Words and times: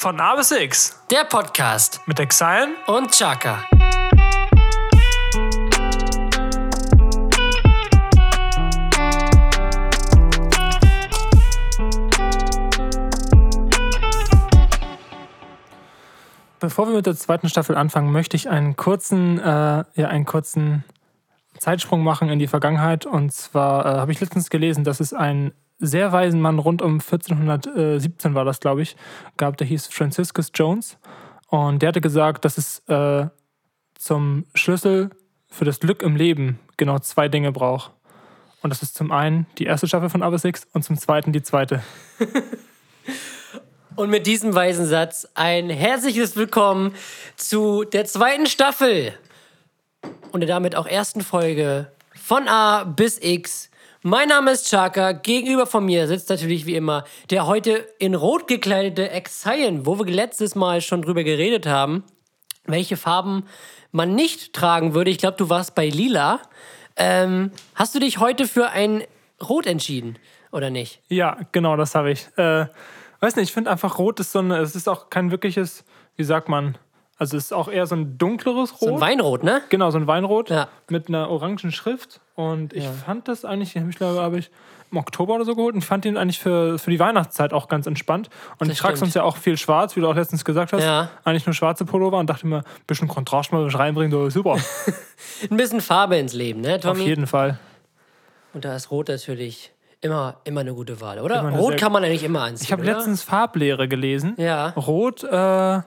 Von 0.00 0.20
A 0.20 0.36
bis 0.36 0.52
X 0.52 0.96
Der 1.10 1.24
Podcast 1.24 2.00
mit 2.06 2.20
Exile. 2.20 2.68
und 2.86 3.10
Chaka. 3.10 3.64
Bevor 16.60 16.86
wir 16.86 16.94
mit 16.94 17.06
der 17.06 17.16
zweiten 17.16 17.48
Staffel 17.48 17.74
anfangen, 17.74 18.12
möchte 18.12 18.36
ich 18.36 18.48
einen 18.48 18.76
kurzen, 18.76 19.40
äh, 19.40 19.42
ja, 19.42 19.84
einen 19.96 20.26
kurzen 20.26 20.84
Zeitsprung 21.58 22.04
machen 22.04 22.28
in 22.28 22.38
die 22.38 22.46
Vergangenheit. 22.46 23.04
Und 23.04 23.32
zwar 23.32 23.84
äh, 23.84 23.98
habe 23.98 24.12
ich 24.12 24.20
letztens 24.20 24.48
gelesen, 24.48 24.84
dass 24.84 25.00
es 25.00 25.12
einen 25.12 25.52
sehr 25.78 26.12
weisen 26.12 26.40
Mann 26.40 26.58
rund 26.58 26.82
um 26.82 26.94
1417 26.94 28.34
war 28.34 28.44
das, 28.44 28.60
glaube 28.60 28.82
ich, 28.82 28.96
gab, 29.36 29.56
der 29.56 29.66
hieß 29.66 29.86
Franciscus 29.88 30.50
Jones. 30.54 30.98
Und 31.48 31.80
der 31.80 31.90
hatte 31.90 32.00
gesagt, 32.00 32.44
dass 32.44 32.58
es 32.58 32.80
äh, 32.88 33.26
zum 33.94 34.44
Schlüssel 34.54 35.10
für 35.48 35.64
das 35.64 35.80
Glück 35.80 36.02
im 36.02 36.16
Leben 36.16 36.58
genau 36.76 36.98
zwei 36.98 37.28
Dinge 37.28 37.52
braucht. 37.52 37.92
Und 38.60 38.70
das 38.70 38.82
ist 38.82 38.96
zum 38.96 39.12
einen 39.12 39.46
die 39.58 39.64
erste 39.64 39.86
Staffel 39.86 40.10
von 40.10 40.22
Aber 40.22 40.38
Six 40.38 40.66
und 40.72 40.82
zum 40.82 40.98
zweiten 40.98 41.32
die 41.32 41.42
zweite. 41.42 41.82
Und 43.98 44.10
mit 44.10 44.28
diesem 44.28 44.54
weisen 44.54 44.86
Satz 44.86 45.26
ein 45.34 45.70
herzliches 45.70 46.36
Willkommen 46.36 46.94
zu 47.34 47.82
der 47.82 48.04
zweiten 48.04 48.46
Staffel 48.46 49.12
und 50.30 50.38
der 50.38 50.46
damit 50.46 50.76
auch 50.76 50.86
ersten 50.86 51.20
Folge 51.20 51.90
von 52.14 52.46
A 52.46 52.84
bis 52.84 53.18
X. 53.20 53.70
Mein 54.02 54.28
Name 54.28 54.52
ist 54.52 54.70
Chaka. 54.70 55.10
Gegenüber 55.10 55.66
von 55.66 55.84
mir 55.84 56.06
sitzt 56.06 56.30
natürlich 56.30 56.66
wie 56.66 56.76
immer 56.76 57.02
der 57.30 57.48
heute 57.48 57.84
in 57.98 58.14
rot 58.14 58.46
gekleidete 58.46 59.10
Exion, 59.10 59.86
wo 59.86 59.98
wir 59.98 60.06
letztes 60.06 60.54
Mal 60.54 60.80
schon 60.80 61.02
drüber 61.02 61.24
geredet 61.24 61.66
haben, 61.66 62.04
welche 62.64 62.96
Farben 62.96 63.46
man 63.90 64.14
nicht 64.14 64.52
tragen 64.52 64.94
würde. 64.94 65.10
Ich 65.10 65.18
glaube, 65.18 65.36
du 65.36 65.50
warst 65.50 65.74
bei 65.74 65.88
Lila. 65.88 66.38
Ähm, 66.94 67.50
hast 67.74 67.92
du 67.92 67.98
dich 67.98 68.18
heute 68.18 68.46
für 68.46 68.70
ein 68.70 69.02
Rot 69.42 69.66
entschieden 69.66 70.16
oder 70.52 70.70
nicht? 70.70 71.00
Ja, 71.08 71.36
genau, 71.50 71.76
das 71.76 71.96
habe 71.96 72.12
ich. 72.12 72.28
Äh, 72.36 72.66
weiß 73.18 73.34
nicht, 73.34 73.48
ich 73.48 73.52
finde 73.52 73.72
einfach 73.72 73.98
Rot 73.98 74.20
ist 74.20 74.30
so 74.30 74.38
eine, 74.38 74.58
es 74.58 74.76
ist 74.76 74.88
auch 74.88 75.10
kein 75.10 75.32
wirkliches, 75.32 75.84
wie 76.14 76.24
sagt 76.24 76.48
man, 76.48 76.78
also 77.18 77.36
es 77.36 77.44
ist 77.46 77.52
auch 77.52 77.68
eher 77.68 77.86
so 77.86 77.94
ein 77.96 78.16
dunkleres 78.16 78.72
Rot. 78.80 78.88
So 78.88 78.94
ein 78.94 79.00
Weinrot, 79.00 79.42
ne? 79.42 79.60
Genau, 79.68 79.90
so 79.90 79.98
ein 79.98 80.06
Weinrot 80.06 80.50
Ja. 80.50 80.68
mit 80.88 81.08
einer 81.08 81.28
orangen 81.30 81.72
Schrift. 81.72 82.20
Und 82.34 82.72
ich 82.72 82.86
fand 82.86 83.28
das 83.28 83.44
eigentlich, 83.44 83.72
den 83.72 83.90
ich 83.90 83.96
glaube 83.96 84.20
habe 84.20 84.38
ich 84.38 84.50
im 84.90 84.96
Oktober 84.96 85.34
oder 85.34 85.44
so 85.44 85.54
geholt 85.54 85.74
und 85.74 85.82
fand 85.82 86.06
ihn 86.06 86.16
eigentlich 86.16 86.38
für, 86.38 86.78
für 86.78 86.90
die 86.90 86.98
Weihnachtszeit 86.98 87.52
auch 87.52 87.68
ganz 87.68 87.86
entspannt. 87.86 88.30
Und 88.58 88.68
Das 88.68 88.76
ich 88.76 88.80
trage 88.80 88.96
sonst 88.96 89.14
ja 89.14 89.22
auch 89.22 89.36
viel 89.36 89.58
schwarz, 89.58 89.96
wie 89.96 90.00
du 90.00 90.08
auch 90.08 90.14
letztens 90.14 90.44
gesagt 90.46 90.72
hast. 90.72 90.82
Ja. 90.82 91.10
Eigentlich 91.24 91.44
nur 91.44 91.52
schwarze 91.54 91.84
Pullover 91.84 92.16
und 92.18 92.30
dachte 92.30 92.46
mir, 92.46 92.58
ein 92.58 92.64
bisschen 92.86 93.06
Kontrast 93.08 93.52
mal 93.52 93.66
reinbringen, 93.68 94.10
so 94.12 94.30
super. 94.30 94.56
Ein 95.50 95.56
bisschen 95.58 95.80
Farbe 95.82 96.16
ins 96.16 96.32
Leben, 96.32 96.62
ne, 96.62 96.76
Auf 96.76 96.80
Tommy? 96.80 97.04
jeden 97.04 97.26
Fall. 97.26 97.58
Und 98.54 98.64
da 98.64 98.74
ist 98.76 98.90
Rot 98.90 99.08
natürlich 99.08 99.72
immer, 100.00 100.36
immer 100.44 100.60
eine 100.60 100.72
gute 100.72 101.00
Wahl, 101.02 101.18
oder? 101.20 101.42
Rot 101.50 101.76
kann 101.76 101.92
man 101.92 102.02
eigentlich 102.04 102.24
immer 102.24 102.42
anziehen. 102.42 102.64
Ich 102.64 102.72
habe 102.72 102.82
letztens 102.84 103.22
Farblehre 103.22 103.88
gelesen. 103.88 104.34
Ja. 104.38 104.70
Rot, 104.70 105.22
äh, 105.24 105.80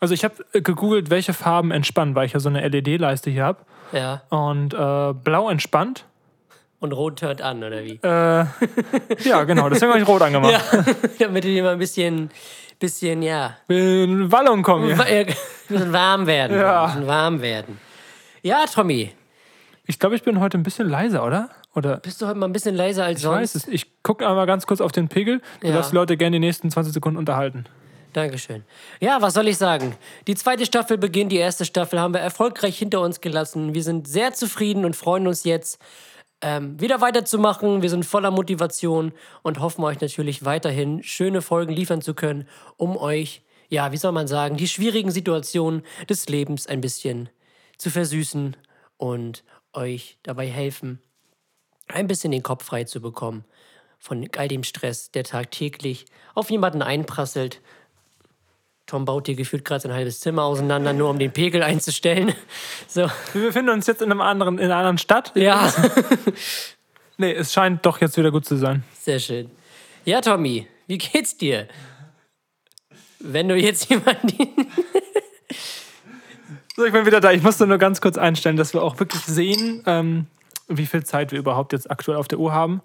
also 0.00 0.14
ich 0.14 0.24
habe 0.24 0.34
gegoogelt, 0.52 1.10
welche 1.10 1.32
Farben 1.32 1.70
entspannen, 1.70 2.14
weil 2.14 2.26
ich 2.26 2.32
ja 2.32 2.40
so 2.40 2.48
eine 2.48 2.66
LED-Leiste 2.66 3.30
hier 3.30 3.44
habe. 3.44 3.58
Ja. 3.92 4.22
Und 4.28 4.74
äh, 4.74 5.12
blau 5.14 5.48
entspannt. 5.50 6.04
Und 6.80 6.92
Rot 6.92 7.22
hört 7.22 7.40
an, 7.40 7.64
oder 7.64 7.82
wie? 7.84 7.98
Äh, 8.02 8.44
ja, 9.28 9.44
genau, 9.44 9.68
deswegen 9.70 9.92
habe 9.92 10.02
ich 10.02 10.08
rot 10.08 10.20
angemacht. 10.22 10.52
Ja. 10.72 10.84
Damit 11.26 11.44
die 11.44 11.56
immer 11.58 11.70
ein 11.70 11.78
bisschen, 11.78 12.30
bisschen, 12.78 13.22
ja, 13.22 13.56
In 13.68 14.30
Wallung 14.30 14.62
kommen 14.62 14.90
äh, 14.90 15.20
ein 15.24 15.26
bisschen 15.68 15.92
warm 15.92 16.26
werden. 16.26 16.58
Ja. 16.58 16.84
Ein 16.84 16.90
bisschen 16.92 17.06
warm 17.06 17.40
werden. 17.40 17.78
Ja, 18.42 18.64
Tommy, 18.66 19.12
Ich 19.86 19.98
glaube, 19.98 20.14
ich 20.16 20.22
bin 20.22 20.40
heute 20.40 20.58
ein 20.58 20.62
bisschen 20.62 20.88
leiser, 20.88 21.24
oder? 21.24 21.48
Oder 21.74 21.96
bist 21.96 22.20
du 22.20 22.26
heute 22.26 22.38
mal 22.38 22.46
ein 22.46 22.52
bisschen 22.52 22.74
leiser 22.74 23.04
als 23.04 23.20
ich 23.20 23.26
weiß 23.26 23.52
sonst? 23.52 23.66
es. 23.66 23.72
Ich 23.72 24.02
gucke 24.02 24.28
einmal 24.28 24.46
ganz 24.46 24.66
kurz 24.66 24.80
auf 24.82 24.92
den 24.92 25.08
Pegel. 25.08 25.40
Du 25.60 25.68
Ja. 25.68 25.74
darfst 25.74 25.92
die 25.92 25.96
Leute 25.96 26.16
gerne 26.18 26.36
die 26.36 26.40
nächsten 26.40 26.70
20 26.70 26.92
Sekunden 26.92 27.18
unterhalten. 27.18 27.64
Dankeschön. 28.14 28.62
Ja, 29.00 29.20
was 29.20 29.34
soll 29.34 29.48
ich 29.48 29.58
sagen? 29.58 29.96
Die 30.28 30.36
zweite 30.36 30.64
Staffel 30.64 30.96
beginnt, 30.98 31.32
die 31.32 31.36
erste 31.36 31.64
Staffel 31.64 31.98
haben 32.00 32.14
wir 32.14 32.20
erfolgreich 32.20 32.78
hinter 32.78 33.00
uns 33.00 33.20
gelassen. 33.20 33.74
Wir 33.74 33.82
sind 33.82 34.06
sehr 34.06 34.32
zufrieden 34.32 34.84
und 34.84 34.94
freuen 34.94 35.26
uns 35.26 35.42
jetzt, 35.42 35.80
ähm, 36.40 36.80
wieder 36.80 37.00
weiterzumachen. 37.00 37.82
Wir 37.82 37.90
sind 37.90 38.06
voller 38.06 38.30
Motivation 38.30 39.12
und 39.42 39.58
hoffen 39.58 39.82
euch 39.82 40.00
natürlich 40.00 40.44
weiterhin 40.44 41.02
schöne 41.02 41.42
Folgen 41.42 41.72
liefern 41.72 42.02
zu 42.02 42.14
können, 42.14 42.48
um 42.76 42.96
euch, 42.96 43.42
ja, 43.68 43.90
wie 43.90 43.96
soll 43.96 44.12
man 44.12 44.28
sagen, 44.28 44.56
die 44.56 44.68
schwierigen 44.68 45.10
Situationen 45.10 45.82
des 46.08 46.28
Lebens 46.28 46.68
ein 46.68 46.80
bisschen 46.80 47.30
zu 47.78 47.90
versüßen 47.90 48.56
und 48.96 49.42
euch 49.72 50.18
dabei 50.22 50.46
helfen, 50.46 51.02
ein 51.88 52.06
bisschen 52.06 52.30
den 52.30 52.44
Kopf 52.44 52.64
frei 52.64 52.84
zu 52.84 53.00
bekommen 53.00 53.44
von 54.04 54.28
all 54.36 54.48
dem 54.48 54.64
Stress, 54.64 55.10
der 55.10 55.24
tagtäglich 55.24 56.04
auf 56.34 56.50
jemanden 56.50 56.82
einprasselt. 56.82 57.62
Tom 58.86 59.04
baut 59.06 59.26
hier 59.26 59.34
gefühlt 59.34 59.64
gerade 59.64 59.80
sein 59.80 59.92
halbes 59.92 60.20
Zimmer 60.20 60.42
auseinander, 60.44 60.92
nur 60.92 61.08
um 61.10 61.18
den 61.18 61.32
Pegel 61.32 61.62
einzustellen. 61.62 62.34
So, 62.86 63.10
Wir 63.32 63.42
befinden 63.46 63.70
uns 63.70 63.86
jetzt 63.86 64.02
in, 64.02 64.10
einem 64.12 64.20
anderen, 64.20 64.58
in 64.58 64.66
einer 64.66 64.76
anderen 64.76 64.98
Stadt. 64.98 65.32
ja, 65.34 65.72
Nee, 67.16 67.32
es 67.32 67.52
scheint 67.52 67.86
doch 67.86 68.00
jetzt 68.00 68.16
wieder 68.16 68.30
gut 68.32 68.44
zu 68.44 68.56
sein. 68.56 68.82
sehr 69.00 69.18
schön. 69.20 69.50
Ja, 70.04 70.20
Tommy, 70.20 70.66
wie 70.86 70.98
geht's 70.98 71.36
dir? 71.36 71.66
Wenn 73.20 73.48
du 73.48 73.56
jetzt 73.56 73.88
jemanden. 73.90 74.66
So, 76.76 76.84
ich 76.84 76.92
bin 76.92 77.06
wieder 77.06 77.20
da. 77.20 77.30
Ich 77.32 77.42
musste 77.42 77.66
nur 77.66 77.78
ganz 77.78 78.00
kurz 78.00 78.18
einstellen, 78.18 78.56
dass 78.56 78.74
wir 78.74 78.82
auch 78.82 78.98
wirklich 78.98 79.22
sehen, 79.22 79.82
ähm, 79.86 80.26
wie 80.68 80.86
viel 80.86 81.04
Zeit 81.04 81.30
wir 81.32 81.38
überhaupt 81.38 81.72
jetzt 81.72 81.90
aktuell 81.90 82.16
auf 82.16 82.26
der 82.28 82.38
Uhr 82.38 82.52
haben. 82.52 82.80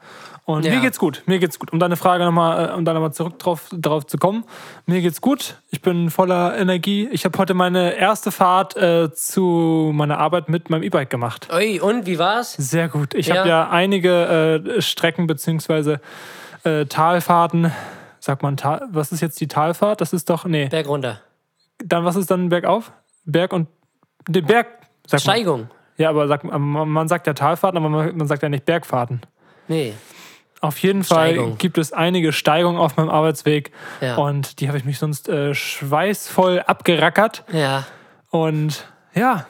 Und 0.46 0.66
Ja. 0.66 0.74
mir 0.76 0.82
geht's 0.82 1.00
gut. 1.00 1.24
Mir 1.28 1.40
geht's 1.40 1.60
gut. 1.60 1.72
Um 1.72 1.80
deine 1.80 1.96
Frage 1.96 2.26
nochmal, 2.26 2.70
äh, 2.70 2.74
um 2.74 2.84
da 2.86 2.94
nochmal 2.94 3.14
zurück 3.14 3.40
drauf, 3.40 3.70
drauf 3.72 4.06
zu 4.06 4.18
kommen. 4.18 4.44
Mir 4.86 5.02
geht's 5.02 5.22
gut. 5.22 5.56
Ich 5.70 5.82
bin 5.82 6.10
voller 6.10 6.58
Energie. 6.58 7.08
Ich 7.12 7.26
habe 7.26 7.38
heute 7.38 7.54
meine 7.54 7.94
erste 7.96 8.32
Fahrt 8.32 8.76
äh, 8.76 9.12
zu 9.14 9.92
meiner 9.94 10.18
Arbeit 10.18 10.50
mit 10.50 10.70
meinem 10.70 10.84
E-Bike 10.84 11.10
gemacht. 11.10 11.48
Ui, 11.54 11.80
und 11.80 12.06
wie 12.06 12.20
war's? 12.20 12.54
Sehr 12.54 12.90
gut. 12.90 13.14
Ich 13.14 13.28
Ja. 13.28 13.38
habe 13.38 13.50
ja 13.50 13.70
einige 13.70 14.64
äh, 14.78 14.82
Strecken 14.82 15.28
beziehungsweise 15.28 16.02
äh, 16.64 16.86
Talfahrten. 16.86 17.72
Sagt 18.20 18.44
man, 18.44 18.58
Tal, 18.58 18.86
was 18.92 19.14
ist 19.14 19.22
jetzt 19.22 19.40
die 19.40 19.48
Talfahrt? 19.48 20.02
Das 20.02 20.12
ist 20.12 20.30
doch, 20.30 20.44
nee. 20.44 20.68
Berg 20.68 20.88
runter. 20.90 21.22
Dann 21.84 22.04
was 22.04 22.18
ist 22.18 22.30
dann 22.30 22.50
bergauf? 22.50 22.92
Berg 23.24 23.54
und, 23.54 23.68
den 24.28 24.46
Berg, 24.46 24.68
sagt 25.08 25.26
man. 25.26 25.70
Ja, 26.00 26.10
aber 26.10 26.30
sag, 26.30 26.46
man 26.46 27.08
sagt 27.10 27.28
ja 27.28 27.34
Talfahrten, 27.34 27.78
aber 27.78 27.90
man, 27.90 28.26
sagt 28.26 28.42
ja 28.42 28.48
nicht 28.48 28.66
Bergfahrten. 28.66 29.20
Nee. 29.68 29.94
Auf 30.62 30.78
jeden 30.80 31.04
Fall 31.04 31.34
Steigung. 31.34 31.58
gibt 31.58 31.78
es 31.78 31.92
einige 31.92 32.32
Steigungen 32.32 32.80
auf 32.80 32.96
meinem 32.96 33.10
Arbeitsweg 33.10 33.72
Ja. 34.00 34.16
und 34.16 34.62
die 34.62 34.70
habe 34.70 34.78
ich 34.78 34.86
mich 34.86 34.98
sonst 34.98 35.28
äh, 35.28 35.54
schweißvoll 35.54 36.62
abgerackert. 36.62 37.44
Ja. 37.52 37.86
Und 38.30 38.88
ja, 39.14 39.46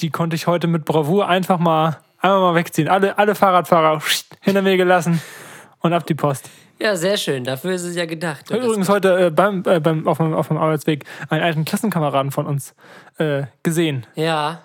die 0.00 0.10
konnte 0.10 0.34
ich 0.34 0.48
heute 0.48 0.66
mit 0.66 0.84
Bravour 0.84 1.28
einfach 1.28 1.60
mal 1.60 1.98
einmal 2.18 2.40
mal 2.40 2.54
wegziehen. 2.56 2.88
Alle, 2.88 3.16
alle 3.16 3.36
Fahrradfahrer 3.36 4.02
hinter 4.40 4.62
mir 4.62 4.76
gelassen 4.76 5.22
und 5.78 5.92
ab 5.92 6.06
die 6.06 6.14
Post. 6.16 6.50
Ja, 6.80 6.96
sehr 6.96 7.16
schön. 7.16 7.44
Dafür 7.44 7.72
ist 7.72 7.84
es 7.84 7.94
ja 7.94 8.06
gedacht. 8.06 8.46
Ich 8.48 8.52
habe 8.56 8.64
übrigens 8.64 8.88
heute 8.88 9.26
äh, 9.26 9.30
beim, 9.30 9.62
äh, 9.64 9.78
beim, 9.78 10.08
auf, 10.08 10.18
meinem, 10.18 10.34
auf 10.34 10.50
meinem 10.50 10.60
Arbeitsweg 10.60 11.04
einen 11.28 11.42
alten 11.44 11.64
Klassenkameraden 11.64 12.32
von 12.32 12.46
uns 12.46 12.74
äh, 13.18 13.44
gesehen. 13.62 14.06
Ja, 14.16 14.62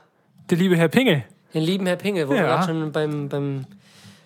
Der 0.50 0.58
liebe 0.58 0.78
Herr 0.78 0.88
Pingel. 0.90 1.24
den 1.54 1.64
lieben 1.64 1.86
Herr 1.86 1.96
Pingel, 1.96 2.28
wo 2.28 2.32
wir 2.34 2.40
Ja. 2.42 2.46
gerade 2.48 2.66
schon 2.68 2.92
beim, 2.92 3.30
beim, 3.30 3.66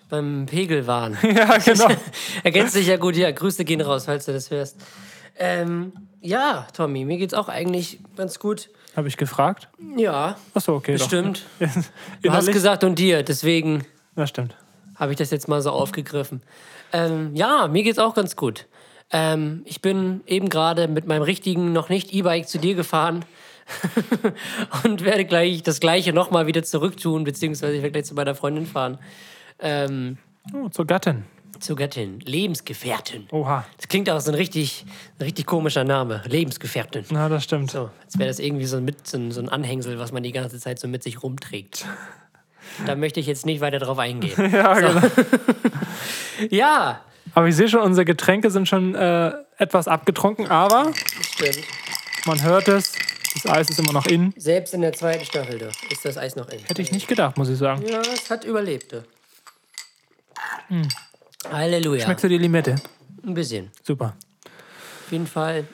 beim 0.08 0.46
Pegel 0.46 0.86
waren. 0.86 1.16
ja, 1.22 1.56
genau. 1.58 1.88
Ergänzt 2.42 2.74
sich 2.74 2.86
ja 2.88 2.96
gut, 2.96 3.16
ja. 3.16 3.30
Grüße 3.30 3.64
gehen 3.64 3.80
raus, 3.80 4.04
falls 4.06 4.26
du 4.26 4.32
das 4.32 4.50
hörst. 4.50 4.76
Ähm, 5.38 5.92
ja, 6.20 6.66
Tommy, 6.74 7.04
mir 7.04 7.16
geht's 7.16 7.32
auch 7.34 7.48
eigentlich 7.48 8.00
ganz 8.16 8.38
gut. 8.38 8.68
Habe 8.96 9.08
ich 9.08 9.16
gefragt. 9.16 9.68
Ja, 9.96 10.36
Achso, 10.52 10.74
okay. 10.74 10.92
bestimmt. 10.92 11.44
Du 12.22 12.32
hast 12.32 12.50
gesagt 12.52 12.84
und 12.84 12.98
dir, 12.98 13.22
deswegen 13.22 13.84
Das 14.16 14.28
stimmt. 14.28 14.56
habe 14.96 15.12
ich 15.12 15.18
das 15.18 15.30
jetzt 15.30 15.48
mal 15.48 15.62
so 15.62 15.70
aufgegriffen. 15.70 16.42
Ähm, 16.92 17.30
ja, 17.34 17.68
mir 17.68 17.82
geht's 17.84 17.98
auch 18.00 18.14
ganz 18.14 18.34
gut. 18.36 18.66
Ähm, 19.12 19.62
ich 19.64 19.80
bin 19.80 20.20
eben 20.26 20.48
gerade 20.48 20.88
mit 20.88 21.06
meinem 21.06 21.22
richtigen, 21.22 21.72
noch 21.72 21.88
nicht 21.88 22.12
E-Bike 22.12 22.48
zu 22.48 22.58
dir 22.58 22.74
gefahren 22.74 23.24
und 24.84 25.04
werde 25.04 25.24
gleich 25.24 25.62
das 25.62 25.80
gleiche 25.80 26.12
nochmal 26.12 26.46
wieder 26.46 26.62
zurücktun, 26.62 27.24
beziehungsweise 27.24 27.74
ich 27.74 27.82
werde 27.82 27.92
gleich 27.92 28.04
zu 28.06 28.14
meiner 28.14 28.34
Freundin 28.34 28.66
fahren. 28.66 28.98
Ähm, 29.58 30.18
Oh, 30.54 30.68
zur 30.70 30.86
Gattin. 30.86 31.24
zur 31.60 31.76
Gattin, 31.76 32.20
Lebensgefährtin. 32.20 33.28
Oha. 33.30 33.66
Das 33.76 33.88
klingt 33.88 34.08
auch 34.08 34.18
so 34.20 34.30
ein 34.30 34.34
richtig, 34.34 34.86
ein 35.18 35.24
richtig 35.24 35.44
komischer 35.44 35.84
Name. 35.84 36.22
Lebensgefährtin. 36.26 37.04
Na, 37.10 37.28
das 37.28 37.44
stimmt. 37.44 37.70
So, 37.70 37.90
als 38.02 38.18
wäre 38.18 38.28
das 38.28 38.38
irgendwie 38.38 38.64
so 38.64 38.78
ein, 38.78 38.84
mit, 38.86 39.06
so, 39.06 39.18
ein, 39.18 39.32
so 39.32 39.40
ein 39.42 39.50
Anhängsel, 39.50 39.98
was 39.98 40.12
man 40.12 40.22
die 40.22 40.32
ganze 40.32 40.58
Zeit 40.58 40.78
so 40.78 40.88
mit 40.88 41.02
sich 41.02 41.22
rumträgt. 41.22 41.84
Da 42.86 42.94
möchte 42.94 43.18
ich 43.20 43.26
jetzt 43.26 43.46
nicht 43.46 43.60
weiter 43.60 43.78
drauf 43.80 43.98
eingehen. 43.98 44.32
Ja, 44.52 44.74
genau. 44.78 45.00
Ja, 46.50 47.00
Aber 47.34 47.48
ich 47.48 47.56
sehe 47.56 47.68
schon, 47.68 47.80
unsere 47.80 48.04
Getränke 48.04 48.50
sind 48.50 48.68
schon 48.68 48.94
äh, 48.94 49.32
etwas 49.58 49.88
abgetrunken, 49.88 50.46
aber 50.48 50.92
Stimmt. 51.34 51.64
man 52.26 52.42
hört 52.42 52.68
es, 52.68 52.92
das 53.42 53.52
Eis 53.52 53.70
ist 53.70 53.78
immer 53.78 53.92
noch 53.92 54.06
in. 54.06 54.32
Selbst 54.36 54.74
in 54.74 54.82
der 54.82 54.92
zweiten 54.92 55.24
Staffel 55.24 55.58
da 55.58 55.68
ist 55.90 56.04
das 56.04 56.16
Eis 56.16 56.36
noch 56.36 56.48
in. 56.48 56.60
Hätte 56.60 56.82
ich 56.82 56.92
nicht 56.92 57.08
gedacht, 57.08 57.36
muss 57.36 57.48
ich 57.48 57.58
sagen. 57.58 57.86
Ja, 57.86 58.00
es 58.00 58.30
hat 58.30 58.44
überlebt. 58.44 58.92
du. 58.92 59.04
Halleluja. 61.50 62.04
Schmeckst 62.04 62.24
du 62.24 62.28
die 62.28 62.38
Limette? 62.38 62.76
Ein 63.24 63.34
bisschen. 63.34 63.70
Super. 63.82 64.14
Auf 64.46 65.12
jeden 65.12 65.26
Fall 65.26 65.64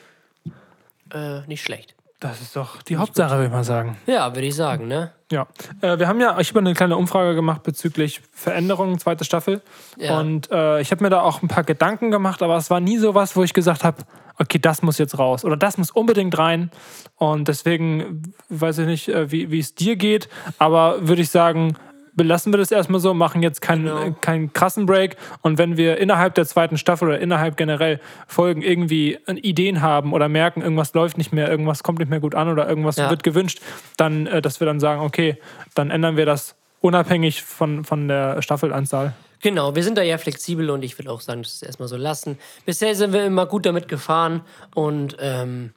äh, 1.13 1.41
nicht 1.47 1.63
schlecht. 1.63 1.93
Das 2.19 2.41
ist 2.41 2.55
doch 2.55 2.81
die 2.81 2.97
Hauptsache, 2.97 3.35
würde 3.35 3.45
ich 3.45 3.51
mal 3.51 3.63
sagen. 3.63 3.97
Ja, 4.07 4.33
würde 4.33 4.47
ich 4.47 4.55
sagen, 4.55 4.87
ne? 4.87 5.11
Ja, 5.31 5.45
äh, 5.81 5.99
wir 5.99 6.07
haben 6.07 6.19
ja, 6.19 6.39
ich 6.39 6.49
habe 6.49 6.59
eine 6.59 6.73
kleine 6.73 6.97
Umfrage 6.97 7.35
gemacht 7.35 7.61
bezüglich 7.61 8.21
Veränderungen, 8.31 8.97
zweite 8.97 9.23
Staffel. 9.23 9.61
Ja. 9.97 10.19
Und 10.19 10.49
äh, 10.49 10.81
ich 10.81 10.89
habe 10.89 11.03
mir 11.03 11.11
da 11.11 11.21
auch 11.21 11.43
ein 11.43 11.47
paar 11.47 11.63
Gedanken 11.63 12.09
gemacht, 12.09 12.41
aber 12.41 12.57
es 12.57 12.71
war 12.71 12.79
nie 12.79 12.97
so 12.97 13.13
was, 13.13 13.35
wo 13.35 13.43
ich 13.43 13.53
gesagt 13.53 13.83
habe, 13.83 14.03
okay, 14.39 14.59
das 14.59 14.81
muss 14.81 14.97
jetzt 14.97 15.17
raus 15.17 15.43
oder 15.45 15.57
das 15.57 15.77
muss 15.77 15.91
unbedingt 15.91 16.37
rein. 16.37 16.71
Und 17.17 17.47
deswegen 17.47 18.23
weiß 18.49 18.79
ich 18.79 18.85
nicht, 18.87 19.09
äh, 19.09 19.31
wie 19.31 19.51
wie 19.51 19.59
es 19.59 19.75
dir 19.75 19.95
geht, 19.95 20.29
aber 20.59 21.07
würde 21.07 21.21
ich 21.21 21.29
sagen, 21.29 21.75
belassen 22.13 22.51
wir 22.51 22.57
das 22.57 22.71
erstmal 22.71 22.99
so, 22.99 23.13
machen 23.13 23.43
jetzt 23.43 23.61
keinen, 23.61 23.85
Genau. 23.85 24.01
äh, 24.01 24.13
keinen 24.21 24.51
krassen 24.51 24.87
Break. 24.87 25.17
Und 25.43 25.59
wenn 25.59 25.77
wir 25.77 25.97
innerhalb 25.99 26.33
der 26.33 26.47
zweiten 26.47 26.77
Staffel 26.79 27.09
oder 27.09 27.19
innerhalb 27.19 27.57
generell 27.57 27.99
Folgen 28.27 28.63
irgendwie 28.63 29.19
äh, 29.27 29.33
Ideen 29.33 29.81
haben 29.83 30.13
oder 30.13 30.27
merken, 30.27 30.61
irgendwas 30.63 30.93
läuft 30.95 31.19
nicht 31.19 31.31
mehr, 31.31 31.47
irgendwas 31.47 31.83
kommt 31.83 31.99
nicht 31.99 32.09
mehr 32.09 32.19
gut 32.19 32.33
an 32.33 32.49
oder 32.49 32.67
irgendwas 32.67 32.95
Ja. 32.97 33.11
wird 33.11 33.21
gewünscht, 33.23 33.61
dann, 33.97 34.25
dass 34.41 34.59
wir 34.59 34.65
dann 34.65 34.79
sagen, 34.79 35.01
okay, 35.01 35.37
dann 35.75 35.91
ändern 35.91 36.17
wir 36.17 36.25
das 36.25 36.55
unabhängig 36.81 37.43
von, 37.43 37.83
von 37.85 38.07
der 38.07 38.41
Staffelanzahl. 38.41 39.13
Genau, 39.41 39.75
wir 39.75 39.83
sind 39.83 39.97
da 39.97 40.01
ja 40.01 40.17
flexibel 40.17 40.69
und 40.69 40.83
ich 40.83 40.97
will 40.97 41.07
auch 41.07 41.21
sagen, 41.21 41.43
das 41.43 41.53
ist 41.55 41.63
erstmal 41.63 41.87
so 41.87 41.95
lassen. 41.97 42.37
Bisher 42.65 42.95
sind 42.95 43.13
wir 43.13 43.25
immer 43.25 43.45
gut 43.45 43.65
damit 43.65 43.87
gefahren 43.87 44.41
und 44.73 45.15
ähm, 45.19 45.73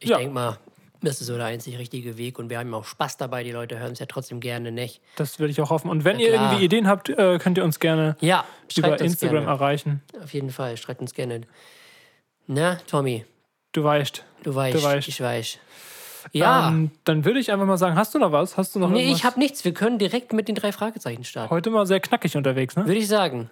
ich 0.00 0.10
Ja. 0.10 0.18
denke 0.18 0.34
mal, 0.34 0.58
das 1.02 1.20
ist 1.20 1.28
so 1.28 1.36
der 1.36 1.46
einzig 1.46 1.78
richtige 1.78 2.16
Weg 2.18 2.38
und 2.38 2.50
wir 2.50 2.58
haben 2.58 2.72
auch 2.74 2.84
Spaß 2.84 3.16
dabei. 3.18 3.44
Die 3.44 3.52
Leute 3.52 3.78
hören 3.78 3.92
es 3.92 3.98
ja 4.00 4.06
trotzdem 4.06 4.40
gerne, 4.40 4.72
nicht? 4.72 5.00
Das 5.16 5.38
würde 5.38 5.52
ich 5.52 5.60
auch 5.60 5.70
hoffen. 5.70 5.88
Und 5.90 6.04
wenn 6.04 6.18
Ja, 6.18 6.28
ihr 6.28 6.34
irgendwie 6.34 6.64
Ideen 6.64 6.88
habt, 6.88 7.08
äh, 7.10 7.38
könnt 7.38 7.58
ihr 7.58 7.64
uns 7.64 7.78
gerne 7.78 8.16
Ja, 8.20 8.44
über 8.76 8.98
Instagram 9.00 9.44
gerne. 9.44 9.46
erreichen. 9.46 10.02
Auf 10.22 10.32
jeden 10.34 10.50
Fall, 10.50 10.76
schreibt 10.76 11.00
uns 11.00 11.14
gerne. 11.14 11.42
Na, 12.46 12.76
Tommy, 12.86 13.24
Du 13.72 13.84
weißt. 13.84 14.24
du 14.42 14.54
weißt, 14.54 14.74
Du 14.78 14.82
weißt. 14.82 15.08
ich 15.08 15.20
weiß. 15.20 15.58
Ja, 16.32 16.68
Ähm, 16.68 16.90
dann 17.04 17.24
würde 17.24 17.38
ich 17.40 17.52
einfach 17.52 17.66
mal 17.66 17.76
sagen, 17.78 17.96
hast 17.96 18.14
du 18.14 18.18
noch 18.18 18.32
was? 18.32 18.56
Hast 18.56 18.74
du 18.74 18.78
noch 18.78 18.90
nee, 18.90 19.00
irgendwas? 19.00 19.18
ich 19.18 19.24
habe 19.24 19.38
nichts. 19.38 19.64
Wir 19.64 19.72
können 19.72 19.98
direkt 19.98 20.32
mit 20.32 20.48
den 20.48 20.54
drei 20.54 20.72
Fragezeichen 20.72 21.24
starten. 21.24 21.50
heute 21.50 21.70
mal 21.70 21.86
sehr 21.86 22.00
knackig 22.00 22.36
unterwegs, 22.36 22.76
ne? 22.76 22.86
Würde 22.86 22.98
ich 22.98 23.08
sagen. 23.08 23.50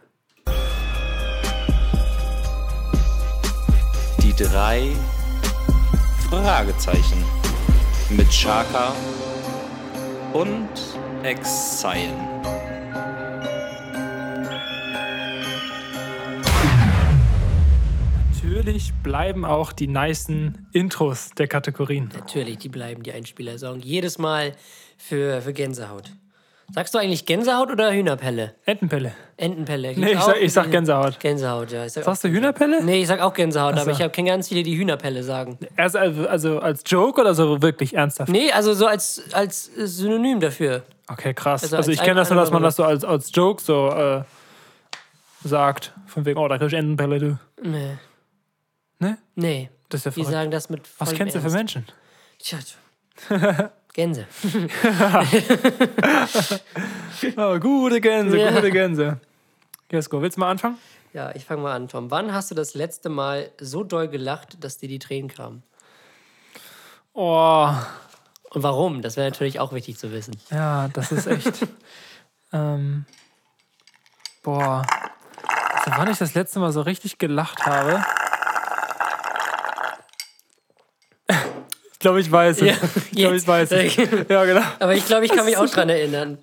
Die 4.22 4.32
drei 4.42 4.90
Fragezeichen 6.30 7.22
mit 8.10 8.28
Chaka 8.30 8.92
und 10.32 10.68
Exile. 11.22 12.33
Natürlich 18.64 18.94
bleiben 19.02 19.44
auch 19.44 19.72
die 19.72 19.86
nicen 19.86 20.66
Intros 20.72 21.32
der 21.36 21.48
Kategorien. 21.48 22.08
Natürlich, 22.14 22.56
die 22.56 22.70
bleiben 22.70 23.02
die 23.02 23.12
Einspieler-Song. 23.12 23.80
Jedes 23.80 24.16
Mal 24.16 24.52
für, 24.96 25.42
für 25.42 25.52
Gänsehaut. 25.52 26.10
Sagst 26.72 26.94
du 26.94 26.98
eigentlich 26.98 27.26
Gänsehaut 27.26 27.70
oder 27.70 27.92
Hühnerpelle? 27.92 28.54
Entenpelle. 28.64 29.12
Entenpelle. 29.36 29.92
Nee, 29.94 30.12
ich 30.12 30.18
sag, 30.20 30.40
ich 30.40 30.50
sag 30.54 30.70
Gänsehaut. 30.70 31.20
Gänsehaut, 31.20 31.72
ja. 31.72 31.86
Sag 31.86 32.04
Sagst 32.04 32.24
du 32.24 32.28
Hühnerpelle? 32.28 32.82
Nee, 32.82 33.02
ich 33.02 33.06
sag 33.06 33.20
auch 33.20 33.34
Gänsehaut, 33.34 33.74
aber 33.74 33.84
so. 33.84 33.90
ich 33.90 34.00
hab- 34.00 34.14
kenne 34.14 34.30
ganz 34.30 34.48
viele, 34.48 34.62
die 34.62 34.78
Hühnerpelle 34.78 35.22
sagen. 35.22 35.58
Also, 35.76 35.98
also, 35.98 36.26
also 36.26 36.58
als 36.60 36.82
Joke 36.86 37.20
oder 37.20 37.34
so 37.34 37.60
wirklich 37.60 37.92
ernsthaft? 37.92 38.32
Nee, 38.32 38.50
also 38.50 38.72
so 38.72 38.86
als, 38.86 39.24
als 39.32 39.66
Synonym 39.76 40.40
dafür. 40.40 40.84
Okay, 41.06 41.34
krass. 41.34 41.64
Also 41.64 41.76
Also, 41.76 41.90
als 41.90 41.98
ich 41.98 42.02
kenne 42.02 42.14
das 42.14 42.30
nur, 42.30 42.40
dass 42.40 42.50
man 42.50 42.62
das 42.62 42.76
so 42.76 42.84
als, 42.84 43.04
als 43.04 43.30
Joke 43.34 43.62
so 43.62 43.90
äh, 43.90 44.22
sagt. 45.46 45.92
Von 46.06 46.24
wegen, 46.24 46.38
oh, 46.38 46.48
da 46.48 46.56
krieg 46.56 46.68
ich 46.68 46.74
Entenpelle, 46.74 47.18
du. 47.18 47.38
Nee. 47.62 47.98
Ne? 49.04 49.18
Nee. 49.34 49.70
Das 49.90 50.00
ist 50.00 50.04
ja 50.06 50.10
Die 50.12 50.24
sagen 50.30 50.50
das 50.50 50.70
mit 50.70 50.82
Was 50.98 51.12
kennst 51.12 51.34
du 51.36 51.40
für. 51.40 51.50
Menschen? 51.50 51.86
Tja, 52.38 52.58
Gänse. 53.92 54.26
Oh, 57.36 57.58
gute 57.58 58.00
Gänse, 58.00 58.38
Ja. 58.38 58.50
gute 58.50 58.70
Gänse. 58.70 59.20
Jesko, 59.90 60.20
willst 60.22 60.36
du 60.36 60.40
mal 60.40 60.50
anfangen? 60.50 60.78
Ja, 61.12 61.32
ich 61.34 61.44
fange 61.44 61.62
mal 61.62 61.74
an, 61.74 61.88
Tom. 61.88 62.10
Wann 62.10 62.32
hast 62.32 62.50
du 62.50 62.54
das 62.54 62.74
letzte 62.74 63.08
Mal 63.08 63.50
so 63.60 63.84
doll 63.84 64.08
gelacht, 64.08 64.62
dass 64.64 64.78
dir 64.78 64.88
die 64.88 64.98
Tränen 64.98 65.28
kamen? 65.30 65.62
Oh, 67.12 67.70
Und 68.50 68.62
warum? 68.62 69.02
Das 69.02 69.16
wäre 69.16 69.28
natürlich 69.30 69.60
auch 69.60 69.72
wichtig 69.72 69.96
zu 69.98 70.10
wissen. 70.10 70.36
ja, 70.50 70.88
das 70.88 71.12
ist 71.12 71.26
echt. 71.26 71.66
ähm, 72.52 73.04
boah. 74.42 74.84
Also, 75.74 75.90
wann 75.98 76.10
ich 76.10 76.18
das 76.18 76.34
letzte 76.34 76.58
Mal 76.58 76.72
so 76.72 76.80
richtig 76.80 77.18
gelacht 77.18 77.64
habe. 77.66 78.02
Glaube, 82.04 82.20
ich 82.20 82.30
weiß 82.30 82.60
es. 82.62 82.66
Ja, 82.68 82.74
ich 83.10 83.16
glaube, 83.16 83.36
ich 83.36 83.42
jetzt. 83.42 83.48
weiß 83.48 83.72
es. 83.72 83.96
Ja, 84.28 84.44
genau. 84.44 84.60
Aber 84.78 84.94
ich 84.94 85.06
glaube, 85.06 85.24
ich 85.24 85.32
kann 85.32 85.44
mich 85.44 85.56
auch 85.56 85.68
dran 85.68 85.88
erinnern. 85.88 86.38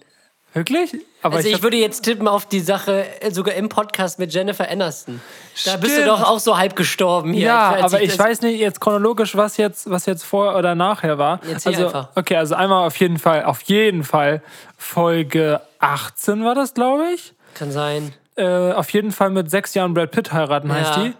Wirklich? 0.54 0.94
Aber 1.22 1.38
Also 1.38 1.48
ich, 1.48 1.56
hab- 1.56 1.62
würde 1.64 1.78
jetzt 1.78 2.02
tippen 2.02 2.28
auf 2.28 2.46
die 2.46 2.60
Sache 2.60 3.06
äh, 3.22 3.32
sogar 3.32 3.56
im 3.56 3.70
Podcast 3.70 4.20
mit 4.20 4.34
Jennifer 4.34 4.70
Aniston. 4.70 5.22
Da 5.64 5.78
bist 5.78 5.96
du 5.96 6.02
Stimmt. 6.02 6.08
doch 6.20 6.28
auch 6.28 6.40
so 6.40 6.58
halb 6.58 6.76
gestorben 6.76 7.32
hier. 7.32 7.46
Ja, 7.48 7.70
als 7.72 7.94
aber 7.94 8.04
ich 8.04 8.20
weiß 8.20 8.42
nicht 8.42 8.60
jetzt 8.60 8.82
chronologisch, 8.82 9.38
was 9.38 9.56
jetzt, 9.56 9.90
was 9.90 10.06
jetzt 10.08 10.24
vorher 10.26 10.58
oder 10.58 10.76
nachher 10.76 11.18
war. 11.18 11.40
Erzähl 11.50 11.72
also, 11.74 11.86
einfach. 11.86 12.10
Okay, 12.16 12.36
also 12.36 12.56
einmal 12.56 12.86
auf 12.86 12.98
jeden 12.98 13.18
Fall, 13.18 13.46
auf 13.46 13.62
jeden 13.62 14.04
Fall 14.04 14.42
Folge 14.78 15.62
18 15.80 16.44
war 16.44 16.54
das, 16.56 16.74
glaube 16.74 17.06
ich. 17.16 17.34
Kann 17.54 17.72
sein. 17.72 18.14
Äh, 18.36 18.74
auf 18.74 18.90
jeden 18.90 19.12
Fall 19.14 19.30
mit 19.30 19.50
sechs 19.50 19.74
Jahren 19.74 19.94
Brad 19.94 20.12
Pitt 20.12 20.34
heiraten 20.34 20.70
heißt 20.74 20.98
Ja. 20.98 21.04
die. 21.04 21.14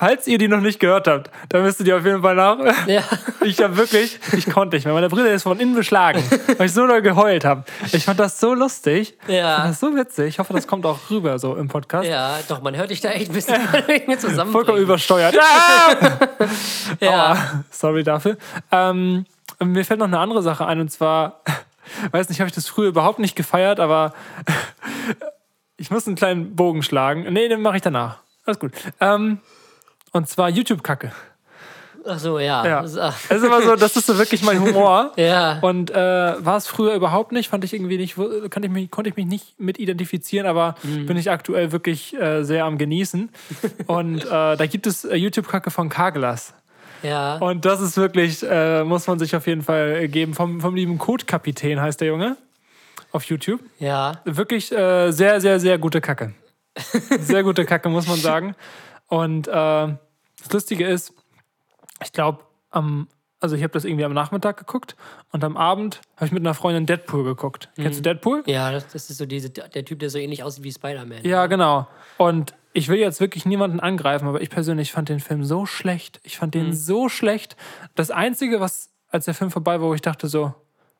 Falls 0.00 0.26
ihr 0.26 0.38
die 0.38 0.48
noch 0.48 0.62
nicht 0.62 0.80
gehört 0.80 1.06
habt, 1.06 1.30
dann 1.50 1.62
müsst 1.62 1.78
ihr 1.80 1.84
die 1.84 1.92
auf 1.92 2.06
jeden 2.06 2.22
Fall 2.22 2.34
nach. 2.34 2.56
Ja. 2.86 3.02
Ich 3.42 3.62
habe 3.62 3.74
wirklich, 3.78 4.20
ich 4.36 4.50
konnte 4.50 4.76
nicht 4.76 4.84
mehr. 4.84 4.92
Meine 4.92 5.08
Brille 5.08 5.32
ist 5.32 5.44
von 5.44 5.58
innen 5.58 5.74
beschlagen, 5.74 6.22
weil 6.58 6.66
ich 6.66 6.74
so 6.74 6.86
doll 6.86 7.00
geheult 7.00 7.46
habe. 7.46 7.64
Ich 7.90 8.04
fand 8.04 8.20
das 8.20 8.38
so 8.38 8.52
lustig. 8.52 9.16
Ja. 9.28 9.34
Ich 9.34 9.56
fand 9.56 9.70
das 9.70 9.80
so 9.80 9.96
witzig. 9.96 10.26
Ich 10.28 10.38
hoffe, 10.38 10.52
das 10.52 10.66
kommt 10.66 10.84
auch 10.84 10.98
rüber 11.08 11.38
so 11.38 11.56
im 11.56 11.68
Podcast. 11.68 12.06
Ja, 12.06 12.38
doch, 12.48 12.60
man 12.60 12.76
hört 12.76 12.90
dich 12.90 13.00
da 13.00 13.08
echt 13.10 13.30
ein 13.30 13.34
bisschen 13.34 13.58
ja. 14.06 14.18
zusammen. 14.18 14.52
Vollkommen 14.52 14.78
übersteuert. 14.78 15.36
Ah! 15.38 16.18
Ja. 17.00 17.32
Aua. 17.32 17.64
Sorry 17.70 18.04
dafür. 18.04 18.36
Ähm, 18.72 19.24
mir 19.58 19.84
fällt 19.84 20.00
noch 20.00 20.06
eine 20.06 20.18
andere 20.18 20.42
Sache 20.42 20.66
ein 20.66 20.80
und 20.80 20.90
zwar, 20.90 21.40
weiß 22.10 22.28
nicht, 22.28 22.40
habe 22.40 22.48
ich 22.48 22.54
das 22.54 22.68
früher 22.68 22.88
überhaupt 22.88 23.20
nicht 23.20 23.36
gefeiert, 23.36 23.80
aber 23.80 24.12
ich 25.78 25.90
muss 25.90 26.06
einen 26.06 26.16
kleinen 26.16 26.56
Bogen 26.56 26.82
schlagen. 26.82 27.24
Nee, 27.32 27.48
den 27.48 27.62
mache 27.62 27.76
ich 27.76 27.82
danach. 27.82 28.18
Alles 28.44 28.58
gut. 28.58 28.72
Ähm, 29.00 29.40
und 30.12 30.28
zwar 30.28 30.48
YouTube-Kacke. 30.48 31.12
Ach 32.06 32.18
so, 32.18 32.38
ja. 32.38 32.64
Ja. 32.66 32.82
Das 32.82 32.92
ist- 32.94 33.30
ist 33.30 33.44
immer 33.44 33.60
so, 33.60 33.76
das 33.76 33.94
ist 33.94 34.06
so 34.06 34.16
wirklich 34.16 34.42
mein 34.42 34.60
Humor. 34.60 35.12
Ja. 35.16 35.58
Und 35.60 35.90
äh, 35.90 35.94
war 35.94 36.56
es 36.56 36.66
früher 36.66 36.94
überhaupt 36.94 37.30
nicht, 37.32 37.50
fand 37.50 37.62
ich 37.64 37.74
irgendwie 37.74 37.98
nicht, 37.98 38.16
kann 38.48 38.62
ich 38.62 38.70
mich, 38.70 38.90
konnte 38.90 39.10
ich 39.10 39.16
mich 39.16 39.26
nicht 39.26 39.60
mit 39.60 39.78
identifizieren, 39.78 40.46
aber 40.46 40.76
Mhm. 40.82 41.04
bin 41.06 41.16
ich 41.18 41.30
aktuell 41.30 41.72
wirklich 41.72 42.18
äh, 42.18 42.42
sehr 42.42 42.64
am 42.64 42.78
Genießen. 42.78 43.28
Und 43.86 44.24
äh, 44.24 44.28
da 44.56 44.66
gibt 44.66 44.86
es 44.86 45.04
äh, 45.04 45.14
YouTube-Kacke 45.16 45.70
von 45.70 45.90
Carglass. 45.90 46.54
Ja. 47.02 47.36
Und 47.36 47.64
das 47.66 47.80
ist 47.82 47.96
wirklich, 47.98 48.42
äh, 48.42 48.82
muss 48.84 49.06
man 49.06 49.18
sich 49.18 49.36
auf 49.36 49.46
jeden 49.46 49.62
Fall 49.62 50.08
geben. 50.08 50.32
Vom, 50.34 50.60
vom 50.62 50.74
lieben 50.74 50.96
Code-Kapitän 50.98 51.80
heißt 51.80 52.00
der 52.00 52.08
Junge. 52.08 52.36
Auf 53.12 53.24
YouTube. 53.24 53.60
Ja. 53.78 54.20
Wirklich 54.24 54.72
äh, 54.72 55.10
sehr, 55.10 55.40
sehr, 55.40 55.60
sehr 55.60 55.76
gute 55.78 56.00
Kacke. 56.00 56.32
Sehr 57.20 57.42
gute 57.42 57.64
Kacke, 57.66 57.88
muss 57.88 58.06
man 58.06 58.16
sagen. 58.18 58.54
Und 59.10 59.48
äh, 59.48 59.50
das 59.50 60.52
Lustige 60.52 60.86
ist, 60.86 61.12
ich 62.02 62.12
glaube, 62.12 62.44
am, 62.70 63.08
also 63.40 63.56
ich 63.56 63.62
habe 63.62 63.72
das 63.72 63.84
irgendwie 63.84 64.04
am 64.04 64.14
Nachmittag 64.14 64.56
geguckt 64.56 64.96
und 65.32 65.44
am 65.44 65.56
Abend 65.56 66.00
habe 66.16 66.26
ich 66.26 66.32
mit 66.32 66.42
einer 66.42 66.54
Freundin 66.54 66.86
Deadpool 66.86 67.24
geguckt. 67.24 67.68
Kennst 67.76 67.98
du 67.98 68.02
Deadpool? 68.02 68.44
Ja, 68.46 68.70
das, 68.70 68.86
das 68.88 69.10
ist 69.10 69.18
so 69.18 69.26
diese, 69.26 69.50
der 69.50 69.84
Typ, 69.84 69.98
der 69.98 70.10
so 70.10 70.18
ähnlich 70.18 70.44
aussieht 70.44 70.64
wie 70.64 70.72
Spider-Man. 70.72 71.24
Ja, 71.24 71.46
genau. 71.48 71.88
Und 72.18 72.54
ich 72.72 72.88
will 72.88 72.98
jetzt 72.98 73.20
wirklich 73.20 73.44
niemanden 73.46 73.80
angreifen, 73.80 74.28
aber 74.28 74.40
ich 74.40 74.48
persönlich 74.48 74.92
fand 74.92 75.08
den 75.08 75.18
Film 75.18 75.42
so 75.42 75.66
schlecht. 75.66 76.20
Ich 76.22 76.38
fand 76.38 76.54
den 76.54 76.72
so 76.72 77.08
schlecht. 77.08 77.56
Das 77.96 78.12
Einzige, 78.12 78.60
was, 78.60 78.90
als 79.10 79.24
der 79.24 79.34
Film 79.34 79.50
vorbei 79.50 79.80
war, 79.80 79.88
wo 79.88 79.94
ich 79.94 80.02
dachte 80.02 80.28
so, 80.28 80.54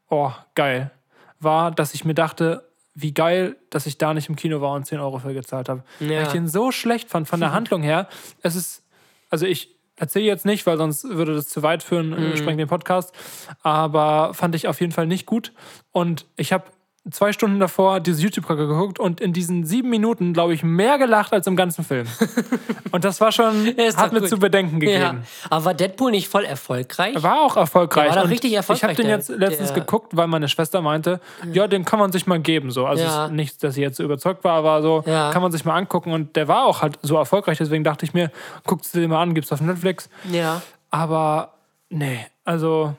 oh, 0.09 0.33
geil, 0.57 0.91
war, 1.39 1.71
dass 1.71 1.95
ich 1.95 2.05
mir 2.05 2.15
dachte, 2.15 2.69
wie 3.03 3.13
geil, 3.15 3.57
dass 3.71 3.87
ich 3.87 3.99
da 3.99 4.15
nicht 4.15 4.29
im 4.29 4.37
Kino 4.37 4.61
war 4.61 4.73
und 4.75 4.85
10 4.87 4.99
Euro 5.01 5.19
für 5.19 5.33
gezahlt 5.35 5.69
habe. 5.69 5.83
Weil 5.99 6.11
Ja. 6.13 6.23
ich 6.23 6.29
den 6.29 6.49
so 6.49 6.73
schlecht 6.73 7.09
fand, 7.11 7.29
von 7.29 7.41
der 7.41 7.53
Handlung 7.53 7.83
her. 7.83 8.09
Es 8.43 8.55
ist, 8.57 8.83
also 9.29 9.47
ich 9.47 9.77
erzähle 9.97 10.25
jetzt 10.25 10.47
nicht, 10.47 10.67
weil 10.67 10.79
sonst 10.79 11.05
würde 11.09 11.35
das 11.35 11.49
zu 11.49 11.63
weit 11.63 11.83
führen, 11.83 12.11
Mhm. 12.11 12.33
äh, 12.33 12.37
sprengt 12.37 12.59
den 12.59 12.69
Podcast. 12.69 13.15
Aber 13.63 14.33
fand 14.35 14.55
ich 14.55 14.67
auf 14.69 14.81
jeden 14.81 14.93
Fall 14.93 15.07
nicht 15.07 15.27
gut. 15.27 15.53
Und 15.93 16.27
ich 16.37 16.53
habe 16.53 16.65
zwei 17.11 17.33
Stunden 17.33 17.59
davor 17.61 17.99
diese 18.01 18.21
YouTube-Kacke 18.23 18.67
geguckt 18.69 18.99
und 18.99 19.21
in 19.23 19.33
diesen 19.33 19.65
sieben 19.65 19.89
Minuten, 19.89 20.35
glaube 20.35 20.53
ich, 20.53 20.63
mehr 20.63 20.99
gelacht 20.99 21.33
als 21.33 21.47
im 21.47 21.57
ganzen 21.57 21.83
Film. 21.83 22.07
und 22.93 23.05
das 23.05 23.21
war 23.23 23.33
schon, 23.33 23.67
ist 23.69 23.97
hat 23.97 24.13
mir 24.13 24.21
gut. 24.21 24.29
zu 24.29 24.39
bedenken 24.39 24.81
Ja. 24.83 25.13
gegeben. 25.13 25.25
Aber 25.49 25.65
war 25.65 25.75
Deadpool 25.75 26.11
nicht 26.11 26.29
voll 26.29 26.45
erfolgreich? 26.45 27.21
War 27.23 27.41
auch 27.41 27.57
erfolgreich. 27.57 28.09
Der 28.09 28.17
war 28.17 28.23
doch 28.25 28.31
richtig 28.31 28.53
erfolgreich, 28.53 28.83
Ich 28.93 28.99
habe 28.99 29.03
den 29.03 29.09
jetzt 29.11 29.31
letztens 29.31 29.73
der- 29.73 29.81
geguckt, 29.81 30.15
weil 30.15 30.27
meine 30.27 30.49
Schwester 30.49 30.83
meinte, 30.83 31.21
ja, 31.53 31.67
den 31.69 31.87
kann 31.87 31.99
man 31.99 32.13
sich 32.13 32.27
mal 32.27 32.39
geben. 32.39 32.71
So. 32.71 32.87
Also 32.87 33.03
Ja. 33.05 33.29
nicht, 33.29 33.65
dass 33.65 33.75
sie 33.77 33.81
jetzt 33.83 33.97
so 33.97 34.03
überzeugt 34.05 34.45
war, 34.45 34.53
aber 34.59 34.83
so 34.83 35.03
Ja. 35.07 35.31
kann 35.33 35.41
man 35.41 35.53
sich 35.53 35.65
mal 35.65 35.77
angucken. 35.77 36.13
Und 36.13 36.37
der 36.37 36.49
war 36.49 36.67
auch 36.67 36.83
halt 36.83 36.99
so 37.01 37.17
erfolgreich, 37.17 37.57
deswegen 37.59 37.83
dachte 37.83 38.05
ich 38.05 38.13
mir, 38.13 38.31
guckst 38.67 38.95
du 38.95 39.01
den 39.01 39.09
mal 39.09 39.23
an, 39.23 39.33
gibt's 39.35 39.51
auf 39.53 39.63
Netflix. 39.63 40.11
Ja. 40.31 40.61
Aber 40.91 41.55
nee, 41.89 42.27
also 42.45 42.95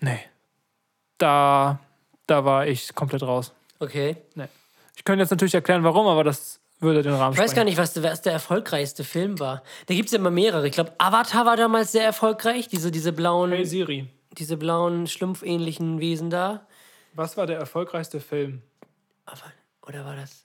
nee. 0.00 0.18
Da, 1.18 1.78
da 2.26 2.44
war 2.44 2.66
ich 2.66 2.94
komplett 2.94 3.22
raus. 3.22 3.52
Okay. 3.78 4.16
Nee. 4.34 4.46
Ich 4.96 5.04
könnte 5.04 5.22
jetzt 5.22 5.30
natürlich 5.30 5.54
erklären, 5.54 5.84
warum, 5.84 6.06
aber 6.06 6.24
das 6.24 6.60
würde 6.80 7.02
den 7.02 7.14
Rahmen 7.14 7.34
Ich 7.34 7.38
weiß 7.38 7.50
gar 7.54 7.62
sprengen. 7.62 7.66
nicht, 7.68 7.78
was, 7.78 8.02
was 8.02 8.22
der 8.22 8.32
erfolgreichste 8.32 9.04
Film 9.04 9.38
war. 9.38 9.62
Da 9.86 9.94
gibt 9.94 10.06
es 10.06 10.12
ja 10.12 10.18
immer 10.18 10.30
mehrere. 10.30 10.66
Ich 10.66 10.72
glaube, 10.72 10.94
Avatar 10.98 11.46
war 11.46 11.56
damals 11.56 11.92
sehr 11.92 12.04
erfolgreich. 12.04 12.68
Diese, 12.68 12.90
diese 12.90 13.12
blauen, 13.12 13.50
Hey 13.52 13.64
Siri, 13.64 14.08
diese 14.32 14.56
blauen, 14.56 15.06
schlumpfähnlichen 15.06 16.00
Wesen 16.00 16.30
da. 16.30 16.66
was 17.14 17.36
war 17.36 17.46
der 17.46 17.58
erfolgreichste 17.58 18.20
Film? 18.20 18.62
Aber, 19.26 19.52
oder 19.86 20.04
war 20.04 20.16
das. 20.16 20.44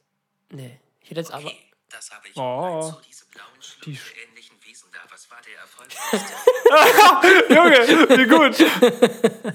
Nee. 0.51 0.79
Ich 1.01 1.09
hätte 1.09 1.19
jetzt 1.21 1.33
aber. 1.33 1.51
Das 1.89 2.09
habe 2.11 2.27
ich 2.27 2.37
Oh. 2.37 2.81
so 2.81 2.97
diese 3.07 3.25
blauen, 3.25 3.47
Die 3.85 3.95
da. 4.91 4.99
Was 5.11 5.29
war 5.29 5.37
der 5.45 5.57
erfolgreichste? 5.59 6.33
Junge, 7.53 8.17
wie 8.17 8.27
gut. 8.27 8.55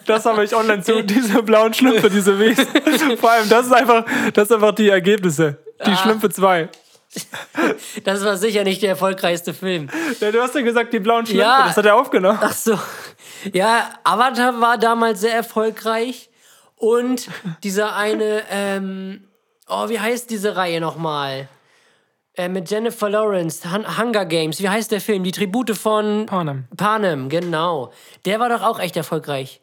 Das 0.07 0.25
habe 0.27 0.45
ich 0.45 0.55
online 0.55 0.83
zu. 0.83 1.03
Diese 1.03 1.43
blauen 1.43 1.73
Schlümpfe, 1.75 2.11
diese 2.11 2.39
Wesen. 2.39 2.67
Vor 3.19 3.31
allem, 3.31 3.49
das 3.49 3.67
ist 3.67 3.73
einfach, 3.73 4.05
das 4.35 4.45
ist 4.49 4.53
einfach 4.53 4.75
die 4.75 4.89
Ergebnisse. 4.89 5.59
Die 5.85 5.91
Ah. 5.91 5.97
Schlümpfe 5.97 6.31
2. 6.31 6.69
Das 8.05 8.25
war 8.25 8.37
sicher 8.37 8.65
nicht 8.65 8.83
der 8.83 8.91
erfolgreichste 8.91 9.55
Film. 9.55 9.89
Ja, 10.21 10.31
du 10.33 10.43
hast 10.43 10.55
ja 10.55 10.61
gesagt, 10.63 10.93
die 10.93 10.99
blauen 11.01 11.25
Schlümpfe, 11.27 11.43
Ja. 11.47 11.67
das 11.67 11.77
hat 11.77 11.87
er 11.87 11.97
aufgenommen. 11.97 12.39
Ach 12.43 12.53
so. 12.53 12.79
Ja, 13.53 13.91
Avatar 14.05 14.61
war 14.61 14.77
damals 14.79 15.21
sehr 15.21 15.35
erfolgreich. 15.35 16.29
Und 16.77 17.29
dieser 17.63 17.97
eine, 17.97 18.43
ähm, 18.51 19.25
oh, 19.69 19.89
wie 19.89 19.99
heißt 19.99 20.29
diese 20.29 20.57
Reihe 20.57 20.81
nochmal? 20.81 21.49
Äh, 22.37 22.49
mit 22.51 22.71
Jennifer 22.71 23.09
Lawrence, 23.09 23.73
Hun 23.73 23.99
Hunger 23.99 24.27
Games. 24.27 24.61
Wie 24.61 24.69
heißt 24.69 24.93
der 24.93 25.01
Film? 25.01 25.25
Die 25.25 25.33
Tribute 25.33 25.71
von 25.71 26.27
Panem. 26.27 26.65
Panem, 26.77 27.31
genau. 27.31 27.91
Der 28.27 28.39
war 28.41 28.51
doch 28.51 28.63
auch 28.63 28.79
echt 28.79 28.95
erfolgreich. 28.97 29.63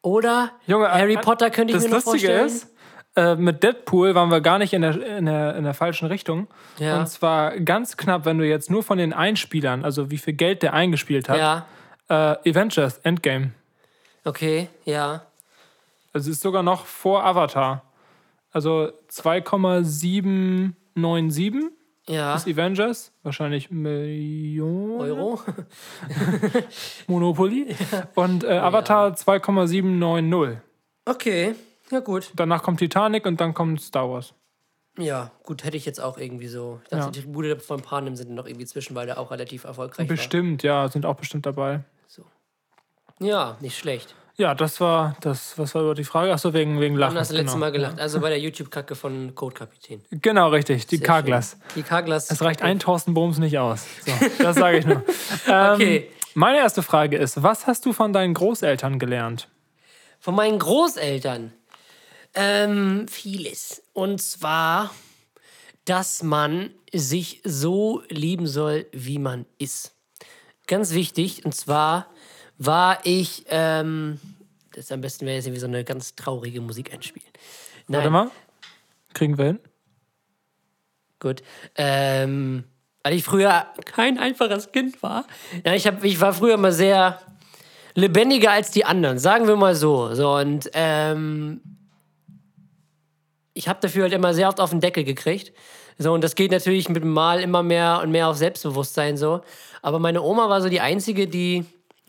Oder 0.00 0.52
Junge, 0.66 0.90
Harry 0.90 1.14
äh, 1.14 1.18
Potter 1.18 1.50
könnte 1.50 1.74
ich 1.74 1.82
das 1.82 1.90
mir 1.90 1.96
noch 1.96 2.06
Lustige 2.06 2.28
vorstellen. 2.28 2.46
ist, 2.46 2.72
äh, 3.16 3.34
mit 3.34 3.62
Deadpool 3.62 4.14
waren 4.14 4.30
wir 4.30 4.40
gar 4.40 4.56
nicht 4.58 4.72
in 4.72 4.80
der, 4.80 5.18
in 5.18 5.26
der, 5.26 5.56
in 5.56 5.64
der 5.64 5.74
falschen 5.74 6.06
Richtung. 6.06 6.46
Ja. 6.78 7.00
Und 7.00 7.08
zwar 7.08 7.58
ganz 7.58 7.98
knapp, 7.98 8.24
wenn 8.24 8.38
du 8.38 8.46
jetzt 8.46 8.70
nur 8.70 8.82
von 8.82 8.96
den 8.96 9.12
Einspielern, 9.12 9.84
also 9.84 10.10
wie 10.10 10.16
viel 10.16 10.32
Geld 10.34 10.62
der 10.62 10.72
eingespielt 10.72 11.28
hat, 11.28 11.36
ja, 11.38 11.66
äh, 12.08 12.36
Avengers 12.50 12.96
Endgame. 12.98 13.50
okay, 14.24 14.68
ja. 14.84 15.22
Also 16.14 16.30
es 16.30 16.36
ist 16.36 16.42
sogar 16.42 16.62
noch 16.62 16.86
vor 16.86 17.26
Avatar. 17.26 17.82
Also 18.52 18.92
2,797 19.08 21.72
Ja. 22.08 22.34
ist 22.36 22.46
Avengers. 22.46 23.12
Wahrscheinlich 23.22 23.70
Millionen. 23.70 25.00
Euro? 25.00 25.40
Monopoly. 27.06 27.74
Und 28.14 28.44
äh, 28.44 28.58
Avatar 28.58 29.14
2,790. 29.14 30.58
Okay, 31.04 31.54
ja 31.90 32.00
gut. 32.00 32.30
Danach 32.34 32.62
kommt 32.62 32.78
Titanic 32.78 33.26
und 33.26 33.40
dann 33.40 33.54
kommt 33.54 33.80
Star 33.80 34.08
Wars. 34.10 34.34
Ja, 34.98 35.30
gut, 35.44 35.62
hätte 35.64 35.76
ich 35.76 35.84
jetzt 35.84 36.00
auch 36.00 36.16
irgendwie 36.16 36.48
so. 36.48 36.80
Ich 36.84 36.88
dachte, 36.90 37.04
Ja. 37.06 37.10
die 37.10 37.20
Tribute 37.20 37.60
von 37.60 37.82
Panem 37.82 38.16
sind 38.16 38.30
noch 38.30 38.46
irgendwie 38.46 38.66
zwischen, 38.66 38.94
weil 38.94 39.06
der 39.06 39.18
auch 39.18 39.30
relativ 39.30 39.64
erfolgreich 39.64 40.08
Bestimmt, 40.08 40.62
ja, 40.62 40.88
sind 40.88 41.04
auch 41.04 41.16
bestimmt 41.16 41.44
dabei. 41.44 41.84
war. 42.16 42.24
Ja, 43.18 43.56
nicht 43.60 43.78
schlecht. 43.78 44.14
Ja, 44.38 44.54
das 44.54 44.80
war 44.80 45.16
das, 45.22 45.58
was 45.58 45.74
war 45.74 45.82
über 45.82 45.94
die 45.94 46.04
Frage? 46.04 46.32
Achso, 46.32 46.52
wegen, 46.52 46.78
wegen 46.78 46.94
Lachen. 46.94 47.14
Wann 47.14 47.20
hast 47.20 47.30
du 47.30 47.34
das 47.34 47.42
letzte 47.42 47.54
genau. 47.54 47.66
Mal 47.66 47.72
gelacht? 47.72 47.98
Also 47.98 48.20
bei 48.20 48.28
der 48.28 48.38
YouTube-Kacke 48.38 48.94
von 48.94 49.34
Codekapitän. 49.34 50.02
Genau, 50.10 50.48
richtig, 50.50 50.86
die 50.86 50.96
schön. 50.96 51.04
Die 51.74 51.82
Carglass. 51.82 52.30
Es 52.30 52.42
reicht 52.42 52.60
ein 52.60 52.78
Thorsten 52.78 53.14
Brums 53.14 53.38
nicht 53.38 53.58
aus. 53.58 53.86
So, 54.04 54.12
das 54.42 54.56
sage 54.56 54.78
ich 54.78 54.86
nur. 54.86 55.02
ähm, 55.48 55.74
Okay. 55.74 56.10
Meine 56.34 56.58
erste 56.58 56.82
Frage 56.82 57.16
ist, 57.16 57.42
was 57.42 57.66
hast 57.66 57.86
du 57.86 57.94
von 57.94 58.12
deinen 58.12 58.34
Großeltern 58.34 58.98
gelernt? 58.98 59.48
Von 60.20 60.34
meinen 60.34 60.58
Großeltern. 60.58 61.54
Ähm, 62.34 63.06
vieles. 63.08 63.82
Und 63.94 64.20
zwar, 64.20 64.90
dass 65.86 66.22
man 66.22 66.74
sich 66.92 67.40
so 67.42 68.02
lieben 68.10 68.46
soll, 68.46 68.84
wie 68.92 69.18
man 69.18 69.46
ist. 69.56 69.94
Ganz 70.66 70.92
wichtig. 70.92 71.46
Und 71.46 71.54
zwar 71.54 72.08
war 72.58 72.98
ich, 73.04 73.44
ähm, 73.48 74.20
das 74.72 74.92
am 74.92 75.00
besten 75.00 75.26
wäre 75.26 75.36
jetzt 75.36 75.46
irgendwie 75.46 75.60
so 75.60 75.66
eine 75.66 75.84
ganz 75.84 76.14
traurige 76.14 76.60
Musik 76.60 76.92
einspielen. 76.92 77.28
Nein, 77.88 77.98
Warte 77.98 78.10
mal. 78.10 78.30
Kriegen 79.14 79.38
wir 79.38 79.46
hin? 79.46 79.58
Gut. 81.18 81.42
Ähm, 81.76 82.64
weil 83.02 83.14
ich 83.14 83.24
früher 83.24 83.66
kein 83.84 84.18
einfaches 84.18 84.72
Kind 84.72 85.02
war. 85.02 85.26
Ja, 85.64 85.74
ich, 85.74 85.86
hab, 85.86 86.02
ich 86.04 86.20
war 86.20 86.32
früher 86.32 86.56
mal 86.56 86.72
sehr 86.72 87.20
lebendiger 87.94 88.50
als 88.50 88.70
die 88.70 88.84
anderen, 88.84 89.18
sagen 89.18 89.46
wir 89.46 89.56
mal 89.56 89.74
so. 89.74 90.14
so 90.14 90.34
und 90.34 90.68
ähm, 90.74 91.60
ich 93.54 93.68
habe 93.68 93.80
dafür 93.80 94.02
halt 94.02 94.12
immer 94.12 94.34
sehr 94.34 94.48
oft 94.48 94.60
auf 94.60 94.70
den 94.70 94.80
Deckel 94.80 95.04
gekriegt. 95.04 95.52
So, 95.98 96.12
und 96.12 96.22
das 96.22 96.34
geht 96.34 96.50
natürlich 96.50 96.90
mit 96.90 97.02
dem 97.02 97.12
Mal 97.12 97.40
immer 97.40 97.62
mehr 97.62 98.00
und 98.02 98.10
mehr 98.10 98.28
auf 98.28 98.36
Selbstbewusstsein 98.36 99.16
so. 99.16 99.40
Aber 99.80 99.98
meine 99.98 100.20
Oma 100.20 100.50
war 100.50 100.60
so 100.60 100.68
die 100.68 100.82
einzige, 100.82 101.26
die, 101.26 101.64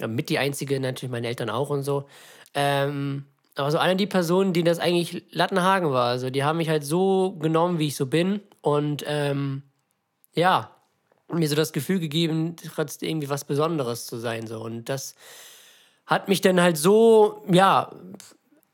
mit 0.05 0.29
die 0.29 0.37
einzige, 0.37 0.79
natürlich 0.79 1.11
meine 1.11 1.27
Eltern 1.27 1.49
auch 1.49 1.69
und 1.69 1.83
so. 1.83 2.07
Ähm, 2.53 3.25
aber 3.55 3.71
so 3.71 3.79
eine 3.79 3.95
die 3.95 4.05
Personen, 4.05 4.53
die 4.53 4.63
das 4.63 4.79
eigentlich 4.79 5.23
Lattenhagen 5.31 5.91
war. 5.91 6.09
Also 6.09 6.29
die 6.29 6.43
haben 6.43 6.57
mich 6.57 6.69
halt 6.69 6.85
so 6.85 7.31
genommen, 7.39 7.79
wie 7.79 7.87
ich 7.87 7.95
so 7.95 8.05
bin. 8.05 8.41
Und 8.61 9.03
ähm, 9.07 9.63
ja, 10.33 10.71
mir 11.29 11.47
so 11.47 11.55
das 11.55 11.73
Gefühl 11.73 11.99
gegeben, 11.99 12.55
trotzdem 12.55 13.09
irgendwie 13.09 13.29
was 13.29 13.45
Besonderes 13.45 14.05
zu 14.05 14.17
sein. 14.17 14.45
So. 14.45 14.61
Und 14.61 14.89
das 14.89 15.15
hat 16.05 16.27
mich 16.27 16.41
dann 16.41 16.61
halt 16.61 16.77
so, 16.77 17.43
ja, 17.51 17.91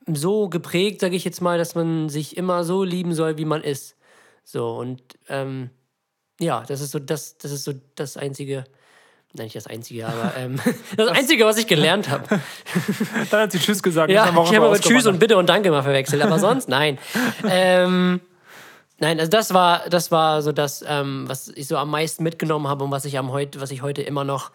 so 0.05 0.49
geprägt, 0.49 0.99
sage 0.99 1.15
ich 1.15 1.23
jetzt 1.23 1.41
mal, 1.41 1.57
dass 1.57 1.75
man 1.75 2.09
sich 2.09 2.35
immer 2.35 2.63
so 2.63 2.83
lieben 2.83 3.13
soll, 3.13 3.37
wie 3.37 3.45
man 3.45 3.63
ist. 3.63 3.95
So, 4.43 4.75
und 4.75 5.01
ähm, 5.29 5.69
ja, 6.39 6.63
das 6.67 6.81
ist 6.81 6.91
so 6.91 6.99
das, 6.99 7.37
das 7.37 7.51
ist 7.51 7.63
so 7.63 7.73
das 7.95 8.17
einzige, 8.17 8.65
nein, 9.33 9.45
nicht 9.45 9.55
das 9.55 9.67
einzige, 9.67 10.07
aber 10.07 10.33
ähm, 10.37 10.59
das 10.97 11.09
Einzige, 11.09 11.45
was 11.45 11.57
ich 11.57 11.67
gelernt 11.67 12.09
habe. 12.09 12.23
Dann 13.31 13.41
hat 13.41 13.51
sie 13.51 13.59
Tschüss 13.59 13.83
gesagt. 13.83 14.11
Ja, 14.11 14.29
ich 14.29 14.55
habe 14.55 14.65
aber 14.65 14.79
Tschüss 14.79 15.05
und. 15.05 15.19
Bitte 15.19 15.37
und 15.37 15.47
Danke 15.47 15.71
mal 15.71 15.83
verwechselt, 15.83 16.21
aber 16.21 16.39
sonst 16.39 16.69
nein. 16.69 16.97
ähm, 17.49 18.21
nein, 18.99 19.19
also 19.19 19.29
das 19.29 19.53
war, 19.53 19.89
das 19.89 20.11
war 20.11 20.41
so 20.41 20.51
das, 20.51 20.83
ähm, 20.87 21.25
was 21.27 21.49
ich 21.49 21.67
so 21.67 21.77
am 21.77 21.89
meisten 21.89 22.23
mitgenommen 22.23 22.67
habe 22.67 22.83
und 22.83 22.91
was 22.91 23.05
ich 23.05 23.17
am 23.17 23.31
heute, 23.31 23.61
was 23.61 23.71
ich 23.71 23.81
heute 23.81 24.01
immer 24.01 24.23
noch, 24.23 24.51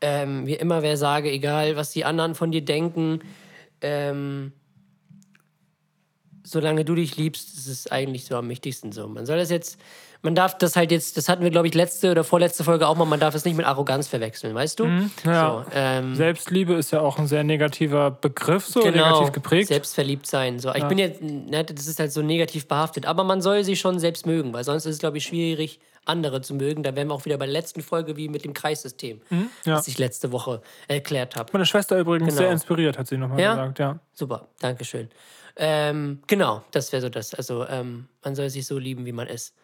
ähm, 0.00 0.46
wie 0.46 0.54
immer 0.54 0.82
wer 0.82 0.96
sage, 0.96 1.30
egal 1.30 1.76
was 1.76 1.90
die 1.90 2.04
anderen 2.04 2.34
von 2.34 2.50
dir 2.50 2.64
denken, 2.64 3.20
ähm, 3.80 4.52
solange 6.44 6.84
du 6.84 6.94
dich 6.94 7.16
liebst, 7.16 7.56
ist 7.56 7.66
es 7.66 7.90
eigentlich 7.90 8.26
so 8.26 8.36
am 8.36 8.48
wichtigsten 8.48 8.92
so. 8.92 9.08
Man 9.08 9.26
soll 9.26 9.38
das 9.38 9.50
jetzt, 9.50 9.78
man 10.24 10.34
darf 10.34 10.58
das 10.58 10.74
halt 10.74 10.90
jetzt, 10.90 11.16
das 11.16 11.28
hatten 11.28 11.44
wir, 11.44 11.50
glaube 11.50 11.68
ich, 11.68 11.74
letzte 11.74 12.10
oder 12.10 12.24
vorletzte 12.24 12.64
Folge 12.64 12.88
auch 12.88 12.96
mal, 12.96 13.04
man 13.04 13.20
darf 13.20 13.34
es 13.34 13.44
nicht 13.44 13.56
mit 13.56 13.64
Arroganz 13.66 14.08
verwechseln, 14.08 14.54
weißt 14.54 14.80
du? 14.80 14.86
Mhm, 14.86 15.10
ja. 15.24 15.64
So, 15.64 15.70
ähm, 15.74 16.14
Selbstliebe 16.16 16.74
ist 16.74 16.90
ja 16.90 17.00
auch 17.00 17.18
ein 17.18 17.26
sehr 17.28 17.44
negativer 17.44 18.10
Begriff, 18.10 18.66
so 18.66 18.80
negativ 18.80 19.30
geprägt. 19.32 19.68
Genau. 19.68 19.74
Selbstverliebt 19.76 20.26
sein. 20.26 20.58
So. 20.58 20.74
Ich 20.74 20.84
bin 20.84 20.98
jetzt, 20.98 21.22
ne, 21.22 21.62
das 21.64 21.86
ist 21.86 22.00
halt 22.00 22.10
so 22.12 22.22
negativ 22.22 22.66
behaftet. 22.66 23.06
Aber 23.06 23.22
man 23.22 23.40
soll 23.40 23.62
sie 23.62 23.76
schon 23.76 23.98
selbst 24.00 24.26
mögen, 24.26 24.52
weil 24.52 24.64
sonst 24.64 24.86
ist 24.86 24.94
es, 24.94 24.98
glaube 24.98 25.18
ich, 25.18 25.24
schwierig, 25.24 25.78
andere 26.06 26.40
zu 26.42 26.54
mögen. 26.54 26.82
Da 26.82 26.96
wären 26.96 27.08
wir 27.08 27.14
auch 27.14 27.24
wieder 27.24 27.38
bei 27.38 27.46
der 27.46 27.52
letzten 27.52 27.80
Folge 27.82 28.16
wie 28.16 28.28
mit 28.28 28.44
dem 28.44 28.52
Kreissystem, 28.54 29.20
Mhm, 29.30 29.48
ja. 29.64 29.76
das 29.76 29.88
ich 29.88 29.98
letzte 29.98 30.32
Woche 30.32 30.60
erklärt 30.88 31.36
habe. 31.36 31.50
Meine 31.52 31.66
Schwester 31.66 31.98
übrigens 31.98 32.28
Genau. 32.30 32.38
sehr 32.42 32.52
inspiriert, 32.52 32.98
hat 32.98 33.06
sie 33.06 33.16
nochmal 33.16 33.40
Ja? 33.40 33.50
gesagt, 33.54 33.78
ja. 33.78 33.98
Super, 34.12 34.48
Dankeschön. 34.60 35.08
Ähm, 35.56 36.20
genau, 36.26 36.62
das 36.72 36.92
wäre 36.92 37.00
so 37.02 37.08
das. 37.08 37.32
Also 37.34 37.66
ähm, 37.68 38.08
man 38.24 38.34
soll 38.34 38.50
sich 38.50 38.66
so 38.66 38.78
lieben, 38.78 39.06
wie 39.06 39.12
man 39.12 39.28
ist. 39.28 39.54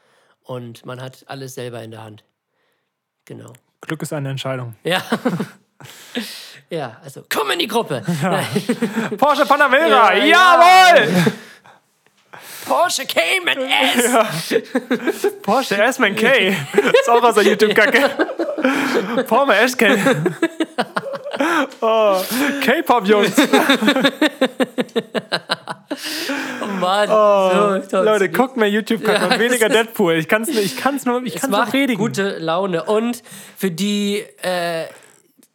Und 0.51 0.85
man 0.85 1.01
hat 1.01 1.25
alles 1.29 1.55
selber 1.55 1.81
in 1.81 1.93
der 1.93 2.03
Hand. 2.03 2.25
Genau. 3.25 3.53
Glück 3.83 4.03
ist 4.03 4.13
eine 4.13 4.31
Entscheidung. 4.31 4.75
Ja. 4.83 5.01
ja, 6.71 6.97
also 7.05 7.25
komm 7.33 7.53
in 7.53 7.61
die 7.61 7.69
Gruppe. 7.69 8.03
Nein. 8.21 8.47
Porsche 9.17 9.47
Panamera, 9.47 10.13
Ja, 10.13 10.25
jawohl! 10.25 11.33
Porsche 12.67 13.07
Cayman 13.07 13.59
S. 13.61 15.33
Porsche 15.41 15.81
S-Man 15.81 16.17
K. 16.17 16.49
ist 17.01 17.09
auch 17.09 17.23
aus 17.23 17.37
der 17.37 17.45
YouTube-Kacke. 17.45 18.11
Porsche 19.29 19.55
S-K. 19.55 19.97
Oh, 21.81 22.21
K-Pop-Jungs. 22.63 23.33
Oh 26.63 26.67
Mann. 26.67 27.09
Oh, 27.11 27.81
so, 27.89 28.03
Leute, 28.03 28.29
guckt 28.29 28.57
mehr 28.57 28.69
YouTube 28.69 29.07
Ja, 29.07 29.27
und 29.27 29.39
weniger 29.39 29.67
es 29.67 29.73
Deadpool. 29.73 30.15
Ich 30.15 30.29
kann 30.29 30.43
es 30.43 30.49
ich 30.49 30.77
kann's 30.77 31.05
nur, 31.05 31.23
ich 31.25 31.35
Es 31.35 31.41
kann's 31.43 31.51
nur 31.51 31.61
macht 31.61 31.71
predigen. 31.71 31.99
gute 31.99 32.39
Laune. 32.39 32.85
Und 32.85 33.23
für 33.57 33.71
die, 33.71 34.25
äh, 34.43 34.85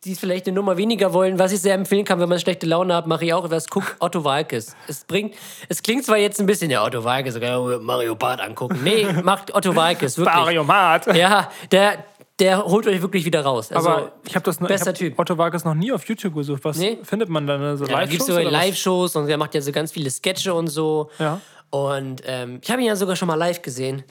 die 0.04 0.16
vielleicht 0.16 0.46
eine 0.48 0.56
Nummer 0.56 0.78
weniger 0.78 1.14
wollen, 1.14 1.40
was 1.40 1.52
ich 1.52 1.62
sehr 1.62 1.74
empfehlen 1.74 2.04
kann, 2.06 2.20
wenn 2.20 2.30
man 2.30 2.40
schlechte 2.40 2.66
Laune 2.66 2.94
hat, 2.96 3.08
mache 3.08 3.26
ich 3.26 3.34
auch 3.34 3.46
etwas. 3.46 3.68
Guck 3.70 3.96
Otto 4.00 4.24
Walkes. 4.24 4.76
Es 4.88 5.06
bringt, 5.06 5.36
es 5.70 5.82
klingt 5.82 6.06
zwar 6.06 6.18
jetzt 6.18 6.40
ein 6.40 6.46
bisschen, 6.46 6.70
ja, 6.70 6.84
Otto 6.84 7.04
Walkes, 7.04 7.34
sogar 7.36 7.80
Mario 7.80 8.16
Bart 8.16 8.42
angucken. 8.42 8.80
Nee, 8.84 9.08
macht 9.24 9.56
Otto 9.56 9.76
Walkes, 9.76 10.18
wirklich. 10.18 10.36
Mario 10.36 10.64
Mart. 10.64 11.08
Ja, 11.16 11.50
der, 11.72 12.04
der 12.40 12.66
holt 12.66 12.86
euch 12.88 13.02
wirklich 13.02 13.24
wieder 13.26 13.44
raus. 13.44 13.72
Also, 13.72 13.90
Aber 13.90 14.12
ich 14.28 14.36
habe 14.36 14.44
das 14.46 14.60
noch, 14.60 14.70
hab 14.70 14.96
Typ. 14.96 15.18
Otto 15.18 15.38
Vargas 15.38 15.64
noch 15.64 15.74
nie 15.74 15.92
auf 15.92 16.06
YouTube 16.08 16.36
gesucht. 16.36 16.64
Was 16.66 16.78
Nee. 16.78 16.98
findet 17.04 17.30
man 17.30 17.48
da? 17.48 17.78
So 17.78 17.86
Ja, 17.86 18.00
da 18.02 18.06
gibt 18.06 18.28
Live-Shows? 18.28 18.52
Live-Shows 18.52 19.16
und 19.16 19.30
er 19.30 19.38
macht 19.38 19.56
ja 19.56 19.62
so 19.62 19.72
ganz 19.72 19.92
viele 19.92 20.10
Sketche 20.10 20.54
und 20.54 20.68
so. 20.68 21.10
Ja. 21.20 21.40
Und 21.70 22.22
ähm, 22.26 22.60
ich 22.62 22.70
habe 22.70 22.82
ihn 22.82 22.88
ja 22.88 22.96
sogar 22.96 23.16
schon 23.16 23.28
mal 23.28 23.36
live 23.36 23.62
gesehen. 23.62 24.04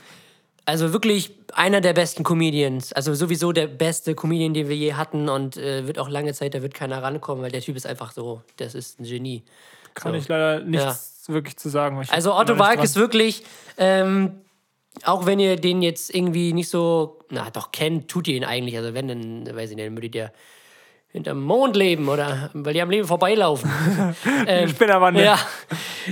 Also 0.66 0.94
wirklich 0.94 1.34
einer 1.52 1.82
der 1.82 1.92
besten 1.92 2.22
Comedians. 2.24 2.94
Also 2.94 3.12
sowieso 3.12 3.52
der 3.52 3.66
beste 3.66 4.14
Comedian, 4.14 4.54
den 4.54 4.68
wir 4.68 4.76
je 4.76 4.94
hatten. 4.94 5.28
Und 5.28 5.58
äh, 5.58 5.86
wird 5.86 5.98
auch 5.98 6.08
lange 6.08 6.32
Zeit, 6.32 6.54
da 6.54 6.62
wird 6.62 6.72
keiner 6.72 7.02
rankommen, 7.02 7.42
weil 7.44 7.50
der 7.50 7.60
Typ 7.60 7.76
ist 7.76 7.86
einfach 7.86 8.12
so, 8.12 8.40
das 8.56 8.74
ist 8.74 8.98
ein 9.00 9.04
Genie. 9.04 9.42
Kann 9.92 10.12
So. 10.12 10.18
ich 10.18 10.28
leider 10.28 10.60
nichts 10.60 11.24
wirklich 11.28 11.56
zu 11.58 11.68
sagen. 11.68 12.02
Also 12.10 12.34
Otto 12.34 12.58
Walk 12.58 12.82
ist 12.82 12.96
wirklich, 12.96 13.44
ähm, 13.76 14.40
auch 15.02 15.26
wenn 15.26 15.40
ihr 15.40 15.56
den 15.56 15.82
jetzt 15.82 16.14
irgendwie 16.14 16.52
nicht 16.52 16.68
so, 16.68 17.18
na 17.30 17.50
doch 17.50 17.72
kennt, 17.72 18.08
tut 18.08 18.28
ihr 18.28 18.36
ihn 18.36 18.44
eigentlich. 18.44 18.76
Also 18.76 18.94
wenn, 18.94 19.08
dann 19.08 19.56
weiß 19.56 19.70
ich 19.70 19.76
nicht, 19.76 19.86
dann 19.86 19.96
würdet 19.96 20.14
ihr 20.14 20.32
hinterm 21.14 21.40
Mond 21.42 21.76
leben 21.76 22.08
oder 22.08 22.50
weil 22.54 22.74
die 22.74 22.82
am 22.82 22.90
Leben 22.90 23.06
vorbeilaufen. 23.06 23.70
ähm, 24.46 24.68
Spinnerwande. 24.68 25.24
Ja, 25.24 25.38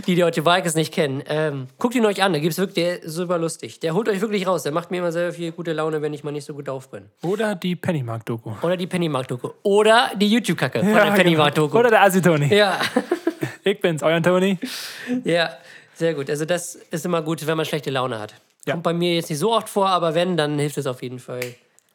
die 0.06 0.14
die 0.14 0.22
Otto 0.22 0.44
Walkes 0.44 0.76
nicht 0.76 0.94
kennen. 0.94 1.24
Ähm, 1.26 1.66
guckt 1.78 1.96
ihn 1.96 2.06
euch 2.06 2.22
an, 2.22 2.32
da 2.32 2.38
gibt's 2.38 2.56
wirklich, 2.58 2.74
der 2.74 3.02
ist 3.02 3.14
super 3.14 3.36
lustig. 3.36 3.80
Der 3.80 3.94
holt 3.94 4.08
euch 4.08 4.20
wirklich 4.20 4.46
raus. 4.46 4.62
Der 4.62 4.70
macht 4.70 4.92
mir 4.92 4.98
immer 4.98 5.10
sehr 5.10 5.32
viel 5.32 5.50
gute 5.50 5.72
Laune, 5.72 6.02
wenn 6.02 6.14
ich 6.14 6.22
mal 6.22 6.30
nicht 6.30 6.44
so 6.44 6.54
gut 6.54 6.68
drauf 6.68 6.88
bin. 6.88 7.06
Oder 7.22 7.56
die 7.56 7.74
Pennymark-Doku. 7.74 8.52
Oder 8.62 8.76
die 8.76 8.86
Pennymark-Doku. 8.86 9.50
Oder 9.64 10.12
die 10.14 10.28
YouTube-Kacke 10.28 10.78
von 10.80 10.94
der 10.94 11.10
Pennymark-Doku. 11.10 11.68
genau. 11.68 11.80
Oder 11.80 11.90
der 11.90 12.02
Assi-Toni. 12.02 12.54
Ja. 12.54 12.80
Ich 13.64 13.80
bin's, 13.80 14.02
euer 14.02 14.22
Toni. 14.22 14.58
Ja, 15.24 15.50
sehr 15.94 16.14
gut. 16.14 16.30
Also 16.30 16.44
das 16.44 16.76
ist 16.76 17.04
immer 17.04 17.22
gut, 17.22 17.44
wenn 17.46 17.56
man 17.56 17.66
schlechte 17.66 17.90
Laune 17.90 18.18
hat. 18.18 18.34
Ja. 18.66 18.74
Kommt 18.74 18.84
bei 18.84 18.92
mir 18.92 19.14
jetzt 19.14 19.28
nicht 19.30 19.38
so 19.38 19.52
oft 19.52 19.68
vor, 19.68 19.88
aber 19.88 20.14
wenn, 20.14 20.36
dann 20.36 20.58
hilft 20.58 20.78
es 20.78 20.86
auf 20.86 21.02
jeden 21.02 21.18
Fall. 21.18 21.40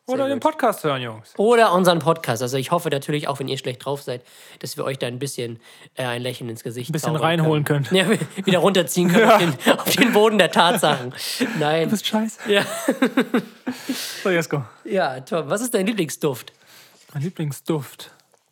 Oder 0.09 0.29
den 0.29 0.39
Podcast 0.39 0.85
hören, 0.85 1.01
Jungs. 1.01 1.33
Oder 1.35 1.73
unseren 1.73 1.99
Podcast. 1.99 2.41
Also 2.41 2.55
ich 2.55 2.71
hoffe 2.71 2.87
natürlich 2.89 3.27
auch, 3.27 3.39
wenn 3.39 3.49
ihr 3.49 3.57
schlecht 3.57 3.83
drauf 3.83 4.01
seid, 4.01 4.21
dass 4.59 4.77
wir 4.77 4.85
euch 4.85 4.97
da 4.97 5.07
ein 5.07 5.19
bisschen 5.19 5.59
äh, 5.95 6.05
ein 6.05 6.21
Lächeln 6.21 6.49
ins 6.49 6.63
Gesicht 6.63 6.89
Ein 6.89 6.93
bisschen 6.93 7.17
reinholen 7.17 7.65
können. 7.65 7.85
Ja, 7.91 8.05
wieder 8.45 8.59
runterziehen 8.59 9.09
können 9.11 9.29
auf, 9.29 9.37
den, 9.37 9.79
auf 9.79 9.95
den 9.97 10.13
Boden 10.13 10.37
der 10.37 10.49
Tatsachen. 10.49 11.13
Nein. 11.59 11.85
Du 11.85 11.91
bist 11.91 12.07
scheiße. 12.07 12.51
Ja. 12.51 12.65
So, 14.23 14.29
Jesko. 14.29 14.63
ja, 14.85 15.19
Tom, 15.19 15.49
was 15.49 15.59
ist 15.59 15.73
dein 15.73 15.85
Lieblingsduft? 15.85 16.53
Mein 17.13 17.23
Lieblingsduft. 17.23 18.11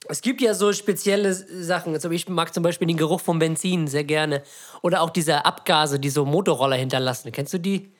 Es 0.09 0.21
gibt 0.21 0.41
ja 0.41 0.53
so 0.53 0.73
spezielle 0.73 1.33
Sachen. 1.33 1.93
Also 1.93 2.11
ich 2.11 2.27
mag 2.27 2.53
zum 2.53 2.63
Beispiel 2.63 2.87
den 2.87 2.97
Geruch 2.97 3.21
von 3.21 3.39
Benzin 3.39 3.87
sehr 3.87 4.03
gerne. 4.03 4.43
Oder 4.81 5.01
auch 5.01 5.09
diese 5.09 5.45
Abgase, 5.45 5.99
die 5.99 6.09
so 6.09 6.25
Motorroller 6.25 6.75
hinterlassen. 6.75 7.31
Kennst 7.31 7.53
du 7.53 7.59
die? 7.59 7.91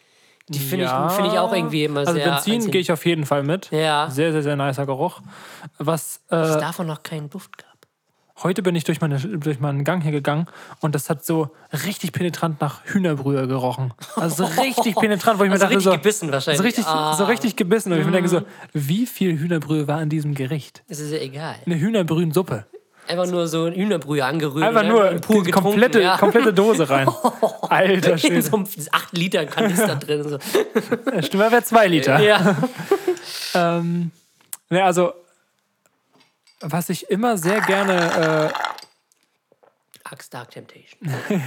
Die 0.50 0.60
finde 0.60 0.86
Ja. 0.86 1.08
ich, 1.08 1.14
find 1.14 1.28
ich 1.30 1.40
auch 1.40 1.52
irgendwie 1.54 1.86
immer 1.86 2.02
Also 2.02 2.14
sehr. 2.14 2.26
Benzin 2.30 2.54
einzeln. 2.56 2.72
gehe 2.72 2.82
ich 2.82 2.92
auf 2.92 3.06
jeden 3.06 3.26
Fall 3.26 3.42
mit. 3.44 3.72
Ja. 3.72 4.10
Sehr, 4.10 4.32
sehr, 4.32 4.44
sehr 4.44 4.56
nicer 4.56 4.86
Geruch. 4.86 5.22
Was, 5.80 6.22
es 6.30 6.56
äh, 6.56 6.60
davon 6.60 6.86
noch 6.88 7.02
keinen 7.04 7.30
Duft 7.32 7.58
gab. 7.58 7.66
heute 8.44 8.62
bin 8.62 8.76
ich 8.76 8.84
durch, 8.84 9.02
meine, 9.02 9.18
durch 9.18 9.60
meinen 9.60 9.84
Gang 9.84 10.04
hier 10.04 10.12
gegangen 10.12 10.46
und 10.82 10.94
das 10.94 11.10
hat 11.10 11.26
so 11.26 11.50
richtig 11.86 12.12
penetrant 12.12 12.62
nach 12.62 12.82
Hühnerbrühe 12.86 13.48
gerochen. 13.48 13.94
Also 14.18 14.46
so 14.46 14.62
richtig 14.62 14.96
penetrant, 14.96 15.40
wo 15.40 15.44
ich 15.46 15.50
mir 15.50 15.54
Also 15.54 15.64
dachte, 15.66 15.76
richtig 15.78 15.92
so, 15.92 15.98
gebissen 15.98 16.32
wahrscheinlich. 16.32 16.58
So 16.60 16.64
richtig, 16.64 16.86
Ah. 16.86 17.14
Mhm. 17.14 17.18
so 17.18 17.24
richtig 17.26 17.56
gebissen. 17.56 17.92
Und 17.92 18.00
ich 18.00 18.06
mir 18.06 18.12
denke 18.12 18.30
so, 18.30 18.42
wie 18.74 19.08
viel 19.08 19.40
Hühnerbrühe 19.40 19.88
war 19.88 20.00
in 20.02 20.10
diesem 20.10 20.36
Gericht? 20.36 20.84
Das 20.90 21.00
ist 21.00 21.12
ja 21.12 21.18
egal. 21.20 21.56
Eine 21.66 21.80
Hühnerbrühensuppe. 21.80 22.66
Einfach 23.08 23.28
nur 23.28 23.48
so 23.48 23.68
Hühnerbrühe 23.70 24.24
angerührt. 24.24 24.66
Einfach 24.66 24.84
nur 24.84 25.04
dann 25.06 25.22
pur 25.22 25.44
die 25.44 25.52
komplette, 25.52 26.02
ja. 26.02 26.18
komplette 26.18 26.54
Dose 26.54 26.90
rein. 26.90 27.08
Alter 27.70 28.14
In 28.14 28.20
Schwede. 28.20 28.42
so 28.42 28.58
einem 28.58 28.68
8 28.92 29.18
Liter 29.18 29.46
Kanister 29.46 29.96
drin. 29.96 30.24
So. 30.28 30.40
Stimmt, 31.22 31.44
wäre 31.44 31.64
zwei 31.64 31.88
Liter. 31.88 32.20
Ja. 32.20 32.58
Ähm, 33.58 34.12
ne, 34.70 34.84
also, 34.84 35.14
was 36.60 36.90
ich 36.90 37.10
immer 37.10 37.38
sehr 37.38 37.62
gerne, 37.62 38.52
Axe 40.04 40.30
Dark 40.30 40.52
Temptation. 40.52 41.10
äh, 41.30 41.40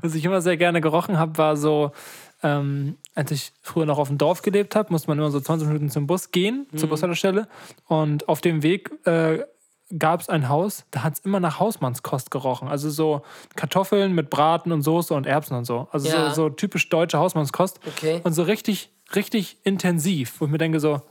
was 0.00 0.14
ich 0.14 0.24
immer 0.24 0.40
sehr 0.40 0.56
gerne 0.56 0.80
gerochen 0.80 1.18
habe, 1.18 1.38
war 1.38 1.56
so, 1.56 1.92
ähm, 2.42 2.96
als 3.14 3.30
ich 3.30 3.52
früher 3.62 3.86
noch 3.86 3.98
auf 3.98 4.08
dem 4.08 4.18
Dorf 4.18 4.42
gelebt 4.42 4.74
habe, 4.74 4.92
musste 4.92 5.08
man 5.08 5.18
immer 5.18 5.30
so 5.30 5.40
20 5.40 5.68
Minuten 5.68 5.90
zum 5.90 6.06
Bus 6.06 6.32
gehen, 6.32 6.66
zur 6.74 6.88
Bushaltestelle. 6.88 7.46
Und 7.86 8.28
auf 8.28 8.40
dem 8.40 8.62
Weg 8.62 8.90
äh, 9.06 9.44
gab 9.98 10.20
es 10.20 10.28
ein 10.28 10.48
Haus, 10.48 10.84
da 10.90 11.02
hat 11.02 11.14
es 11.14 11.18
immer 11.20 11.40
nach 11.40 11.58
Hausmannskost 11.60 12.30
gerochen. 12.30 12.68
Also 12.68 12.88
so 12.90 13.22
Kartoffeln 13.56 14.12
mit 14.14 14.30
Braten 14.30 14.72
und 14.72 14.82
Soße 14.82 15.12
und 15.14 15.26
Erbsen 15.26 15.56
und 15.56 15.64
so. 15.64 15.88
Also 15.92 16.08
Ja. 16.08 16.30
so, 16.30 16.34
so 16.44 16.48
typisch 16.50 16.88
deutsche 16.88 17.18
Hausmannskost. 17.18 17.80
Okay. 17.86 18.20
Und 18.24 18.32
so 18.32 18.42
richtig, 18.42 18.90
richtig 19.14 19.58
intensiv, 19.64 20.40
wo 20.40 20.46
ich 20.46 20.50
mir 20.50 20.58
denke 20.58 20.80
so, 20.80 21.02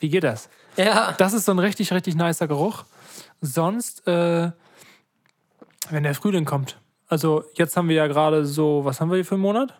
wie 0.00 0.10
geht 0.10 0.24
das? 0.24 0.48
Ja. 0.76 1.12
Das 1.18 1.32
ist 1.32 1.46
so 1.46 1.52
ein 1.52 1.58
richtig, 1.58 1.92
richtig 1.92 2.16
nicer 2.16 2.46
Geruch. 2.48 2.84
Sonst, 3.40 4.06
äh, 4.06 4.50
wenn 5.90 6.02
der 6.02 6.14
Frühling 6.14 6.44
kommt. 6.44 6.78
Also 7.08 7.44
jetzt 7.54 7.76
haben 7.76 7.88
wir 7.88 7.96
ja 7.96 8.06
gerade 8.06 8.44
so, 8.44 8.84
was 8.84 9.00
haben 9.00 9.10
wir 9.10 9.16
hier 9.16 9.24
für 9.24 9.34
einen 9.36 9.42
Monat? 9.42 9.74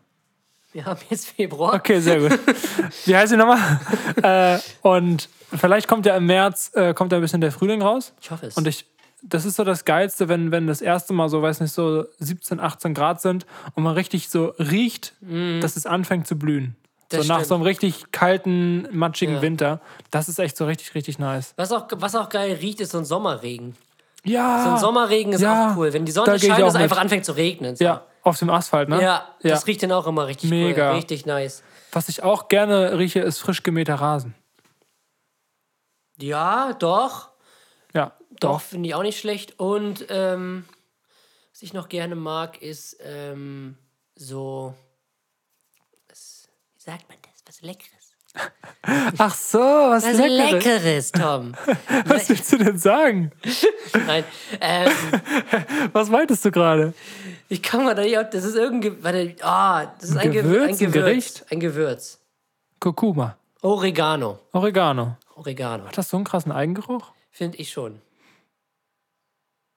Wir 0.75 0.85
haben 0.87 1.01
jetzt 1.09 1.29
Februar. 1.29 1.75
Okay, 1.75 2.01
sehr 2.01 2.19
gut. 2.19 2.39
Wie 3.07 3.17
heißt 3.17 3.33
die 3.33 3.37
nochmal? 3.37 3.81
äh, 4.23 4.59
und 4.83 5.29
vielleicht 5.55 5.87
kommt 5.87 6.05
ja 6.05 6.17
im 6.17 6.27
März, 6.27 6.73
äh, 6.75 6.93
kommt 6.93 7.13
ja 7.13 7.19
ein 7.19 7.21
bisschen 7.21 7.41
der 7.41 7.53
Frühling 7.53 7.81
raus. 7.81 8.13
Ich 8.21 8.31
hoffe 8.33 8.47
es. 8.47 8.57
Und 8.57 8.67
ich, 8.67 8.85
das 9.23 9.45
ist 9.45 9.55
so 9.55 9.63
das 9.63 9.85
Geilste, 9.85 10.29
wenn, 10.29 10.51
wenn 10.51 10.67
das 10.67 10.83
erste 10.83 11.13
Mal 11.13 11.29
so, 11.29 11.41
weiß 11.41 11.61
nicht, 11.61 11.73
so 11.73 12.05
17, 12.19 12.59
18 12.59 12.93
Grad 12.93 13.21
sind 13.23 13.47
und 13.77 13.85
man 13.85 13.95
richtig 13.95 14.29
so 14.29 14.47
riecht, 14.59 15.15
dass 15.61 15.77
es 15.77 15.87
anfängt 15.87 16.27
zu 16.27 16.37
blühen. 16.37 16.75
Das 17.09 17.23
so 17.23 17.29
nach 17.29 17.37
stimmt. 17.37 17.49
so 17.49 17.55
einem 17.55 17.63
richtig 17.63 18.11
kalten, 18.11 18.89
matschigen 18.91 19.35
Ja. 19.35 19.43
Winter. 19.43 19.81
Das 20.11 20.29
ist 20.29 20.41
echt 20.41 20.57
so 20.57 20.67
richtig, 20.67 20.95
richtig 20.97 21.21
nice. 21.21 21.55
was, 21.57 21.71
auch, 21.71 21.87
was 21.93 22.17
auch 22.17 22.29
geil 22.29 22.59
riecht, 22.61 22.81
ist 22.81 22.91
so 22.91 22.99
ein 22.99 23.05
Sommerregen. 23.05 23.77
Ja. 24.25 24.65
So 24.65 24.71
ein 24.71 24.79
Sommerregen 24.79 25.33
ist 25.35 25.41
ja, 25.43 25.71
auch 25.71 25.77
cool. 25.77 25.93
Wenn 25.93 26.05
die 26.05 26.13
Sonne 26.13 26.37
scheint, 26.41 26.59
es 26.59 26.75
einfach 26.75 26.99
anfängt 26.99 27.25
zu 27.25 27.33
regnen. 27.33 27.77
So. 27.77 27.85
Ja, 27.85 28.03
auf 28.25 28.39
dem 28.39 28.51
Asphalt, 28.51 28.89
ne? 28.89 28.97
Ja, 29.03 29.29
Ja. 29.43 29.51
das 29.51 29.67
riecht 29.67 29.83
dann 29.83 29.93
auch 29.93 30.07
immer 30.07 30.27
richtig 30.27 30.51
Mega. 30.51 30.91
cool. 30.91 30.97
Richtig 30.97 31.27
nice. 31.27 31.63
Was 31.93 32.09
ich 32.09 32.23
auch 32.23 32.49
gerne 32.49 32.99
rieche, 32.99 33.21
ist 33.21 33.39
frisch 33.39 33.63
gemähter 33.63 33.95
Rasen. 33.97 34.35
Ja, 36.21 36.73
doch. 36.75 37.31
Ja, 37.93 38.13
Doch, 38.41 38.61
finde 38.61 38.89
ich 38.89 38.95
auch 38.95 39.03
nicht 39.03 39.19
schlecht. 39.21 39.59
Und 39.61 40.07
ähm, 40.09 40.65
was 41.53 41.63
ich 41.63 41.73
noch 41.73 41.89
gerne 41.89 42.15
mag, 42.17 42.61
ist 42.63 42.97
ähm, 43.01 43.77
so. 44.17 44.75
Was, 46.09 46.49
wie 46.77 46.83
sagt 46.83 47.09
man 47.09 47.19
das? 47.23 47.43
Was 47.47 47.63
Leckeres. 47.63 47.91
Ach 49.19 49.35
so, 49.35 49.59
was, 49.61 50.05
Was 50.05 50.17
Leckeres. 50.17 50.65
Leckeres, 50.65 51.13
Tom. 51.13 51.55
Was 52.07 52.29
willst 52.29 52.53
du 52.53 52.57
denn 52.59 52.79
sagen? 52.79 53.31
Nein, 54.07 54.25
ähm, 54.61 54.91
Was 55.93 56.09
meintest 56.11 56.45
du 56.45 56.51
gerade? 56.51 56.95
Ich 57.49 57.63
kann 57.63 57.85
mal 57.85 57.95
da 57.95 58.03
nicht. 58.03 58.17
Das 58.33 58.45
ist 58.45 58.57
irgendein. 58.57 59.03
Warte, 59.03 59.35
ah, 59.43 59.87
das 60.01 60.11
ist 60.11 60.17
ein, 60.17 60.31
Ge- 60.33 60.43
Gewürz, 60.43 60.63
ein 60.65 60.69
ein 60.71 60.77
Gewürz. 60.79 60.93
Gericht? 60.93 61.47
Ein 61.51 61.61
Gewürz. 61.61 62.21
Kurkuma. 62.81 63.37
Oregano. 63.63 64.39
Oregano. 64.53 65.17
Oregano. 65.37 65.87
Hat 65.87 65.97
das 65.99 66.11
so 66.11 66.17
einen 66.17 66.25
krassen 66.25 66.53
Eigengeruch? 66.53 67.13
Finde 67.31 67.59
ich 67.59 67.71
schon. 67.71 68.01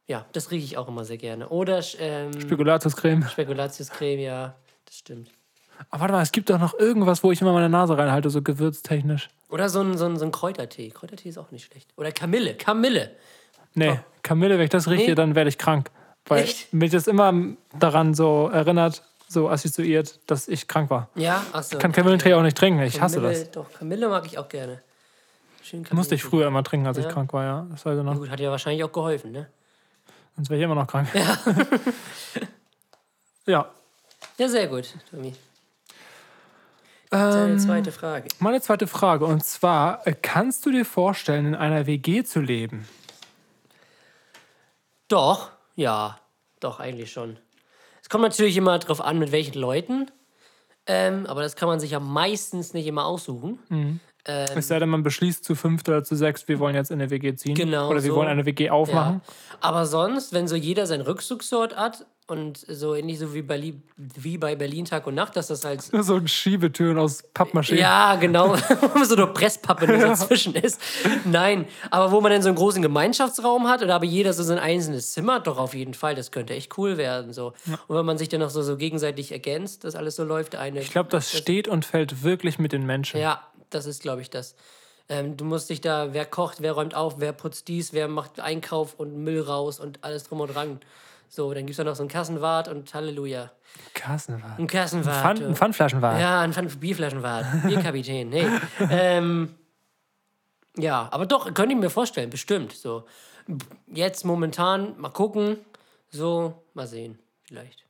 Ja, 0.08 0.26
das 0.32 0.52
rieche 0.52 0.64
ich 0.66 0.78
auch 0.78 0.88
immer 0.88 1.04
sehr 1.04 1.18
gerne. 1.18 1.50
Oder 1.50 1.82
ähm, 2.00 2.40
Spekulatiuscreme. 2.40 3.28
Spekulatiuscreme, 3.30 4.20
ja, 4.22 4.56
das 4.86 4.96
stimmt. 4.98 5.32
Aber 5.90 6.02
warte 6.02 6.14
mal, 6.14 6.22
es 6.22 6.32
gibt 6.32 6.50
doch 6.50 6.60
noch 6.60 6.74
irgendwas, 6.80 7.24
wo 7.24 7.32
ich 7.32 7.42
immer 7.42 7.54
meine 7.54 7.70
Nase 7.70 7.98
reinhalte, 7.98 8.30
so 8.30 8.42
gewürztechnisch. 8.42 9.30
Oder 9.50 9.70
so 9.70 9.82
ein, 9.82 9.98
so, 9.98 10.06
ein, 10.06 10.18
so 10.18 10.26
ein 10.26 10.32
Kräutertee. 10.32 10.90
Kräutertee 10.90 11.30
ist 11.30 11.38
auch 11.38 11.52
nicht 11.52 11.66
schlecht. 11.66 11.92
Oder 11.98 12.12
Kamille. 12.12 12.56
Kamille. 12.56 13.12
Nee, 13.74 14.00
Kamille, 14.24 14.58
wenn 14.58 14.64
ich 14.64 14.70
das 14.72 14.90
rieche, 14.90 15.10
Nee. 15.10 15.16
dann 15.16 15.36
werde 15.36 15.50
ich 15.50 15.58
krank. 15.58 15.92
Weil 16.28 16.44
Echt? 16.44 16.74
mich 16.74 16.92
das 16.92 17.08
immer 17.08 17.34
daran 17.80 18.14
so 18.14 18.50
erinnert, 18.50 19.04
so 19.30 19.50
assoziiert, 19.50 20.20
dass 20.28 20.48
ich 20.48 20.68
krank 20.68 20.90
war. 20.90 21.10
Ja, 21.16 21.44
achso. 21.54 21.76
Ich 21.76 21.80
kann 21.80 21.92
Kamillentee 21.92 22.34
auch 22.34 22.42
nicht 22.42 22.58
trinken, 22.58 22.82
ich 22.82 23.00
hasse 23.02 23.18
Kamille, 23.22 23.40
das. 23.40 23.52
Doch, 23.52 23.72
Kamille 23.74 24.10
mag 24.10 24.26
ich 24.26 24.38
auch 24.38 24.50
gerne. 24.50 24.82
Schön 25.64 25.86
Musste 25.92 26.16
ich 26.16 26.24
früher 26.24 26.48
immer 26.48 26.64
trinken, 26.64 26.88
als 26.88 26.98
Ja. 26.98 27.04
ich 27.08 27.10
krank 27.10 27.32
war, 27.34 27.44
ja. 27.44 27.68
Das 27.72 27.86
weiß 27.86 27.98
ich 27.98 28.04
noch. 28.04 28.16
Gut, 28.16 28.30
hat 28.30 28.40
ja 28.40 28.52
wahrscheinlich 28.52 28.84
auch 28.84 28.92
geholfen, 28.92 29.32
ne? 29.32 29.48
Sonst 30.36 30.50
wäre 30.50 30.60
ich 30.60 30.64
immer 30.64 30.76
noch 30.76 30.88
krank. 30.88 31.08
Ja. 31.14 31.38
ja. 33.46 33.70
Ja, 34.38 34.48
sehr 34.48 34.68
gut, 34.68 34.94
Tommy. 35.12 35.34
Deine 37.10 37.52
Ähm, 37.54 37.60
zweite 37.60 37.92
Frage. 37.92 38.28
meine 38.40 38.62
zweite 38.62 38.88
Frage, 38.88 39.26
und 39.26 39.44
zwar, 39.44 40.06
äh, 40.06 40.14
kannst 40.22 40.66
du 40.66 40.72
dir 40.72 40.86
vorstellen, 40.86 41.46
in 41.48 41.56
einer 41.56 41.86
WG 41.86 42.24
zu 42.24 42.40
leben? 42.42 42.88
Doch, 45.08 45.52
ja. 45.78 46.20
Doch, 46.60 46.80
eigentlich 46.80 47.12
schon. 47.12 47.38
Es 48.02 48.10
kommt 48.10 48.24
natürlich 48.24 48.58
immer 48.58 48.80
drauf 48.80 49.00
an, 49.00 49.20
mit 49.20 49.32
welchen 49.32 49.60
Leuten. 49.60 50.12
Ähm, 50.88 51.26
aber 51.28 51.42
das 51.44 51.56
kann 51.56 51.68
man 51.68 51.80
sich 51.80 51.92
ja 51.92 52.00
meistens 52.00 52.74
nicht 52.74 52.88
immer 52.88 53.06
aussuchen. 53.06 53.60
Mhm. 53.70 54.00
Es 54.28 54.68
sei 54.68 54.80
denn, 54.80 54.90
man 54.90 55.04
beschließt 55.04 55.46
zu 55.46 55.56
fünft 55.56 55.88
oder 55.88 56.04
zu 56.04 56.16
sechst, 56.16 56.50
wir 56.50 56.60
wollen 56.60 56.76
jetzt 56.76 56.92
in 56.92 57.00
eine 57.00 57.10
WG 57.10 57.36
ziehen. 57.36 57.56
Genau, 57.56 57.90
Oder 57.90 58.04
wir 58.04 58.10
so. 58.10 58.16
wollen 58.18 58.28
eine 58.28 58.46
WG 58.46 58.70
aufmachen. 58.70 59.22
Ja. 59.26 59.58
Aber 59.62 59.86
sonst, 59.86 60.34
wenn 60.34 60.50
so 60.50 60.58
jeder 60.58 60.86
seinen 60.86 61.02
Rückzugsort 61.02 61.78
hat 61.78 62.06
und 62.28 62.58
so 62.68 62.94
ähnlich 62.94 63.20
so 63.20 63.34
wie, 63.34 63.42
Berlin, 63.42 63.82
wie 63.96 64.38
bei 64.38 64.56
Berlin 64.56 64.84
Tag 64.86 65.08
und 65.08 65.16
Nacht, 65.16 65.36
dass 65.38 65.48
das 65.48 65.64
halt 65.64 65.82
So 66.02 66.16
ein 66.16 66.28
Schiebetüren 66.28 66.98
aus 66.98 67.24
Pappmaché. 67.34 67.76
Ja, 67.76 68.16
genau. 68.16 68.56
So 69.04 69.16
eine 69.16 69.28
Presspappe 69.28 69.88
nur 69.88 70.00
so 70.00 70.08
dazwischen 70.08 70.56
ist. 70.56 70.82
Nein, 71.24 71.66
aber 71.90 72.12
wo 72.12 72.20
man 72.20 72.32
dann 72.32 72.42
so 72.42 72.50
einen 72.50 72.58
großen 72.58 72.82
Gemeinschaftsraum 72.82 73.68
hat 73.68 73.82
oder 73.82 73.96
aber 73.96 74.06
jeder 74.06 74.34
so 74.34 74.44
sein 74.44 74.60
einzelnes 74.60 75.14
Zimmer, 75.14 75.40
doch 75.40 75.58
auf 75.58 75.74
jeden 75.74 75.94
Fall. 75.94 76.16
Das 76.16 76.32
könnte 76.32 76.54
echt 76.54 76.78
cool 76.78 76.98
werden. 76.98 77.32
So. 77.32 77.54
Und 77.88 77.96
wenn 77.96 78.06
man 78.06 78.18
sich 78.18 78.28
dann 78.28 78.42
noch 78.42 78.50
so, 78.50 78.62
so 78.62 78.76
gegenseitig 78.76 79.32
ergänzt, 79.32 79.84
dass 79.86 79.96
alles 79.96 80.18
so 80.18 80.24
läuft. 80.24 80.56
Eine, 80.56 80.82
Ich 80.82 80.92
glaube, 80.92 81.10
das 81.10 81.36
steht 81.36 81.68
und 81.68 81.86
fällt 81.86 82.24
wirklich 82.24 82.60
mit 82.60 82.74
den 82.74 82.86
Menschen. 82.86 83.20
Ja, 83.22 83.42
das 83.70 83.86
ist, 83.86 84.02
glaube 84.02 84.22
ich, 84.22 84.30
das. 84.30 84.56
Ähm, 85.10 85.38
du 85.38 85.46
musst 85.46 85.70
dich 85.70 85.80
da, 85.80 86.14
wer 86.14 86.26
kocht, 86.26 86.62
wer 86.62 86.74
räumt 86.74 86.94
auf, 86.96 87.16
wer 87.20 87.32
putzt 87.32 87.70
dies, 87.70 87.94
wer 87.94 88.10
macht 88.10 88.42
Einkauf 88.42 88.96
und 88.96 89.16
Müll 89.16 89.42
raus 89.42 89.80
und 89.80 90.04
alles 90.04 90.26
drum 90.26 90.42
und 90.42 90.54
dran. 90.54 90.80
So, 91.30 91.54
dann 91.54 91.66
gibt 91.66 91.72
es 91.72 91.78
da 91.78 91.84
noch 91.84 91.96
so 91.96 92.04
einen 92.04 92.10
Kassenwart 92.10 92.68
und 92.70 92.94
Halleluja. 92.94 93.52
Kassenwart. 93.94 94.58
Ein 94.60 94.68
Kassenwart. 94.68 95.16
Pfand, 95.22 95.44
ein 95.44 95.56
Pfandflaschenwart. 95.56 96.20
Ja, 96.20 96.42
ein 96.42 96.54
Pfand- 96.54 96.80
Bierflaschenwart. 96.80 97.46
Bierkapitän. 97.68 98.30
Nee. 98.30 98.46
ähm, 98.90 99.56
ja, 100.78 101.08
aber 101.12 101.26
doch, 101.26 101.54
könnte 101.54 101.74
ich 101.74 101.80
mir 101.80 101.90
vorstellen, 101.90 102.30
bestimmt. 102.30 102.72
So. 102.74 103.06
Jetzt 103.88 104.26
momentan, 104.26 104.94
mal 105.00 105.10
gucken. 105.10 105.58
So, 106.10 106.64
mal 106.74 106.88
sehen, 106.88 107.20
vielleicht. 107.44 107.84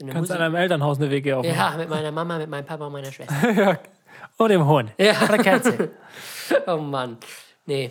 Der 0.00 0.08
Kannst 0.12 0.30
an 0.30 0.36
Musik- 0.38 0.40
einem 0.44 0.54
Elternhaus 0.56 0.98
eine 0.98 1.10
WG 1.10 1.32
aufmachen. 1.34 1.56
ja, 1.56 1.74
mit 1.76 1.88
meiner 1.88 2.10
Mama, 2.12 2.38
mit 2.38 2.50
meinem 2.50 2.66
Papa 2.66 2.86
und 2.86 2.92
meiner 2.92 3.10
Schwester. 3.12 3.78
Und 4.38 4.48
dem 4.50 4.66
Hund. 4.66 4.92
Ja. 4.98 5.14
Oder 5.22 5.38
Katze. 5.38 5.90
Oh 6.66 6.76
Mann. 6.78 7.16
Nee. 7.64 7.90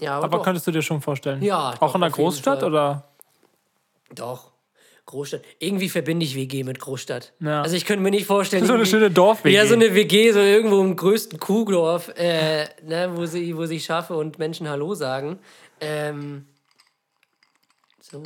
Ja, 0.00 0.16
aber, 0.16 0.24
Aber 0.24 0.42
könntest 0.42 0.66
du 0.66 0.70
dir 0.70 0.82
schon 0.82 1.00
vorstellen? 1.00 1.42
Ja, 1.42 1.74
Auch 1.80 1.94
in 1.94 2.00
jeden 2.02 2.12
Großstadt 2.12 2.62
oder? 2.62 3.04
Doch. 4.14 4.52
Großstadt. 5.06 5.42
Irgendwie 5.58 5.90
verbinde 5.90 6.24
ich 6.24 6.34
WG 6.34 6.64
mit 6.64 6.78
Großstadt. 6.80 7.34
Ja. 7.40 7.60
Also 7.62 7.76
ich 7.76 7.84
könnte 7.84 8.02
mir 8.02 8.10
nicht 8.10 8.26
vorstellen. 8.26 8.64
So 8.66 8.72
eine 8.72 8.86
schöne 8.86 9.10
Dorf-WG. 9.10 9.54
Ja, 9.54 9.66
so 9.66 9.74
eine 9.74 9.94
WG, 9.94 10.32
so 10.32 10.38
irgendwo 10.40 10.80
im 10.80 10.96
größten 10.96 11.38
Kuhdorf, 11.38 12.08
äh, 12.16 12.64
ne, 12.82 13.10
wo, 13.14 13.26
sie, 13.26 13.54
wo 13.56 13.66
sich 13.66 13.84
Schafe 13.84 14.14
und 14.16 14.38
Menschen 14.38 14.68
Hallo 14.68 14.94
sagen. 14.94 15.38
Ähm, 15.80 16.46
so. 18.00 18.22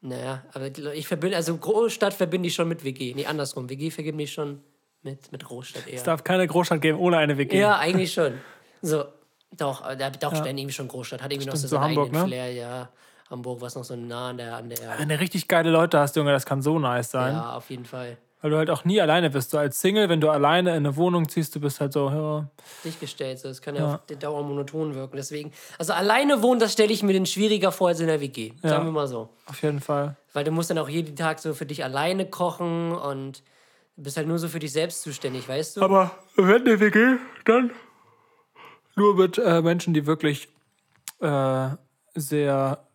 Naja, 0.00 0.44
aber 0.52 0.70
ich 0.94 1.08
verbinde, 1.08 1.36
also 1.36 1.56
Großstadt 1.56 2.14
verbinde 2.14 2.46
ich 2.48 2.54
schon 2.54 2.68
mit 2.68 2.84
WG. 2.84 3.12
Nee, 3.14 3.26
andersrum. 3.26 3.68
WG 3.68 3.90
verbinde 3.90 4.24
ich 4.24 4.32
schon 4.32 4.62
mit, 5.02 5.30
mit 5.32 5.44
Großstadt 5.44 5.86
eher. 5.88 5.94
Es 5.96 6.04
darf 6.04 6.24
keine 6.24 6.46
Großstadt 6.46 6.80
geben 6.80 6.98
ohne 6.98 7.18
eine 7.18 7.36
WG. 7.36 7.58
Ja, 7.58 7.78
eigentlich 7.78 8.12
schon. 8.12 8.34
So, 8.80 9.04
doch, 9.56 9.82
da- 9.96 10.10
doch, 10.10 10.34
Stern 10.36 10.56
irgendwie 10.56 10.72
schon 10.72 10.88
Großstadt. 10.88 11.20
Hat 11.22 11.32
irgendwie 11.32 11.48
noch 11.48 11.56
so 11.56 11.66
so 11.68 11.80
Hamburg, 11.80 12.06
eigenen 12.06 12.22
ne? 12.22 12.28
Flair, 12.28 12.52
ja. 12.52 12.88
Hamburg, 13.30 13.60
was 13.60 13.76
noch 13.76 13.84
so 13.84 13.94
nah 13.94 14.30
an 14.30 14.38
der, 14.38 14.56
an 14.56 14.68
der. 14.68 14.98
Wenn 14.98 15.08
du 15.08 15.18
richtig 15.18 15.46
geile 15.46 15.70
Leute 15.70 15.98
hast, 15.98 16.16
Junge, 16.16 16.32
das 16.32 16.44
kann 16.44 16.62
so 16.62 16.78
nice 16.78 17.10
sein. 17.12 17.34
Ja, 17.34 17.54
auf 17.54 17.70
jeden 17.70 17.84
Fall. 17.84 18.18
Weil 18.42 18.50
du 18.50 18.56
halt 18.56 18.70
auch 18.70 18.84
nie 18.84 19.00
alleine 19.00 19.28
bist. 19.30 19.50
So 19.50 19.58
als 19.58 19.80
Single, 19.80 20.08
wenn 20.08 20.20
du 20.20 20.30
alleine 20.30 20.70
in 20.70 20.76
eine 20.76 20.96
Wohnung 20.96 21.28
ziehst, 21.28 21.54
du 21.54 21.60
bist 21.60 21.78
halt 21.80 21.92
so, 21.92 22.08
ja, 22.08 22.48
Dich 22.84 22.98
gestellt, 22.98 23.38
so. 23.38 23.48
das 23.48 23.60
kann 23.60 23.76
ja, 23.76 23.94
auf 23.94 24.06
die 24.08 24.16
Dauer 24.16 24.42
monoton 24.42 24.94
wirken. 24.94 25.16
Deswegen, 25.16 25.52
also 25.78 25.92
alleine 25.92 26.42
wohnen, 26.42 26.58
das 26.58 26.72
stelle 26.72 26.92
ich 26.92 27.02
mir 27.02 27.12
den 27.12 27.26
schwieriger 27.26 27.70
vor 27.70 27.88
als 27.88 28.00
in 28.00 28.06
der 28.06 28.20
WG. 28.20 28.52
Sagen 28.62 28.86
wir 28.86 28.92
mal 28.92 29.06
so. 29.06 29.28
auf 29.46 29.62
jeden 29.62 29.80
Fall. 29.80 30.16
Weil 30.32 30.44
du 30.44 30.50
musst 30.52 30.70
dann 30.70 30.78
auch 30.78 30.88
jeden 30.88 31.16
Tag 31.16 31.38
so 31.38 31.52
für 31.52 31.66
dich 31.66 31.84
alleine 31.84 32.24
kochen 32.24 32.92
und 32.92 33.42
du 33.96 34.02
bist 34.04 34.16
halt 34.16 34.26
nur 34.26 34.38
so 34.38 34.48
für 34.48 34.58
dich 34.58 34.72
selbst 34.72 35.02
zuständig, 35.02 35.46
weißt 35.46 35.76
du? 35.76 35.82
Aber 35.82 36.10
wenn 36.36 36.62
eine 36.62 36.80
WG, 36.80 37.16
dann 37.44 37.70
nur 38.96 39.16
mit 39.16 39.36
äh, 39.38 39.60
Menschen, 39.60 39.92
die 39.92 40.06
wirklich 40.06 40.48
äh, 41.20 41.68
sehr, 42.14 42.86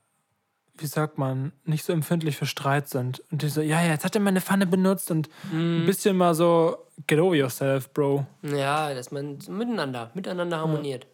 wie 0.77 0.88
sagt 0.88 1.17
man, 1.17 1.51
nicht 1.63 1.85
so 1.85 1.93
empfindlich 1.93 2.38
für 2.38 2.45
Streit 2.45 2.89
sind. 2.89 3.21
Und 3.31 3.41
die 3.41 3.49
so, 3.49 3.61
ja, 3.61 3.81
ja, 3.81 3.91
jetzt 3.91 4.03
hat 4.05 4.15
er 4.15 4.21
meine 4.21 4.41
Pfanne 4.41 4.65
benutzt 4.67 5.09
und 5.11 5.29
Mhm. 5.51 5.83
ein 5.83 5.85
bisschen 5.85 6.17
mal 6.17 6.35
so, 6.35 6.77
get 7.07 7.19
over 7.19 7.35
yourself, 7.35 7.89
Bro. 7.93 8.25
Ja, 8.41 8.93
dass 8.93 9.11
man 9.11 9.39
so 9.39 9.51
miteinander, 9.51 10.11
miteinander 10.13 10.57
harmoniert. 10.59 11.07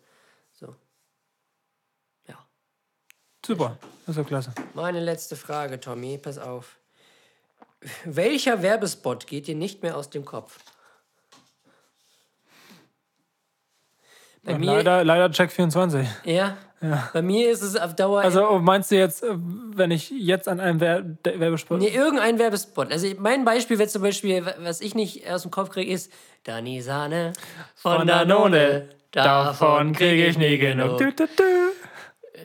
So. 0.53 0.75
Ja. 2.27 2.35
Super, 3.45 3.77
das 4.05 4.15
ist 4.15 4.17
ja 4.17 4.23
klasse. 4.23 4.53
Meine 4.73 4.99
letzte 4.99 5.35
Frage, 5.35 5.79
Tommy, 5.79 6.17
pass 6.17 6.37
auf. 6.37 6.77
Welcher 8.05 8.61
Werbespot 8.61 9.25
geht 9.27 9.47
dir 9.47 9.55
nicht 9.55 9.81
mehr 9.83 9.97
aus 9.97 10.09
dem 10.09 10.23
Kopf? 10.25 10.59
Bei 14.43 14.57
mir, 14.57 14.65
Leider, 14.77 15.03
leider 15.03 15.25
Check24. 15.27 16.07
ja, 16.25 16.57
Bei 17.13 17.21
mir 17.21 17.51
ist 17.51 17.61
es 17.61 17.75
auf 17.75 17.95
Dauer. 17.95 18.21
Also 18.21 18.59
meinst 18.59 18.89
du 18.91 18.95
jetzt, 18.95 19.23
wenn 19.75 19.91
ich 19.91 20.09
jetzt 20.09 20.47
an 20.47 20.59
einem 20.59 20.79
Wer 20.79 21.01
der 21.01 21.39
Werbespot... 21.39 21.79
Nee, 21.79 21.89
irgendein 21.89 22.39
Werbespot. 22.39 22.91
Also 22.91 23.07
mein 23.19 23.45
Beispiel 23.45 23.77
wäre 23.77 23.87
zum 23.87 24.01
Beispiel, 24.01 24.43
was 24.59 24.81
ich 24.81 24.95
nicht 24.95 25.29
aus 25.29 25.43
dem 25.43 25.51
Kopf 25.51 25.69
kriege, 25.69 25.91
ist 25.91 26.11
Dani 26.43 26.81
Sahne 26.81 27.33
von, 27.75 28.07
Danone. 28.07 28.89
Davon 29.11 29.93
kriege 29.93 30.25
ich 30.25 30.37
nie 30.37 30.57
genug. 30.57 30.97
Du, 30.97 31.11
du, 31.11 31.27
du. 31.27 31.43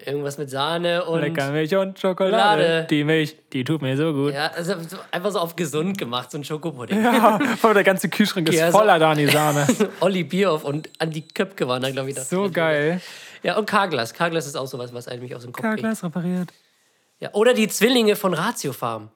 Irgendwas 0.04 0.36
mit 0.36 0.50
Sahne 0.50 1.04
und. 1.04 1.20
Lecker 1.20 1.50
Milch 1.52 1.74
und 1.74 1.98
Schokolade. 1.98 2.62
Lade. 2.62 2.86
Die 2.90 3.02
Milch, 3.04 3.36
die 3.52 3.64
tut 3.64 3.80
mir 3.82 3.96
so 3.96 4.12
gut. 4.12 4.34
Ja, 4.34 4.48
also 4.54 4.74
so, 4.86 4.98
einfach 5.10 5.30
so 5.30 5.38
auf 5.38 5.56
gesund 5.56 5.96
gemacht, 5.96 6.30
so 6.30 6.38
ein 6.38 6.44
Schokopudding. 6.44 7.02
Ja, 7.02 7.40
aber 7.62 7.74
der 7.74 7.84
ganze 7.84 8.08
Kühlschrank 8.10 8.48
ist 8.50 8.56
Ja, 8.58 8.70
so- 8.70 8.78
voller 8.78 8.98
Dani-Sahne. 8.98 9.66
Olli 10.00 10.24
Bierhoff 10.24 10.64
und 10.64 10.90
Andi 10.98 11.22
Köpke 11.22 11.66
waren 11.66 11.82
da, 11.82 11.90
glaube 11.90 12.10
ich. 12.10 12.16
noch 12.16 12.24
So 12.24 12.48
drin. 12.48 13.00
Ja, 13.46 13.56
und 13.56 13.66
Carglass. 13.66 14.12
Carglass 14.12 14.46
ist 14.46 14.56
auch 14.56 14.66
sowas, 14.66 14.92
was 14.92 15.06
eigentlich 15.06 15.34
aus 15.36 15.42
dem 15.42 15.52
Kopf 15.52 15.62
kriegt. 15.62 15.76
Karglas 15.76 16.02
repariert. 16.02 16.52
Ja, 17.20 17.30
oder 17.32 17.54
die 17.54 17.68
Zwillinge 17.68 18.16
von 18.16 18.34
Ratio 18.34 18.72
Farm. 18.72 19.08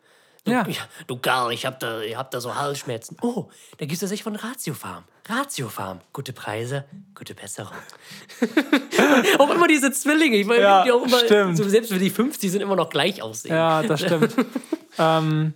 Du, 0.45 0.53
Ja. 0.53 0.65
du 1.09 1.17
Karl, 1.19 1.53
ich 1.53 1.67
hab 1.67 1.81
da, 1.81 2.01
ihr 2.01 2.17
habt 2.17 2.33
da 2.33 2.41
so 2.41 2.55
Halsschmerzen. 2.55 3.17
Oh, 3.23 3.49
da 3.79 3.85
gibt 3.87 3.95
es 3.95 3.99
das 3.99 4.13
echt 4.13 4.23
von 4.23 4.37
Ratio 4.37 4.73
Farm. 4.75 5.03
Ratio 5.29 5.69
Farm. 5.69 6.01
Gute 6.13 6.33
Preise, 6.33 6.85
gute 7.15 7.35
Besserung. 7.35 7.77
auch 9.39 9.51
immer 9.51 9.67
diese 9.67 9.91
Zwillinge. 9.93 10.37
Ich 10.37 10.47
meine, 10.47 10.63
Ja, 10.63 10.85
die 10.85 10.93
auch 10.93 11.05
immer, 11.05 11.19
stimmt. 11.19 11.57
so, 11.59 11.69
selbst 11.69 11.91
wenn 11.91 11.99
die 11.99 12.09
50 12.11 12.51
sind, 12.53 12.61
immer 12.63 12.77
noch 12.77 12.89
gleich 12.89 13.21
aussehen. 13.23 13.53
Ja, 13.53 13.83
das 13.83 14.01
stimmt. 14.01 14.35
ähm, 14.99 15.55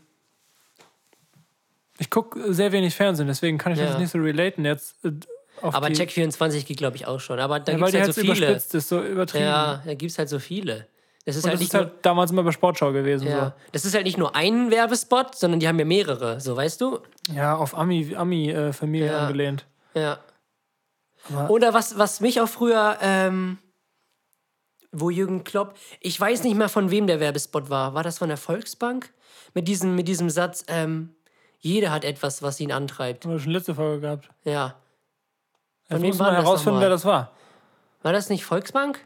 ich 1.98 2.10
gucke 2.10 2.52
sehr 2.52 2.72
wenig 2.72 2.94
Fernsehen, 2.94 3.28
deswegen 3.28 3.56
kann 3.56 3.72
ich 3.72 3.78
Ja. 3.78 3.86
das 3.86 3.98
nicht 3.98 4.10
so 4.10 4.18
relaten 4.18 4.64
jetzt. 4.64 4.96
Aber 5.62 5.88
die, 5.88 5.94
Check 5.94 6.10
24 6.12 6.66
geht, 6.66 6.76
glaube 6.78 6.96
ich, 6.96 7.06
auch 7.06 7.20
schon. 7.20 7.38
Aber 7.40 7.60
da 7.60 7.72
ja, 7.72 7.78
gibt 7.78 7.88
es 7.88 7.94
halt 7.94 8.06
so 8.06 8.12
so 8.12 8.20
viele. 8.20 8.46
überspitzt 8.46 8.74
ist, 8.74 8.88
so 8.88 9.02
übertrieben. 9.02 9.44
Ja, 9.44 9.82
da 9.84 9.94
gibt 9.94 10.12
es 10.12 10.18
halt 10.18 10.28
so 10.28 10.38
viele. 10.38 10.86
Das 11.24 11.36
ist 11.36 11.44
Und 11.44 11.50
halt 11.50 11.60
das 11.60 11.66
ist 11.68 11.74
halt 11.74 11.92
damals 12.02 12.30
immer 12.32 12.42
bei 12.42 12.52
Sportschau 12.52 12.92
gewesen. 12.92 13.26
ja. 13.28 13.54
Das 13.72 13.84
ist 13.86 13.94
halt 13.94 14.04
nicht 14.04 14.18
nur 14.18 14.34
ein 14.36 14.70
Werbespot, 14.70 15.34
sondern 15.34 15.58
die 15.60 15.66
haben 15.68 15.78
ja 15.78 15.84
mehrere, 15.86 16.38
so 16.40 16.54
weißt 16.56 16.80
du? 16.82 16.98
So. 17.28 17.34
Ja, 17.34 17.56
auf 17.56 17.74
Ami-Familie 17.76 18.18
Ami, 18.18 18.50
äh, 18.50 18.72
Familie 18.74 19.06
Ja. 19.06 19.18
angelehnt. 19.20 19.64
Ja. 19.94 20.18
Aber- 21.32 21.48
Oder 21.50 21.72
was, 21.72 21.96
was 21.96 22.20
mich 22.20 22.40
auch 22.42 22.48
früher, 22.48 22.98
ähm, 23.00 23.56
wo 24.92 25.08
Jürgen 25.10 25.44
Klopp, 25.44 25.74
ich 26.00 26.20
weiß 26.20 26.44
nicht 26.44 26.56
mehr 26.56 26.68
von 26.68 26.90
wem 26.90 27.06
der 27.06 27.20
Werbespot 27.20 27.70
war. 27.70 27.94
War 27.94 28.02
das 28.02 28.18
von 28.18 28.28
der 28.28 28.36
Volksbank? 28.38 29.10
Mit 29.54 29.66
diesem, 29.66 29.94
mit 29.94 30.06
diesem 30.08 30.28
Satz, 30.30 30.64
ähm, 30.68 31.14
jeder 31.58 31.90
hat 31.90 32.04
etwas, 32.04 32.42
was 32.42 32.60
ihn 32.60 32.70
antreibt. 32.70 33.24
Haben 33.24 33.32
wir 33.32 33.38
schon 33.40 33.52
letzte 33.52 33.74
Folge 33.74 34.02
gehabt. 34.02 34.28
Ja. 34.44 34.76
Jetzt 35.88 36.00
wem 36.00 36.08
muss 36.08 36.18
man 36.18 36.34
herausfinden, 36.34 36.80
wer 36.80 36.88
das 36.88 37.04
war. 37.04 37.30
War 38.02 38.12
das 38.12 38.28
nicht 38.28 38.44
Volksbank? 38.44 39.00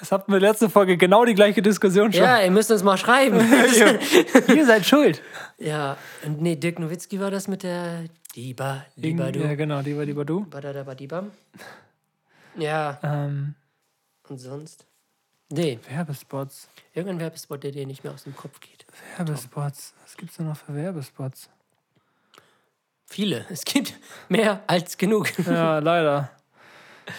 Das 0.00 0.10
hatten 0.10 0.32
wir 0.32 0.40
letzte 0.40 0.68
Folge 0.68 0.96
genau 0.96 1.24
die 1.24 1.34
gleiche 1.34 1.62
Diskussion 1.62 2.12
schon. 2.12 2.22
Ja, 2.22 2.40
ihr 2.42 2.50
müsst 2.50 2.70
uns 2.72 2.82
mal 2.82 2.96
schreiben. 2.96 3.38
Ihr 4.54 4.66
seid 4.66 4.84
schuld. 4.84 5.22
ja, 5.58 5.96
und 6.24 6.42
nee, 6.42 6.56
Dirk 6.56 6.80
Nowitzki 6.80 7.20
war 7.20 7.30
das 7.30 7.46
mit 7.46 7.62
der 7.62 8.04
Diba, 8.34 8.84
Diba, 8.96 9.30
du. 9.30 9.40
Ja, 9.40 9.54
genau, 9.54 9.76
war 9.76 9.82
lieber 10.04 10.24
du. 10.24 10.44
Badadabadibam. 10.46 11.30
Ja, 12.56 12.98
Ähm, 13.02 13.54
und 14.28 14.38
sonst? 14.38 14.86
Nee, 15.48 15.78
Werbespots. 15.88 16.68
irgendein 16.92 17.20
Werbespot, 17.20 17.62
der 17.62 17.70
dir 17.70 17.86
nicht 17.86 18.02
mehr 18.02 18.12
aus 18.12 18.24
dem 18.24 18.34
Kopf 18.34 18.58
geht. 18.58 18.84
Werbespots. 19.16 19.94
Was 20.02 20.16
gibt's 20.16 20.36
denn 20.36 20.48
noch 20.48 20.56
für 20.56 20.74
Werbespots? 20.74 21.48
Viele. 23.06 23.46
Es 23.50 23.64
gibt 23.64 23.94
mehr 24.28 24.60
als 24.66 24.96
genug. 24.98 25.28
Ja, 25.46 25.78
leider. 25.78 26.30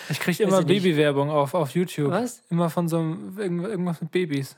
Ich 0.09 0.19
kriege 0.19 0.43
immer. 0.43 0.63
Babywerbung 0.63 1.29
auf, 1.29 1.53
auf 1.53 1.71
YouTube. 1.71 2.11
Was? 2.11 2.41
Immer 2.49 2.69
von 2.69 2.89
so 2.89 2.97
einem 2.99 3.37
irgend- 3.39 3.65
irgendwas 3.67 4.01
mit 4.01 4.11
Babys. 4.11 4.55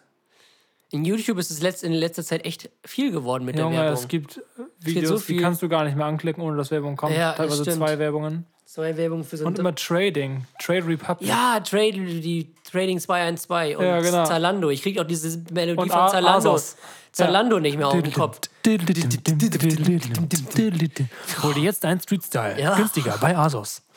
In 0.92 1.06
YouTube 1.06 1.38
ist 1.38 1.52
es 1.52 1.62
letzt, 1.62 1.84
in 1.84 1.94
letzter 1.94 2.24
Zeit 2.24 2.46
echt 2.46 2.68
viel 2.84 3.12
geworden 3.12 3.46
mit 3.46 3.60
Junge, 3.60 3.76
der 3.76 3.84
Werbung. 3.86 4.00
es 4.02 4.08
gibt 4.08 4.42
Videos, 4.80 5.28
so 5.28 5.34
die 5.34 5.38
kannst 5.38 5.62
du 5.62 5.70
gar 5.70 5.84
nicht 5.84 5.96
mehr 5.96 6.08
anklicken, 6.08 6.42
ohne 6.42 6.58
dass 6.58 6.72
Werbung 6.72 6.96
kommt. 6.96 7.16
Ja, 7.16 7.34
Teilweise 7.34 7.62
stimmt. 7.62 7.78
zwei 7.78 8.00
Werbungen. 8.00 8.48
Zwei 8.66 8.98
Werbung 8.98 9.24
für 9.24 9.38
so 9.38 9.46
Und 9.46 9.60
immer 9.60 9.74
Trading. 9.76 10.46
Trade 10.60 10.88
Republic. 10.88 11.28
Ja, 11.30 11.60
Trade, 11.60 11.92
die 11.94 12.52
Trading 12.72 13.00
212 13.00 13.78
und 13.78 13.86
Ja, 13.86 14.00
genau. 14.02 14.26
Zalando. 14.26 14.70
Ich 14.72 14.82
kriege 14.82 15.00
auch 15.02 15.06
diese 15.08 15.44
Melodie 15.52 15.80
Und 15.80 15.90
von 15.92 16.00
A- 16.02 16.08
Zalando. 16.08 16.54
Asos. 16.54 16.76
Zalando 17.12 17.60
nicht 17.60 17.78
mehr 17.78 17.88
auf 17.88 18.00
dem 18.02 18.12
Kopf. 18.14 18.40
Hol 21.44 21.54
dir 21.54 21.64
jetzt 21.64 21.84
deinen 21.84 22.00
Street-Style. 22.00 22.62
Ja. 22.62 22.76
Günstiger 22.76 23.18
bei 23.20 23.36
Asos. 23.38 23.82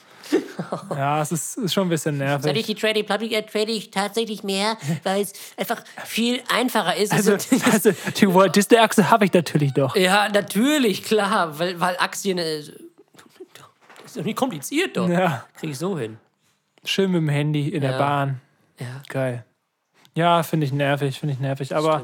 Ja, 0.90 1.20
es 1.20 1.30
ist, 1.32 1.58
ist 1.58 1.74
schon 1.74 1.88
ein 1.88 1.90
bisschen 1.90 2.16
Seit 2.18 2.38
ich 2.38 2.42
nervig. 2.44 2.66
die 2.66 2.74
Trade 2.74 3.04
Public 3.04 3.32
äh, 3.32 3.42
trade 3.42 3.70
ich 3.70 3.90
tatsächlich 3.90 4.42
mehr, 4.42 4.78
weil 5.04 5.20
es 5.22 5.32
einfach 5.58 5.82
viel 6.06 6.40
einfacher 6.48 6.96
ist. 6.96 7.12
Also, 7.12 7.32
also 7.72 7.90
die 8.16 8.32
Walt 8.32 8.56
Disney-Achse 8.56 9.10
habe 9.10 9.26
ich 9.26 9.32
natürlich 9.34 9.74
doch. 9.74 9.94
ja, 9.94 10.28
natürlich, 10.30 11.02
klar, 11.04 11.58
weil, 11.58 11.78
weil 11.80 11.96
Aktien 11.98 12.38
äh, 12.38 12.60
ist 12.60 12.72
doch 14.16 14.24
nicht 14.24 14.36
kompliziert 14.36 14.96
doch. 14.96 15.06
Ja, 15.08 15.44
Krieg 15.58 15.70
ich 15.70 15.78
so 15.78 15.98
hin. 15.98 16.16
schön 16.84 17.10
mit 17.10 17.20
dem 17.20 17.28
Handy 17.28 17.68
in 17.68 17.82
der 17.82 17.92
Ja. 17.92 17.98
Bahn. 17.98 18.40
Ja, 18.78 19.02
Geil. 19.08 19.44
Ja, 20.14 20.42
finde 20.42 20.66
ich 20.66 20.72
nervig, 20.72 21.18
finde 21.20 21.34
ich 21.34 21.40
nervig. 21.40 21.74
Aber 21.76 22.02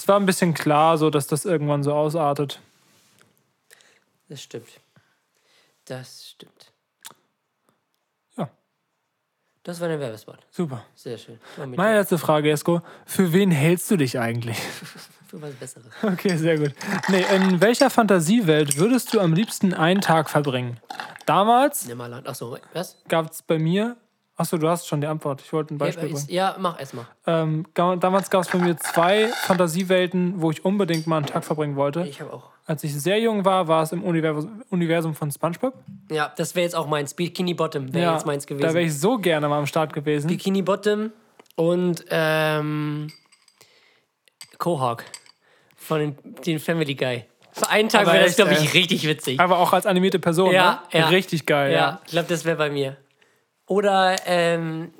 es 0.00 0.08
war 0.08 0.18
ein 0.18 0.24
bisschen 0.24 0.54
klar, 0.54 0.96
so 0.96 1.10
dass 1.10 1.26
das 1.26 1.44
irgendwann 1.44 1.82
so 1.82 1.92
ausartet. 1.92 2.58
das 4.30 4.42
stimmt. 4.42 4.68
Das 5.84 6.26
stimmt. 6.30 6.72
Ja. 8.38 8.48
Das 9.62 9.78
war 9.78 9.88
der 9.88 10.00
Werbespot. 10.00 10.38
Super. 10.50 10.86
Sehr 10.94 11.18
schön. 11.18 11.38
Meine 11.76 11.98
letzte 11.98 12.16
Frage, 12.16 12.50
Esko. 12.50 12.80
Für 13.04 13.34
wen 13.34 13.50
hältst 13.50 13.90
du 13.90 13.98
dich 13.98 14.18
eigentlich? 14.18 14.58
für 15.26 15.42
was 15.42 15.52
Besseres. 15.52 15.92
Okay, 16.02 16.34
sehr 16.38 16.56
gut. 16.56 16.72
Nee, 17.08 17.26
in 17.36 17.60
welcher 17.60 17.90
Fantasiewelt 17.90 18.78
würdest 18.78 19.12
du 19.12 19.20
am 19.20 19.34
liebsten 19.34 19.74
einen 19.74 20.00
Tag 20.00 20.30
verbringen? 20.30 20.80
Damals 21.26 21.86
Nimmerland. 21.86 22.26
Achso, 22.26 22.56
was? 22.72 22.96
gab 23.08 23.30
es 23.30 23.42
bei 23.42 23.58
mir. 23.58 23.98
Achso, 24.40 24.56
du 24.56 24.70
hast 24.70 24.86
schon 24.88 25.02
die 25.02 25.06
Antwort. 25.06 25.42
Ich 25.42 25.52
wollte 25.52 25.74
ein 25.74 25.76
Beispiel 25.76 26.08
Ja, 26.08 26.14
bringen. 26.14 26.26
ja, 26.30 26.56
mach 26.58 26.80
erstmal. 26.80 27.04
Ähm, 27.26 27.66
damals 27.74 28.30
gab 28.30 28.40
es 28.40 28.48
bei 28.48 28.56
mir 28.56 28.74
zwei 28.78 29.28
Fantasiewelten, 29.42 30.40
wo 30.40 30.50
ich 30.50 30.64
unbedingt 30.64 31.06
mal 31.06 31.18
einen 31.18 31.26
Tag 31.26 31.44
verbringen 31.44 31.76
wollte. 31.76 32.06
Ich 32.06 32.22
habe 32.22 32.32
auch. 32.32 32.44
Als 32.64 32.82
ich 32.82 32.94
sehr 32.98 33.20
jung 33.20 33.44
war, 33.44 33.68
war 33.68 33.82
es 33.82 33.92
im 33.92 34.02
Univers 34.02 34.46
Universum 34.70 35.14
von 35.14 35.30
SpongeBob. 35.30 35.74
Ja, 36.10 36.32
das 36.38 36.54
wäre 36.54 36.64
jetzt 36.64 36.74
auch 36.74 36.86
meins. 36.86 37.12
Bikini 37.12 37.52
Bottom 37.52 37.92
wäre 37.92 38.14
jetzt 38.14 38.24
meins 38.24 38.46
da 38.46 38.54
gewesen. 38.54 38.74
wäre 38.74 38.84
ich 38.86 38.98
so 38.98 39.18
gerne 39.18 39.46
mal 39.46 39.58
am 39.58 39.66
Start 39.66 39.92
gewesen. 39.92 40.28
Bikini 40.28 40.62
Bottom 40.62 41.12
und 41.56 42.02
ähm, 42.08 43.12
Quahog 44.58 45.04
von 45.76 45.98
den, 46.00 46.16
den 46.46 46.58
Family 46.60 46.94
Guy. 46.94 47.24
Für 47.52 47.68
einen 47.68 47.90
Tag 47.90 48.06
wäre 48.06 48.24
das, 48.24 48.36
glaube 48.36 48.52
ich, 48.54 48.72
richtig 48.72 49.06
witzig. 49.06 49.38
Aber 49.38 49.58
auch 49.58 49.74
als 49.74 49.84
animierte 49.84 50.18
Person. 50.18 50.50
Ja, 50.50 50.82
ne? 50.94 50.98
ja. 51.00 51.08
Richtig 51.08 51.44
geil. 51.44 51.72
ja, 51.72 51.78
Ja. 51.78 52.00
ich 52.06 52.12
glaube, 52.12 52.28
das 52.28 52.46
wäre 52.46 52.56
bei 52.56 52.70
mir. 52.70 52.96
Oder 53.70 54.16
ähm, 54.26 54.90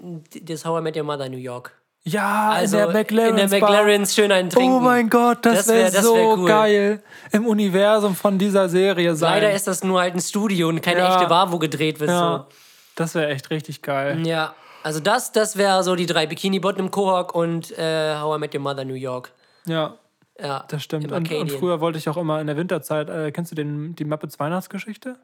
das 0.42 0.64
How 0.64 0.78
I 0.78 0.82
Met 0.82 0.96
Your 0.96 1.02
Mother 1.02 1.28
New 1.28 1.38
York. 1.38 1.72
Ja, 2.04 2.50
Also 2.50 2.78
in 2.78 2.84
der 2.84 2.92
McLaren. 2.94 3.36
in 3.36 3.50
der 3.50 3.60
McLaren's 3.60 4.14
schön 4.14 4.30
einen 4.30 4.48
trinken. 4.48 4.76
Oh 4.76 4.80
mein 4.80 5.10
Gott, 5.10 5.38
das, 5.44 5.66
Das 5.66 5.68
wäre 5.68 5.92
wär- 5.92 6.02
so 6.02 6.14
wär 6.14 6.38
cool. 6.38 6.48
geil 6.48 7.02
im 7.32 7.46
Universum 7.46 8.14
von 8.14 8.38
dieser 8.38 8.68
Serie 8.68 9.16
sein. 9.16 9.34
Leider 9.42 9.52
ist 9.52 9.66
das 9.66 9.82
nur 9.82 10.00
halt 10.00 10.14
ein 10.14 10.20
Studio 10.20 10.68
und 10.68 10.80
keine 10.82 11.00
Ja. 11.00 11.14
echte 11.16 11.26
Bar, 11.28 11.50
wo 11.50 11.58
gedreht 11.58 11.98
wird. 11.98 12.10
ja, 12.10 12.46
das 12.94 13.16
wäre 13.16 13.28
echt 13.30 13.50
richtig 13.50 13.82
geil. 13.82 14.20
So. 14.22 14.30
Ja, 14.30 14.54
also 14.84 15.00
das, 15.00 15.32
das 15.32 15.56
wäre 15.56 15.82
so 15.82 15.96
die 15.96 16.06
drei. 16.06 16.26
Bikini 16.26 16.60
Bottom, 16.60 16.92
Quahog 16.92 17.34
und 17.34 17.76
äh, 17.76 18.14
How 18.20 18.36
I 18.36 18.38
Met 18.40 18.54
Your 18.54 18.60
Mother 18.62 18.84
New 18.84 18.94
York. 18.94 19.32
Ja, 19.66 19.96
Ja, 20.40 20.64
das 20.68 20.84
stimmt. 20.84 21.04
im 21.06 21.12
Und, 21.12 21.30
und 21.32 21.50
früher 21.52 21.80
wollte 21.80 21.98
ich 21.98 22.08
auch 22.08 22.16
immer 22.16 22.40
in 22.40 22.46
der 22.46 22.56
Winterzeit, 22.56 23.10
äh, 23.10 23.30
kennst 23.32 23.50
du 23.50 23.56
den, 23.56 23.94
die 23.96 24.04
Muppets 24.04 24.38
Weihnachtsgeschichte? 24.38 25.16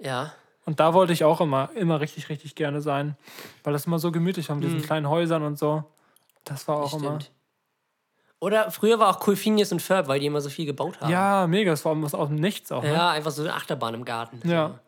Ja. 0.00 0.32
Und 0.66 0.78
da 0.78 0.94
wollte 0.94 1.12
ich 1.12 1.24
auch 1.24 1.40
immer, 1.40 1.70
immer 1.74 2.00
richtig, 2.00 2.28
richtig 2.28 2.54
gerne 2.54 2.80
sein. 2.80 3.16
Weil 3.64 3.72
das 3.72 3.86
immer 3.86 3.98
so 3.98 4.12
gemütlich 4.12 4.48
war 4.48 4.56
mit 4.56 4.64
diesen 4.64 4.82
kleinen 4.82 5.08
Häusern 5.08 5.42
und 5.42 5.58
so. 5.58 5.84
Das 6.44 6.68
war 6.68 6.76
auch 6.76 6.92
immer. 6.94 7.12
Mhm. 7.12 7.20
Stimmt. 7.20 7.32
Oder 8.40 8.70
früher 8.70 8.98
war 8.98 9.08
auch 9.08 9.26
Cool 9.26 9.36
Phineas 9.36 9.70
und 9.70 9.82
Ferb, 9.82 10.08
weil 10.08 10.20
die 10.20 10.26
immer 10.26 10.40
so 10.40 10.48
viel 10.48 10.64
gebaut 10.64 11.00
haben. 11.00 11.10
Ja, 11.10 11.46
mega. 11.46 11.72
Es 11.72 11.84
war 11.84 12.00
was 12.02 12.14
aus 12.14 12.28
dem 12.28 12.36
Nichts 12.36 12.72
auch. 12.72 12.82
Ne? 12.82 12.92
Ja, 12.92 13.10
einfach 13.10 13.30
so 13.30 13.42
eine 13.42 13.52
Achterbahn 13.52 13.94
im 13.94 14.04
Garten. 14.04 14.40
Ja. 14.48 14.80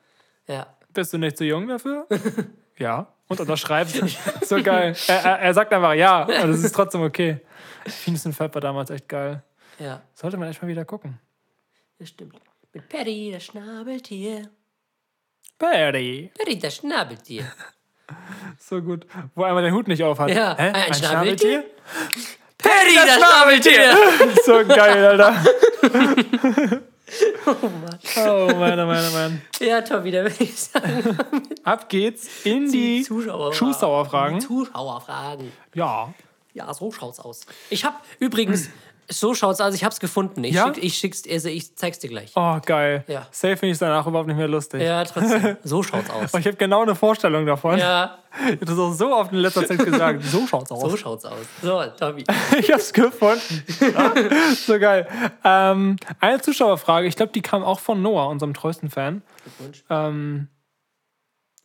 Ja. 0.46 0.66
Bist 0.92 1.12
du 1.12 1.18
nicht 1.18 1.36
zu 1.36 1.44
jung 1.44 1.68
dafür? 1.68 2.06
ja. 2.78 3.08
Und 3.28 3.40
unterschreibt. 3.40 3.90
so 4.44 4.62
geil. 4.62 4.94
Er, 5.06 5.24
er, 5.24 5.38
er 5.40 5.54
sagt 5.54 5.72
einfach 5.72 5.94
ja. 5.94 6.24
Und 6.24 6.50
es 6.50 6.64
ist 6.64 6.74
trotzdem 6.74 7.02
okay. 7.02 7.40
Phineas 7.86 8.24
und 8.24 8.32
Ferb 8.32 8.54
war 8.54 8.62
damals 8.62 8.90
echt 8.90 9.08
geil. 9.08 9.42
Ja, 9.78 10.02
Sollte 10.14 10.36
man 10.36 10.48
echt 10.48 10.62
mal 10.62 10.68
wieder 10.68 10.84
gucken. 10.84 11.18
das 11.98 12.08
stimmt. 12.08 12.36
Mit 12.72 12.88
Patty, 12.88 13.32
das 13.32 13.44
Schnabeltier. 13.44 14.48
Patty. 15.58 16.30
Patty, 16.36 16.58
das 16.58 16.76
Schnabeltier. 16.76 17.44
So 18.58 18.82
gut. 18.82 19.06
Wo 19.34 19.44
einmal 19.44 19.62
den 19.62 19.72
Hut 19.72 19.88
nicht 19.88 20.02
auf 20.02 20.18
hat. 20.18 20.28
Ja, 20.28 20.54
Hä? 20.56 20.70
ein 20.70 20.92
Schnabeltier? 20.92 21.64
Patty, 22.58 22.94
Patty, 22.94 22.94
das 22.94 23.16
Schnabeltier! 23.16 23.96
So 24.44 24.64
geil, 24.66 25.06
Alter. 25.06 25.44
oh 27.46 27.68
Mann, 27.68 27.98
oh 28.16 28.86
Mann, 28.86 29.04
oh 29.08 29.14
Mann. 29.14 29.42
Ja, 29.60 29.80
Tommy, 29.80 30.10
da 30.10 30.22
würde 30.22 30.36
ich 30.38 30.58
sagen, 30.58 31.16
Ab 31.64 31.88
geht's 31.88 32.28
in 32.44 32.70
die 32.70 33.02
Zuschauerfragen. 33.02 33.72
Zuschauerfragen. 33.72 34.40
Zuschauerfragen. 34.40 35.52
Ja. 35.74 36.12
Ja, 36.54 36.72
so 36.74 36.92
schaut's 36.92 37.18
aus. 37.20 37.46
Ich 37.70 37.84
hab 37.84 38.02
übrigens, 38.18 38.68
so 39.18 39.34
schaut's 39.34 39.60
aus, 39.60 39.74
ich 39.74 39.84
hab's 39.84 40.00
gefunden. 40.00 40.42
Ich, 40.44 40.54
Ja? 40.54 40.66
schick, 40.66 40.82
ich 40.84 40.96
schick's, 40.96 41.22
also 41.30 41.48
ich 41.48 41.76
zeig's 41.76 41.98
dir 41.98 42.08
gleich. 42.08 42.32
Oh, 42.34 42.58
geil. 42.64 43.04
Ja. 43.08 43.26
Safe 43.30 43.56
finde 43.56 43.72
ich 43.72 43.78
danach 43.78 44.06
überhaupt 44.06 44.28
nicht 44.28 44.36
mehr 44.36 44.48
lustig. 44.48 44.82
Ja, 44.82 45.04
trotzdem. 45.04 45.56
So 45.64 45.82
schaut's 45.82 46.10
aus. 46.10 46.30
Oh, 46.34 46.38
ich 46.38 46.46
habe 46.46 46.56
genau 46.56 46.82
eine 46.82 46.94
Vorstellung 46.94 47.46
davon. 47.46 47.78
Ja, 47.78 48.18
Ich 48.46 48.52
habe 48.52 48.64
das 48.66 48.78
auch 48.78 48.92
so 48.92 49.14
oft 49.14 49.32
in 49.32 49.38
letzter 49.38 49.66
Zeit 49.66 49.78
gesagt. 49.84 50.24
So 50.24 50.46
schaut's 50.46 50.70
aus. 50.70 50.80
so 50.80 50.96
schaut's 50.96 51.24
aus. 51.24 51.44
So, 51.62 51.82
Tommy. 51.98 52.24
Ich 52.58 52.72
hab's 52.72 52.92
gefunden. 52.92 53.62
so 54.56 54.78
geil. 54.78 55.06
Ähm, 55.44 55.96
eine 56.20 56.40
Zuschauerfrage, 56.40 57.06
ich 57.06 57.16
glaube, 57.16 57.32
die 57.32 57.42
kam 57.42 57.62
auch 57.62 57.80
von 57.80 58.00
Noah, 58.02 58.28
unserem 58.28 58.54
treuesten 58.54 58.90
Fan. 58.90 59.22
Glückwunsch. 59.42 59.84
Ähm, 59.90 60.48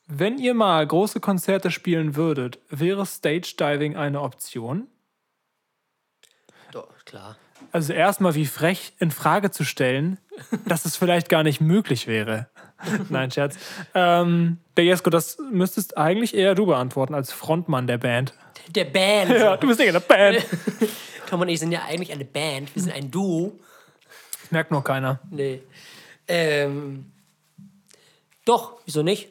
wenn 0.09 0.37
ihr 0.37 0.53
mal 0.53 0.85
große 0.87 1.19
Konzerte 1.19 1.69
spielen 1.71 2.15
würdet, 2.15 2.59
wäre 2.69 3.05
Stage 3.05 3.55
Diving 3.59 3.95
eine 3.97 4.21
Option? 4.21 4.87
Doch, 6.71 6.87
klar. 7.05 7.35
Also 7.71 7.93
erstmal 7.93 8.35
wie 8.35 8.45
frech 8.45 8.93
in 8.99 9.11
Frage 9.11 9.51
zu 9.51 9.63
stellen, 9.63 10.19
dass 10.65 10.85
es 10.85 10.95
vielleicht 10.95 11.29
gar 11.29 11.43
nicht 11.43 11.61
möglich 11.61 12.07
wäre. 12.07 12.47
Nein, 13.09 13.31
Scherz. 13.31 13.57
Ähm, 13.93 14.59
der 14.75 14.85
Jesko, 14.85 15.09
das 15.09 15.37
müsstest 15.51 15.97
eigentlich 15.97 16.35
eher 16.35 16.55
du 16.55 16.65
beantworten 16.65 17.15
als 17.15 17.31
Frontmann 17.31 17.87
der 17.87 17.97
Band. 17.97 18.33
Der 18.69 18.85
Band. 18.85 19.31
Ja, 19.31 19.57
du 19.57 19.67
bist 19.67 19.79
nicht 19.79 19.87
in 19.87 19.93
der 19.93 19.99
Band. 20.01 20.45
Tom 21.29 21.41
und 21.41 21.49
ich 21.49 21.59
sind 21.59 21.71
ja 21.71 21.83
eigentlich 21.83 22.11
eine 22.11 22.25
Band. 22.25 22.73
Wir 22.75 22.81
sind 22.81 22.93
ein 22.93 23.11
Duo. 23.11 23.59
Merkt 24.49 24.71
noch 24.71 24.83
keiner. 24.83 25.19
Nee. 25.29 25.61
Ähm, 26.27 27.11
doch, 28.45 28.77
wieso 28.85 29.03
nicht? 29.03 29.29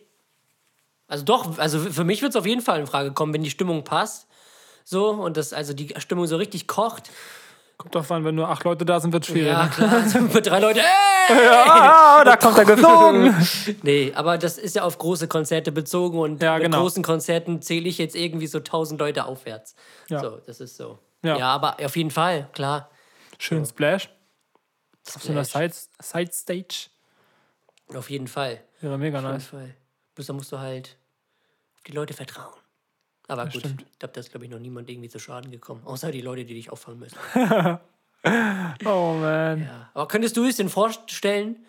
Also 1.09 1.25
doch, 1.25 1.59
also 1.59 1.79
für 1.79 2.05
mich 2.05 2.23
wird 2.23 2.31
es 2.31 2.37
auf 2.37 2.47
jeden 2.47 2.61
Fall 2.61 2.81
in 2.81 2.87
Frage 2.87 3.13
kommen, 3.13 3.33
wenn 3.33 3.43
die 3.43 3.51
Stimmung 3.51 3.85
passt. 3.85 4.26
So, 4.89 5.11
und 5.11 5.37
das, 5.37 5.53
also 5.53 5.75
die 5.75 5.93
Stimmung 5.99 6.29
so 6.29 6.37
richtig 6.37 6.69
kocht. 6.69 7.11
Kommt 7.77 7.93
drauf 7.97 8.09
an, 8.13 8.25
wenn 8.25 8.37
nur 8.37 8.49
acht 8.49 8.63
Leute 8.63 8.85
da 8.85 9.01
sind, 9.01 9.13
wird 9.13 9.27
schwierig. 9.27 9.49
Ja, 9.49 9.65
ne? 9.65 9.71
klar. 9.71 9.93
Also 9.95 10.21
mit 10.21 10.47
drei 10.47 10.61
Leute. 10.61 10.81
Ey! 11.29 11.49
Ah, 11.49 12.23
da 12.25 12.37
kommt 12.37 12.57
er 12.57 12.65
geflogen. 12.65 13.35
Nee, 13.83 14.13
aber 14.15 14.39
das 14.39 14.59
ist 14.59 14.77
ja 14.77 14.85
auf 14.85 14.97
große 14.97 15.27
Konzerte 15.27 15.73
bezogen 15.73 16.21
und 16.21 16.41
Ja, 16.41 16.55
mit 16.55 16.63
genau. 16.63 16.83
großen 16.83 17.03
Konzerten 17.03 17.61
zähle 17.63 17.89
ich 17.89 17.99
jetzt 17.99 18.15
irgendwie 18.15 18.47
so 18.47 18.59
1000 18.59 19.01
Leute 19.01 19.25
aufwärts. 19.25 19.75
Ja. 20.09 20.21
So, 20.21 20.39
das 20.47 20.61
ist 20.61 20.77
so. 20.77 21.01
Ja. 21.25 21.37
Ja. 21.37 21.49
aber 21.49 21.79
auf 21.85 21.97
jeden 21.97 22.13
Fall, 22.13 22.49
klar. 22.53 22.89
Schön 23.39 23.67
Splash. 23.67 24.09
Auf 25.17 25.25
so 25.25 25.33
einer 25.33 25.45
Splash. 25.45 25.73
Side, 25.73 26.31
Side 26.31 26.33
Stage. 26.33 26.91
Auf 27.93 28.09
jeden 28.09 28.29
Fall. 28.29 28.63
Wäre 28.81 28.97
mega 28.99 29.19
Auf 29.19 29.25
jeden 29.25 29.35
nice. 29.35 29.47
Fall. 29.47 29.75
Bloß 30.15 30.27
da 30.29 30.33
musst 30.33 30.53
du 30.53 30.61
halt 30.61 30.97
auf 31.75 31.83
die 31.83 31.93
Leute 31.93 32.15
vertrauen. 32.15 32.55
Aber 33.29 33.45
gut, 33.45 33.61
stimmt. 33.61 33.85
ich 33.93 33.99
glaube, 33.99 34.13
da 34.15 34.21
ist, 34.21 34.31
glaube 34.31 34.45
ich, 34.45 34.51
noch 34.51 34.59
niemand 34.59 34.89
irgendwie 34.89 35.09
zu 35.09 35.19
Schaden 35.19 35.51
gekommen. 35.51 35.83
Außer 35.85 36.11
die 36.11 36.21
Leute, 36.21 36.45
die 36.45 36.55
dich 36.55 36.71
auffangen 36.71 37.01
müssen. 37.01 37.19
Oh 38.85 39.15
man. 39.21 39.61
Ja. 39.61 39.91
Aber 39.95 40.09
könntest 40.09 40.37
du 40.37 40.45
es 40.45 40.57
denn 40.57 40.69
vorstellen, 40.69 41.65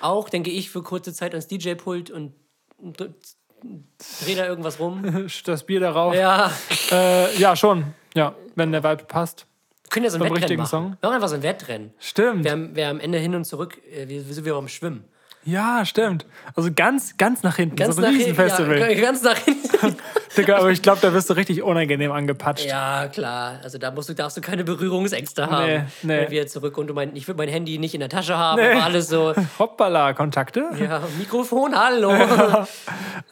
auch, 0.00 0.30
denke 0.30 0.50
ich, 0.50 0.70
für 0.70 0.82
kurze 0.82 1.12
Zeit 1.12 1.32
ans 1.32 1.48
DJ-Pult 1.48 2.10
und 2.10 2.32
und 2.78 2.98
dreh 2.98 4.34
da 4.34 4.46
irgendwas 4.46 4.78
rum? 4.80 5.26
Das 5.44 5.64
Bier 5.64 5.80
darauf. 5.80 6.14
ja. 6.14 6.50
Äh, 6.90 7.36
ja, 7.38 7.56
schon. 7.56 7.92
Ja, 8.14 8.34
wenn 8.54 8.72
der 8.72 8.82
Vibe 8.82 9.04
passt. 9.04 9.46
Wir 9.82 9.90
können 9.90 10.04
ja 10.04 10.10
so 10.10 10.16
ein 10.16 10.20
Wettrennen 10.22 10.42
richtigen 10.42 10.62
machen. 10.62 10.70
Song? 10.70 10.96
Wir 11.00 11.08
machen 11.08 11.14
einfach 11.16 11.28
so 11.28 11.34
ein 11.34 11.42
Wettrennen. 11.42 11.92
Stimmt. 11.98 12.44
Wir 12.44 12.52
haben, 12.52 12.76
wir 12.76 12.88
am 12.88 13.00
Ende 13.00 13.18
hin 13.18 13.34
und 13.34 13.44
zurück, 13.44 13.78
äh, 13.90 14.08
wir, 14.08 14.26
wir 14.26 14.34
sind 14.34 14.44
wir 14.44 14.54
beim 14.54 14.68
Schwimmen. 14.68 15.04
Ja, 15.48 15.86
stimmt. 15.86 16.26
Also 16.54 16.68
ganz, 16.74 17.16
ganz 17.16 17.42
nach 17.42 17.56
hinten. 17.56 17.76
Ganz 17.76 17.96
so 17.96 18.02
ein 18.02 18.12
nach. 18.12 18.18
Riesenfestival. 18.18 18.78
Ja, 18.78 19.00
ganz 19.00 19.22
nach 19.22 19.38
hinten. 19.38 19.96
Digga, 20.36 20.58
aber 20.58 20.70
ich 20.70 20.82
glaube, 20.82 20.98
da 21.00 21.14
wirst 21.14 21.30
du 21.30 21.34
richtig 21.34 21.62
unangenehm 21.62 22.12
angepatscht. 22.12 22.66
Ja, 22.66 23.08
klar. 23.08 23.58
Also 23.62 23.78
da 23.78 23.90
musst 23.90 24.10
du, 24.10 24.14
darfst 24.14 24.36
du 24.36 24.42
keine 24.42 24.62
Berührungsängste 24.62 25.50
haben. 25.50 25.66
Nee, 25.66 25.82
nee. 26.02 26.20
Wenn 26.20 26.30
wir 26.30 26.46
zurück 26.48 26.76
und 26.76 26.88
du 26.88 26.92
mein, 26.94 27.16
ich 27.16 27.26
würde 27.28 27.38
mein 27.38 27.48
Handy 27.48 27.78
nicht 27.78 27.94
in 27.94 28.00
der 28.00 28.10
Tasche 28.10 28.36
haben, 28.36 28.60
Nee. 28.60 28.72
aber 28.72 28.84
alles 28.84 29.08
so. 29.08 29.34
Hoppala, 29.58 30.12
Kontakte. 30.12 30.68
Ja, 30.78 31.00
Mikrofon, 31.18 31.74
hallo. 31.74 32.12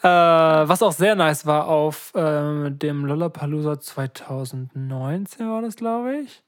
Äh, 0.03 0.09
was 0.09 0.83
auch 0.83 0.93
sehr 0.93 1.15
nice 1.17 1.47
war 1.47 1.69
auf 1.69 2.13
ähm, 2.15 2.79
dem 2.79 3.07
Lollapalooza 3.07 3.81
2019 3.81 5.49
war 5.49 5.63
das, 5.63 5.75
glaube 5.77 6.19
ich. 6.19 6.43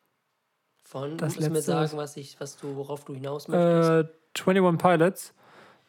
Von, 0.85 1.16
Das 1.16 1.35
musst 1.35 1.46
du 1.46 1.50
mir 1.50 1.57
letzte, 1.57 1.72
sagen, 1.72 1.90
was, 1.94 2.16
ich, 2.16 2.38
was 2.40 2.57
du, 2.57 2.76
worauf 2.76 3.04
du 3.04 3.14
hinaus 3.14 3.48
möchtest. 3.48 3.90
Äh, 3.90 4.50
21 4.50 4.78
Pilots. 4.78 5.35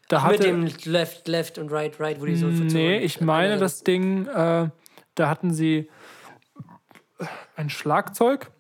Da 0.10 0.18
Mit 0.28 0.40
hatte, 0.40 0.44
dem 0.44 0.68
Left, 0.86 1.28
Left 1.28 1.58
und 1.58 1.72
Right, 1.72 1.98
Right, 2.00 2.20
wo 2.20 2.26
die 2.26 2.36
so 2.36 2.48
Nee, 2.48 2.98
ich 2.98 3.22
meine, 3.22 3.58
das 3.58 3.84
Ding, 3.84 4.28
äh, 4.28 4.70
da 5.16 5.30
hatten 5.30 5.54
sie 5.54 5.90
ein 7.56 7.70
Schlagzeug 7.70 8.52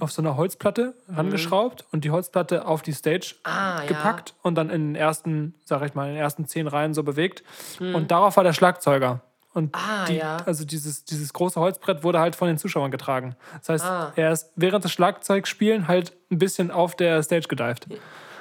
auf 0.00 0.10
so 0.10 0.22
einer 0.22 0.36
Holzplatte 0.36 0.94
rangeschraubt 1.08 1.84
und 1.92 2.04
die 2.04 2.10
Holzplatte 2.10 2.66
auf 2.66 2.82
die 2.82 2.92
Stage 2.92 3.34
Mhm. 3.46 3.50
Ah, 3.52 3.84
gepackt 3.86 4.34
und 4.42 4.54
dann 4.56 4.70
in 4.70 4.88
den 4.88 4.94
ersten, 4.96 5.54
sag 5.64 5.82
ich 5.84 5.94
mal, 5.94 6.08
in 6.08 6.14
den 6.14 6.20
ersten 6.22 6.46
zehn 6.46 6.66
Reihen 6.66 6.94
so 6.94 7.02
bewegt. 7.02 7.44
Mhm. 7.78 7.94
Und 7.94 8.10
darauf 8.10 8.36
war 8.36 8.44
der 8.44 8.52
Schlagzeuger. 8.52 9.20
Und 9.54 9.76
Ah, 9.76 10.06
die, 10.06 10.16
ja. 10.16 10.38
also 10.46 10.64
dieses, 10.64 11.04
dieses 11.04 11.32
große 11.34 11.60
Holzbrett 11.60 12.02
wurde 12.02 12.18
halt 12.20 12.34
von 12.34 12.48
den 12.48 12.56
Zuschauern 12.56 12.90
getragen. 12.90 13.36
Das 13.58 13.68
heißt, 13.68 13.84
Ah. 13.84 14.12
er 14.16 14.32
ist 14.32 14.50
während 14.56 14.82
des 14.82 14.92
Schlagzeugspielen 14.92 15.86
halt 15.88 16.14
ein 16.30 16.38
bisschen 16.38 16.70
auf 16.70 16.96
der 16.96 17.22
Stage 17.22 17.46
gedived. 17.48 17.86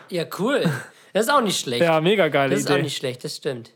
Ja, 0.10 0.24
cool. 0.40 0.64
Das 1.14 1.26
ist 1.26 1.32
auch 1.32 1.42
nicht 1.42 1.60
schlecht. 1.60 1.82
Ja, 1.84 2.00
mega 2.02 2.28
geile 2.30 2.52
das 2.52 2.62
ist 2.62 2.70
Idee. 2.70 2.80
auch 2.80 2.84
nicht 2.84 2.98
schlecht, 2.98 3.24
das 3.24 3.36
stimmt. 3.38 3.72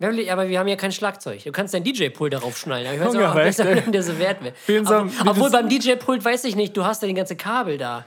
Haben- 0.00 0.28
Aber 0.30 0.48
wir 0.48 0.58
haben 0.60 0.68
ja 0.68 0.76
kein 0.76 0.92
Schlagzeug. 0.92 1.42
Du 1.42 1.50
kannst 1.52 1.74
dein 1.74 1.82
DJ-Pult 1.82 2.32
darauf 2.32 2.56
schnallen. 2.56 2.86
Ich 2.94 3.00
weiß 3.00 3.14
Ja, 3.14 3.30
auch, 3.32 3.34
ob 3.36 3.42
das, 3.42 3.58
recht, 3.60 3.86
ey. 3.86 3.90
der 3.90 4.02
so 4.02 4.18
wert 4.18 4.38
wäre. 4.42 4.54
Obwohl, 4.80 5.10
obwohl 5.28 5.50
das- 5.50 5.52
beim 5.52 5.68
DJ-Pult 5.68 6.24
weiß 6.24 6.44
ich 6.44 6.54
nicht, 6.56 6.76
du 6.76 6.84
hast 6.84 7.02
ja 7.02 7.08
die 7.08 7.14
ganze 7.14 7.34
Kabel 7.36 7.78
da. 7.78 8.04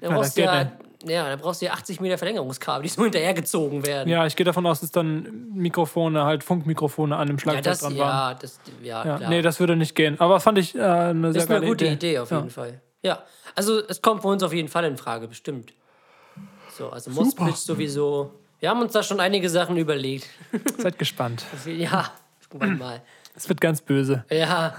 Da 0.00 0.08
das 0.08 0.14
brauchst 0.16 0.36
du 0.36 0.42
ja, 0.42 0.72
ja, 1.06 1.28
da 1.28 1.36
brauchst 1.36 1.60
du 1.60 1.66
ja 1.66 1.72
80 1.72 2.00
Meter 2.00 2.18
Verlängerungskabel, 2.18 2.82
die 2.84 2.88
so 2.88 3.02
hinterhergezogen 3.04 3.84
werden. 3.84 4.08
Ja, 4.08 4.26
ich 4.26 4.36
gehe 4.36 4.44
davon 4.46 4.64
aus, 4.66 4.80
dass 4.80 4.90
dann 4.92 5.48
Mikrofone, 5.54 6.24
halt 6.24 6.44
Funkmikrofone 6.44 7.16
an 7.16 7.26
dem 7.26 7.36
Ja, 7.36 7.40
Schlagzeug 7.42 7.64
das, 7.64 7.78
dran 7.80 7.98
waren. 7.98 8.30
ja, 8.32 8.34
das, 8.40 8.60
ja, 8.82 9.04
Ja, 9.04 9.16
klar. 9.18 9.30
nee, 9.30 9.42
das 9.42 9.58
würde 9.60 9.74
nicht 9.76 9.94
gehen. 9.96 10.20
Aber 10.20 10.38
fand 10.40 10.58
ich 10.58 10.74
äh, 10.76 10.80
eine 10.80 11.32
sehr 11.32 11.40
das 11.42 11.44
ist 11.44 11.50
eine 11.50 11.66
gute 11.66 11.84
Idee. 11.86 11.94
Idee, 11.94 12.18
auf 12.20 12.30
jeden 12.30 12.50
Fall. 12.50 12.80
Ja, 13.02 13.22
also 13.56 13.80
es 13.86 14.00
kommt 14.02 14.22
für 14.22 14.28
uns 14.28 14.42
auf 14.44 14.52
jeden 14.52 14.68
Fall 14.68 14.84
in 14.84 14.96
Frage, 14.96 15.26
bestimmt. 15.28 15.72
So, 16.76 16.90
also 16.90 17.10
Moskowitz 17.10 17.64
sowieso. 17.64 18.32
Wir 18.58 18.70
haben 18.70 18.80
uns 18.80 18.92
da 18.92 19.02
schon 19.02 19.20
einige 19.20 19.48
Sachen 19.48 19.76
überlegt. 19.76 20.28
Seid 20.78 20.98
gespannt. 20.98 21.44
Ja, 21.66 22.12
irgendwann 22.42 22.78
mal. 22.78 23.02
Es 23.34 23.48
wird 23.48 23.60
ganz 23.60 23.80
böse. 23.80 24.24
Ja, 24.30 24.74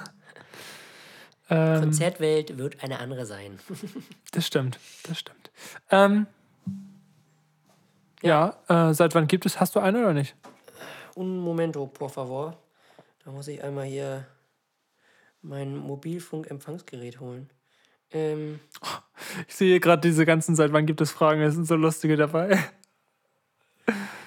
Ähm, 1.47 1.79
Konzertwelt 1.81 2.57
wird 2.57 2.83
eine 2.83 2.99
andere 2.99 3.25
sein. 3.27 3.59
das 4.31 4.47
stimmt. 4.47 4.79
Das 5.03 5.19
stimmt. 5.19 5.51
Ähm, 5.91 6.25
ja, 8.23 8.57
äh, 8.67 8.93
seit 8.95 9.13
wann 9.13 9.27
gibt 9.27 9.45
es? 9.45 9.59
Hast 9.59 9.75
du 9.75 9.79
eine 9.79 9.99
oder 9.99 10.13
nicht? 10.13 10.35
Un 11.15 11.37
momento, 11.37 11.85
por 11.85 12.09
favor. 12.09 12.57
Da 13.23 13.31
muss 13.31 13.47
ich 13.47 13.63
einmal 13.63 13.85
hier 13.85 14.25
mein 15.43 15.77
Mobilfunk-Empfangsgerät 15.77 17.19
holen. 17.19 17.49
Ähm, 18.11 18.59
Ich 19.47 19.55
sehe 19.55 19.79
gerade 19.79 20.01
diese 20.01 20.25
ganzen 20.25 20.55
seit 20.55 20.73
wann 20.73 20.85
gibt 20.85 21.01
es 21.01 21.11
Fragen. 21.11 21.41
Es 21.41 21.53
sind 21.55 21.65
so 21.65 21.75
lustige 21.75 22.17
dabei. 22.17 22.63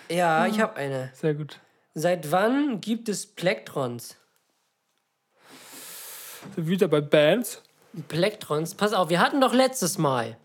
ja, 0.08 0.46
ich 0.46 0.60
habe 0.60 0.76
eine. 0.76 1.10
Sehr 1.14 1.34
gut. 1.34 1.60
Seit 1.94 2.30
wann 2.30 2.80
gibt 2.80 3.08
es 3.08 3.26
Plektrons? 3.26 4.16
Wieder 6.56 6.88
bei 6.88 7.00
Bands. 7.00 7.62
Plektrons, 8.06 8.74
pass 8.74 8.92
auf, 8.92 9.08
wir 9.08 9.20
hatten 9.20 9.40
doch 9.40 9.52
letztes 9.52 9.98
Mal, 9.98 10.36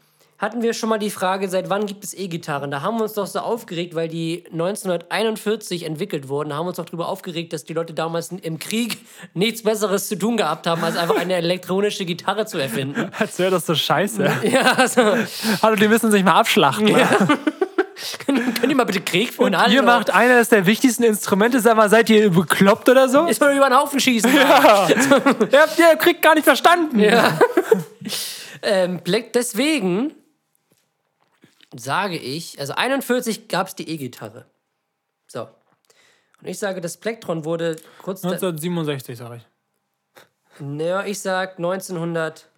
hatten 0.43 0.62
wir 0.62 0.73
schon 0.73 0.89
mal 0.89 0.99
die 0.99 1.10
Frage, 1.10 1.47
seit 1.47 1.69
wann 1.69 1.86
gibt 1.86 2.03
es 2.03 2.13
E-Gitarren? 2.13 2.69
Da 2.69 2.82
haben 2.82 2.97
wir 2.97 3.03
uns 3.03 3.13
doch 3.13 3.27
so 3.27 3.39
aufgeregt, 3.39 3.95
weil 3.95 4.10
die 4.10 4.43
1941 4.51 5.86
entwickelt 5.86 6.27
wurden. 6.27 6.49
Da 6.49 6.58
haben 6.58 6.65
wir 6.65 6.69
uns 6.69 6.77
doch 6.77 6.86
darüber 6.86 7.08
aufgeregt, 7.08 7.53
dass 7.53 7.63
die 7.63 7.73
Leute 7.73 7.93
damals 7.93 8.29
im 8.29 8.60
Krieg 8.60 8.97
nichts 9.34 9.63
Besseres 9.63 10.10
zu 10.10 10.17
tun 10.19 10.36
gehabt 10.36 10.67
haben, 10.67 10.84
als 10.84 10.97
einfach 10.97 11.15
eine 11.15 11.36
elektronische 11.36 12.03
Gitarre 12.03 12.45
zu 12.45 12.58
erfinden. 12.58 13.10
Als 13.17 13.39
wäre 13.39 13.51
das 13.51 13.65
so 13.65 13.73
scheiße. 13.73 14.29
Ja, 14.43 14.73
also, 14.73 15.01
Hallo, 15.62 15.77
die 15.77 15.88
müssen 15.88 16.12
sich 16.12 16.25
mal 16.25 16.34
abschlachten. 16.34 16.88
könnt 18.25 18.69
ihr 18.69 18.75
mal 18.75 18.84
bitte 18.84 18.99
Krieg 18.99 19.34
führen? 19.34 19.56
Und 19.56 19.71
ihr 19.71 19.82
macht 19.82 20.13
eines 20.13 20.49
der 20.49 20.65
wichtigsten 20.65 21.03
Instrumente. 21.03 21.62
Sag 21.62 21.77
mal, 21.77 21.89
seid 21.89 22.10
ihr 22.10 22.29
bekloppt 22.29 22.89
oder 22.89 23.08
so? 23.08 23.27
Jetzt 23.27 23.39
mal 23.39 23.56
über 23.56 23.69
den 23.69 23.77
Haufen 23.77 23.99
schießen. 23.99 24.34
Ja. 24.36 24.89
ihr 24.89 25.60
habt 25.62 25.79
ihr 25.79 25.95
Krieg 25.97 26.21
gar 26.21 26.36
nicht 26.36 26.43
verstanden. 26.43 26.99
Ja. 26.99 27.39
ähm, 28.62 28.99
deswegen 29.34 30.13
sage 31.76 32.18
ich, 32.18 32.60
also 32.60 32.74
41 32.74 33.48
gab 33.48 33.68
es 33.68 33.76
die 33.76 33.90
E-Gitarre. 33.90 34.46
So. 35.28 35.48
Und 36.42 36.48
ich 36.48 36.60
sage, 36.60 36.82
das 36.82 36.98
Plektron 36.98 37.46
wurde 37.46 37.78
kurz. 38.02 38.22
Da, 38.22 38.30
1967, 38.30 39.18
sag 39.18 39.38
ich. 39.38 39.44
naja, 40.60 41.06
ich 41.06 41.20
sag 41.20 41.58
1900, 41.58 42.50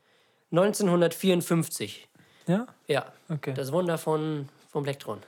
1954. 0.52 2.08
Ja? 2.48 2.68
Ja. 2.88 3.12
Okay. 3.30 3.54
Das 3.54 3.72
Wunder 3.72 3.98
von, 3.98 4.50
vom 4.72 4.84
Plektron. 4.84 5.22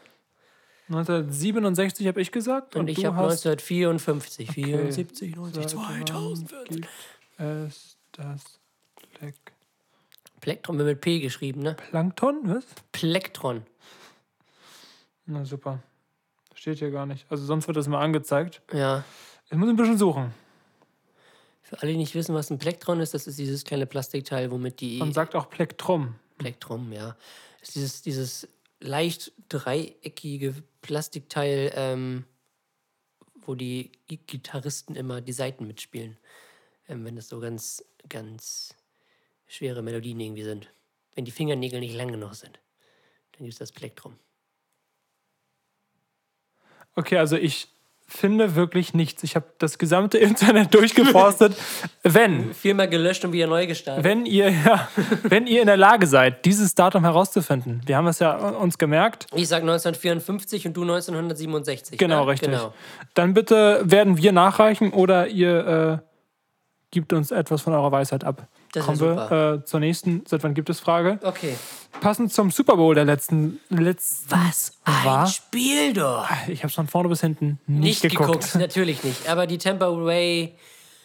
1967 0.89 2.08
habe 2.08 2.21
ich 2.21 2.32
gesagt. 2.32 2.76
Und, 2.76 2.82
Und 2.82 2.88
ich 2.89 3.06
habe 3.06 3.17
hast 3.17 3.45
1954, 3.45 4.52
74, 4.52 5.36
90, 5.36 5.63
Seit 5.63 5.76
wann 5.76 6.06
2014. 6.08 6.76
gibt 6.76 6.88
es 7.38 7.97
das 8.13 8.60
Plek 9.13 9.36
Plektron 10.41 10.78
wird 10.78 10.88
mit 10.88 11.02
P 11.02 11.19
geschrieben, 11.19 11.62
ne? 11.62 11.76
Plankton? 11.76 12.41
Was? 12.43 12.65
Plektron. 12.91 13.63
Na 15.26 15.43
super. 15.45 15.82
Steht 16.54 16.80
hier 16.80 16.91
gar 16.91 17.06
nicht. 17.06 17.26
Also 17.30 17.45
sonst 17.45 17.67
wird 17.67 17.78
das 17.78 17.88
mal 17.88 18.02
angezeigt. 18.02 18.62
Ja. 18.73 19.04
Ich 19.50 19.58
muss 19.58 19.69
ein 19.69 19.76
bisschen 19.76 19.97
suchen. 19.97 20.34
Für 21.62 21.82
alle, 21.82 21.91
die 21.91 21.97
nicht 21.97 22.15
wissen, 22.15 22.34
was 22.34 22.50
ein 22.50 22.60
Plektron 22.60 23.00
ist, 23.02 23.13
das 23.13 23.28
ist 23.28 23.38
dieses 23.38 23.63
kleine 23.65 23.86
Plastikteil, 23.86 24.52
womit 24.52 24.80
die. 24.80 25.00
Man 25.00 25.12
sagt 25.13 25.36
auch 25.36 25.50
Plektrum. 25.50 26.15
Plektrum, 26.38 26.93
ja. 26.93 27.17
Das 27.60 27.69
ist 27.69 27.76
dieses, 27.76 28.02
dieses 28.04 28.47
leicht 28.80 29.34
dreieckige 29.50 30.56
Plastikteil, 30.82 31.71
ähm, 31.76 32.26
wo 33.36 33.56
die 33.56 33.91
Gi- 34.08 34.21
Gitarristen 34.28 34.95
immer 34.95 35.19
die 35.19 35.34
Saiten 35.34 35.67
mitspielen. 35.67 36.17
Ähm, 36.88 37.04
wenn 37.04 37.15
das 37.17 37.28
so 37.28 37.39
ganz, 37.39 37.84
ganz 38.08 38.73
schwere 39.47 39.81
Melodien 39.81 40.19
irgendwie 40.19 40.43
sind. 40.43 40.69
Wenn 41.15 41.25
die 41.25 41.31
Fingernägel 41.31 41.79
nicht 41.79 41.95
lang 41.95 42.12
genug 42.12 42.36
sind. 42.36 42.60
Dann 43.33 43.45
gibt 43.45 43.53
es 43.53 43.60
das 43.60 43.71
Plektrum. 43.71 44.17
Okay, 46.95 47.17
also 47.17 47.36
ich 47.36 47.69
finde 48.07 48.55
wirklich 48.55 48.93
nichts. 48.93 49.21
Ich 49.23 49.36
habe 49.36 49.45
das 49.57 49.77
gesamte 49.77 50.17
Internet 50.17 50.73
durchgeforstet. 50.73 51.55
wenn, 52.03 52.53
Viermal 52.53 52.89
gelöscht 52.89 53.25
und 53.25 53.33
wieder 53.33 53.47
neu 53.47 53.67
gestartet. 53.67 54.03
wenn 54.03 54.25
ihr, 54.25 54.49
ja, 54.49 54.88
wenn 55.23 55.45
ihr 55.45 55.62
in 55.62 55.67
der 55.67 55.77
Lage 55.77 56.07
seid, 56.07 56.45
dieses 56.45 56.73
Datum 56.73 57.03
herauszufinden. 57.03 57.81
Wir 57.86 57.97
haben 57.97 58.07
es 58.07 58.19
ja 58.19 58.36
uns 58.36 58.77
gemerkt. 58.77 59.27
Ich 59.36 59.47
sage 59.47 59.63
1954 59.63 60.67
und 60.67 60.73
du 60.73 60.81
1967. 60.83 61.99
Genau, 61.99 62.25
ne? 62.25 62.31
richtig. 62.31 62.49
Genau. 62.49 62.73
Dann 63.13 63.33
bitte 63.33 63.81
werden 63.83 64.17
wir 64.17 64.31
nachreichen 64.31 64.93
oder 64.93 65.27
ihr 65.27 66.01
äh, 66.01 66.07
gibt 66.91 67.12
uns 67.13 67.31
etwas 67.31 67.62
von 67.62 67.73
eurer 67.73 67.91
Weisheit 67.91 68.23
ab. 68.23 68.47
Das 68.77 68.85
Kommen 68.85 68.99
wir 68.99 69.31
äh, 69.61 69.65
zur 69.65 69.79
nächsten, 69.79 70.23
seit 70.27 70.43
wann 70.43 70.53
gibt 70.53 70.69
es 70.69 70.79
Frage? 70.79 71.19
Okay. 71.23 71.55
Passend 72.01 72.31
zum 72.31 72.51
Super 72.51 72.75
Bowl 72.77 72.93
der 72.95 73.05
letzten, 73.05 73.59
letzten 73.69 74.29
Was 74.31 74.73
ein 74.83 75.05
War? 75.05 75.27
Spiel 75.27 75.93
doch. 75.93 76.27
ich 76.47 76.63
habe 76.63 76.71
von 76.71 76.87
vorne 76.87 77.09
bis 77.09 77.21
hinten 77.21 77.59
nicht, 77.67 77.81
Nicht 77.83 78.01
geguckt. 78.03 78.27
geguckt, 78.41 78.55
natürlich 78.59 79.03
nicht. 79.03 79.27
Aber 79.29 79.47
die 79.47 79.57
Tampa 79.57 79.87
Ray, 79.87 80.53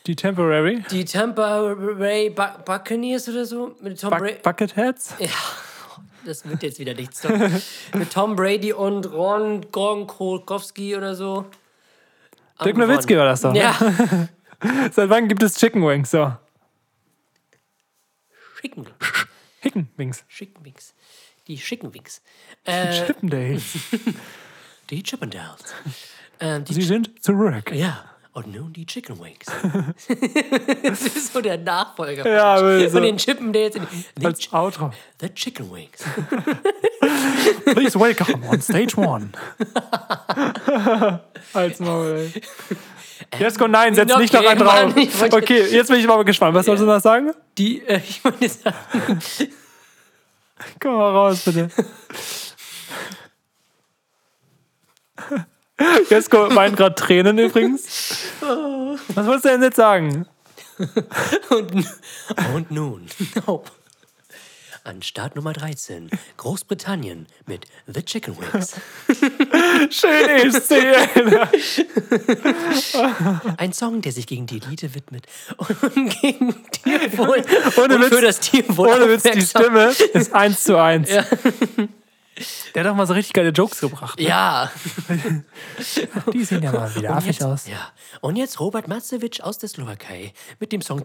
Die 0.07 0.17
Temporary 0.17 0.85
die 0.91 1.05
Tampa 1.05 1.75
Bu 1.75 2.31
Buccaneers 2.65 3.29
oder 3.29 3.45
so 3.47 3.75
mit 3.81 4.01
Tom 4.01 4.11
Brady. 4.11 4.33
Buck 4.35 4.43
Bucketheads. 4.43 5.15
Ja, 5.19 5.29
das 6.27 6.49
wird 6.49 6.63
jetzt 6.63 6.79
wieder 6.79 6.95
nichts. 6.95 7.23
Mit 7.95 8.13
Tom 8.13 8.37
Brady 8.37 8.73
und 8.73 9.11
Ron 9.13 9.61
Gronkowski 9.73 10.97
oder 10.97 11.15
so. 11.15 11.47
Dirk 12.65 12.77
Nowitzki 12.77 13.17
war 13.17 13.25
das 13.25 13.41
doch. 13.41 13.53
ne? 13.53 13.59
Ja, 13.61 13.75
Seit 14.93 15.09
wann 15.11 15.27
gibt 15.27 15.43
es 15.43 15.57
Chicken 15.57 15.85
Wings? 15.87 16.11
So. 16.13 16.33
Chicken, 18.63 18.87
Chicken 19.61 19.89
Wings. 19.97 20.25
Chicken 20.29 20.65
Wings. 20.65 20.95
Die 21.49 21.57
Chicken 21.57 21.93
Wings. 21.93 22.23
Äh, 22.65 23.07
Chippendales. 23.07 23.75
die 24.91 25.03
Chippendales. 25.03 25.75
Ähm, 26.39 26.65
die 26.65 26.75
Sie 26.75 26.83
sind 26.83 27.21
zurück. 27.23 27.73
Ja, 27.73 28.12
und 28.35 28.47
nun 28.55 28.73
die 28.73 28.87
Chicken 28.87 29.19
Wings. 29.21 29.47
das 30.83 31.03
ist 31.03 31.33
so 31.33 31.41
der 31.41 31.59
Nachfolger 31.59 32.23
von, 32.23 32.33
Ja, 32.33 32.57
von 32.57 32.89
so- 32.91 33.01
den 33.01 33.17
Chippendales. 33.19 33.75
Die, 34.17 34.25
Als 34.27 34.53
Outro. 34.53 34.91
the 35.21 35.29
Chicken 35.35 35.71
Wings. 35.73 36.03
Please 37.75 37.99
welcome 37.99 38.43
on 38.49 38.61
stage 38.63 38.97
one. 38.97 39.31
Als 41.53 41.79
Maul. 41.81 42.33
Jesko, 43.39 43.69
nein, 43.69 43.95
setz 43.95 44.17
nicht 44.17 44.33
noch 44.33 44.41
Okay, 44.41 44.49
einen 44.49 44.61
drauf. 44.61 44.75
Mann, 44.75 44.97
wollte- 44.97 45.37
Okay, 45.37 45.63
jetzt 45.71 45.89
bin 45.91 46.01
ich 46.01 46.07
mal 46.07 46.23
gespannt. 46.25 46.55
Was 46.55 46.67
sollst 46.67 46.83
du 46.83 46.87
noch 46.87 47.01
sagen? 47.01 47.33
Die, 47.59 47.83
äh, 47.87 47.99
ich 47.99 48.23
meine, 48.25 48.49
sagen, 48.49 49.19
Komm 50.81 50.95
mal 50.95 51.11
raus, 51.11 51.43
bitte. 51.45 51.69
Jesko 56.09 56.49
meint 56.51 56.77
gerade 56.77 56.95
Tränen 56.95 57.39
übrigens. 57.39 58.17
Was 58.41 59.27
wolltest 59.27 59.45
du 59.45 59.49
denn 59.49 59.63
jetzt 59.63 59.77
sagen? 59.77 60.27
und, 61.51 61.87
und 62.55 62.71
nun. 62.71 63.07
Oh. 63.47 63.63
an 64.85 65.03
Start 65.03 65.37
Nummer 65.37 65.53
13. 65.53 66.11
Großbritannien 66.39 67.27
mit 67.47 67.67
The 67.87 68.03
Chicken 68.03 68.37
Wings. 68.37 68.75
Schön 69.91 70.29
ESC. 70.29 70.73
Ein 73.59 73.73
Song, 73.73 74.01
der 74.03 74.13
sich 74.13 74.27
gegen 74.27 74.47
die 74.47 74.61
Elite 74.61 74.95
widmet 74.95 75.27
und 75.57 76.21
gegen 76.21 76.55
Tierwohl 76.73 77.45
Ohne 77.77 77.95
und 77.97 78.03
Witz. 78.03 78.09
für 78.09 78.23
das 78.23 78.41
Tierwohl 78.41 78.89
Ohne 78.89 79.09
Witz, 79.09 79.23
die 79.23 79.43
Stimme 79.43 79.95
ist 80.15 80.33
eins 80.35 80.65
zu 80.65 80.77
eins. 80.77 81.09
Der 82.75 82.85
hat 82.85 82.91
doch 82.91 82.97
mal 82.97 83.07
so 83.07 83.13
richtig 83.13 83.35
geile 83.35 83.51
Jokes 83.51 83.81
gebracht. 83.81 84.19
Ja. 84.21 84.71
Die 86.33 86.45
sehen 86.45 86.63
ja 86.63 86.73
mal 86.73 86.95
wieder 86.95 87.15
affig 87.15 87.43
aus. 87.45 87.67
ja. 87.67 87.93
Und 88.21 88.37
jetzt 88.37 88.59
Robert 88.59 88.89
Macevic 88.89 89.41
aus 89.43 89.59
der 89.59 89.69
Slowakei 89.69 90.33
mit 90.59 90.73
dem 90.73 90.81
Song 90.81 91.05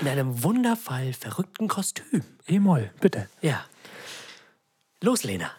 in 0.00 0.08
einem 0.08 0.42
wundervoll 0.42 1.12
verrückten 1.12 1.68
Kostüm. 1.68 2.22
E-Moll, 2.46 2.90
bitte. 3.00 3.28
Ja. 3.42 3.64
Los, 5.02 5.22
Lena. 5.22 5.50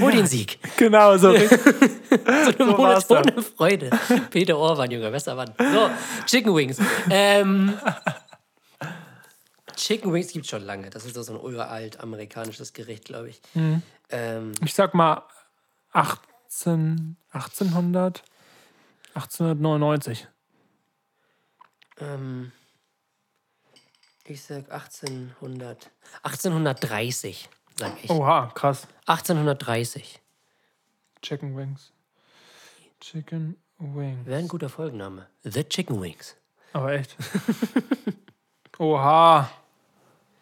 Hol 0.00 0.12
den 0.12 0.26
Sieg. 0.26 0.58
Genau, 0.76 1.16
so. 1.16 1.28
Eine 1.30 2.78
war's 2.78 3.06
dann. 3.08 3.24
monotone 3.24 3.42
Freude. 3.42 3.90
Peter 4.30 4.56
Orban, 4.56 4.90
Junge, 4.90 5.10
besser 5.10 5.34
Mann. 5.34 5.52
So, 5.58 5.90
Chicken 6.26 6.54
Wings. 6.54 6.78
Ähm, 7.10 7.74
Chicken 9.76 10.12
Wings 10.12 10.32
gibt 10.32 10.46
schon 10.46 10.62
lange. 10.62 10.90
Das 10.90 11.04
ist 11.04 11.14
so 11.14 11.32
ein 11.32 11.38
uralt 11.40 12.00
amerikanisches 12.00 12.72
Gericht, 12.72 13.04
glaube 13.04 13.28
ich. 13.30 13.40
Mhm. 13.54 13.82
Ähm, 14.10 14.52
Ich 14.64 14.74
sag 14.74 14.94
mal 14.94 15.22
18, 15.92 17.16
1800, 17.30 18.22
1899. 19.14 20.26
ähm, 22.00 22.52
ich 24.24 24.42
sag 24.42 24.70
1800. 24.72 25.90
1830, 26.22 27.48
sag 27.78 28.02
ich. 28.04 28.10
Oha, 28.10 28.50
krass. 28.54 28.86
1830. 29.06 30.20
Chicken 31.22 31.56
Wings. 31.56 31.92
Chicken 33.00 33.56
Wings. 33.78 34.26
Wäre 34.26 34.38
ein 34.40 34.48
guter 34.48 34.68
Folgenname. 34.68 35.26
The 35.44 35.64
Chicken 35.64 36.00
Wings. 36.00 36.34
Aber 36.72 36.92
echt. 36.92 37.14
Oha. 38.78 39.50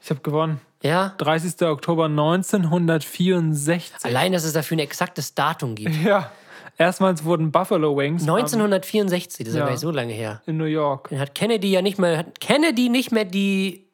Ich 0.05 0.11
habe 0.11 0.21
gewonnen. 0.21 0.61
Ja? 0.83 1.15
30. 1.17 1.63
Oktober 1.63 2.05
1964. 2.09 4.05
Allein, 4.05 4.33
dass 4.33 4.45
es 4.45 4.53
dafür 4.53 4.77
ein 4.77 4.81
exaktes 4.81 5.35
Datum 5.35 5.75
gibt. 5.75 5.97
Ja. 6.05 6.31
Erstmals 6.77 7.25
wurden 7.25 7.51
Buffalo 7.53 7.97
Wings 7.97 8.23
am- 8.29 8.35
1964, 8.37 9.45
das 9.47 9.55
ist 9.55 9.57
Ja. 9.59 9.63
aber 9.63 9.71
nicht 9.73 9.81
so 9.81 9.91
lange 9.91 10.13
her. 10.13 10.43
in 10.47 10.57
New 10.57 10.65
York. 10.65 11.09
Dann 11.11 11.21
hat 11.21 11.35
Kennedy 11.35 11.71
ja 11.71 11.81
nicht 11.83 11.99
mehr, 11.99 12.19
hat 12.19 12.41
Kennedy 12.41 12.89
nicht 12.89 13.13
mehr 13.13 13.25
die, 13.25 13.87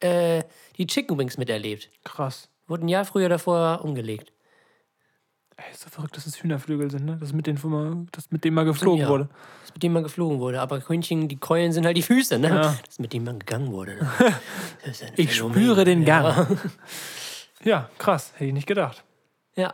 äh, 0.00 0.42
die 0.76 0.86
Chicken 0.86 1.16
Wings 1.16 1.38
miterlebt. 1.38 1.88
Krass. 2.02 2.48
Wurden 2.66 2.86
ein 2.86 2.88
Jahr 2.88 3.04
früher 3.04 3.28
davor 3.28 3.80
umgelegt. 3.84 4.32
Ey, 5.56 5.64
ist 5.72 5.82
so 5.82 5.88
verrückt, 5.90 6.16
dass 6.16 6.26
es 6.26 6.42
Hühnerflügel 6.42 6.90
sind, 6.90 7.04
ne? 7.04 7.16
Das 7.20 7.32
mit 7.32 7.46
denen, 7.46 7.58
mal- 7.64 8.06
das 8.12 8.30
mit 8.32 8.44
denen 8.44 8.54
mal 8.54 8.64
geflogen 8.64 9.00
Ja. 9.02 9.08
wurde. 9.08 9.28
Das 9.62 9.72
mit 9.74 9.82
dem 9.84 9.92
man 9.92 10.02
geflogen 10.02 10.40
wurde. 10.40 10.60
Aber 10.60 10.80
Hühnchen, 10.88 11.28
die 11.28 11.36
Keulen 11.36 11.72
sind 11.72 11.86
halt 11.86 11.96
die 11.96 12.02
Füße, 12.02 12.38
ne? 12.40 12.48
Ja. 12.48 12.76
Das 12.86 12.98
mit 12.98 13.12
dem 13.12 13.24
man 13.24 13.38
gegangen 13.38 13.70
wurde. 13.72 13.96
Ne? 14.86 14.94
Ich 15.16 15.32
Phänomen. 15.32 15.54
spüre 15.54 15.84
den 15.84 16.02
Ja. 16.02 16.20
Gang. 16.34 16.58
Ja, 17.64 17.88
krass. 17.98 18.32
Hätte 18.34 18.44
ich 18.46 18.52
nicht 18.52 18.66
gedacht. 18.66 19.04
Ja. 19.56 19.72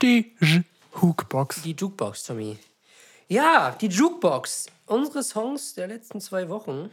Die 0.00 0.36
J 0.40 0.64
Hookbox. 1.00 1.62
Die 1.62 1.72
Jukebox, 1.72 2.24
Tommy. 2.24 2.56
Ja, 3.28 3.76
die 3.80 3.88
Jukebox. 3.88 4.66
Unsere 4.86 5.22
Songs 5.22 5.74
der 5.74 5.88
letzten 5.88 6.20
zwei 6.20 6.48
Wochen. 6.48 6.90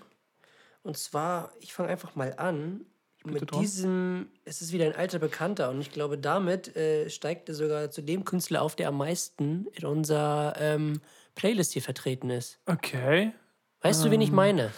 Und 0.84 0.98
zwar, 0.98 1.52
ich 1.60 1.74
fange 1.74 1.90
einfach 1.90 2.16
mal 2.16 2.34
an. 2.38 2.82
Mit 3.24 3.52
dran. 3.52 3.62
diesem, 3.62 4.30
es 4.44 4.62
ist 4.62 4.72
wieder 4.72 4.86
ein 4.86 4.96
alter 4.96 5.18
Bekannter 5.18 5.72
und 5.72 5.82
ich 5.82 5.92
glaube, 5.92 6.16
damit 6.16 6.76
äh, 6.76 7.10
steigt 7.10 7.50
er 7.50 7.56
sogar 7.56 7.90
zu 7.90 8.04
dem 8.04 8.24
Künstler 8.24 8.62
auf, 8.62 8.76
der 8.76 8.90
am 8.90 8.98
meisten 8.98 9.66
in 9.74 9.86
unserer 9.86 10.54
ähm, 10.60 11.02
Playlist 11.34 11.74
hier 11.74 11.82
vertreten 11.82 12.30
ist. 12.30 12.60
Okay. 12.68 13.34
Weißt 13.82 14.06
du, 14.06 14.12
wen 14.12 14.22
ich 14.22 14.32
meine? 14.32 14.72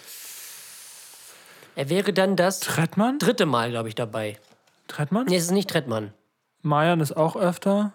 Er 1.76 1.90
wäre 1.90 2.14
dann 2.14 2.36
das 2.36 2.60
Trettmann? 2.60 3.18
dritte 3.18 3.44
Mal, 3.44 3.70
glaube 3.70 3.90
ich, 3.90 3.94
dabei. 3.94 4.38
Trettmann? 4.86 5.26
Nee, 5.26 5.36
es 5.36 5.44
ist 5.44 5.50
nicht 5.50 5.68
Trettmann. 5.68 6.14
Mayan 6.62 7.00
ist 7.00 7.16
auch 7.16 7.36
öfter. 7.36 7.92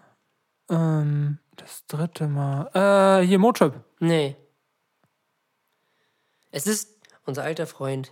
Ähm, 0.70 1.39
das 1.55 1.86
dritte 1.88 2.28
Mal. 2.28 3.22
Äh, 3.22 3.26
hier 3.26 3.39
Motrip. 3.39 3.74
Nee. 3.99 4.36
Es 6.51 6.68
ist 6.68 6.99
unser 7.26 7.43
alter 7.43 7.68
Freund 7.68 8.11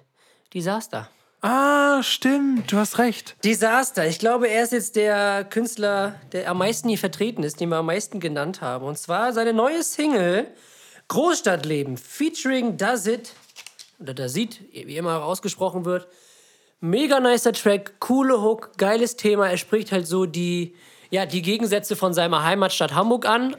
Disaster. 0.53 1.09
Ah, 1.41 2.03
stimmt. 2.03 2.71
Du 2.71 2.77
hast 2.77 2.99
recht. 2.99 3.35
Disaster. 3.43 4.05
Ich 4.05 4.19
glaube, 4.19 4.47
er 4.47 4.63
ist 4.63 4.73
jetzt 4.73 4.95
der 4.95 5.43
Künstler, 5.43 6.19
der 6.31 6.49
am 6.49 6.59
meisten 6.59 6.87
hier 6.87 6.99
vertreten 6.99 7.41
ist, 7.43 7.59
den 7.59 7.69
wir 7.69 7.77
am 7.77 7.87
meisten 7.87 8.19
genannt 8.19 8.61
haben. 8.61 8.85
Und 8.85 8.97
zwar 8.97 9.33
seine 9.33 9.53
neue 9.53 9.81
Single 9.81 10.47
Großstadtleben 11.07 11.97
featuring 11.97 12.77
Does 12.77 13.07
It 13.07 13.33
oder 13.99 14.13
Does 14.13 14.35
It, 14.35 14.61
wie 14.71 14.97
immer 14.97 15.23
ausgesprochen 15.23 15.83
wird. 15.83 16.07
Mega 16.79 17.19
nicer 17.19 17.53
Track, 17.53 17.99
coole 17.99 18.41
Hook, 18.41 18.77
geiles 18.77 19.15
Thema. 19.15 19.49
Er 19.49 19.57
spricht 19.57 19.91
halt 19.91 20.07
so 20.07 20.25
die, 20.25 20.75
ja, 21.12 21.26
die 21.26 21.41
Gegensätze 21.41 21.95
von 21.95 22.14
seiner 22.14 22.43
Heimatstadt 22.43 22.95
Hamburg 22.95 23.28
an. 23.28 23.55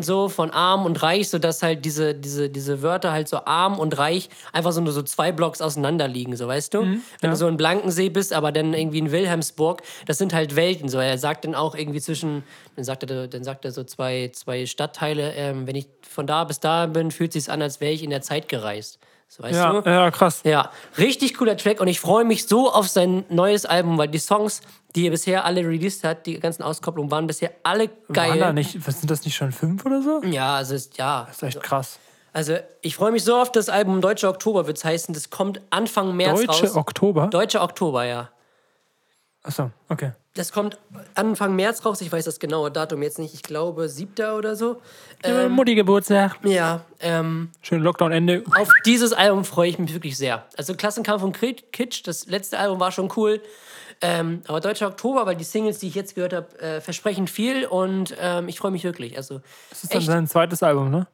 So 0.00 0.28
von 0.28 0.52
arm 0.52 0.86
und 0.86 1.02
reich, 1.02 1.28
sodass 1.28 1.60
halt 1.60 1.84
diese, 1.84 2.14
diese, 2.14 2.48
diese 2.48 2.82
Wörter 2.82 3.10
halt 3.10 3.26
so 3.26 3.44
arm 3.46 3.80
und 3.80 3.98
reich 3.98 4.28
einfach 4.52 4.70
so 4.70 4.80
nur 4.80 4.92
so 4.92 5.02
zwei 5.02 5.32
Blocks 5.32 5.60
auseinander 5.60 6.06
liegen, 6.06 6.36
so 6.36 6.46
weißt 6.46 6.72
du? 6.72 6.82
Wenn 7.20 7.30
du 7.30 7.36
so 7.36 7.48
in 7.48 7.56
Blankensee 7.56 8.08
bist, 8.08 8.32
aber 8.32 8.52
dann 8.52 8.74
irgendwie 8.74 8.98
in 8.98 9.10
Wilhelmsburg, 9.10 9.82
das 10.06 10.18
sind 10.18 10.32
halt 10.32 10.54
Welten. 10.54 10.88
So, 10.88 10.98
er 10.98 11.18
sagt 11.18 11.44
dann 11.44 11.56
auch 11.56 11.74
irgendwie 11.74 12.00
zwischen, 12.00 12.44
dann 12.76 12.84
sagt 12.84 13.10
er, 13.10 13.26
dann 13.26 13.42
sagt 13.42 13.64
er 13.64 13.72
so 13.72 13.82
zwei, 13.82 14.30
zwei 14.32 14.66
Stadtteile, 14.66 15.32
ähm, 15.32 15.66
wenn 15.66 15.74
ich 15.74 15.88
von 16.08 16.28
da 16.28 16.44
bis 16.44 16.60
da 16.60 16.86
bin, 16.86 17.10
fühlt 17.10 17.32
sich 17.32 17.50
an, 17.50 17.60
als 17.60 17.80
wäre 17.80 17.90
ich 17.90 18.04
in 18.04 18.10
der 18.10 18.22
Zeit 18.22 18.48
gereist. 18.48 19.00
So 19.30 19.42
weißt 19.42 19.54
Ja, 19.54 19.80
du? 19.80 19.88
ja, 19.90 20.10
krass. 20.10 20.40
Ja, 20.44 20.70
richtig 20.96 21.34
cooler 21.36 21.56
Track 21.56 21.80
und 21.80 21.88
ich 21.88 22.00
freue 22.00 22.24
mich 22.24 22.46
so 22.46 22.72
auf 22.72 22.88
sein 22.88 23.24
neues 23.28 23.66
Album, 23.66 23.98
weil 23.98 24.08
die 24.08 24.18
Songs, 24.18 24.62
die 24.96 25.06
er 25.06 25.10
bisher 25.10 25.44
alle 25.44 25.60
released 25.60 26.02
hat, 26.02 26.24
die 26.26 26.40
ganzen 26.40 26.62
Auskopplungen 26.62 27.10
waren 27.10 27.26
bisher 27.26 27.50
alle 27.62 27.88
geil. 28.12 28.30
Waren 28.30 28.40
da 28.40 28.52
nicht, 28.54 28.86
was 28.88 29.00
sind 29.00 29.10
das 29.10 29.24
nicht 29.24 29.36
schon 29.36 29.52
fünf 29.52 29.84
oder 29.84 30.00
so? 30.02 30.20
Das 30.22 30.32
Ja, 30.32 30.56
also 30.56 30.74
ist, 30.74 30.96
ja. 30.96 31.28
ist 31.30 31.42
echt 31.42 31.62
krass. 31.62 31.98
Also 32.32 32.56
ich 32.82 32.94
freue 32.96 33.10
mich 33.12 33.24
so 33.24 33.36
auf 33.36 33.52
das 33.52 33.68
Album 33.68 34.00
Deutscher 34.00 34.28
Oktober 34.30 34.66
wird 34.66 34.76
es 34.78 34.84
heißen. 34.84 35.12
Das 35.14 35.28
kommt 35.30 35.60
Anfang 35.70 36.14
März 36.16 36.40
Deutsche 36.46 36.62
raus. 36.66 36.76
Oktober? 36.76 37.26
Deutscher 37.28 37.62
Oktober, 37.62 38.04
ja. 38.04 38.28
Achso, 39.42 39.70
okay. 39.88 40.12
Das 40.34 40.52
kommt 40.52 40.78
Anfang 41.14 41.56
März 41.56 41.84
raus. 41.84 42.00
Ich 42.00 42.12
weiß 42.12 42.24
das 42.24 42.38
genaue 42.38 42.70
Datum 42.70 43.02
jetzt 43.02 43.18
nicht. 43.18 43.34
Ich 43.34 43.42
glaube, 43.42 43.88
siebter 43.88 44.36
oder 44.36 44.56
so. 44.56 44.80
Ähm, 45.22 45.52
Mutti 45.52 45.74
Geburtstag. 45.74 46.36
Ja, 46.44 46.84
ähm, 47.00 47.50
Schön 47.62 47.80
Lockdown-Ende. 47.82 48.44
auf 48.56 48.68
dieses 48.84 49.12
Album 49.12 49.44
freue 49.44 49.70
ich 49.70 49.78
mich 49.78 49.94
wirklich 49.94 50.16
sehr. 50.16 50.44
Also 50.56 50.74
Klassenkampf 50.74 51.22
und 51.22 51.38
Kitsch, 51.72 52.02
das 52.06 52.26
letzte 52.26 52.58
Album 52.58 52.78
war 52.80 52.92
schon 52.92 53.10
cool. 53.16 53.40
Ähm, 54.00 54.42
aber 54.46 54.60
Deutscher 54.60 54.86
Oktober, 54.88 55.26
weil 55.26 55.34
die 55.34 55.44
Singles, 55.44 55.78
die 55.80 55.88
ich 55.88 55.94
jetzt 55.96 56.14
gehört 56.14 56.32
habe, 56.32 56.60
äh, 56.60 56.80
versprechen 56.80 57.26
viel 57.26 57.66
und 57.66 58.14
ähm, 58.20 58.46
ich 58.48 58.58
freue 58.58 58.70
mich 58.70 58.84
wirklich. 58.84 59.16
Also, 59.16 59.40
Das 59.70 59.82
ist 59.82 59.92
dann 59.92 59.98
echt. 59.98 60.06
sein 60.06 60.26
zweites 60.28 60.62
Album, 60.62 60.90
ne? 60.90 61.08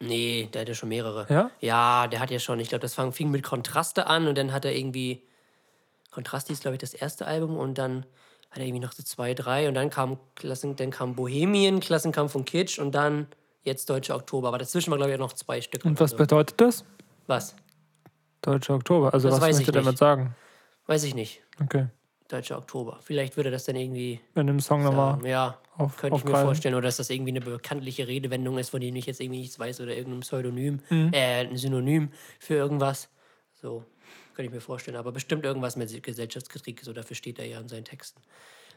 Nee, 0.00 0.48
der 0.52 0.62
hat 0.62 0.68
ja 0.68 0.74
schon 0.74 0.88
mehrere. 0.90 1.26
Ja? 1.30 1.50
Ja, 1.60 2.06
der 2.08 2.20
hat 2.20 2.30
ja 2.30 2.38
schon. 2.38 2.60
Ich 2.60 2.68
glaube, 2.68 2.82
das 2.82 2.92
fang, 2.94 3.12
fing 3.12 3.30
mit 3.30 3.42
Kontraste 3.44 4.08
an 4.08 4.26
und 4.26 4.36
dann 4.36 4.52
hat 4.52 4.64
er 4.64 4.74
irgendwie. 4.76 5.22
Kontraste 6.12 6.52
ist, 6.52 6.62
glaube 6.62 6.76
ich, 6.76 6.80
das 6.80 6.94
erste 6.94 7.26
Album 7.26 7.56
und 7.56 7.76
dann 7.78 8.06
hat 8.50 8.58
er 8.58 8.66
irgendwie 8.66 8.84
noch 8.84 8.92
so 8.92 9.02
zwei, 9.02 9.34
drei 9.34 9.66
und 9.66 9.74
dann 9.74 9.90
kam, 9.90 10.18
Klassen, 10.36 10.76
dann 10.76 10.90
kam 10.90 11.14
Bohemien, 11.16 11.80
Klassenkampf 11.80 12.34
und 12.34 12.44
Kitsch 12.44 12.78
und 12.78 12.94
dann 12.94 13.26
jetzt 13.62 13.88
Deutscher 13.90 14.14
Oktober. 14.14 14.48
Aber 14.48 14.58
dazwischen 14.58 14.90
war, 14.90 14.98
glaube 14.98 15.10
ich, 15.10 15.16
auch 15.16 15.20
noch 15.20 15.32
zwei 15.32 15.60
Stück. 15.60 15.84
Und 15.84 15.98
was 15.98 16.10
so. 16.12 16.16
bedeutet 16.18 16.60
das? 16.60 16.84
Was? 17.26 17.56
Deutsche 18.42 18.74
Oktober. 18.74 19.12
Also 19.14 19.28
Das 19.30 19.40
was 19.40 19.56
möchte 19.56 19.72
damit 19.72 19.96
sagen? 19.98 20.34
Weiß 20.86 21.04
ich 21.04 21.14
nicht. 21.14 21.40
Okay. 21.62 21.86
Deutscher 22.28 22.58
Oktober. 22.58 22.98
Vielleicht 23.02 23.36
würde 23.36 23.50
das 23.50 23.64
dann 23.64 23.76
irgendwie. 23.76 24.20
Wenn 24.34 24.46
den 24.46 24.58
Song 24.60 24.82
nochmal 24.82 25.24
ja, 25.26 25.58
auf, 25.76 25.96
könnte 25.96 26.16
ich 26.18 26.24
mir 26.24 26.30
aufgreifen. 26.30 26.46
vorstellen. 26.46 26.74
Oder 26.74 26.88
dass 26.88 26.96
das 26.96 27.08
irgendwie 27.10 27.30
eine 27.30 27.40
bekanntliche 27.40 28.08
Redewendung 28.08 28.58
ist, 28.58 28.70
von 28.70 28.80
der 28.80 28.92
ich 28.94 29.06
jetzt 29.06 29.20
irgendwie 29.20 29.40
nichts 29.40 29.58
weiß 29.58 29.80
oder 29.80 29.94
irgendein 29.96 30.20
Pseudonym, 30.20 30.80
Mhm. 30.90 31.10
äh, 31.12 31.46
ein 31.46 31.56
Synonym 31.56 32.10
für 32.40 32.54
irgendwas. 32.54 33.08
So, 33.60 33.84
könnte 34.34 34.48
ich 34.48 34.52
mir 34.54 34.60
vorstellen. 34.60 34.96
Aber 34.96 35.12
bestimmt 35.12 35.44
irgendwas 35.44 35.76
mit 35.76 36.02
Gesellschaftskritik, 36.02 36.80
so 36.84 36.92
dafür 36.92 37.16
steht 37.16 37.38
er 37.38 37.46
ja 37.46 37.60
in 37.60 37.68
seinen 37.68 37.84
Texten. 37.84 38.20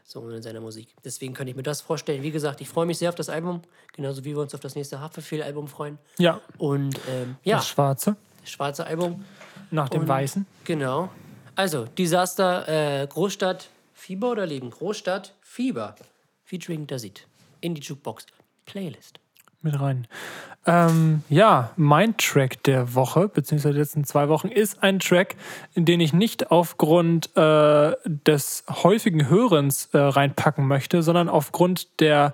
So 0.08 0.20
und 0.20 0.34
in 0.34 0.42
seiner 0.44 0.62
Musik. 0.62 0.90
Deswegen 1.04 1.34
könnte 1.34 1.50
ich 1.50 1.56
mir 1.56 1.64
das 1.64 1.82
vorstellen. 1.82 2.22
Wie 2.22 2.30
gesagt, 2.32 2.62
ich 2.62 2.70
freue 2.70 2.86
mich 2.86 3.00
sehr 3.00 3.10
auf 3.10 3.16
das 3.16 3.28
Album, 3.30 3.62
genauso 3.94 4.24
wie 4.24 4.36
wir 4.36 4.40
uns 4.42 4.54
auf 4.54 4.60
das 4.60 4.76
nächste 4.76 5.00
Haferfehl-Album 5.00 5.68
freuen. 5.68 5.98
Ja, 6.20 6.42
Und 6.60 7.00
ähm, 7.10 7.38
ja, 7.44 7.56
das 7.58 7.68
Schwarze. 7.70 8.16
das 8.42 8.52
schwarze 8.52 8.86
Album. 8.86 9.26
Nach 9.72 9.90
dem 9.90 10.02
Und- 10.02 10.08
Weißen. 10.08 10.46
Genau. 10.64 11.10
Also, 11.56 11.86
Desaster, 11.86 12.68
äh, 13.02 13.08
Großstadt, 13.08 13.70
Fieber 13.94 14.30
oder 14.32 14.46
Leben? 14.46 14.70
Großstadt, 14.70 15.34
Fieber. 15.42 15.96
Featuring 16.44 16.86
Dasit. 16.86 17.26
In 17.62 17.74
die 17.74 17.82
Jukebox. 17.82 18.28
Playlist. 18.68 19.20
Mit 19.66 19.80
rein. 19.80 20.08
Ähm, 20.68 21.24
ja, 21.30 21.72
mein 21.76 22.18
Track 22.18 22.64
der 22.64 22.96
Woche, 22.96 23.28
beziehungsweise 23.28 23.74
der 23.74 23.84
letzten 23.84 24.04
zwei 24.04 24.30
Wochen, 24.30 24.48
ist 24.48 24.82
ein 24.82 25.00
Track, 25.00 25.36
in 25.74 25.86
den 25.86 26.00
ich 26.00 26.14
nicht 26.14 26.50
aufgrund 26.50 27.36
äh, 27.38 27.94
des 28.06 28.64
häufigen 28.70 29.30
Hörens 29.30 29.90
äh, 29.94 29.98
reinpacken 30.00 30.66
möchte, 30.66 31.04
sondern 31.04 31.30
aufgrund 31.30 32.00
der, 32.00 32.34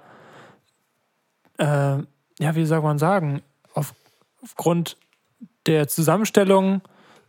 äh, 1.58 1.66
ja, 1.66 2.56
wie 2.56 2.66
soll 2.66 2.82
man 2.82 3.00
sagen, 3.00 3.42
auf, 3.74 3.94
aufgrund 4.42 4.98
der 5.66 5.88
Zusammenstellung 5.90 6.82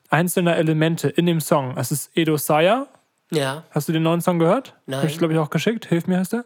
einzelner 0.08 0.56
Elemente 0.56 1.08
in 1.08 1.26
dem 1.26 1.40
Song. 1.40 1.76
Es 1.76 1.90
ist 1.90 2.16
Edo 2.16 2.36
Saya. 2.36 2.86
Ja, 3.30 3.64
Hast 3.70 3.88
du 3.88 3.92
den 3.92 4.02
neuen 4.02 4.20
Song 4.20 4.38
gehört? 4.38 4.74
Nein. 4.86 5.00
Hab 5.00 5.08
ich, 5.08 5.18
glaube 5.18 5.32
ich, 5.32 5.40
auch 5.40 5.50
geschickt. 5.50 5.86
Hilf 5.86 6.06
mir, 6.06 6.18
heißt 6.18 6.34
der? 6.34 6.44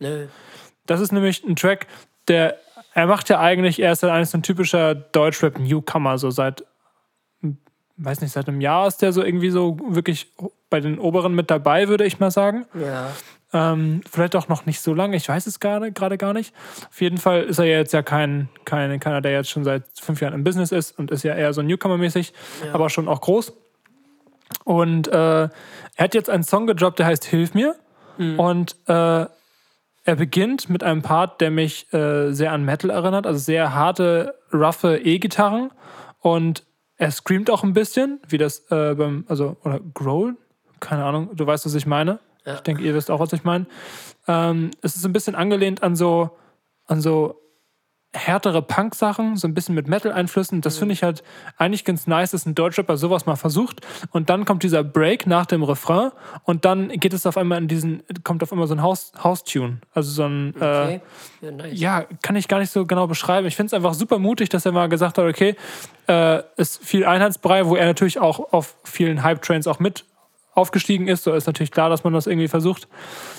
nö. 0.00 0.26
Das 0.86 1.00
ist 1.00 1.12
nämlich 1.12 1.42
ein 1.44 1.56
Track, 1.56 1.86
der, 2.28 2.58
er 2.96 3.06
macht 3.06 3.28
ja 3.28 3.38
eigentlich, 3.40 3.78
er 3.82 3.92
ist 3.92 4.02
ja 4.02 4.10
eigentlich 4.10 4.30
so 4.30 4.38
ein 4.38 4.42
typischer 4.42 4.94
Deutschrap-Newcomer, 4.94 6.16
so 6.16 6.30
seit, 6.30 6.64
weiß 7.98 8.22
nicht, 8.22 8.32
seit 8.32 8.48
einem 8.48 8.62
Jahr 8.62 8.86
ist 8.86 9.02
der 9.02 9.12
so 9.12 9.22
irgendwie 9.22 9.50
so 9.50 9.76
wirklich 9.86 10.32
bei 10.70 10.80
den 10.80 10.98
Oberen 10.98 11.34
mit 11.34 11.50
dabei, 11.50 11.88
würde 11.88 12.06
ich 12.06 12.20
mal 12.20 12.30
sagen. 12.30 12.64
Ja. 12.72 13.10
Ähm, 13.52 14.00
vielleicht 14.10 14.34
auch 14.34 14.48
noch 14.48 14.64
nicht 14.64 14.80
so 14.80 14.94
lange, 14.94 15.14
ich 15.14 15.28
weiß 15.28 15.46
es 15.46 15.60
gerade 15.60 16.16
gar 16.16 16.32
nicht. 16.32 16.54
Auf 16.88 17.02
jeden 17.02 17.18
Fall 17.18 17.42
ist 17.42 17.58
er 17.58 17.66
ja 17.66 17.76
jetzt 17.76 17.92
ja 17.92 18.00
kein, 18.00 18.48
kein, 18.64 18.98
keiner, 18.98 19.20
der 19.20 19.32
jetzt 19.32 19.50
schon 19.50 19.64
seit 19.64 19.82
fünf 20.00 20.22
Jahren 20.22 20.32
im 20.32 20.42
Business 20.42 20.72
ist 20.72 20.98
und 20.98 21.10
ist 21.10 21.22
ja 21.22 21.34
eher 21.34 21.52
so 21.52 21.60
Newcomer-mäßig, 21.60 22.32
aber 22.72 22.88
schon 22.88 23.08
auch 23.08 23.20
groß. 23.20 23.52
Und 24.64 25.08
äh, 25.08 25.42
er 25.42 25.50
hat 25.98 26.14
jetzt 26.14 26.30
einen 26.30 26.44
Song 26.44 26.66
gedroppt, 26.66 27.00
der 27.00 27.06
heißt 27.06 27.26
Hilf 27.26 27.52
mir. 27.52 27.76
Und 28.38 28.76
äh, 28.86 29.26
er 30.06 30.14
beginnt 30.14 30.70
mit 30.70 30.84
einem 30.84 31.02
Part, 31.02 31.40
der 31.40 31.50
mich 31.50 31.92
äh, 31.92 32.30
sehr 32.30 32.52
an 32.52 32.64
Metal 32.64 32.90
erinnert, 32.90 33.26
also 33.26 33.40
sehr 33.40 33.74
harte, 33.74 34.38
roughe 34.52 34.98
E-Gitarren. 34.98 35.72
Und 36.20 36.64
er 36.96 37.10
screamt 37.10 37.50
auch 37.50 37.64
ein 37.64 37.72
bisschen, 37.72 38.20
wie 38.28 38.38
das 38.38 38.70
äh, 38.70 38.94
beim, 38.94 39.24
also, 39.28 39.56
oder 39.64 39.80
Growl? 39.94 40.36
Keine 40.78 41.04
Ahnung, 41.04 41.30
du 41.34 41.44
weißt, 41.44 41.66
was 41.66 41.74
ich 41.74 41.86
meine. 41.86 42.20
Ich 42.44 42.60
denke, 42.60 42.84
ihr 42.84 42.94
wisst 42.94 43.10
auch, 43.10 43.18
was 43.18 43.32
ich 43.32 43.42
meine. 43.42 43.66
Ähm, 44.28 44.70
es 44.80 44.94
ist 44.94 45.04
ein 45.04 45.12
bisschen 45.12 45.34
angelehnt 45.34 45.82
an 45.82 45.96
so, 45.96 46.30
an 46.86 47.00
so 47.00 47.40
härtere 48.14 48.62
Punk-Sachen, 48.62 49.36
so 49.36 49.46
ein 49.46 49.52
bisschen 49.52 49.74
mit 49.74 49.88
Metal-Einflüssen. 49.88 50.62
Das 50.62 50.78
finde 50.78 50.94
ich 50.94 51.02
halt 51.02 51.22
eigentlich 51.58 51.84
ganz 51.84 52.06
nice, 52.06 52.30
dass 52.30 52.46
ein 52.46 52.54
Deutschrapper 52.54 52.96
sowas 52.96 53.26
mal 53.26 53.36
versucht. 53.36 53.86
Und 54.10 54.30
dann 54.30 54.46
kommt 54.46 54.62
dieser 54.62 54.82
Break 54.82 55.26
nach 55.26 55.44
dem 55.44 55.62
Refrain 55.62 56.12
und 56.44 56.64
dann 56.64 56.88
geht 56.88 57.12
es 57.12 57.26
auf 57.26 57.36
einmal 57.36 57.58
in 57.58 57.68
diesen, 57.68 58.02
kommt 58.24 58.42
auf 58.42 58.52
einmal 58.52 58.66
so 58.68 58.74
ein 58.74 58.80
House- 58.82 59.12
House-Tune. 59.22 59.80
also 59.92 60.10
so 60.10 60.24
ein, 60.24 60.54
äh, 60.58 60.64
Okay. 60.86 61.00
Ja, 61.42 61.50
nice. 61.50 61.78
ja, 61.78 62.04
kann 62.22 62.36
ich 62.36 62.48
gar 62.48 62.58
nicht 62.58 62.70
so 62.70 62.86
genau 62.86 63.06
beschreiben. 63.06 63.46
Ich 63.46 63.56
finde 63.56 63.66
es 63.68 63.74
einfach 63.74 63.92
super 63.92 64.18
mutig, 64.18 64.48
dass 64.48 64.64
er 64.64 64.72
mal 64.72 64.88
gesagt 64.88 65.18
hat, 65.18 65.24
okay, 65.26 65.54
äh, 66.08 66.42
ist 66.56 66.82
viel 66.84 67.04
Einheitsbrei, 67.04 67.66
wo 67.66 67.76
er 67.76 67.84
natürlich 67.86 68.18
auch 68.18 68.52
auf 68.52 68.76
vielen 68.84 69.22
Hype-Trains 69.22 69.66
auch 69.66 69.78
mit 69.78 70.04
aufgestiegen 70.54 71.06
ist. 71.06 71.24
So 71.24 71.34
ist 71.34 71.46
natürlich 71.46 71.70
klar, 71.70 71.90
dass 71.90 72.02
man 72.02 72.14
das 72.14 72.26
irgendwie 72.26 72.48
versucht, 72.48 72.88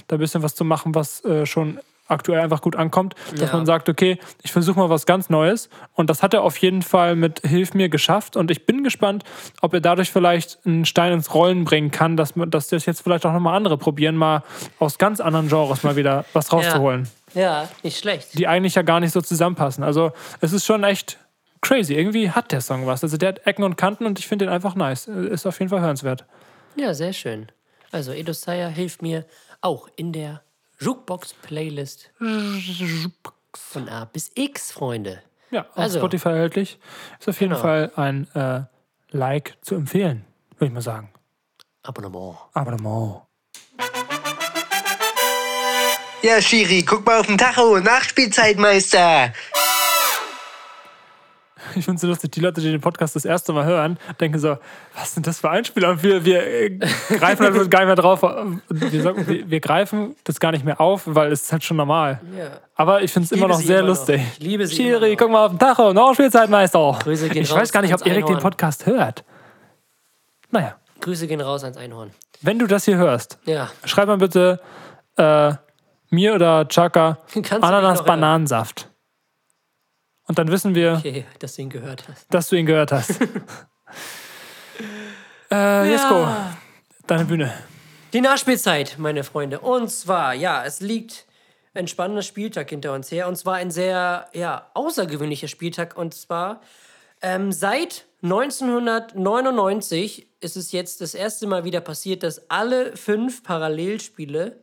da 0.08 0.18
ein 0.18 0.20
bisschen 0.20 0.44
was 0.44 0.54
zu 0.54 0.64
machen, 0.64 0.94
was 0.94 1.26
äh, 1.26 1.48
schon 1.48 1.80
aktuell 2.08 2.40
einfach 2.42 2.62
gut 2.62 2.76
ankommt. 2.76 3.16
Dass 3.32 3.50
Ja. 3.52 3.56
man 3.56 3.66
sagt, 3.66 3.90
okay, 3.90 4.18
ich 4.44 4.52
versuche 4.52 4.78
mal 4.80 4.90
was 4.90 5.06
ganz 5.06 5.30
Neues. 5.30 5.70
Und 5.94 6.10
das 6.10 6.24
hat 6.24 6.34
er 6.34 6.44
auf 6.44 6.58
jeden 6.58 6.82
Fall 6.82 7.16
mit 7.16 7.42
Hilf 7.46 7.74
mir 7.74 7.90
geschafft. 7.90 8.36
Und 8.36 8.52
ich 8.52 8.66
bin 8.66 8.84
gespannt, 8.84 9.24
ob 9.62 9.74
er 9.74 9.82
dadurch 9.82 10.12
vielleicht 10.12 10.60
einen 10.66 10.86
Stein 10.86 11.14
ins 11.14 11.34
Rollen 11.34 11.64
bringen 11.66 11.92
kann, 11.92 12.18
dass, 12.18 12.36
man, 12.36 12.50
dass 12.52 12.68
das 12.68 12.86
jetzt 12.86 13.02
vielleicht 13.02 13.26
auch 13.26 13.34
nochmal 13.34 13.56
andere 13.56 13.78
probieren, 13.78 14.16
mal 14.16 14.44
aus 14.80 14.98
ganz 14.98 15.20
anderen 15.20 15.48
Genres 15.50 15.84
mal 15.84 15.96
wieder 15.96 16.26
was 16.34 16.52
rauszuholen 16.54 17.08
Ja, 17.34 17.68
nicht 17.84 17.98
schlecht. 18.00 18.38
die 18.38 18.48
eigentlich 18.48 18.76
ja 18.76 18.82
gar 18.82 19.00
nicht 19.00 19.12
so 19.14 19.22
zusammenpassen. 19.22 19.84
Also 19.84 20.12
es 20.42 20.54
ist 20.54 20.66
schon 20.66 20.84
echt 20.84 21.18
crazy. 21.62 21.96
Irgendwie 21.96 22.32
hat 22.32 22.52
der 22.52 22.62
Song 22.62 22.86
was. 22.88 23.04
Also 23.04 23.18
der 23.18 23.30
hat 23.30 23.46
Ecken 23.48 23.64
und 23.64 23.78
Kanten 23.78 24.06
und 24.06 24.20
ich 24.20 24.28
finde 24.28 24.46
den 24.46 24.54
einfach 24.54 24.76
nice. 24.76 25.08
Ist 25.08 25.46
auf 25.46 25.60
jeden 25.60 25.70
Fall 25.70 25.82
hörenswert. 25.82 26.26
Ja, 26.76 26.94
sehr 26.94 27.14
schön. 27.14 27.48
Also, 27.92 28.12
Edo 28.12 28.34
Saya 28.34 28.68
hilft 28.68 29.02
mir 29.02 29.26
auch 29.62 29.88
in 29.96 30.12
der 30.14 30.42
Jukebox-Playlist 30.80 32.12
von 33.56 33.90
A 33.90 34.06
bis 34.06 34.32
X, 34.36 34.72
Freunde. 34.72 35.22
Ja, 35.52 35.62
auf 35.72 35.78
Also. 35.78 36.00
Spotify 36.00 36.30
erhältlich. 36.30 36.80
Ist 37.20 37.30
auf 37.30 37.40
jeden 37.40 37.52
Genau. 37.52 37.62
Fall 37.62 37.92
ein 37.96 38.28
äh, 38.36 38.62
Like 39.12 39.58
zu 39.62 39.76
empfehlen, 39.76 40.26
würde 40.58 40.66
ich 40.68 40.74
mal 40.74 40.82
sagen. 40.82 41.10
Abonnement. 41.84 42.38
Abonnement. 42.54 43.22
Ja, 46.24 46.42
Schiri, 46.42 46.84
guck 46.84 47.06
mal 47.06 47.20
auf 47.20 47.28
den 47.28 47.38
Tacho. 47.38 47.80
Nachspielzeitmeister. 47.80 49.32
Ich 51.76 51.86
finde 51.86 51.96
es 51.96 52.02
so 52.02 52.08
lustig, 52.08 52.32
die 52.32 52.40
Leute, 52.40 52.62
die 52.62 52.72
den 52.72 52.82
Podcast 52.82 53.16
das 53.16 53.26
erste 53.26 53.54
Mal 53.54 53.66
hören, 53.66 53.98
denken 54.20 54.40
so, 54.40 54.58
was 54.96 55.14
sind 55.14 55.28
das 55.28 55.40
für 55.40 55.50
Einspieler? 55.50 55.90
Und 55.92 56.04
wir, 56.04 56.24
wir 56.26 56.46
äh, 56.46 56.70
greifen 57.18 57.46
halt 57.46 57.72
gar 57.72 57.80
nicht 57.80 57.88
mehr 57.88 57.96
drauf. 57.96 58.22
Wir, 58.70 59.02
sagen, 59.02 59.28
wir, 59.28 59.50
wir 59.50 59.60
greifen 59.60 60.16
das 60.24 60.40
gar 60.40 60.52
nicht 60.52 60.66
mehr 60.66 60.80
auf, 60.82 61.04
weil 61.06 61.32
es 61.32 61.44
ist 61.44 61.52
halt 61.52 61.64
schon 61.64 61.78
normal. 61.78 62.20
Ja. 62.38 62.46
Aber 62.76 63.02
ich 63.02 63.12
finde 63.12 63.26
es 63.26 63.32
immer 63.32 63.48
noch 63.48 63.60
sehr 63.60 63.80
immer 63.80 63.90
noch. 63.90 63.98
lustig. 63.98 64.22
Ich 64.34 64.40
liebe 64.40 64.66
sie 64.68 64.76
Schiri, 64.76 65.12
noch. 65.12 65.18
guck 65.18 65.32
mal 65.32 65.46
auf 65.46 65.52
den 65.52 65.60
Tacho, 65.60 65.94
Nachspielzeitmeister. 65.94 66.98
Grüße 67.04 67.30
gehen 67.30 67.44
ich 67.44 67.52
raus 67.52 67.60
weiß 67.60 67.72
gar 67.72 67.82
nicht, 67.82 67.94
ob 67.94 68.06
Erik 68.06 68.26
den. 68.26 68.38
Podcast 68.40 68.86
hört. 68.86 69.24
Naja, 70.52 70.76
Grüße 71.02 71.28
gehen 71.28 71.42
raus 71.42 71.64
ans 71.64 71.78
Einhorn. 71.78 72.12
wenn 72.42 72.60
du 72.60 72.68
das 72.68 72.86
hier 72.86 72.98
hörst, 72.98 73.38
Ja. 73.46 73.70
schreib 73.86 74.08
mal 74.08 74.18
bitte 74.18 74.60
äh, 75.18 75.54
mir 76.10 76.36
oder 76.36 76.68
Chaka 76.68 77.18
Kannst 77.34 77.36
du 77.36 77.40
mich 77.42 77.62
noch 77.62 77.68
Ananas 77.68 77.98
hören? 78.00 78.06
Bananensaft. 78.08 78.90
Und 80.28 80.38
dann 80.38 80.52
wissen 80.52 80.76
wir, 80.76 80.96
Okay, 81.00 81.26
dass 81.40 81.56
du 81.56 81.62
ihn 81.62 81.70
gehört 81.70 82.04
hast. 82.08 82.26
dass 82.30 82.50
du 82.50 82.58
ihn 82.58 82.66
gehört 82.66 82.92
hast. 82.92 83.22
äh, 85.52 85.90
Jesko, 85.90 86.28
deine 87.08 87.26
Bühne. 87.26 87.54
Die 88.14 88.22
Nachspielzeit, 88.22 88.96
meine 88.98 89.24
Freunde. 89.24 89.60
Und 89.60 89.90
zwar, 89.90 90.34
ja, 90.34 90.64
es 90.66 90.80
liegt 90.82 91.26
ein 91.74 91.88
spannender 91.88 92.24
Spieltag 92.24 92.70
hinter 92.70 92.94
uns 92.94 93.12
her. 93.12 93.28
Und 93.28 93.36
zwar 93.38 93.56
ein 93.56 93.72
sehr, 93.72 94.28
ja, 94.34 94.70
außergewöhnlicher 94.74 95.48
Spieltag. 95.48 95.98
Und 95.98 96.14
zwar 96.14 96.62
ähm, 97.22 97.52
seit 97.52 98.06
1999 98.24 100.28
ist 100.40 100.58
es 100.58 100.72
jetzt 100.72 101.02
das 101.02 101.14
erste 101.14 101.48
Mal 101.48 101.64
wieder 101.64 101.82
passiert, 101.82 102.24
dass 102.24 102.50
alle 102.50 102.96
fünf 102.98 103.44
Parallelspiele, 103.44 104.58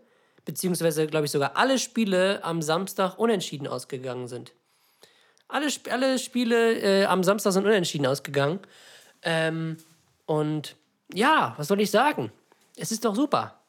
beziehungsweise, 0.45 1.07
glaube 1.07 1.27
ich, 1.27 1.33
sogar 1.33 1.57
alle 1.57 1.79
Spiele 1.79 2.43
am 2.45 2.63
Samstag 2.63 3.19
unentschieden 3.19 3.67
ausgegangen 3.67 4.29
sind. 4.29 4.53
Alle, 5.49 5.69
alle 5.91 6.19
Spiele 6.19 7.03
äh, 7.03 7.05
am 7.05 7.23
Samstag 7.23 7.53
sind 7.53 7.67
unentschieden 7.67 8.07
ausgegangen. 8.07 8.61
Ähm, 9.23 9.77
und 10.27 10.77
ja, 11.13 11.55
was 11.57 11.69
soll 11.69 11.81
ich 11.81 11.91
sagen? 11.91 12.33
Es 12.77 12.91
ist 12.93 13.05
doch 13.05 13.15
super. 13.15 13.61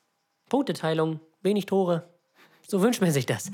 Punkteteilung, 0.50 1.20
wenig 1.42 1.66
Tore. 1.66 2.08
So 2.68 2.82
wünscht 2.82 3.02
man 3.02 3.12
sich 3.12 3.26
das. 3.26 3.52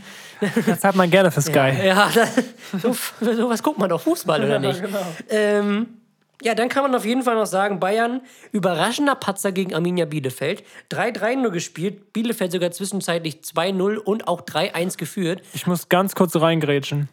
Das 0.65 0.83
hat 0.83 0.95
man 0.95 1.09
gerne 1.09 1.31
für 1.31 1.41
Sky. 1.41 1.85
Ja, 1.85 2.09
das, 2.13 2.35
so, 2.81 2.93
so 3.19 3.49
was 3.49 3.61
guckt 3.61 3.77
man 3.77 3.89
doch 3.89 4.01
Fußball, 4.01 4.43
oder 4.45 4.59
nicht? 4.59 4.81
ähm, 5.29 6.01
ja, 6.41 6.55
dann 6.55 6.69
kann 6.69 6.83
man 6.83 6.95
auf 6.95 7.05
jeden 7.05 7.21
Fall 7.21 7.35
noch 7.35 7.45
sagen, 7.45 7.79
Bayern, 7.79 8.21
überraschender 8.51 9.15
Patzer 9.15 9.51
gegen 9.51 9.75
Arminia 9.75 10.05
Bielefeld. 10.05 10.63
3-3 10.89 11.35
nur 11.35 11.51
gespielt, 11.51 12.13
Bielefeld 12.13 12.51
sogar 12.51 12.71
zwischenzeitlich 12.71 13.41
2-0 13.43 13.97
und 13.97 14.27
auch 14.27 14.41
3-1 14.41 14.97
geführt. 14.97 15.41
Ich 15.53 15.67
muss 15.67 15.89
ganz 15.89 16.15
kurz 16.15 16.35
reingrätschen. 16.35 17.09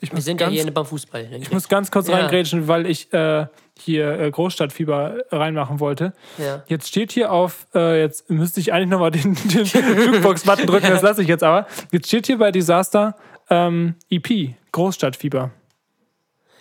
Ich 0.00 0.12
Wir 0.12 0.20
sind 0.22 0.40
ja 0.40 0.46
ganz, 0.46 0.60
hier 0.60 0.72
beim 0.72 0.86
Fußball. 0.86 1.28
ne? 1.28 1.38
ich 1.38 1.50
muss 1.50 1.68
ganz 1.68 1.90
kurz 1.90 2.06
Ja. 2.08 2.16
reingrätschen, 2.16 2.68
weil 2.68 2.86
ich 2.86 3.12
äh, 3.12 3.46
hier 3.78 4.18
äh, 4.20 4.30
Großstadtfieber 4.30 5.24
reinmachen 5.32 5.80
wollte. 5.80 6.12
Ja. 6.38 6.62
Jetzt 6.68 6.88
steht 6.88 7.10
hier 7.12 7.32
auf, 7.32 7.66
äh, 7.74 8.00
jetzt 8.00 8.30
müsste 8.30 8.60
ich 8.60 8.72
eigentlich 8.72 8.90
nochmal 8.90 9.10
den, 9.10 9.34
den 9.44 9.64
Jukebox-Button 9.64 10.66
drücken, 10.66 10.88
das 10.90 11.02
lasse 11.02 11.22
ich 11.22 11.28
jetzt 11.28 11.42
aber. 11.42 11.66
Jetzt 11.90 12.06
steht 12.06 12.26
hier 12.26 12.38
bei 12.38 12.52
Disaster 12.52 13.16
ähm, 13.50 13.94
EP, 14.10 14.54
Großstadtfieber. 14.72 15.50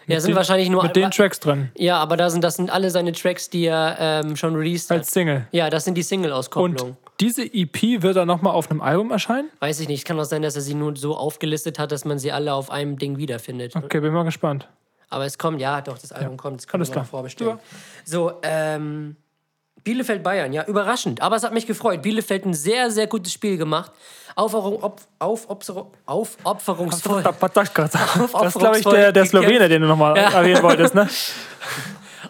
ja, 0.08 0.20
sind 0.20 0.30
Den- 0.32 0.36
wahrscheinlich 0.38 0.70
nur 0.70 0.82
Mit 0.84 0.96
den 0.96 1.12
Tracks 1.12 1.40
drin, 1.40 1.70
Ja, 1.76 1.98
aber 1.98 2.18
da 2.18 2.30
sind, 2.32 2.44
das 2.44 2.56
sind 2.56 2.72
alle 2.72 2.90
seine 2.90 3.12
Tracks, 3.12 3.50
die 3.52 3.66
er 3.66 3.98
ähm, 4.00 4.36
schon 4.36 4.56
released 4.56 4.90
hat. 4.90 5.00
als 5.00 5.12
Single. 5.12 5.46
Ja, 5.52 5.70
das 5.70 5.86
sind 5.86 5.96
die 5.96 6.04
Single-Auskopplungen. 6.04 6.98
Diese 7.20 7.44
EP 7.44 8.02
wird 8.04 8.16
dann 8.16 8.28
nochmal 8.28 8.54
auf 8.54 8.70
einem 8.70 8.82
Album 8.82 9.12
erscheinen? 9.12 9.50
Weiß 9.60 9.80
ich 9.80 9.88
nicht. 9.88 10.06
Kann 10.06 10.20
auch 10.20 10.24
sein, 10.26 10.42
dass 10.42 10.56
er 10.56 10.62
sie 10.62 10.74
nur 10.76 10.96
so 10.96 11.16
aufgelistet 11.18 11.80
hat, 11.80 11.92
dass 11.92 12.06
man 12.06 12.20
sie 12.20 12.32
alle 12.32 12.54
auf 12.54 12.70
einem 12.70 12.98
Ding 13.00 13.18
wiederfindet. 13.18 13.76
Okay, 13.76 14.00
bin 14.00 14.14
mal 14.14 14.24
gespannt. 14.24 14.68
Aber 15.10 15.26
es 15.26 15.38
kommt, 15.38 15.62
ja, 15.62 15.82
doch, 15.82 15.98
das 15.98 16.12
Album 16.12 16.38
kommt. 16.38 16.60
Das 16.62 16.68
können 16.68 16.82
alles 16.82 16.90
noch 16.90 16.96
klar. 16.96 17.06
vorbestellen. 17.06 17.60
So, 18.04 18.34
ähm, 18.44 19.16
Bielefeld-Bayern, 19.84 20.52
ja, 20.52 20.66
überraschend. 20.66 21.22
Aber 21.22 21.38
es 21.38 21.44
hat 21.44 21.54
mich 21.54 21.66
gefreut. 21.66 22.02
Bielefeld 22.02 22.46
ein 22.46 22.54
sehr, 22.54 22.92
sehr 22.92 23.08
gutes 23.08 23.32
Spiel 23.32 23.58
gemacht. 23.58 23.92
Aufopferung, 24.36 24.84
op, 24.84 25.02
auf, 25.18 25.50
Opfer- 25.50 25.88
aufopferungsvoll. 26.06 27.24
Das 27.24 27.36
ist, 28.54 28.60
glaube 28.60 28.78
ich, 28.80 28.86
der, 28.86 29.12
der 29.14 29.26
Slowene, 29.26 29.70
den 29.70 29.82
du 29.82 29.88
nochmal 29.88 30.18
Ja. 30.18 30.30
erwähnen 30.34 30.62
wolltest, 30.62 30.94
ne? 30.94 31.08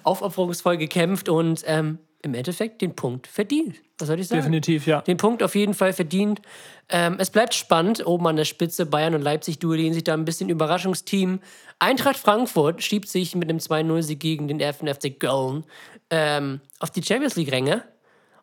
aufopferungsvoll 0.04 0.78
gekämpft 0.78 1.30
und 1.30 1.64
ähm, 1.66 1.98
im 2.22 2.34
Endeffekt 2.34 2.82
den 2.82 2.95
Punkt 2.95 3.28
verdient. 3.28 3.76
Was 3.99 4.07
soll 4.07 4.20
ich 4.20 4.28
sagen? 4.28 4.41
Definitiv, 4.41 4.86
ja. 4.86 5.01
Den 5.01 5.18
Punkt 5.18 5.41
auf 5.43 5.55
jeden 5.55 5.74
Fall 5.74 5.93
verdient. 5.93 6.41
Ähm, 6.89 7.18
es 7.20 7.30
bleibt 7.30 7.53
spannend. 7.53 8.05
Oben 8.05 8.28
an 8.28 8.36
der 8.36 8.45
Spitze 8.45 8.86
Bayern 8.86 9.15
und 9.15 9.22
Leipzig 9.22 9.59
duellieren 9.59 9.93
sich 9.93 10.03
da 10.03 10.13
ein 10.13 10.26
bisschen 10.26 10.49
Überraschungsteam. 10.49 11.39
Eintracht 11.80 12.18
Frankfurt 12.18 12.84
schiebt 12.84 13.07
sich 13.07 13.36
mit 13.36 13.49
einem 13.49 13.59
2-0-Sieg 13.59 14.20
gegen 14.20 14.47
den 14.47 14.61
1. 14.61 14.78
FC 14.78 15.20
Köln 15.20 15.63
ähm, 16.09 16.61
auf 16.80 16.91
die 16.91 17.03
Champions 17.03 17.36
League-Ränge. 17.36 17.84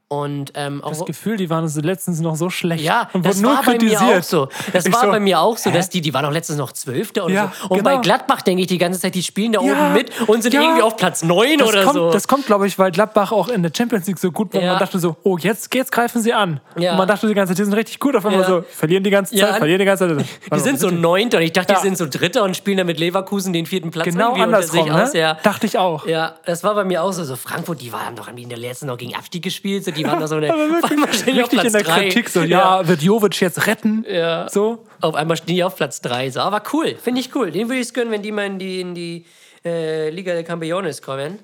Und 0.09 0.53
ähm, 0.55 0.85
auch, 0.85 0.91
Das 0.91 1.05
Gefühl, 1.07 1.39
die 1.39 1.49
waren 1.51 1.67
letztens 1.83 2.21
noch 2.21 2.37
so 2.37 2.51
schlecht. 2.51 2.85
ja, 2.85 3.09
und 3.15 3.25
das 3.25 3.43
war 3.43 3.63
bei 3.63 3.73
mir 3.73 3.79
kritisiert. 3.79 4.19
auch 4.19 4.23
so. 4.23 4.49
Das 4.73 4.85
Ich 4.87 4.93
war 4.93 5.01
so, 5.01 5.11
bei 5.11 5.19
mir 5.19 5.41
auch 5.41 5.57
so, 5.57 5.71
dass 5.71 5.89
die, 5.89 6.03
die 6.03 6.13
waren 6.13 6.25
auch 6.27 6.31
letztens 6.31 6.59
noch 6.59 6.73
Zwölfte 6.73 7.25
und 7.25 7.33
Ja, 7.33 7.53
so. 7.61 7.69
Und 7.69 7.83
bei 7.83 7.93
genau. 7.93 8.03
Gladbach 8.03 8.43
denke 8.43 8.61
ich 8.63 8.69
die 8.69 8.79
ganze 8.79 9.01
Zeit, 9.01 9.15
die 9.15 9.23
spielen 9.23 9.53
da 9.53 9.63
Ja, 9.63 9.73
oben 9.73 9.93
mit 9.95 10.13
und 10.29 10.43
sind 10.43 10.53
ja. 10.55 10.61
irgendwie 10.63 10.83
auf 10.83 10.97
Platz 10.97 11.23
9 11.25 11.59
Das 11.59 11.69
oder 11.69 11.83
kommt, 11.85 11.95
so. 11.95 12.11
das 12.11 12.29
kommt, 12.29 12.47
glaube 12.47 12.67
ich, 12.67 12.79
weil 12.79 12.91
Gladbach 12.93 13.33
auch 13.33 13.49
in 13.49 13.63
der 13.63 13.73
Champions 13.77 14.07
League 14.07 14.19
so 14.19 14.31
gut 14.31 14.53
war. 14.55 14.61
Man 14.61 14.79
dachte 14.79 14.99
so, 14.99 15.17
oh, 15.23 15.39
jetzt, 15.39 15.75
jetzt 15.75 15.91
greifen 15.91 16.21
sie 16.23 16.35
an. 16.35 16.61
Und 16.77 16.83
man 16.83 17.09
dachte 17.09 17.27
die 17.27 17.35
ganze 17.35 17.53
Zeit, 17.53 17.59
die 17.59 17.65
sind 17.65 17.75
richtig 17.75 17.99
gut. 17.99 18.15
Auf 18.15 18.27
einmal 18.27 18.47
so, 18.47 18.63
verlieren 18.63 19.05
die 19.05 19.11
ganze 19.11 19.35
Zeit, 19.35 19.57
verlieren 19.57 19.79
die 19.79 19.87
ganze 19.87 20.17
Zeit. 20.17 20.27
die 20.55 20.61
sind 20.61 20.79
so 20.79 20.91
Neunter 20.91 21.39
und 21.39 21.45
ich 21.45 21.53
dachte, 21.53 21.75
die 21.75 21.81
sind 21.81 21.97
so 21.97 22.07
Dritter 22.07 22.45
und 22.45 22.57
spielen 22.57 22.77
dann 22.77 22.87
mit 22.87 22.99
Leverkusen 23.01 23.53
den 23.53 23.65
vierten 23.67 23.91
Platz 23.91 24.05
Genau 24.05 24.35
andersrum, 24.35 24.87
ne? 24.87 25.05
aus. 25.05 25.13
Dachte 25.43 25.67
ich 25.67 25.79
auch. 25.79 26.07
Ja, 26.07 26.35
das 26.45 26.63
war 26.63 26.75
bei 26.75 26.85
mir 26.85 27.03
auch 27.03 27.13
so. 27.13 27.25
So 27.25 27.37
Frankfurt, 27.37 27.81
die 27.81 27.91
waren 27.91 28.15
doch 28.17 28.29
in 28.29 28.49
der 28.51 28.59
letzten 28.59 28.87
noch 28.87 28.99
gegen 28.99 29.15
Abstieg 29.15 29.43
gespielt. 29.43 29.94
Die 29.97 30.05
waren 30.05 30.21
doch 30.21 30.27
so 30.27 30.37
eine, 30.37 30.47
die 30.49 30.53
auf 31.43 31.51
Platz 31.51 31.65
in 31.67 31.73
der 31.73 31.83
drei. 31.83 32.09
Kritik 32.09 32.29
so, 32.29 32.43
ja, 32.43 32.87
wird 32.87 33.03
Jovic 33.03 33.41
jetzt 33.41 33.67
retten? 33.67 34.05
Ja. 34.09 34.49
So. 34.49 34.87
Auf 35.01 35.15
einmal 35.15 35.37
stehen 35.37 35.57
die 35.57 35.65
auf 35.65 35.77
Platz 35.77 36.01
3. 36.01 36.31
So, 36.31 36.41
aber 36.41 36.63
cool, 36.73 36.97
finde 36.97 37.21
ich 37.21 37.35
cool. 37.35 37.51
Den 37.51 37.69
würde 37.69 37.81
ich 37.81 37.89
es 37.89 37.95
gönnen, 37.95 38.11
wenn 38.11 38.23
die 38.23 38.33
mal 38.33 38.47
in 38.47 38.59
die, 38.59 38.81
in 38.81 38.95
die 38.95 39.27
äh, 39.65 40.11
Liga 40.11 40.33
der 40.33 40.45
Campeones 40.45 41.03
kommen. 41.03 41.39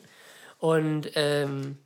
Und 0.59 1.11
ähm, 1.14 1.76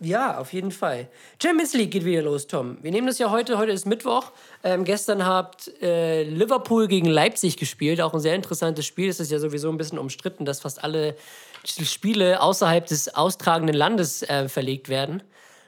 ja, 0.00 0.38
auf 0.38 0.52
jeden 0.52 0.70
Fall. 0.70 1.08
Champions 1.40 1.72
League 1.72 1.90
geht 1.92 2.04
wieder 2.04 2.22
los, 2.22 2.46
Tom. 2.46 2.78
Wir 2.82 2.90
nehmen 2.90 3.06
das 3.06 3.18
ja 3.18 3.30
heute, 3.30 3.58
heute 3.58 3.72
ist 3.72 3.86
Mittwoch. 3.86 4.32
Ähm, 4.62 4.84
gestern 4.84 5.24
habt 5.24 5.70
äh, 5.82 6.24
Liverpool 6.24 6.88
gegen 6.88 7.06
Leipzig 7.06 7.56
gespielt, 7.56 8.00
auch 8.00 8.12
ein 8.12 8.20
sehr 8.20 8.34
interessantes 8.34 8.86
Spiel. 8.86 9.08
Es 9.08 9.20
ist 9.20 9.30
ja 9.30 9.38
sowieso 9.38 9.70
ein 9.70 9.78
bisschen 9.78 9.98
umstritten, 9.98 10.44
dass 10.44 10.60
fast 10.60 10.82
alle 10.82 11.16
Spiele 11.64 12.42
außerhalb 12.42 12.86
des 12.86 13.14
austragenden 13.14 13.76
Landes 13.76 14.22
äh, 14.22 14.48
verlegt 14.48 14.88
werden, 14.88 15.22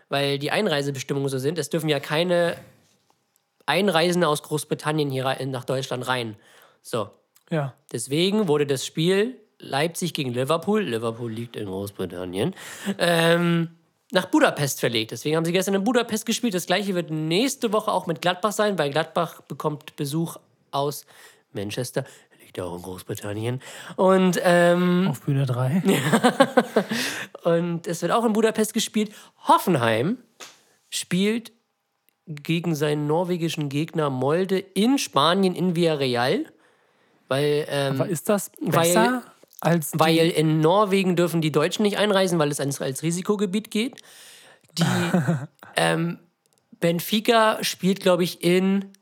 weil 0.09 0.39
die 0.39 0.51
Einreisebestimmungen 0.51 1.29
so 1.29 1.39
sind. 1.39 1.59
Es 1.59 1.71
dürfen 1.71 1.89
ja 1.89 2.01
keine 2.01 2.57
Einreisende 3.67 4.29
aus 4.29 4.43
Großbritannien 4.43 5.11
hier 5.11 5.37
nach 5.47 5.65
Deutschland 5.65 6.07
rein. 6.07 6.37
So, 6.83 7.11
Ja. 7.51 7.75
deswegen 7.93 8.49
wurde 8.49 8.67
das 8.67 8.87
Spiel 8.87 9.37
Leipzig 9.59 10.13
gegen 10.15 10.33
Liverpool, 10.33 10.83
Liverpool 10.83 11.33
liegt 11.33 11.57
in 11.57 11.67
Großbritannien, 11.67 12.55
ähm, 12.99 13.71
nach 14.13 14.27
Budapest 14.27 14.81
verlegt. 14.81 15.11
Deswegen 15.11 15.35
haben 15.37 15.45
sie 15.45 15.53
gestern 15.53 15.75
in 15.75 15.83
Budapest 15.83 16.27
gespielt. 16.27 16.55
Das 16.55 16.67
gleiche 16.67 16.95
wird 16.95 17.11
nächste 17.11 17.73
Woche 17.73 17.91
auch 17.91 18.07
mit 18.07 18.21
Gladbach 18.21 18.53
sein, 18.53 18.79
weil 18.79 18.91
Gladbach 18.91 19.41
bekommt 19.43 19.97
Besuch 19.97 20.37
aus 20.71 21.07
Manchester. 21.53 22.05
Liegt 22.57 22.65
ja 22.65 22.65
auch 22.73 22.77
in 22.77 22.83
Großbritannien. 22.83 23.61
Und 23.97 24.41
ähm, 24.43 25.09
Auf 25.11 25.21
Bühne 25.21 25.45
3. 25.45 25.83
und 27.45 27.87
es 27.87 28.01
wird 28.01 28.13
auch 28.13 28.25
in 28.25 28.33
Budapest 28.33 28.73
gespielt. 28.73 29.13
Hoffenheim 29.47 30.17
spielt 30.89 31.53
gegen 32.27 32.75
seinen 32.75 33.07
norwegischen 33.07 33.69
Gegner 33.69 34.09
Molde 34.09 34.59
in 34.59 34.97
Spanien 34.97 35.55
in 35.55 35.77
Villarreal. 35.77 36.47
Weil, 37.29 37.67
ähm, 37.69 38.01
Aber 38.01 38.09
ist 38.09 38.31
das 38.31 38.51
Weil- 38.59 38.81
besser 38.81 39.23
als 39.61 39.91
die, 39.91 39.99
weil 39.99 40.31
in 40.31 40.61
Norwegen 40.61 41.17
dürfen 41.17 41.41
die 41.41 41.53
Deutschen 41.53 41.83
nicht 41.83 41.99
einreisen, 41.99 42.39
weil 42.39 42.51
es 42.51 42.61
als, 42.61 42.81
als 42.81 43.03
Risikogebiet 43.03 43.71
geht. 43.71 44.01
Die 44.73 44.85
ähm, 45.77 46.19
Benfica 46.81 47.63
spielt, 47.63 48.01
glaube 48.01 48.25
ich, 48.25 48.43
in 48.43 48.93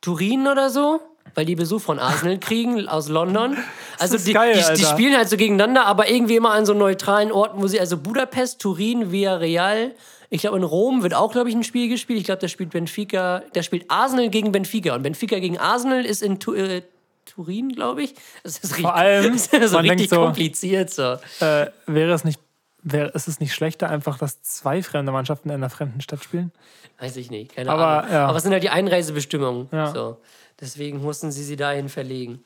Turin 0.00 0.46
oder 0.46 0.70
so, 0.70 1.00
weil 1.34 1.44
die 1.44 1.54
Besuch 1.56 1.80
von 1.80 1.98
Arsenal 1.98 2.38
kriegen 2.38 2.88
aus 2.88 3.08
London. 3.08 3.56
Also 3.98 4.16
ist 4.16 4.26
die, 4.26 4.32
geil, 4.32 4.52
die, 4.74 4.80
die 4.80 4.84
spielen 4.86 5.16
halt 5.16 5.28
so 5.28 5.36
gegeneinander, 5.36 5.86
aber 5.86 6.10
irgendwie 6.10 6.36
immer 6.36 6.50
an 6.52 6.66
so 6.66 6.74
neutralen 6.74 7.32
Orten, 7.32 7.60
wo 7.62 7.66
sie, 7.66 7.78
also 7.80 7.96
Budapest, 7.96 8.60
Turin, 8.60 9.12
Villarreal. 9.12 9.92
Ich 10.32 10.42
glaube, 10.42 10.58
in 10.58 10.62
Rom 10.64 11.02
wird 11.02 11.12
auch, 11.14 11.32
glaube 11.32 11.48
ich, 11.48 11.54
ein 11.56 11.64
Spiel 11.64 11.88
gespielt. 11.88 12.18
Ich 12.20 12.24
glaube, 12.24 12.40
da 12.40 12.46
spielt 12.48 12.70
Benfica, 12.70 13.42
da 13.52 13.62
spielt 13.62 13.90
Arsenal 13.90 14.28
gegen 14.28 14.52
Benfica. 14.52 14.94
Und 14.94 15.02
Benfica 15.02 15.38
gegen 15.40 15.58
Arsenal 15.58 16.04
ist 16.04 16.22
in 16.22 16.38
Tu 16.38 16.54
äh, 16.54 16.82
Turin, 17.26 17.70
glaube 17.70 18.02
ich. 18.04 18.14
Das 18.44 18.58
ist 18.58 18.70
richtig, 18.70 18.82
Vor 18.82 18.94
allem, 18.94 19.32
das 19.32 19.46
ist 19.46 19.70
so 19.70 19.76
man 19.76 19.84
denkt 19.84 20.00
richtig 20.00 20.10
so- 20.10 20.16
kompliziert. 20.24 20.90
So. 20.90 21.16
äh, 21.40 21.66
wäre 21.86 22.12
es 22.12 22.24
nicht, 22.24 22.38
wäre, 22.82 23.08
ist 23.10 23.28
es 23.28 23.40
nicht 23.40 23.54
schlechter, 23.54 23.88
einfach, 23.88 24.18
dass 24.18 24.42
zwei 24.42 24.82
fremde 24.82 25.12
Mannschaften 25.12 25.48
in 25.48 25.56
einer 25.56 25.70
fremden 25.70 26.00
Stadt 26.00 26.22
spielen? 26.22 26.52
Weiß 26.98 27.16
ich 27.16 27.30
nicht, 27.30 27.54
keine 27.54 27.70
Aber, 27.70 28.02
Ahnung. 28.04 28.12
ja. 28.12 28.26
Aber 28.26 28.36
es 28.36 28.42
sind 28.42 28.52
halt 28.52 28.62
die 28.62 28.70
Einreisebestimmungen. 28.70 29.68
Ja. 29.72 29.92
So. 29.92 30.20
Deswegen 30.60 31.00
mussten 31.00 31.32
sie 31.32 31.44
sie 31.44 31.56
dahin 31.56 31.88
verlegen. 31.88 32.44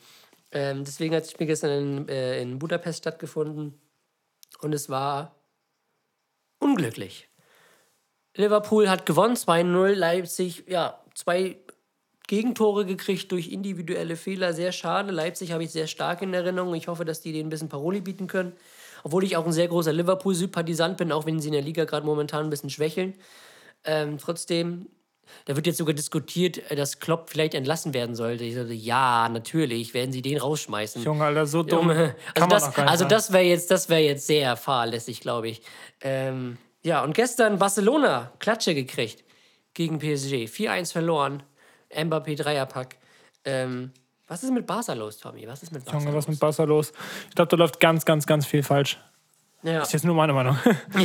Ähm, 0.53 0.85
deswegen 0.85 1.15
hat 1.15 1.25
das 1.25 1.33
Spiel 1.33 1.49
gestern 1.49 1.71
in, 1.71 2.09
äh, 2.09 2.41
in 2.41 2.59
Budapest 2.59 2.99
stattgefunden. 2.99 3.75
Und 4.61 4.73
es 4.73 4.89
war 4.89 5.35
unglücklich. 6.61 7.29
Liverpool 8.37 8.89
hat 8.89 9.07
gewonnen, 9.07 9.37
2-0. 9.37 9.95
Leipzig, 9.95 10.65
ja, 10.69 11.01
zwei 11.15 11.57
Gegentore 12.27 12.87
gekriegt 12.87 13.31
durch 13.33 13.49
individuelle 13.49 14.17
Fehler. 14.17 14.53
Sehr 14.53 14.73
schade. 14.73 15.13
Leipzig 15.13 15.53
habe 15.53 15.65
ich 15.65 15.71
sehr 15.71 15.87
stark 15.87 16.23
in 16.23 16.33
Erinnerung. 16.33 16.75
Ich 16.75 16.89
hoffe, 16.89 17.05
dass 17.05 17.21
die 17.21 17.33
denen 17.33 17.49
ein 17.49 17.51
bisschen 17.51 17.69
Paroli 17.69 18.01
bieten 18.01 18.27
können. 18.27 18.53
Obwohl 19.05 19.23
ich 19.23 19.37
auch 19.37 19.45
ein 19.45 19.53
sehr 19.53 19.69
großer 19.69 19.93
Liverpool-Sympathisant 19.93 20.97
bin, 20.97 21.13
auch 21.13 21.27
wenn 21.27 21.39
sie 21.39 21.49
in 21.49 21.53
der 21.53 21.63
Liga 21.63 21.85
gerade 21.85 22.07
momentan 22.07 22.45
ein 22.45 22.51
bisschen 22.51 22.71
schwächeln. 22.71 23.15
Ähm, 23.85 24.17
trotzdem, 24.19 24.89
da 25.45 25.55
wird 25.55 25.67
jetzt 25.67 25.77
sogar 25.77 25.95
diskutiert, 25.95 26.71
äh, 26.71 26.75
dass 26.75 27.01
Klopp 27.01 27.29
vielleicht 27.29 27.55
entlassen 27.55 27.93
werden 27.93 28.17
sollte. 28.17 28.45
Ich 28.45 28.55
sagte, 28.55 28.73
ja, 28.73 29.29
natürlich, 29.29 29.93
werden 29.93 30.11
sie 30.11 30.23
den 30.23 30.39
rausschmeißen. 30.39 31.03
Junge, 31.03 31.23
Alter, 31.23 31.47
so 31.47 31.63
dumm. 31.63 31.91
Also 32.35 32.49
das, 32.49 32.79
also 32.79 33.05
das 33.05 33.33
wäre 33.33 33.45
jetzt, 33.45 33.71
das 33.71 33.91
wäre 33.91 34.01
jetzt 34.01 34.27
sehr 34.27 34.57
fahrlässig, 34.57 35.21
glaube 35.21 35.49
ich. 35.49 35.61
Ähm, 36.01 36.57
ja, 36.83 37.05
und 37.05 37.15
gestern 37.15 37.59
Barcelona 37.59 38.33
Klatsche 38.39 38.75
gekriegt 38.75 39.23
gegen 39.75 39.99
PSG. 39.99 40.47
4-1 40.47 40.93
verloren. 40.93 41.43
Mbappé 41.95 42.37
Dreierpack. 42.37 42.97
Ähm, 43.45 43.93
was 44.35 44.43
ist 44.43 44.51
mit 44.51 44.67
Barca 44.67 44.95
los, 44.95 45.19
Tommy? 45.19 45.47
Was 45.47 45.63
ist 45.63 45.71
mit 45.71 45.85
Barca 45.85 46.01
Junge, 46.01 46.09
was 46.09 46.27
los? 46.27 46.29
mit 46.29 46.41
Barca 46.41 46.65
los? 46.65 46.93
Ich 47.29 47.37
glaube, 47.37 47.51
da 47.51 47.57
läuft 47.57 47.79
ganz, 47.79 48.05
ganz, 48.05 48.27
ganz 48.27 48.45
viel 48.45 48.65
falsch. 48.65 48.99
Ja. 49.63 49.79
Das 49.79 49.89
ist 49.89 49.93
jetzt 49.93 50.05
nur 50.05 50.17
meine 50.17 50.33
Meinung. 50.33 50.59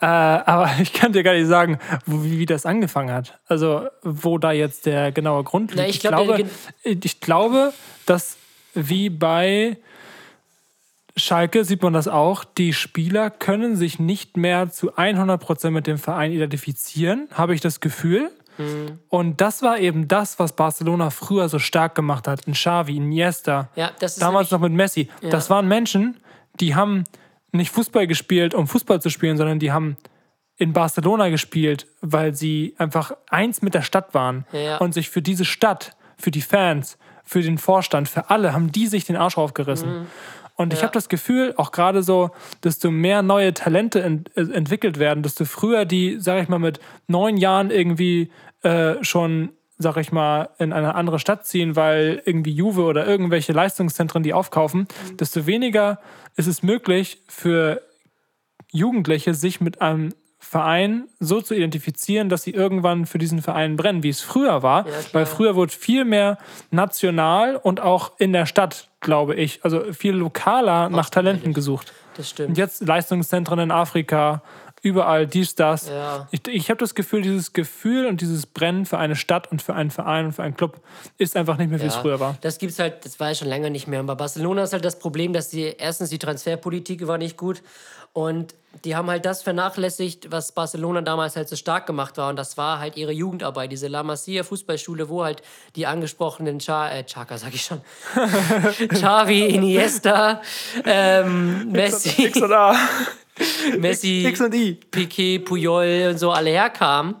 äh, 0.00 0.06
aber 0.06 0.70
ich 0.82 0.92
kann 0.92 1.14
dir 1.14 1.22
gar 1.22 1.32
nicht 1.32 1.46
sagen, 1.46 1.78
wo, 2.04 2.22
wie, 2.22 2.38
wie 2.38 2.44
das 2.44 2.66
angefangen 2.66 3.14
hat. 3.14 3.40
Also, 3.46 3.88
wo 4.02 4.36
da 4.36 4.52
jetzt 4.52 4.84
der 4.84 5.10
genaue 5.10 5.42
Grund 5.42 5.70
liegt. 5.70 5.82
Na, 5.82 5.88
ich 5.88 6.00
glaub, 6.00 6.26
der 6.26 6.36
glaube, 6.36 6.50
ich 6.82 7.20
glaube, 7.20 7.72
dass 8.04 8.36
wie 8.74 9.08
bei 9.08 9.78
Schalke 11.16 11.64
sieht 11.64 11.82
man 11.82 11.94
das 11.94 12.08
auch, 12.08 12.44
die 12.44 12.74
Spieler 12.74 13.30
können 13.30 13.74
sich 13.74 13.98
nicht 13.98 14.36
mehr 14.36 14.70
zu 14.70 14.92
100% 14.92 15.70
mit 15.70 15.86
dem 15.86 15.96
Verein 15.96 16.30
identifizieren, 16.30 17.28
habe 17.32 17.54
ich 17.54 17.62
das 17.62 17.80
Gefühl. 17.80 18.30
Mhm. 18.58 18.98
Und 19.08 19.40
das 19.40 19.62
war 19.62 19.78
eben 19.78 20.08
das, 20.08 20.38
was 20.38 20.54
Barcelona 20.54 21.10
früher 21.10 21.48
so 21.48 21.58
stark 21.58 21.94
gemacht 21.94 22.26
hat. 22.28 22.46
In 22.46 22.52
Xavi, 22.54 22.96
Iniesta, 22.96 23.68
Ja, 23.74 23.90
damals 24.18 24.50
noch 24.50 24.60
mit 24.60 24.72
Messi. 24.72 25.08
Das 25.22 25.50
waren 25.50 25.68
Menschen, 25.68 26.18
die 26.60 26.74
haben 26.74 27.04
nicht 27.52 27.70
Fußball 27.70 28.06
gespielt, 28.06 28.54
um 28.54 28.66
Fußball 28.66 29.00
zu 29.00 29.10
spielen, 29.10 29.36
sondern 29.36 29.58
die 29.58 29.72
haben 29.72 29.96
in 30.58 30.72
Barcelona 30.72 31.28
gespielt, 31.28 31.86
weil 32.00 32.34
sie 32.34 32.74
einfach 32.78 33.12
eins 33.28 33.60
mit 33.62 33.74
der 33.74 33.82
Stadt 33.82 34.14
waren 34.14 34.46
Ja. 34.52 34.78
und 34.78 34.92
sich 34.94 35.10
für 35.10 35.22
diese 35.22 35.44
Stadt, 35.44 35.96
für 36.18 36.30
die 36.30 36.40
Fans, 36.40 36.98
für 37.24 37.42
den 37.42 37.58
Vorstand, 37.58 38.08
für 38.08 38.30
alle, 38.30 38.52
haben 38.52 38.72
die 38.72 38.86
sich 38.86 39.04
den 39.04 39.16
Arsch 39.16 39.36
aufgerissen. 39.36 40.00
Mhm. 40.00 40.06
Und 40.56 40.72
ich 40.72 40.82
habe 40.82 40.92
das 40.92 41.10
Gefühl, 41.10 41.52
auch 41.58 41.70
gerade 41.70 42.02
so, 42.02 42.30
desto 42.64 42.90
mehr 42.90 43.22
neue 43.22 43.52
Talente 43.52 44.02
ent 44.02 44.34
äh, 44.36 44.40
entwickelt 44.40 44.98
werden, 44.98 45.22
desto 45.22 45.44
früher 45.44 45.84
die, 45.84 46.16
sag 46.18 46.42
ich 46.42 46.48
mal, 46.48 46.58
mit 46.58 46.80
neun 47.06 47.36
Jahren 47.36 47.70
irgendwie 47.70 48.30
äh, 48.62 48.94
schon, 49.02 49.50
sag 49.76 49.98
ich 49.98 50.12
mal, 50.12 50.48
in 50.58 50.72
eine 50.72 50.94
andere 50.94 51.18
Stadt 51.18 51.46
ziehen, 51.46 51.76
weil 51.76 52.22
irgendwie 52.24 52.52
Juve 52.52 52.84
oder 52.84 53.06
irgendwelche 53.06 53.52
Leistungszentren 53.52 54.22
die 54.22 54.32
aufkaufen, 54.32 54.88
desto 55.20 55.46
weniger 55.46 56.00
ist 56.36 56.46
es 56.46 56.62
möglich 56.62 57.22
für 57.28 57.82
Jugendliche, 58.72 59.34
sich 59.34 59.60
mit 59.60 59.82
einem 59.82 60.14
Verein 60.48 61.08
so 61.18 61.40
zu 61.40 61.54
identifizieren, 61.54 62.28
dass 62.28 62.44
sie 62.44 62.52
irgendwann 62.52 63.06
für 63.06 63.18
diesen 63.18 63.42
Verein 63.42 63.76
brennen, 63.76 64.04
wie 64.04 64.10
es 64.10 64.20
früher 64.20 64.62
war. 64.62 64.84
klar. 64.84 65.02
weil 65.12 65.26
früher 65.26 65.56
wurde 65.56 65.72
viel 65.72 66.04
mehr 66.04 66.38
national 66.70 67.56
und 67.56 67.80
auch 67.80 68.12
in 68.18 68.32
der 68.32 68.46
Stadt, 68.46 68.88
glaube 69.00 69.34
ich, 69.34 69.64
also 69.64 69.92
viel 69.92 70.14
lokaler 70.14 70.88
nach 70.88 71.10
Talenten 71.10 71.52
gesucht. 71.52 71.92
Das 72.16 72.26
Und 72.26 72.30
stimmt. 72.30 72.58
jetzt 72.58 72.86
Leistungszentren 72.86 73.58
in 73.58 73.70
Afrika, 73.72 74.40
überall 74.82 75.26
dies, 75.26 75.56
das. 75.56 75.88
Ja. 75.88 76.28
Ich, 76.30 76.46
ich 76.46 76.70
habe 76.70 76.78
das 76.78 76.94
Gefühl, 76.94 77.22
dieses 77.22 77.52
Gefühl 77.52 78.06
und 78.06 78.20
dieses 78.20 78.46
Brennen 78.46 78.86
für 78.86 78.98
eine 78.98 79.16
Stadt 79.16 79.50
und 79.50 79.62
für 79.62 79.74
einen 79.74 79.90
Verein 79.90 80.26
und 80.26 80.32
für 80.32 80.44
einen 80.44 80.56
Club 80.56 80.80
ist 81.18 81.36
einfach 81.36 81.58
nicht 81.58 81.70
mehr, 81.70 81.80
wie 81.82 81.86
es 81.86 81.96
Ja, 81.96 82.02
früher 82.02 82.20
war. 82.20 82.36
Das 82.40 82.58
gibt's 82.58 82.78
halt, 82.78 83.04
das 83.04 83.18
war 83.18 83.30
ja 83.30 83.34
schon 83.34 83.48
länger 83.48 83.68
nicht 83.68 83.88
mehr. 83.88 83.98
Und 83.98 84.06
bei 84.06 84.14
Barcelona 84.14 84.62
ist 84.62 84.72
halt 84.72 84.84
das 84.84 84.98
Problem, 85.00 85.32
dass 85.32 85.48
die 85.48 85.74
erstens 85.76 86.10
die 86.10 86.18
Transferpolitik 86.18 87.04
war 87.08 87.18
nicht 87.18 87.36
gut 87.36 87.62
Und 88.16 88.54
die 88.86 88.96
haben 88.96 89.10
halt 89.10 89.26
das 89.26 89.42
vernachlässigt, 89.42 90.32
was 90.32 90.52
Barcelona 90.52 91.02
damals 91.02 91.36
halt 91.36 91.50
so 91.50 91.56
stark 91.56 91.84
gemacht 91.86 92.16
war. 92.16 92.30
Und 92.30 92.36
das 92.36 92.56
war 92.56 92.78
halt 92.78 92.96
ihre 92.96 93.12
Jugendarbeit, 93.12 93.70
diese 93.70 93.88
La 93.88 94.02
Masia 94.02 94.42
Fußballschule, 94.42 95.10
wo 95.10 95.22
halt 95.22 95.42
die 95.76 95.86
angesprochenen 95.86 96.58
Cha 96.58 96.88
äh, 96.88 97.04
Chaka, 97.04 97.36
sag 97.36 97.52
ich 97.52 97.62
schon, 97.62 97.82
Xavi, 98.88 99.48
Iniesta, 99.48 100.40
ähm, 100.86 101.70
Messi, 101.70 102.28
X 102.28 102.40
und 102.40 102.54
A. 102.54 102.74
Messi, 103.76 104.24
X 104.26 104.40
und 104.40 104.54
I. 104.54 104.80
Piquet, 104.90 105.40
Puyol 105.40 106.08
und 106.12 106.18
so 106.18 106.30
alle 106.30 106.48
herkamen. 106.48 107.16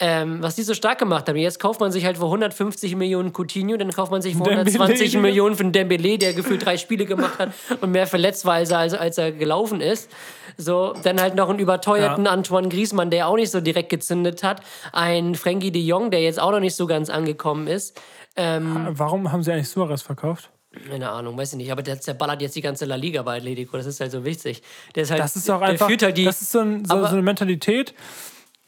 Ähm, 0.00 0.42
was 0.42 0.56
die 0.56 0.64
so 0.64 0.74
stark 0.74 0.98
gemacht 0.98 1.28
haben. 1.28 1.36
Jetzt 1.36 1.60
kauft 1.60 1.78
man 1.78 1.92
sich 1.92 2.04
halt 2.04 2.18
für 2.18 2.24
150 2.24 2.96
Millionen 2.96 3.32
Coutinho, 3.32 3.76
dann 3.76 3.92
kauft 3.92 4.10
man 4.10 4.22
sich 4.22 4.32
für 4.32 4.42
Dembele, 4.42 4.60
120 4.62 5.10
Digga. 5.12 5.22
Millionen 5.22 5.54
für 5.54 5.62
einen 5.62 5.72
Dembele, 5.72 6.18
der 6.18 6.32
gefühlt 6.32 6.64
drei 6.64 6.76
Spiele 6.76 7.06
gemacht 7.06 7.38
hat 7.38 7.52
und 7.80 7.92
mehr 7.92 8.08
verletzt 8.08 8.44
war, 8.44 8.54
als 8.54 8.72
er, 8.72 9.00
als, 9.00 9.18
er 9.18 9.30
gelaufen 9.30 9.80
ist. 9.80 10.10
So, 10.56 10.94
dann 11.04 11.20
halt 11.20 11.36
noch 11.36 11.48
einen 11.48 11.60
überteuerten 11.60 12.24
Ja. 12.24 12.32
Antoine 12.32 12.68
Griezmann, 12.68 13.10
der 13.10 13.28
auch 13.28 13.36
nicht 13.36 13.52
so 13.52 13.60
direkt 13.60 13.88
gezündet 13.88 14.42
hat. 14.42 14.62
Ein 14.92 15.36
Frankie 15.36 15.70
de 15.70 15.82
Jong, 15.82 16.10
der 16.10 16.22
jetzt 16.22 16.40
auch 16.40 16.50
noch 16.50 16.60
nicht 16.60 16.74
so 16.74 16.88
ganz 16.88 17.08
angekommen 17.08 17.68
ist. 17.68 18.00
Ähm, 18.34 18.88
Warum 18.90 19.30
haben 19.30 19.44
sie 19.44 19.52
eigentlich 19.52 19.68
Suarez 19.68 20.02
verkauft? 20.02 20.50
keine 20.88 21.10
Ahnung, 21.10 21.36
weiß 21.36 21.52
ich 21.52 21.58
nicht. 21.58 21.72
Aber 21.72 21.82
der, 21.82 21.96
der 21.96 22.14
ballert 22.14 22.42
jetzt 22.42 22.56
die 22.56 22.60
ganze 22.60 22.84
La 22.84 22.96
Liga 22.96 23.22
bei 23.22 23.36
Atletico. 23.36 23.76
Das 23.76 23.86
ist 23.86 24.00
halt 24.00 24.10
so 24.10 24.24
wichtig. 24.24 24.62
Der 24.94 25.04
ist 25.04 25.10
halt, 25.10 25.20
Das 25.20 25.36
ist 25.36 25.48
auch 25.50 25.60
einfach. 25.60 25.88
halt 25.88 26.16
die, 26.16 26.24
das 26.24 26.42
ist 26.42 26.52
so, 26.52 26.60
ein, 26.60 26.84
so, 26.84 26.98
so 27.00 27.06
eine 27.06 27.22
Mentalität. 27.22 27.94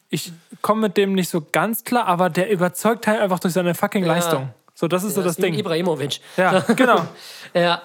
Ich 0.09 0.33
komme 0.63 0.83
mit 0.83 0.97
dem 0.97 1.15
nicht 1.15 1.29
so 1.29 1.43
ganz 1.53 1.85
klar, 1.85 2.07
aber 2.07 2.31
der 2.31 2.51
überzeugt 2.51 3.07
halt 3.07 3.21
einfach 3.21 3.41
durch 3.41 3.55
seine 3.55 3.75
fucking 3.75 4.05
Leistung. 4.05 4.51
So, 4.75 4.89
das 4.89 5.05
ist 5.05 5.15
so 5.15 5.23
das 5.23 5.37
das 5.37 5.45
Ding. 5.45 5.55
Ibrahimovic. 5.55 6.21
Ja, 6.37 6.61
genau. 6.61 7.07
Ja, 7.55 7.83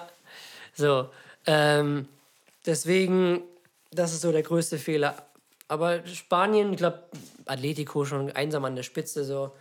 so. 0.74 1.08
Ähm, 1.46 2.06
deswegen, 2.66 3.42
das 3.90 4.12
ist 4.12 4.20
so 4.20 4.30
der 4.30 4.42
größte 4.42 4.78
Fehler. 4.78 5.14
Aber 5.68 6.06
Spanien, 6.06 6.72
ich 6.72 6.76
glaube, 6.76 7.02
Atletico 7.46 8.04
schon 8.04 8.30
einsam 8.32 8.64
an 8.66 8.76
der 8.76 8.82
Spitze. 8.82 9.24
So. 9.24 9.52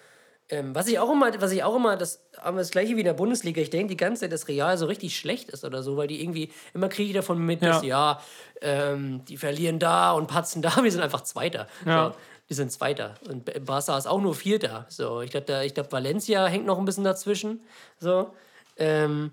Ähm, 0.49 0.75
was 0.75 0.87
ich 0.87 0.99
auch 0.99 1.09
immer, 1.09 1.31
was 1.39 1.53
ich 1.53 1.63
auch 1.63 1.75
immer, 1.75 1.95
das 1.95 2.21
haben 2.41 2.57
wir 2.57 2.61
das 2.61 2.71
gleiche 2.71 2.95
wie 2.97 2.99
in 2.99 3.05
der 3.05 3.13
Bundesliga. 3.13 3.61
Ich 3.61 3.69
denke 3.69 3.87
die 3.91 3.97
ganze 3.97 4.21
Zeit, 4.21 4.33
dass 4.33 4.49
Real 4.49 4.77
so 4.77 4.85
richtig 4.85 5.15
schlecht 5.15 5.49
ist 5.49 5.63
oder 5.63 5.81
so, 5.81 5.95
weil 5.95 6.07
die 6.07 6.21
irgendwie 6.21 6.51
immer 6.73 6.89
kriege 6.89 7.09
ich 7.09 7.15
davon 7.15 7.37
mit, 7.37 7.63
dass 7.63 7.83
ja, 7.83 8.19
ähm, 8.61 9.23
die 9.29 9.37
verlieren 9.37 9.79
da 9.79 10.11
und 10.11 10.27
patzen 10.27 10.61
da. 10.61 10.75
Wir 10.83 10.91
sind 10.91 11.01
einfach 11.01 11.21
Zweiter. 11.21 11.67
Ja. 11.85 12.09
So. 12.09 12.15
Die 12.51 12.55
sind 12.55 12.69
Zweiter. 12.69 13.15
Und 13.29 13.45
Barca 13.65 13.97
ist 13.97 14.07
auch 14.07 14.19
nur 14.19 14.35
Vierter. 14.35 14.85
So, 14.89 15.21
ich 15.21 15.31
glaube, 15.31 15.63
ich 15.65 15.73
glaub, 15.73 15.89
Valencia 15.89 16.45
hängt 16.47 16.65
noch 16.65 16.77
ein 16.77 16.83
bisschen 16.83 17.05
dazwischen. 17.05 17.61
So. 17.97 18.33
Ähm, 18.75 19.31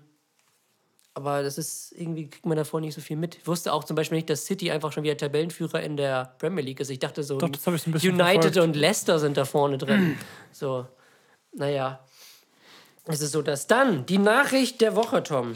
aber 1.13 1.43
das 1.43 1.57
ist, 1.57 1.91
irgendwie 1.97 2.29
kriegt 2.29 2.45
man 2.45 2.55
davor 2.55 2.79
nicht 2.79 2.95
so 2.95 3.01
viel 3.01 3.17
mit. 3.17 3.35
Ich 3.35 3.45
wusste 3.45 3.73
auch 3.73 3.83
zum 3.83 3.97
Beispiel 3.97 4.15
nicht, 4.15 4.29
dass 4.29 4.45
City 4.45 4.71
einfach 4.71 4.93
schon 4.93 5.03
wieder 5.03 5.17
Tabellenführer 5.17 5.81
in 5.83 5.97
der 5.97 6.33
Premier 6.37 6.63
League 6.63 6.79
ist. 6.79 6.89
Ich 6.91 6.99
dachte 6.99 7.21
so, 7.23 7.37
Doch, 7.37 7.49
das 7.49 7.67
hab 7.67 7.73
ich 7.73 7.81
so 7.81 7.89
ein 7.89 7.91
bisschen 7.91 8.13
United 8.13 8.53
verfolgt. 8.53 8.57
und 8.57 8.75
Leicester 8.77 9.19
sind 9.19 9.35
da 9.35 9.43
vorne 9.43 9.77
drin. 9.77 10.17
so, 10.53 10.85
naja. 11.51 11.99
Es 13.03 13.19
ist 13.19 13.33
so, 13.33 13.41
dass 13.41 13.67
dann 13.67 14.05
die 14.05 14.17
Nachricht 14.17 14.79
der 14.79 14.95
Woche, 14.95 15.23
Tom. 15.23 15.55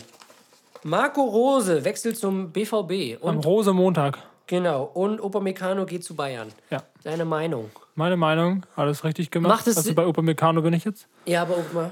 Marco 0.84 1.22
Rose 1.24 1.86
wechselt 1.86 2.18
zum 2.18 2.52
BVB. 2.52 3.24
Am 3.24 3.38
Und, 3.38 3.46
Rosemontag. 3.46 4.20
Genau. 4.48 4.84
Und 4.84 5.20
Upamecano 5.22 5.86
geht 5.86 6.04
zu 6.04 6.16
Bayern. 6.16 6.50
Ja. 6.70 6.84
Deine 7.04 7.26
Meinung? 7.26 7.72
Meine 7.96 8.18
Meinung, 8.18 8.66
alles 8.76 9.04
richtig 9.04 9.32
gemacht. 9.32 9.52
Macht 9.52 9.68
es 9.68 9.78
also 9.78 9.94
bei 9.94 10.06
Upamecano 10.06 10.62
bin 10.62 10.74
ich 10.74 10.86
jetzt. 10.86 11.08
Ja, 11.26 11.44
aber 11.44 11.58
Opa. 11.58 11.92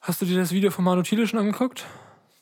Hast 0.00 0.20
du 0.20 0.26
dir 0.26 0.38
das 0.38 0.52
Video 0.52 0.70
von 0.70 0.84
Manu 0.84 1.02
Thiele 1.02 1.26
schon 1.26 1.38
angeguckt? 1.38 1.84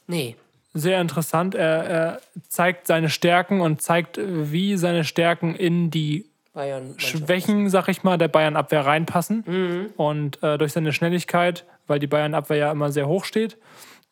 Nee. 0.06 0.36
Sehr 0.74 1.00
interessant. 1.00 1.54
Er, 1.54 1.84
er 1.84 2.20
zeigt 2.48 2.86
seine 2.86 3.08
Stärken 3.08 3.60
und 3.60 3.80
zeigt, 3.80 4.18
wie 4.20 4.76
seine 4.76 5.04
Stärken 5.04 5.54
in 5.54 5.90
die 5.90 6.26
Bayern. 6.52 6.94
Schwächen, 6.98 7.68
sag 7.68 7.88
ich 7.88 8.02
mal, 8.02 8.16
der 8.18 8.28
Bayern-Abwehr 8.28 8.86
reinpassen. 8.86 9.44
Mhm. 9.46 9.86
Und 9.96 10.42
äh, 10.42 10.58
durch 10.58 10.72
seine 10.72 10.92
Schnelligkeit, 10.92 11.64
weil 11.86 11.98
die 11.98 12.06
Bayern-Abwehr 12.06 12.56
ja 12.56 12.72
immer 12.72 12.90
sehr 12.92 13.08
hoch 13.08 13.24
steht, 13.24 13.58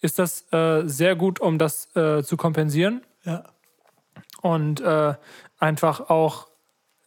ist 0.01 0.19
das 0.19 0.53
äh, 0.53 0.83
sehr 0.87 1.17
gut, 1.17 1.41
um 1.41 1.59
das 1.59 1.95
äh, 1.97 2.23
zu 2.23 2.37
kompensieren. 2.37 3.03
Ja. 3.25 3.45
Und 4.45 4.83
äh, 4.83 5.15
einfach 5.59 6.11
auch, 6.11 6.49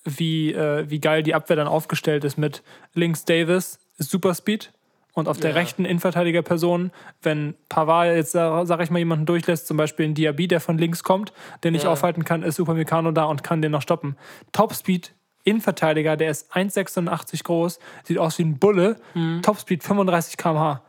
wie, 0.04 0.54
äh, 0.54 0.90
wie 0.90 1.00
geil 1.00 1.22
die 1.22 1.36
Abwehr 1.36 1.56
dann 1.56 1.68
aufgestellt 1.68 2.24
ist 2.24 2.36
mit 2.40 2.64
links 2.96 3.26
Davis, 3.26 3.78
ist 4.00 4.10
Super 4.10 4.34
Speed. 4.34 4.74
Und 5.14 5.28
auf 5.28 5.38
der 5.40 5.52
Ja. 5.52 5.58
rechten 5.58 5.86
Innenverteidigerperson, 5.86 6.92
wenn 7.22 7.54
Pavard 7.70 8.16
jetzt, 8.16 8.32
sag 8.32 8.82
ich 8.82 8.90
mal, 8.90 8.98
jemanden 8.98 9.28
durchlässt, 9.28 9.68
zum 9.68 9.78
Beispiel 9.78 10.08
ein 10.08 10.16
Diaby, 10.16 10.48
der 10.48 10.60
von 10.60 10.80
links 10.80 11.04
kommt, 11.04 11.32
den 11.64 11.74
nicht 11.74 11.84
Ja. 11.84 11.92
aufhalten 11.92 12.24
kann, 12.26 12.42
ist 12.42 12.60
Upamecano 12.60 13.12
da 13.12 13.26
und 13.26 13.44
kann 13.44 13.62
den 13.62 13.72
noch 13.72 13.82
stoppen. 13.84 14.16
Topspeed, 14.52 15.14
Innenverteidiger, 15.44 16.18
der 16.18 16.32
ist 16.32 16.52
1,86 16.56 17.44
groß, 17.44 17.78
sieht 18.04 18.18
aus 18.18 18.40
wie 18.40 18.46
ein 18.46 18.58
Bulle. 18.58 18.96
Topspeed 19.44 19.84
35 19.84 20.38
km/h. 20.38 20.82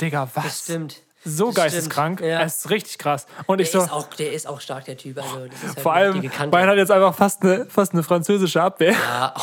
Digga, 0.00 0.28
was? 0.34 0.44
Mhm. 0.44 0.46
Das 0.46 0.62
stimmt. 0.64 1.02
So 1.24 1.46
Das 1.46 1.56
geisteskrank. 1.56 2.20
ja. 2.20 2.42
Es 2.42 2.58
ist 2.64 2.70
richtig 2.70 2.98
krass. 2.98 3.26
Und 3.46 3.58
Der, 3.58 3.66
ich 3.66 3.72
so, 3.72 3.80
ist 3.80 3.90
auch, 3.92 4.06
der 4.14 4.32
ist 4.32 4.46
auch 4.46 4.60
stark, 4.60 4.84
der 4.84 4.96
Typ. 4.96 5.18
Also, 5.20 5.46
das 5.46 5.62
halt 5.70 5.80
vor 5.80 5.92
allem. 5.92 6.30
Bayern 6.50 6.68
hat 6.70 6.76
jetzt 6.76 6.90
einfach 6.92 7.14
fast 7.14 7.42
eine, 7.42 7.66
fast 7.66 7.92
eine 7.92 8.02
französische 8.02 8.62
Abwehr. 8.62 8.92
Ja, 8.92 9.34
oh, 9.36 9.42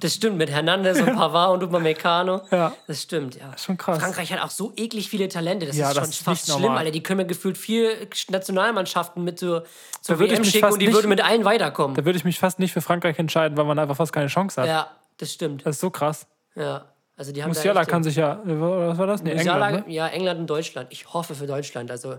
das 0.00 0.14
stimmt, 0.14 0.36
mit 0.36 0.50
Hernandez 0.50 1.00
und 1.00 1.06
Pavard 1.16 1.54
und 1.54 1.62
Upamecano. 1.64 2.42
Ja. 2.50 2.72
Das 2.86 3.02
stimmt, 3.02 3.36
ja. 3.36 3.56
schon 3.56 3.76
krass. 3.78 3.98
Frankreich 3.98 4.32
hat 4.32 4.42
auch 4.42 4.50
so 4.50 4.72
eklig 4.76 5.08
viele 5.08 5.28
Talente. 5.28 5.66
Das 5.66 5.76
Ja, 5.76 5.88
ist 5.88 5.96
das 5.96 6.04
schon 6.04 6.10
ist 6.10 6.22
fast 6.24 6.44
schlimm, 6.46 6.60
normal. 6.62 6.78
Alter. 6.78 6.90
Die 6.90 7.02
können 7.02 7.18
mir 7.18 7.26
gefühlt 7.26 7.56
vier 7.58 8.06
Nationalmannschaften 8.28 9.24
mit 9.24 9.38
zur, 9.38 9.64
zur 10.02 10.18
WM 10.18 10.44
schicken 10.44 10.66
und 10.72 10.78
die 10.80 10.86
nicht- 10.86 10.94
würden 10.94 11.08
mit 11.08 11.24
allen 11.24 11.44
weiterkommen. 11.44 11.96
Da 11.96 12.04
würde 12.04 12.18
ich 12.18 12.24
mich 12.24 12.38
fast 12.38 12.58
nicht 12.58 12.72
für 12.72 12.80
Frankreich 12.82 13.18
entscheiden, 13.18 13.56
weil 13.56 13.64
man 13.64 13.78
einfach 13.78 13.96
fast 13.96 14.12
keine 14.12 14.26
Chance 14.28 14.60
hat. 14.60 14.68
Ja, 14.68 14.90
das 15.18 15.32
stimmt. 15.32 15.64
Das 15.66 15.76
ist 15.76 15.80
so 15.80 15.90
krass. 15.90 16.26
Ja. 16.54 16.84
Also 17.16 17.32
die 17.32 17.42
haben 17.42 17.50
Musiala 17.50 17.84
kann 17.84 18.02
sich 18.02 18.16
ja, 18.16 18.40
was 18.44 18.98
war 18.98 19.06
das? 19.06 19.22
Nee, 19.22 19.34
Musiala, 19.34 19.68
England, 19.68 19.86
ne? 19.88 19.94
ja, 19.94 20.08
England 20.08 20.40
und 20.40 20.46
Deutschland. 20.48 20.88
Ich 20.90 21.12
hoffe 21.12 21.34
für 21.34 21.46
Deutschland. 21.46 21.90
Also 21.90 22.16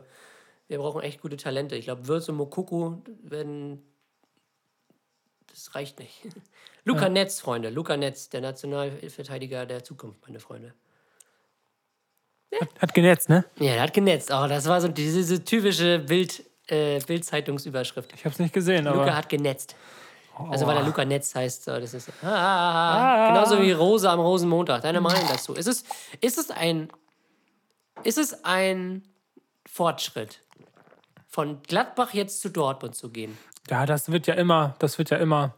wir 0.68 0.78
brauchen 0.78 1.02
echt 1.02 1.22
gute 1.22 1.38
Talente. 1.38 1.76
Ich 1.76 1.86
glaube, 1.86 2.08
Würz 2.08 2.30
und 2.30 2.36
Mokuku 2.36 2.98
werden. 3.24 3.84
Das 5.52 5.76
reicht 5.76 6.00
nicht. 6.00 6.22
Luca 6.86 7.10
Netz, 7.10 7.40
Freunde. 7.40 7.70
Luca 7.70 7.98
Netz, 7.98 8.30
der 8.30 8.42
Nationalverteidiger 8.42 9.66
der 9.66 9.84
Zukunft, 9.84 10.22
meine 10.26 10.40
Freunde. 10.40 10.74
Hat 12.80 12.94
genetzt, 12.94 13.28
ne? 13.28 13.44
Ja, 13.60 13.74
der 13.74 13.82
hat 13.82 13.94
genetzt. 13.94 14.32
Oh, 14.32 14.48
das 14.48 14.66
war 14.68 14.80
so 14.80 14.88
diese, 14.88 15.18
diese 15.18 15.44
typische 15.44 16.00
Bild, 16.00 16.44
äh, 16.68 17.00
Bild-Zeitungsüberschrift. 17.00 18.14
Ich 18.14 18.24
hab's 18.24 18.40
nicht 18.40 18.54
gesehen, 18.54 18.88
aber. 18.88 19.00
Luca 19.00 19.16
hat 19.16 19.28
genetzt. 19.28 19.76
Also 20.50 20.68
weil 20.68 20.78
er 20.78 20.84
Luca 20.84 21.06
Netz 21.06 21.34
heißt, 21.34 21.64
so, 21.64 21.80
das 21.80 21.94
ist 21.94 22.10
ah, 22.24 23.28
genauso 23.30 23.62
wie 23.62 23.72
Rosa 23.72 24.12
am 24.14 24.20
Rosenmontag. 24.20 24.82
Deine 24.82 25.00
Meinung 25.02 25.24
dazu? 25.30 25.54
Ist 25.54 25.68
es, 25.68 25.84
ist 26.22 26.38
es 26.38 26.52
ein 26.52 26.90
ist 28.04 28.18
es 28.18 28.44
ein 28.44 29.04
Fortschritt 29.66 30.42
von 31.28 31.62
Gladbach 31.64 32.14
jetzt 32.14 32.42
zu 32.42 32.50
Dortmund 32.50 32.96
zu 32.96 33.10
gehen? 33.10 33.38
ja, 33.70 33.86
das 33.86 34.12
wird 34.12 34.28
ja 34.28 34.36
immer, 34.36 34.76
das 34.80 34.98
wird 34.98 35.10
ja 35.10 35.18
immer. 35.18 35.56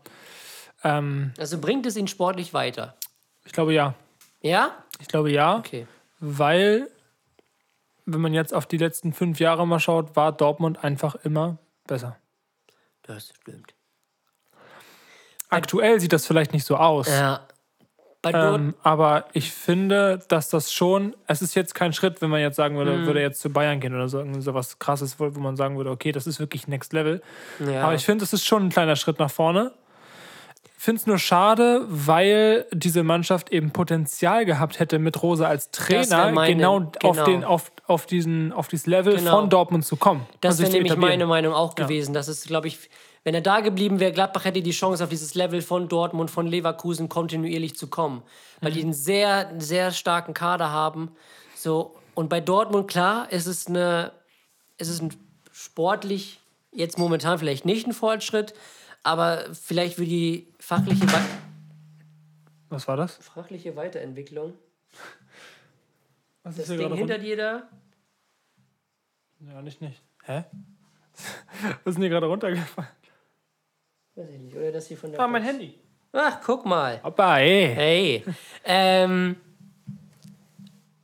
Ähm, 0.83 1.33
Also 1.37 1.59
bringt 1.59 1.85
es 1.87 1.97
ihn 1.97 2.07
sportlich 2.07 2.53
weiter? 2.53 2.95
ich 3.45 3.51
glaube 3.53 3.73
ja. 3.73 3.95
Ja? 4.41 4.71
Ich 4.99 5.07
glaube 5.07 5.31
ja, 5.31 5.57
Okay. 5.57 5.87
weil, 6.19 6.87
wenn 8.05 8.21
man 8.21 8.33
jetzt 8.33 8.53
auf 8.53 8.65
die 8.65 8.77
letzten 8.77 9.11
fünf 9.13 9.39
Jahre 9.39 9.65
mal 9.67 9.79
schaut, 9.79 10.15
war 10.15 10.31
Dortmund 10.31 10.83
einfach 10.83 11.15
immer 11.15 11.57
besser. 11.87 12.15
Das 13.03 13.33
stimmt. 13.41 13.73
Aktuell 15.49 15.99
sieht 15.99 16.13
das 16.13 16.25
vielleicht 16.25 16.53
nicht 16.53 16.65
so 16.65 16.75
aus. 16.77 17.07
Ja. 17.09 17.41
Ähm, 18.25 18.73
aber 18.83 19.25
ich 19.31 19.51
finde, 19.53 20.19
dass 20.27 20.49
das 20.49 20.73
schon, 20.73 21.15
es 21.27 21.41
ist 21.41 21.55
jetzt 21.55 21.73
kein 21.75 21.93
Schritt, 21.93 22.21
wenn 22.21 22.29
man 22.29 22.41
jetzt 22.41 22.57
sagen 22.57 22.75
würde, 22.75 22.91
Mhm. 22.97 23.05
würde 23.05 23.21
jetzt 23.21 23.39
zu 23.39 23.49
Bayern 23.49 23.79
gehen 23.79 23.93
oder 23.95 24.09
so, 24.09 24.17
irgendwie 24.19 24.41
so 24.41 24.53
was 24.53 24.79
krasses, 24.79 25.17
wo 25.19 25.33
wo 25.33 25.39
man 25.39 25.55
sagen 25.55 25.77
würde, 25.77 25.91
okay, 25.91 26.11
das 26.11 26.27
ist 26.27 26.39
wirklich 26.39 26.67
Next 26.67 26.91
Level. 26.91 27.21
ja. 27.65 27.83
Aber 27.83 27.93
ich 27.95 28.03
finde, 28.03 28.25
es 28.25 28.33
ist 28.33 28.45
schon 28.45 28.65
ein 28.65 28.69
kleiner 28.69 28.97
Schritt 28.97 29.19
nach 29.19 29.31
vorne. 29.31 29.71
Finde 30.79 30.99
es 30.99 31.07
nur 31.07 31.17
schade, 31.19 31.85
weil 31.87 32.65
diese 32.73 33.01
Mannschaft 33.03 33.51
eben 33.51 33.71
Potenzial 33.71 34.45
gehabt 34.45 34.79
hätte, 34.79 34.99
mit 34.99 35.23
Rose 35.23 35.47
als 35.47 35.71
Trainer 35.71 36.31
meine- 36.31 36.55
genau, 36.55 36.91
Auf, 37.03 37.15
genau. 37.15 37.25
den, 37.25 37.43
auf, 37.45 37.71
auf, 37.87 38.05
diesen, 38.07 38.51
auf 38.51 38.67
dieses 38.67 38.85
Level 38.87 39.15
Genau. 39.15 39.39
von 39.39 39.49
Dortmund 39.49 39.85
zu 39.85 39.95
kommen. 39.95 40.25
Das 40.41 40.59
wäre 40.59 40.71
nämlich 40.71 40.95
meine 40.97 41.25
Meinung 41.27 41.53
auch 41.53 41.75
gewesen. 41.75 42.13
Das 42.13 42.27
ist, 42.27 42.45
glaube 42.47 42.67
ich, 42.67 42.89
wenn 43.27 43.35
er 43.35 43.41
da 43.41 43.59
geblieben 43.59 43.99
wäre, 43.99 44.13
Gladbach 44.13 44.45
hätte 44.45 44.61
die 44.61 44.71
Chance, 44.71 45.03
auf 45.03 45.09
dieses 45.09 45.35
Level 45.35 45.61
von 45.61 45.89
Dortmund, 45.89 46.31
von 46.31 46.47
Leverkusen 46.47 47.09
kontinuierlich 47.09 47.75
zu 47.75 47.87
kommen. 47.87 48.23
Weil 48.61 48.71
Mhm. 48.71 48.75
die 48.75 48.81
einen 48.83 48.93
sehr, 48.93 49.53
sehr 49.59 49.91
starken 49.91 50.33
Kader 50.33 50.71
haben. 50.71 51.11
So, 51.53 51.97
und 52.15 52.29
bei 52.29 52.39
Dortmund, 52.39 52.87
klar, 52.87 53.29
ist 53.29 53.45
es 53.45 53.67
eine, 53.67 54.13
ist 54.77 54.87
es 54.87 55.01
ein 55.01 55.13
sportlich, 55.51 56.39
jetzt 56.71 56.97
momentan 56.97 57.37
vielleicht 57.37 57.65
nicht 57.65 57.85
ein 57.85 57.91
Fortschritt, 57.91 58.53
aber 59.03 59.53
vielleicht 59.53 59.95
für 59.97 60.05
die 60.05 60.47
fachliche, 60.57 61.05
Wei- 61.11 61.25
Was 62.69 62.87
war 62.87 62.95
das? 62.95 63.15
fachliche 63.17 63.75
Weiterentwicklung. 63.75 64.53
Was 66.43 66.55
Das 66.55 66.69
ist 66.69 66.75
hier 66.77 66.87
Ding 66.87 66.95
hinter 66.95 67.17
dir 67.17 67.35
da, 67.35 67.63
Ja, 69.45 69.61
nicht, 69.61 69.81
nicht. 69.81 70.01
Hä? 70.23 70.45
Was 71.83 71.87
ist 71.87 71.95
denn 71.95 72.03
hier 72.03 72.09
gerade 72.09 72.27
runtergefallen? 72.27 72.87
Weiß 74.17 74.29
ich 74.33 74.39
nicht. 74.39 74.55
Oder 74.55 74.71
das 74.71 74.87
hier 74.87 74.97
von 74.97 75.11
der. 75.11 75.19
Ah, 75.19 75.27
mein 75.27 75.43
Handy. 75.43 75.75
Ach, 76.11 76.39
guck 76.43 76.65
mal. 76.65 77.01
Hoppa, 77.03 77.37
ey. 77.37 77.71
Hey. 77.75 78.23
ähm, 78.65 79.35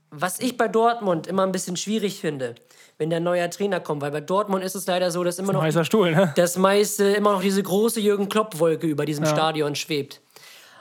was 0.10 0.40
ich 0.40 0.58
bei 0.58 0.68
Dortmund 0.68 1.28
immer 1.28 1.44
ein 1.44 1.52
bisschen 1.52 1.78
schwierig 1.78 2.20
finde, 2.20 2.56
wenn 2.98 3.12
der 3.12 3.20
neue 3.20 3.48
Trainer 3.52 3.80
kommt, 3.80 4.02
weil 4.02 4.12
bei 4.12 4.22
Dortmund 4.22 4.64
ist 4.64 4.74
es 4.76 4.88
leider 4.88 5.12
so, 5.12 5.24
dass 5.24 5.38
immer 5.38 5.54
noch 5.54 5.62
heißer 5.62 5.86
Stuhl, 5.86 6.12
ne? 6.12 6.34
das 6.36 6.58
meiste 6.58 7.06
immer 7.06 7.34
noch 7.34 7.42
diese 7.42 7.62
große 7.62 8.00
Jürgen 8.00 8.30
Klopp-Wolke 8.30 8.88
über 8.88 9.06
diesem 9.06 9.26
Stadion 9.26 9.76
schwebt. 9.76 10.22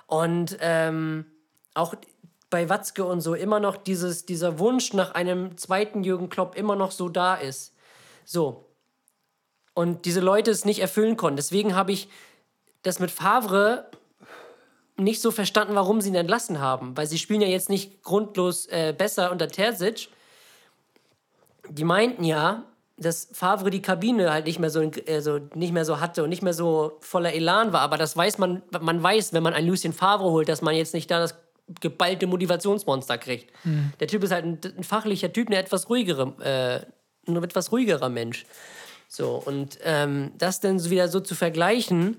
Und 0.07 0.57
ähm, 0.61 1.26
auch 1.74 1.95
bei 2.49 2.68
Watzke 2.68 3.05
und 3.05 3.20
so 3.20 3.35
immer 3.35 3.61
noch 3.61 3.76
dieses, 3.76 4.24
dieser 4.24 4.59
Wunsch 4.59 4.93
nach 4.93 5.14
einem 5.14 5.57
zweiten 5.57 6.05
Jürgen 6.05 6.28
Klopp 6.28 6.55
immer 6.55 6.76
noch 6.76 6.93
so 6.93 7.09
da 7.09 7.35
ist. 7.35 7.74
So. 8.24 8.72
Und 9.75 10.05
diese 10.05 10.20
Leute 10.20 10.51
es 10.51 10.64
nicht 10.64 10.81
erfüllen 10.81 11.16
konnten. 11.16 11.37
Deswegen 11.37 11.75
habe 11.75 11.93
ich 11.93 12.09
das 12.83 12.99
mit 12.99 13.11
Favre 13.11 13.87
nicht 14.97 15.20
so 15.20 15.31
verstanden, 15.31 15.75
warum 15.75 16.01
sie 16.01 16.11
ihn 16.11 16.14
entlassen 16.14 16.61
haben. 16.61 16.97
Weil 16.97 17.07
sie 17.07 17.18
spielen 17.18 17.41
ja 17.41 17.49
jetzt 17.49 17.70
nicht 17.70 18.03
grundlos 18.03 18.66
äh, 18.66 18.95
besser 18.97 19.31
unter 19.31 19.49
Terzic. 19.49 20.09
Die 21.68 21.85
meinten 21.85 22.25
ja, 22.25 22.64
dass 22.99 23.29
Favre 23.33 23.70
die 23.70 23.83
Kabine 23.83 24.31
halt 24.31 24.47
nicht 24.47 24.59
mehr 24.59 24.70
so, 24.70 24.91
also 25.09 25.39
nicht 25.55 25.73
mehr 25.73 25.85
so 25.85 26.01
hatte 26.01 26.23
und 26.23 26.29
nicht 26.29 26.43
mehr 26.43 26.53
so 26.53 26.99
voller 27.01 27.33
Elan 27.33 27.73
war. 27.73 27.81
Aber 27.81 27.97
das 27.97 28.16
weiß 28.16 28.39
man, 28.39 28.62
man 28.81 29.03
weiß, 29.03 29.33
wenn 29.33 29.43
man 29.43 29.55
einen 29.55 29.68
Lucien 29.68 29.93
Favre 29.93 30.31
holt, 30.31 30.49
dass 30.49 30.61
man 30.61 30.75
jetzt 30.75 30.93
nicht 30.93 31.11
da 31.11 31.18
das 31.20 31.35
geballte 31.81 32.27
Motivationsmonster 32.27 33.16
kriegt. 33.18 33.53
Der 34.01 34.09
Typ 34.09 34.23
ist 34.25 34.33
halt 34.33 34.45
ein, 34.45 34.61
ein 34.77 34.85
fachlicher 34.85 35.33
Typ, 35.33 35.49
ein 35.49 35.55
etwas 35.55 35.89
ruhigerer, 35.89 36.35
äh, 36.41 36.81
ein 37.27 37.43
etwas 37.43 37.73
ruhigerer 37.73 38.09
Mensch. 38.09 38.45
So, 39.15 39.43
und 39.45 39.79
ähm, 39.85 40.33
das 40.39 40.61
dann 40.61 40.83
wieder 40.89 41.07
so 41.07 41.21
zu 41.21 41.35
vergleichen, 41.35 42.17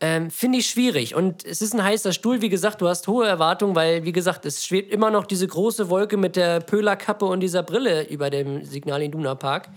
ähm, 0.00 0.30
finde 0.30 0.58
ich 0.58 0.66
schwierig. 0.66 1.14
Und 1.14 1.46
es 1.46 1.62
ist 1.62 1.72
ein 1.72 1.82
heißer 1.82 2.12
Stuhl, 2.12 2.42
wie 2.42 2.50
gesagt, 2.50 2.82
du 2.82 2.88
hast 2.88 3.08
hohe 3.08 3.26
Erwartungen, 3.26 3.74
weil, 3.74 4.04
wie 4.04 4.12
gesagt, 4.12 4.44
es 4.44 4.62
schwebt 4.62 4.92
immer 4.92 5.10
noch 5.10 5.24
diese 5.24 5.46
große 5.46 5.88
Wolke 5.88 6.18
mit 6.18 6.36
der 6.36 6.60
Pöhlerkappe 6.60 7.24
und 7.24 7.40
dieser 7.40 7.62
Brille 7.62 8.06
über 8.08 8.28
dem 8.28 8.66
Signal 8.66 9.00
Iduna 9.00 9.34
Park. 9.34 9.70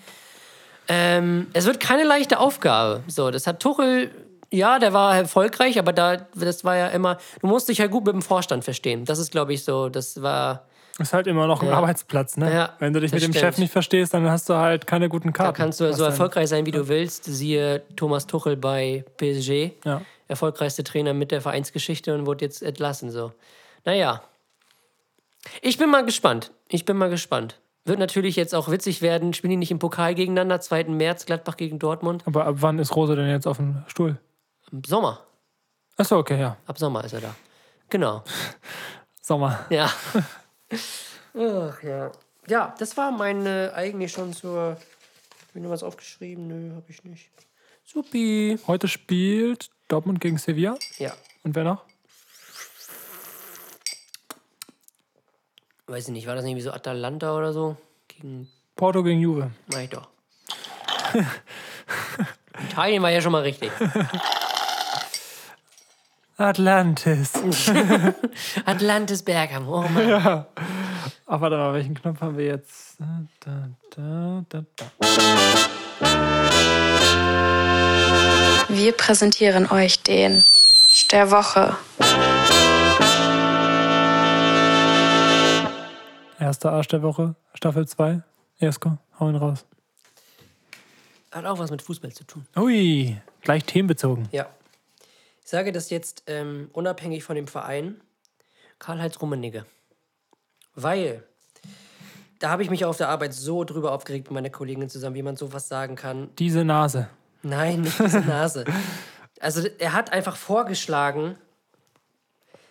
Ähm, 0.89 1.47
es 1.53 1.65
wird 1.65 1.79
keine 1.79 2.03
leichte 2.03 2.39
Aufgabe. 2.39 3.03
So, 3.07 3.31
das 3.31 3.47
hat 3.47 3.61
Tuchel, 3.61 4.11
ja, 4.51 4.79
der 4.79 4.91
war 4.91 5.15
erfolgreich, 5.15 5.79
aber 5.79 5.93
da, 5.93 6.17
das 6.35 6.65
war 6.65 6.75
ja 6.75 6.87
immer, 6.89 7.19
du 7.39 7.47
musst 7.47 7.69
dich 7.69 7.77
ja 7.77 7.87
gut 7.87 8.05
mit 8.05 8.15
dem 8.15 8.21
Vorstand 8.21 8.65
verstehen. 8.65 9.05
Das 9.05 9.17
ist, 9.17 9.31
glaube 9.31 9.53
ich, 9.53 9.63
so, 9.63 9.87
das 9.87 10.21
war, 10.21 10.67
Ist 10.99 11.13
halt 11.13 11.27
immer 11.27 11.47
noch 11.47 11.61
ein 11.63 11.69
Ja. 11.69 11.75
Arbeitsplatz, 11.75 12.37
ne? 12.37 12.53
Ja, 12.53 12.73
Wenn 12.79 12.93
du 12.93 12.99
dich 12.99 13.11
mit 13.11 13.21
dem 13.23 13.31
stimmt. 13.31 13.45
Chef 13.45 13.57
nicht 13.57 13.71
verstehst, 13.71 14.13
dann 14.13 14.29
hast 14.29 14.49
du 14.49 14.53
halt 14.55 14.85
keine 14.85 15.07
guten 15.09 15.31
Karten. 15.33 15.53
da 15.53 15.57
kannst 15.57 15.79
du 15.79 15.91
so 15.93 16.03
dann- 16.03 16.11
erfolgreich 16.11 16.49
sein, 16.49 16.65
wie 16.65 16.71
du 16.71 16.87
willst. 16.87 17.23
Siehe 17.25 17.81
Thomas 17.95 18.27
Tuchel 18.27 18.57
bei 18.57 19.05
PSG. 19.17 19.71
Ja. 19.85 20.01
erfolgreichste 20.27 20.83
Trainer 20.83 21.13
mit 21.15 21.31
der 21.31 21.41
Vereinsgeschichte 21.41 22.13
und 22.13 22.27
wurde 22.27 22.45
jetzt 22.45 22.61
entlassen. 22.61 23.09
So. 23.09 23.31
Naja. 23.83 24.21
Ich 25.61 25.77
bin 25.79 25.89
mal 25.89 26.05
gespannt. 26.05 26.51
Ich 26.67 26.85
bin 26.85 26.97
mal 26.97 27.09
gespannt. 27.09 27.59
Wird 27.85 27.97
natürlich 27.97 28.35
jetzt 28.35 28.53
auch 28.53 28.69
witzig 28.69 29.01
werden. 29.01 29.33
Spielen 29.33 29.51
die 29.51 29.57
nicht 29.57 29.71
im 29.71 29.79
Pokal 29.79 30.13
gegeneinander? 30.13 30.61
2. 30.61 30.83
März, 30.83 31.25
Gladbach 31.25 31.57
gegen 31.57 31.79
Dortmund. 31.79 32.21
Aber 32.27 32.45
ab 32.45 32.55
wann 32.59 32.77
ist 32.77 32.95
Rose 32.95 33.15
denn 33.15 33.27
jetzt 33.29 33.47
auf 33.47 33.57
dem 33.57 33.83
Stuhl? 33.87 34.17
Im 34.71 34.83
Sommer. 34.83 35.21
Achso, 35.97 36.17
okay, 36.19 36.39
ja. 36.39 36.57
Ab 36.67 36.77
Sommer 36.77 37.03
ist 37.05 37.13
er 37.13 37.21
da. 37.21 37.35
Genau. 37.89 38.21
Sommer. 39.23 39.65
Ja. 39.71 39.89
Ach 40.71 41.83
ja. 41.83 42.11
Ja, 42.47 42.75
das 42.79 42.97
war 42.97 43.11
meine 43.11 43.73
eigentlich 43.75 44.11
schon 44.11 44.33
zur. 44.33 44.71
Hab 44.71 45.55
ich 45.55 45.61
noch 45.61 45.69
was 45.69 45.83
aufgeschrieben? 45.83 46.47
Nö, 46.47 46.75
hab 46.75 46.89
ich 46.89 47.03
nicht. 47.03 47.29
Supi. 47.85 48.59
Heute 48.67 48.87
spielt 48.87 49.69
Dortmund 49.87 50.21
gegen 50.21 50.37
Sevilla. 50.37 50.77
Ja. 50.97 51.13
Und 51.43 51.55
wer 51.55 51.63
noch? 51.63 51.85
Weiß 55.87 56.07
ich 56.07 56.13
nicht, 56.13 56.27
war 56.27 56.35
das 56.35 56.45
irgendwie 56.45 56.61
so 56.61 56.71
Atalanta 56.71 57.35
oder 57.35 57.51
so? 57.51 57.75
Gegen 58.07 58.47
Porto 58.75 59.03
gegen 59.03 59.19
Juve. 59.19 59.51
Mach 59.67 59.79
ich 59.79 59.89
doch. 59.89 60.07
Italien 62.69 63.01
war 63.01 63.09
ja 63.09 63.21
schon 63.21 63.31
mal 63.31 63.41
richtig. 63.41 63.71
Atlantis. 66.39 67.33
Atlantis 68.65 69.21
Bergamo. 69.23 69.83
Oh 69.83 69.89
Mann. 69.89 70.45
Ach, 71.27 71.41
warte 71.41 71.57
mal, 71.57 71.73
welchen 71.73 71.95
Knopf 71.95 72.21
haben 72.21 72.37
wir 72.37 72.45
jetzt? 72.45 72.95
Da, 72.97 73.67
da, 73.93 74.45
da, 74.47 74.65
da. 74.77 74.85
Wir 78.69 78.93
präsentieren 78.93 79.69
euch 79.69 80.01
den 80.01 80.41
der 81.11 81.29
Woche. 81.29 81.75
Erster 86.39 86.71
Arsch 86.71 86.87
der 86.87 87.01
Woche, 87.01 87.35
Staffel 87.53 87.85
2. 87.85 88.21
Jesko, 88.59 88.97
hau 89.19 89.29
ihn 89.29 89.35
raus. 89.35 89.65
Hat 91.31 91.45
auch 91.45 91.59
was 91.59 91.69
mit 91.69 91.81
Fußball 91.81 92.13
zu 92.13 92.23
tun. 92.23 92.45
Ui, 92.55 93.17
gleich 93.41 93.65
themenbezogen. 93.65 94.29
Ja. 94.31 94.47
Ich 95.49 95.51
sage 95.51 95.71
das 95.71 95.89
jetzt 95.89 96.25
ähm, 96.27 96.69
unabhängig 96.73 97.23
von 97.23 97.35
dem 97.35 97.47
Verein. 97.47 97.99
Karl-Heinz 98.77 99.19
Rummenigge. 99.19 99.65
Weil 100.75 101.23
da 102.37 102.51
habe 102.51 102.61
ich 102.61 102.69
mich 102.69 102.85
auf 102.85 102.97
der 102.97 103.09
Arbeit 103.09 103.33
so 103.33 103.63
drüber 103.63 103.91
aufgeregt 103.93 104.27
mit 104.27 104.35
meiner 104.35 104.51
Kollegin 104.51 104.89
zusammen, 104.89 105.15
wie 105.15 105.23
man 105.23 105.37
sowas 105.37 105.67
sagen 105.67 105.95
kann. 105.95 106.29
Diese 106.37 106.63
Nase. 106.63 107.09
Nein, 107.41 107.81
nicht 107.81 107.99
diese 107.99 108.21
Nase. 108.21 108.65
Also 109.41 109.67
er 109.79 109.93
hat 109.93 110.13
einfach 110.13 110.35
vorgeschlagen, 110.35 111.35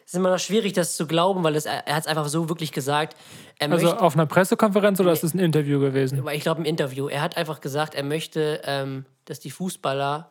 es 0.05 0.13
ist 0.13 0.15
immer 0.15 0.31
noch 0.31 0.39
schwierig, 0.39 0.75
das 0.75 0.97
zu 0.97 1.09
glauben, 1.09 1.43
weil 1.43 1.57
es, 1.57 1.65
er 1.65 1.83
hat 1.87 2.03
es 2.03 2.07
einfach 2.07 2.29
so 2.29 2.49
wirklich 2.49 2.71
gesagt. 2.71 3.17
Also 3.59 3.87
möchte, 3.87 4.01
auf 4.01 4.15
einer 4.15 4.27
Pressekonferenz 4.27 5.01
oder 5.01 5.11
ist 5.11 5.25
es 5.25 5.35
ein 5.35 5.41
Interview 5.41 5.81
gewesen? 5.81 6.25
ich 6.29 6.43
glaube 6.43 6.61
im 6.61 6.67
Interview, 6.67 7.09
er 7.09 7.23
hat 7.23 7.37
einfach 7.39 7.61
gesagt, 7.61 7.97
er 7.97 8.05
möchte, 8.05 8.61
ähm, 8.65 9.05
dass 9.25 9.41
die 9.41 9.51
Fußballer 9.51 10.31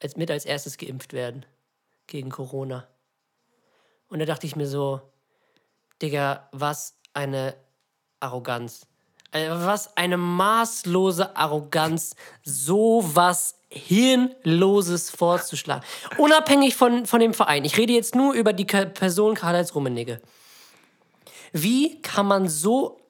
als, 0.00 0.16
mit 0.16 0.30
als 0.30 0.46
erstes 0.46 0.78
geimpft 0.78 1.12
werden 1.12 1.44
gegen 2.06 2.30
Corona. 2.30 2.86
Und 4.08 4.18
da 4.18 4.24
dachte 4.24 4.46
ich 4.46 4.56
mir 4.56 4.66
so, 4.66 5.00
Digga, 6.00 6.48
was 6.52 6.98
eine 7.14 7.54
Arroganz. 8.20 8.86
Äh, 9.32 9.48
Was 9.50 9.96
eine 9.96 10.18
maßlose 10.18 11.36
Arroganz, 11.36 12.14
so 12.44 13.02
was 13.14 13.56
Hirnloses 13.70 15.08
vorzuschlagen. 15.08 15.82
Unabhängig 16.18 16.76
von, 16.76 17.06
von 17.06 17.20
dem 17.20 17.32
Verein. 17.32 17.64
Ich 17.64 17.78
rede 17.78 17.94
jetzt 17.94 18.14
nur 18.14 18.34
über 18.34 18.52
die 18.52 18.66
Person 18.66 19.34
Karl-Heinz 19.34 19.74
Rummenigge. 19.74 20.20
Wie 21.52 22.00
kann 22.02 22.26
man 22.26 22.48
so, 22.48 23.00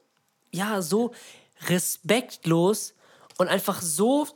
ja, 0.52 0.80
so 0.80 1.12
respektlos 1.68 2.94
und 3.38 3.48
einfach 3.48 3.82
so, 3.82 4.28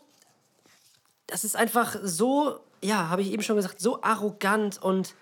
das 1.29 1.45
ist 1.45 1.55
einfach 1.55 1.97
so, 2.03 2.61
ja, 2.83 3.09
habe 3.09 3.23
ich 3.23 3.33
eben 3.33 3.43
schon 3.43 3.57
gesagt, 3.57 3.81
so 3.81 4.03
arrogant 4.03 4.81
und 4.83 5.15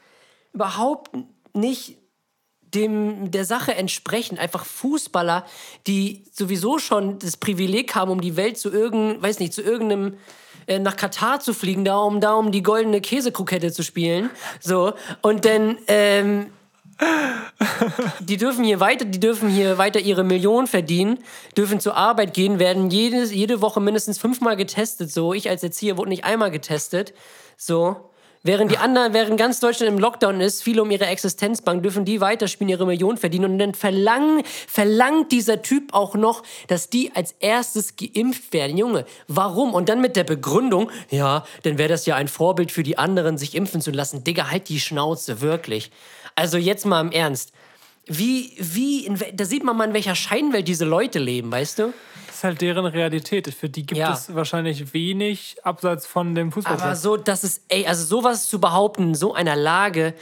überhaupt 0.53 1.11
nicht 1.55 1.99
dem 2.75 3.31
der 3.31 3.45
Sache 3.45 3.75
entsprechend 3.75 4.39
einfach 4.39 4.65
Fußballer, 4.65 5.45
die 5.87 6.25
sowieso 6.33 6.79
schon 6.79 7.19
das 7.19 7.37
Privileg 7.37 7.95
haben, 7.95 8.11
um 8.11 8.21
die 8.21 8.37
Welt 8.37 8.59
zu 8.59 8.71
irgendeinem, 8.71 9.23
weiß 9.23 9.39
nicht, 9.39 9.53
zu 9.53 9.63
irgendeinem 9.63 10.17
äh, 10.67 10.79
nach 10.79 10.97
Katar 10.97 11.41
zu 11.41 11.55
fliegen, 11.55 11.85
da 11.85 11.99
um 11.99 12.21
da 12.21 12.35
um 12.35 12.51
die 12.51 12.63
goldene 12.63 13.01
Käsekrokette 13.01 13.73
zu 13.73 13.83
spielen, 13.83 14.31
so 14.61 14.95
und 15.23 15.45
dann 15.45 15.79
ähm, 15.87 16.47
die 18.21 18.37
dürfen 18.37 18.65
hier 18.65 18.81
weiter, 18.81 19.05
die 19.05 19.21
dürfen 19.21 19.49
hier 19.49 19.79
weiter 19.79 20.01
ihre 20.01 20.25
Millionen 20.25 20.67
verdienen, 20.67 21.19
dürfen 21.57 21.81
zur 21.81 21.97
Arbeit 21.97 22.35
gehen, 22.35 22.59
werden 22.59 22.91
jedes, 22.91 23.33
jede 23.33 23.61
Woche 23.61 23.81
mindestens 23.81 24.19
fünfmal 24.19 24.57
getestet. 24.57 25.11
So, 25.11 25.35
ich 25.35 25.49
als 25.49 25.63
Erzieher 25.63 25.97
wurde 25.97 26.11
nicht 26.11 26.25
einmal 26.25 26.51
getestet. 26.51 27.13
So. 27.67 28.11
Während 28.47 28.71
die 28.71 28.77
anderen, 28.77 29.15
während 29.15 29.39
ganz 29.39 29.59
Deutschland 29.59 29.91
im 29.91 29.99
Lockdown 29.99 30.43
ist, 30.43 30.63
viele 30.63 30.83
um 30.83 30.91
ihre 30.91 31.07
Existenzbank, 31.07 31.83
dürfen 31.83 32.05
die 32.05 32.21
weiterspielen, 32.21 32.69
ihre 32.69 32.85
Millionen 32.85 33.17
verdienen. 33.17 33.53
Und 33.53 33.59
dann 33.59 33.73
verlangen, 33.73 34.43
verlangt 34.69 35.33
dieser 35.33 35.63
Typ 35.63 35.95
auch 35.95 36.15
noch, 36.15 36.43
dass 36.69 36.91
die 36.91 37.11
als 37.15 37.35
erstes 37.41 37.97
geimpft 37.97 38.53
werden. 38.53 38.77
Junge, 38.77 39.07
warum? 39.29 39.73
Und 39.73 39.89
dann 39.89 40.03
mit 40.03 40.15
der 40.15 40.25
Begründung, 40.25 40.91
ja, 41.09 41.47
dann 41.63 41.79
wäre 41.79 41.89
das 41.89 42.05
ja 42.05 42.17
ein 42.17 42.29
Vorbild 42.29 42.71
für 42.71 42.83
die 42.83 42.99
anderen, 42.99 43.39
sich 43.39 43.55
impfen 43.55 43.81
zu 43.81 43.93
lassen. 43.93 44.25
Digga, 44.25 44.51
halt 44.51 44.69
die 44.69 44.79
Schnauze, 44.79 45.41
wirklich. 45.41 45.91
Also 46.35 46.59
jetzt 46.59 46.85
mal 46.85 47.01
im 47.01 47.13
Ernst. 47.13 47.53
Wie, 48.05 48.53
wie, 48.59 49.07
in, 49.07 49.19
da 49.33 49.47
sieht 49.47 49.65
man 49.65 49.75
mal, 49.79 49.89
in 49.89 49.95
welcher 49.95 50.15
Scheinwelt 50.15 50.69
diese 50.69 50.85
Leute 50.85 51.19
leben, 51.19 51.51
weißt 51.51 51.79
du? 51.79 51.95
Ist 52.35 52.45
halt 52.45 52.61
deren 52.61 52.85
Realität. 52.87 53.53
Für 53.55 53.69
die 53.69 53.87
gibt 53.87 53.99
Ja. 53.99 54.13
es 54.13 54.35
wahrscheinlich 54.35 54.93
wenig 54.93 55.57
abseits 55.63 56.07
von 56.07 56.35
dem 56.35 56.49
Aber 56.49 56.55
Fußballplatz. 56.55 57.01
so, 57.03 57.17
das 57.17 57.45
ist, 57.45 57.63
ey, 57.69 57.87
also 57.87 58.05
sowas 58.05 58.49
zu 58.49 58.61
behaupten, 58.61 59.09
in 59.11 59.15
so 59.15 59.35
einer 59.35 59.55
Lage, 59.57 60.15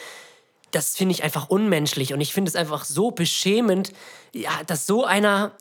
das 0.73 0.97
finde 0.97 1.13
ich 1.15 1.25
einfach 1.25 1.49
unmenschlich. 1.49 2.13
Und 2.13 2.21
ich 2.21 2.33
finde 2.33 2.49
es 2.51 2.57
einfach 2.57 2.85
so 2.85 3.11
beschämend, 3.11 3.93
ja, 4.35 4.51
dass 4.67 4.87
so 4.87 5.05
einer 5.05 5.53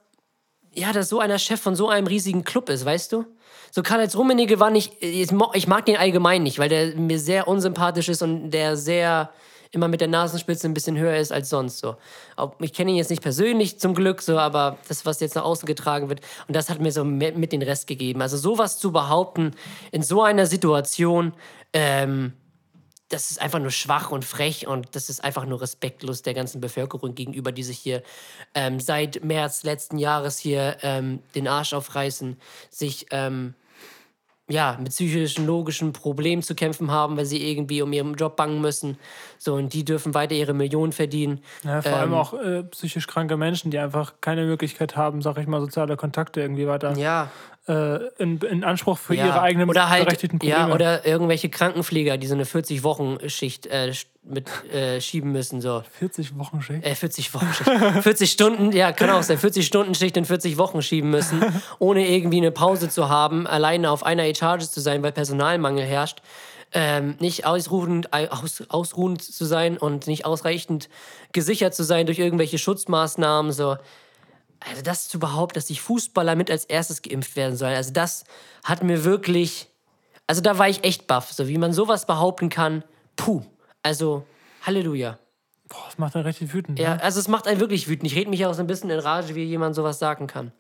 ja, 0.74 0.94
dass 0.94 1.10
so 1.10 1.20
einer 1.20 1.38
Chef 1.38 1.60
von 1.60 1.76
so 1.76 1.90
einem 1.90 2.08
riesigen 2.08 2.46
Club 2.46 2.70
ist, 2.70 2.86
weißt 2.86 3.12
du? 3.12 3.26
So 3.72 3.84
Karl-Heinz 3.84 4.16
Rummenigge 4.16 4.58
war 4.62 4.70
nicht, 4.70 4.94
ich 5.02 5.68
mag 5.68 5.86
den 5.86 5.98
allgemein 5.98 6.44
nicht, 6.44 6.60
weil 6.60 6.70
der 6.70 6.96
mir 6.96 7.20
sehr 7.20 7.50
unsympathisch 7.50 8.08
ist 8.08 8.22
und 8.22 8.52
der 8.52 8.78
sehr 8.78 9.32
immer 9.72 9.88
mit 9.88 10.02
der 10.02 10.08
Nasenspitze 10.08 10.68
ein 10.68 10.74
bisschen 10.74 10.98
höher 10.98 11.18
ist 11.18 11.32
als 11.32 11.50
sonst 11.50 11.80
so. 11.80 11.96
Ich 12.60 12.74
kenne 12.74 12.92
ihn 12.92 12.98
jetzt 12.98 13.10
nicht 13.10 13.22
persönlich 13.22 13.80
zum 13.80 13.94
Glück 13.94 14.22
so, 14.22 14.38
aber 14.38 14.78
das, 14.88 15.06
was 15.06 15.20
jetzt 15.22 15.36
nach 15.36 15.44
außen 15.44 15.66
getragen 15.66 16.10
wird, 16.10 16.22
und 16.48 16.56
das 16.56 16.70
hat 16.70 16.80
mir 16.80 16.92
so 16.92 17.04
mit, 17.06 17.38
mit 17.38 17.52
den 17.52 17.62
Rest 17.62 17.88
gegeben. 17.88 18.22
Also 18.22 18.38
sowas 18.38 18.78
zu 18.78 18.92
behaupten 18.92 19.52
in 19.92 20.04
so 20.04 20.22
einer 20.22 20.46
Situation, 20.46 21.34
ähm, 21.74 22.34
das 23.08 23.32
ist 23.32 23.42
einfach 23.42 23.60
nur 23.60 23.72
schwach 23.72 24.12
und 24.12 24.24
frech 24.24 24.68
und 24.68 24.96
das 24.96 25.10
ist 25.10 25.24
einfach 25.24 25.46
nur 25.46 25.62
respektlos 25.62 26.22
der 26.22 26.34
ganzen 26.34 26.62
Bevölkerung 26.62 27.14
gegenüber, 27.14 27.52
die 27.52 27.64
sich 27.64 27.78
hier 27.78 28.04
ähm, 28.56 28.80
seit 28.80 29.24
März 29.24 29.64
letzten 29.64 29.98
Jahres 29.98 30.38
hier 30.38 30.78
ähm, 30.82 31.20
den 31.36 31.48
Arsch 31.48 31.74
aufreißen, 31.74 32.38
sich 32.70 33.08
ähm, 33.12 33.54
ja, 34.52 34.78
mit 34.80 34.90
psychischen, 34.90 35.46
logischen 35.46 35.94
Problemen 35.94 36.42
zu 36.42 36.56
kämpfen 36.56 36.92
haben, 36.92 37.18
weil 37.18 37.26
sie 37.26 37.50
irgendwie 37.50 37.82
um 37.82 37.92
ihren 37.94 38.16
Job 38.16 38.36
bangen 38.36 38.62
müssen. 38.62 38.98
So, 39.38 39.56
und 39.56 39.74
die 39.74 39.84
dürfen 39.86 40.14
weiter 40.14 40.36
ihre 40.36 40.54
Millionen 40.54 40.92
verdienen. 40.92 41.42
Ja, 41.64 41.82
vor 41.82 41.94
allem 41.94 42.12
Ähm, 42.12 42.18
auch 42.18 42.34
äh, 42.34 42.64
psychisch 42.64 43.08
kranke 43.08 43.38
Menschen, 43.38 43.72
die 43.72 43.80
einfach 43.80 44.14
keine 44.22 44.46
Möglichkeit 44.46 44.96
haben, 44.96 45.22
sag 45.22 45.38
ich 45.38 45.48
mal, 45.48 45.62
soziale 45.62 45.98
Kontakte 45.98 46.42
irgendwie 46.42 46.68
weiter 46.68 46.96
Ja, 46.98 47.32
äh, 47.68 48.08
in, 48.18 48.40
in 48.40 48.64
Anspruch 48.64 48.98
für 48.98 49.14
ja. 49.14 49.28
ihre 49.28 49.42
eigenen 49.42 49.70
oder 49.70 49.90
halt, 49.90 50.06
berechtigten 50.06 50.40
Probleme. 50.40 50.70
Ja, 50.70 50.74
oder 50.74 51.06
irgendwelche 51.06 51.50
Krankenpfleger, 51.50 52.18
die 52.18 52.28
so 52.28 52.34
eine 52.34 52.46
40-Wochen-Schicht 52.46 53.68
äh, 53.68 53.94
mit 54.24 54.50
äh, 54.74 55.00
schieben 55.00 55.32
müssen. 55.32 55.62
So. 55.62 55.84
40 56.00 56.38
Wochen 56.38 56.62
Schicht. 56.62 56.86
Äh, 56.86 56.96
40 56.96 57.34
Wochen 57.34 57.54
Schicht. 57.54 57.70
40 58.04 58.32
Stunden, 58.32 58.72
ja, 58.72 58.92
kann 58.92 59.10
auch 59.12 59.24
sein. 59.24 59.38
40 59.38 59.66
Stunden 59.66 59.96
Schicht 59.96 60.18
in 60.18 60.26
40 60.26 60.58
Wochen 60.58 60.82
schieben 60.82 61.10
müssen, 61.12 61.44
ohne 61.80 62.08
irgendwie 62.08 62.38
eine 62.38 62.52
Pause 62.52 62.90
zu 62.90 63.10
haben, 63.10 63.46
alleine 63.46 63.92
auf 63.92 64.04
einer 64.04 64.26
Etage 64.26 64.64
zu 64.64 64.80
sein, 64.80 65.04
weil 65.04 65.12
Personalmangel 65.12 65.86
herrscht. 65.86 66.22
Ähm, 66.74 67.16
nicht 67.20 67.46
ausruhend, 67.46 68.14
aus, 68.14 68.64
ausruhend 68.70 69.22
zu 69.22 69.44
sein 69.44 69.78
und 69.78 70.08
nicht 70.08 70.26
ausreichend 70.26 70.88
gesichert 71.34 71.76
zu 71.76 71.84
sein 71.84 72.06
durch 72.06 72.18
irgendwelche 72.18 72.58
Schutzmaßnahmen. 72.58 73.52
So. 73.52 73.76
Also 74.70 74.82
das 74.84 75.08
zu 75.08 75.18
behaupten, 75.20 75.56
dass 75.56 75.66
die 75.66 75.76
Fußballer 75.76 76.36
mit 76.36 76.52
als 76.52 76.66
erstes 76.66 77.02
geimpft 77.02 77.36
werden 77.36 77.58
sollen, 77.58 77.76
also 77.76 77.92
das 77.92 78.24
hat 78.64 78.84
mir 78.84 79.04
wirklich, 79.04 79.68
also 80.28 80.42
da 80.42 80.58
war 80.58 80.70
ich 80.70 80.84
echt 80.84 81.08
baff, 81.08 81.32
so 81.32 81.48
wie 81.48 81.58
man 81.58 81.74
sowas 81.74 82.06
behaupten 82.06 82.50
kann. 82.50 82.84
Puh, 83.16 83.42
also 83.82 84.24
Halleluja. 84.64 85.18
Boah, 85.68 85.84
das 85.88 85.98
macht 85.98 86.16
einen 86.16 86.26
richtig 86.26 86.54
wütend. 86.54 86.78
Ja, 86.80 86.96
Ne? 86.96 87.04
also 87.04 87.20
es 87.20 87.28
macht 87.28 87.48
einen 87.48 87.60
wirklich 87.60 87.88
wütend. 87.88 88.12
Ich 88.12 88.16
rede 88.18 88.30
mich 88.30 88.46
auch 88.46 88.54
so 88.54 88.62
ein 88.62 88.68
bisschen 88.68 88.90
in 88.90 89.00
Rage, 89.00 89.34
wie 89.36 89.44
jemand 89.44 89.74
sowas 89.74 90.00
sagen 90.00 90.28
kann. 90.28 90.52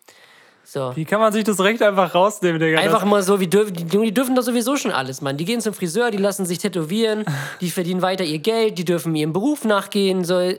So. 0.63 0.95
Wie 0.95 1.05
kann 1.05 1.19
man 1.19 1.33
sich 1.33 1.43
das 1.43 1.59
Recht 1.59 1.81
einfach 1.81 2.13
rausnehmen, 2.15 2.59
Digga? 2.59 2.79
Einfach 2.79 3.03
mal 3.03 3.21
so, 3.23 3.39
wie 3.39 3.47
dürfen, 3.47 3.73
die, 3.73 3.83
die 3.85 4.13
dürfen 4.13 4.35
doch 4.35 4.43
sowieso 4.43 4.77
schon 4.77 4.91
alles, 4.91 5.19
Mann. 5.21 5.35
Die 5.37 5.43
gehen 5.45 5.59
zum 5.59 5.73
Friseur, 5.73 6.11
die 6.11 6.17
lassen 6.17 6.45
sich 6.45 6.59
tätowieren, 6.59 7.25
die 7.61 7.69
verdienen 7.71 8.01
weiter 8.01 8.23
ihr 8.23 8.39
Geld, 8.39 8.77
die 8.77 8.85
dürfen 8.85 9.13
ihrem 9.15 9.33
Beruf 9.33 9.65
nachgehen. 9.65 10.23
So. 10.23 10.53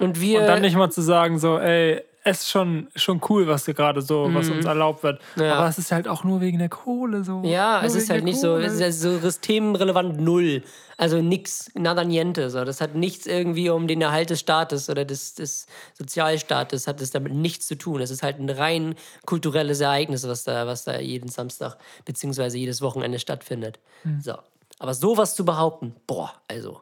Und 0.00 0.20
wir. 0.20 0.40
und 0.40 0.46
dann 0.46 0.62
nicht 0.62 0.76
mal 0.76 0.90
zu 0.90 1.02
sagen, 1.02 1.38
so, 1.38 1.58
ey, 1.58 2.02
es 2.22 2.40
ist 2.40 2.50
schon, 2.50 2.88
schon 2.96 3.20
cool, 3.30 3.46
was 3.46 3.64
hier 3.64 3.74
gerade 3.74 4.02
so, 4.02 4.28
was 4.32 4.50
uns 4.50 4.66
erlaubt 4.66 5.02
wird. 5.02 5.20
Mhm. 5.36 5.42
Ja. 5.42 5.54
Aber 5.54 5.68
es 5.68 5.78
ist 5.78 5.90
halt 5.90 6.06
auch 6.06 6.22
nur 6.22 6.40
wegen 6.40 6.58
der 6.58 6.68
Kohle 6.68 7.24
so. 7.24 7.42
Ja, 7.44 7.78
Nur 7.78 7.84
es 7.84 7.94
ist 7.94 8.10
halt 8.10 8.24
nicht 8.24 8.38
so, 8.38 8.48
Kohle. 8.48 8.66
es 8.66 8.74
ist 8.74 8.80
ja 8.80 8.92
so 8.92 9.18
systemrelevant 9.18 10.20
null. 10.20 10.62
Also 10.98 11.22
nix, 11.22 11.70
nada 11.74 12.04
niente. 12.04 12.50
So. 12.50 12.64
Das 12.64 12.82
hat 12.82 12.94
nichts 12.94 13.26
irgendwie 13.26 13.70
um 13.70 13.88
den 13.88 14.02
Erhalt 14.02 14.28
des 14.28 14.40
Staates 14.40 14.90
oder 14.90 15.06
des, 15.06 15.34
des 15.34 15.66
Sozialstaates, 15.94 16.86
hat 16.86 17.00
es 17.00 17.10
damit 17.10 17.32
nichts 17.32 17.66
zu 17.66 17.76
tun. 17.76 18.02
Es 18.02 18.10
ist 18.10 18.22
halt 18.22 18.38
ein 18.38 18.50
rein 18.50 18.96
kulturelles 19.24 19.80
Ereignis, 19.80 20.28
was 20.28 20.44
da, 20.44 20.66
was 20.66 20.84
da 20.84 20.98
jeden 21.00 21.30
Samstag 21.30 21.78
beziehungsweise 22.04 22.58
jedes 22.58 22.82
Wochenende 22.82 23.18
stattfindet. 23.18 23.78
So. 24.20 24.34
Aber 24.78 24.92
sowas 24.94 25.34
zu 25.34 25.44
behaupten, 25.44 25.94
boah, 26.06 26.32
also, 26.48 26.80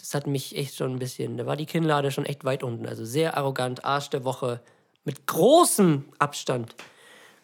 das 0.00 0.14
hat 0.14 0.26
mich 0.26 0.56
echt 0.56 0.76
schon 0.76 0.92
ein 0.94 0.98
bisschen, 0.98 1.36
da 1.36 1.46
war 1.46 1.56
die 1.56 1.66
Kinnlade 1.66 2.10
schon 2.10 2.24
echt 2.26 2.44
weit 2.44 2.62
unten. 2.62 2.86
Also 2.86 3.04
sehr 3.04 3.36
arrogant, 3.36 3.84
Arsch 3.84 4.10
der 4.10 4.24
Woche, 4.24 4.60
mit 5.04 5.26
großem 5.26 6.04
Abstand. 6.18 6.74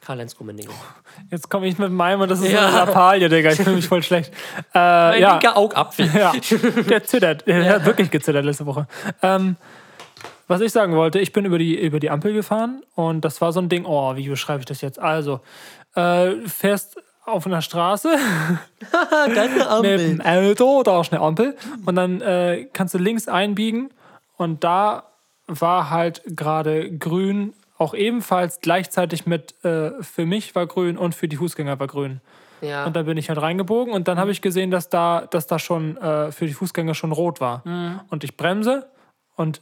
Karl-Heinz 0.00 0.38
Rummenigge. 0.38 0.70
Jetzt 1.30 1.48
komme 1.50 1.66
ich 1.66 1.78
mit 1.78 1.90
meinem 1.90 2.20
und 2.20 2.30
das 2.30 2.40
ist 2.40 2.52
Ja. 2.52 2.66
eine 2.68 2.76
Lappalie, 2.76 3.28
Digga. 3.28 3.50
Ich 3.50 3.56
fühle 3.60 3.76
mich 3.76 3.88
voll 3.88 4.02
schlecht. 4.02 4.32
Äh, 4.72 4.78
Ein 4.78 5.20
ja. 5.20 5.38
dicker 5.38 5.56
Augapfel. 5.56 6.08
ja, 6.14 6.32
der 6.88 7.02
zittert. 7.04 7.46
Der 7.46 7.74
hat 7.74 7.84
wirklich 7.86 8.10
gezittert 8.10 8.44
letzte 8.44 8.66
Woche. 8.66 8.86
Ähm, 9.22 9.56
was 10.46 10.60
ich 10.60 10.70
sagen 10.70 10.94
wollte, 10.94 11.18
ich 11.18 11.32
bin 11.32 11.44
über 11.44 11.58
die, 11.58 11.76
über 11.80 11.98
die 11.98 12.08
Ampel 12.10 12.32
gefahren 12.34 12.82
und 12.94 13.22
das 13.24 13.40
war 13.40 13.52
so 13.52 13.60
ein 13.60 13.68
Ding, 13.68 13.84
oh, 13.84 14.14
wie 14.14 14.28
beschreibe 14.28 14.60
ich 14.60 14.66
das 14.66 14.80
jetzt? 14.80 15.00
Also, 15.00 15.40
äh, 15.96 16.36
fährst 16.46 16.98
auf 17.26 17.46
einer 17.46 17.60
Straße 17.60 18.08
mit 19.82 20.00
dem 20.00 20.20
Auto, 20.20 20.82
da 20.82 21.00
ist 21.00 21.12
eine 21.12 21.20
Ampel 21.20 21.56
und 21.84 21.96
dann 21.96 22.20
äh, 22.20 22.68
kannst 22.72 22.94
du 22.94 22.98
links 22.98 23.28
einbiegen 23.28 23.90
und 24.36 24.64
da 24.64 25.04
war 25.46 25.90
halt 25.90 26.22
gerade 26.26 26.90
grün, 26.96 27.52
auch 27.78 27.94
ebenfalls 27.94 28.60
gleichzeitig 28.60 29.26
mit 29.26 29.62
äh, 29.64 29.90
für 30.02 30.24
mich 30.24 30.54
war 30.54 30.66
grün 30.66 30.96
und 30.96 31.14
für 31.14 31.28
die 31.28 31.36
Fußgänger 31.36 31.78
war 31.78 31.86
grün. 31.86 32.20
Ja. 32.62 32.86
Und 32.86 32.96
da 32.96 33.02
bin 33.02 33.18
ich 33.18 33.28
halt 33.28 33.40
reingebogen 33.40 33.92
und 33.92 34.08
dann 34.08 34.18
habe 34.18 34.30
ich 34.30 34.40
gesehen, 34.40 34.70
dass 34.70 34.88
da, 34.88 35.26
dass 35.30 35.46
da 35.46 35.58
schon 35.58 35.96
äh, 35.98 36.32
für 36.32 36.46
die 36.46 36.54
Fußgänger 36.54 36.94
schon 36.94 37.12
rot 37.12 37.40
war. 37.40 37.62
Und 38.08 38.24
ich 38.24 38.36
bremse 38.36 38.86
und 39.36 39.60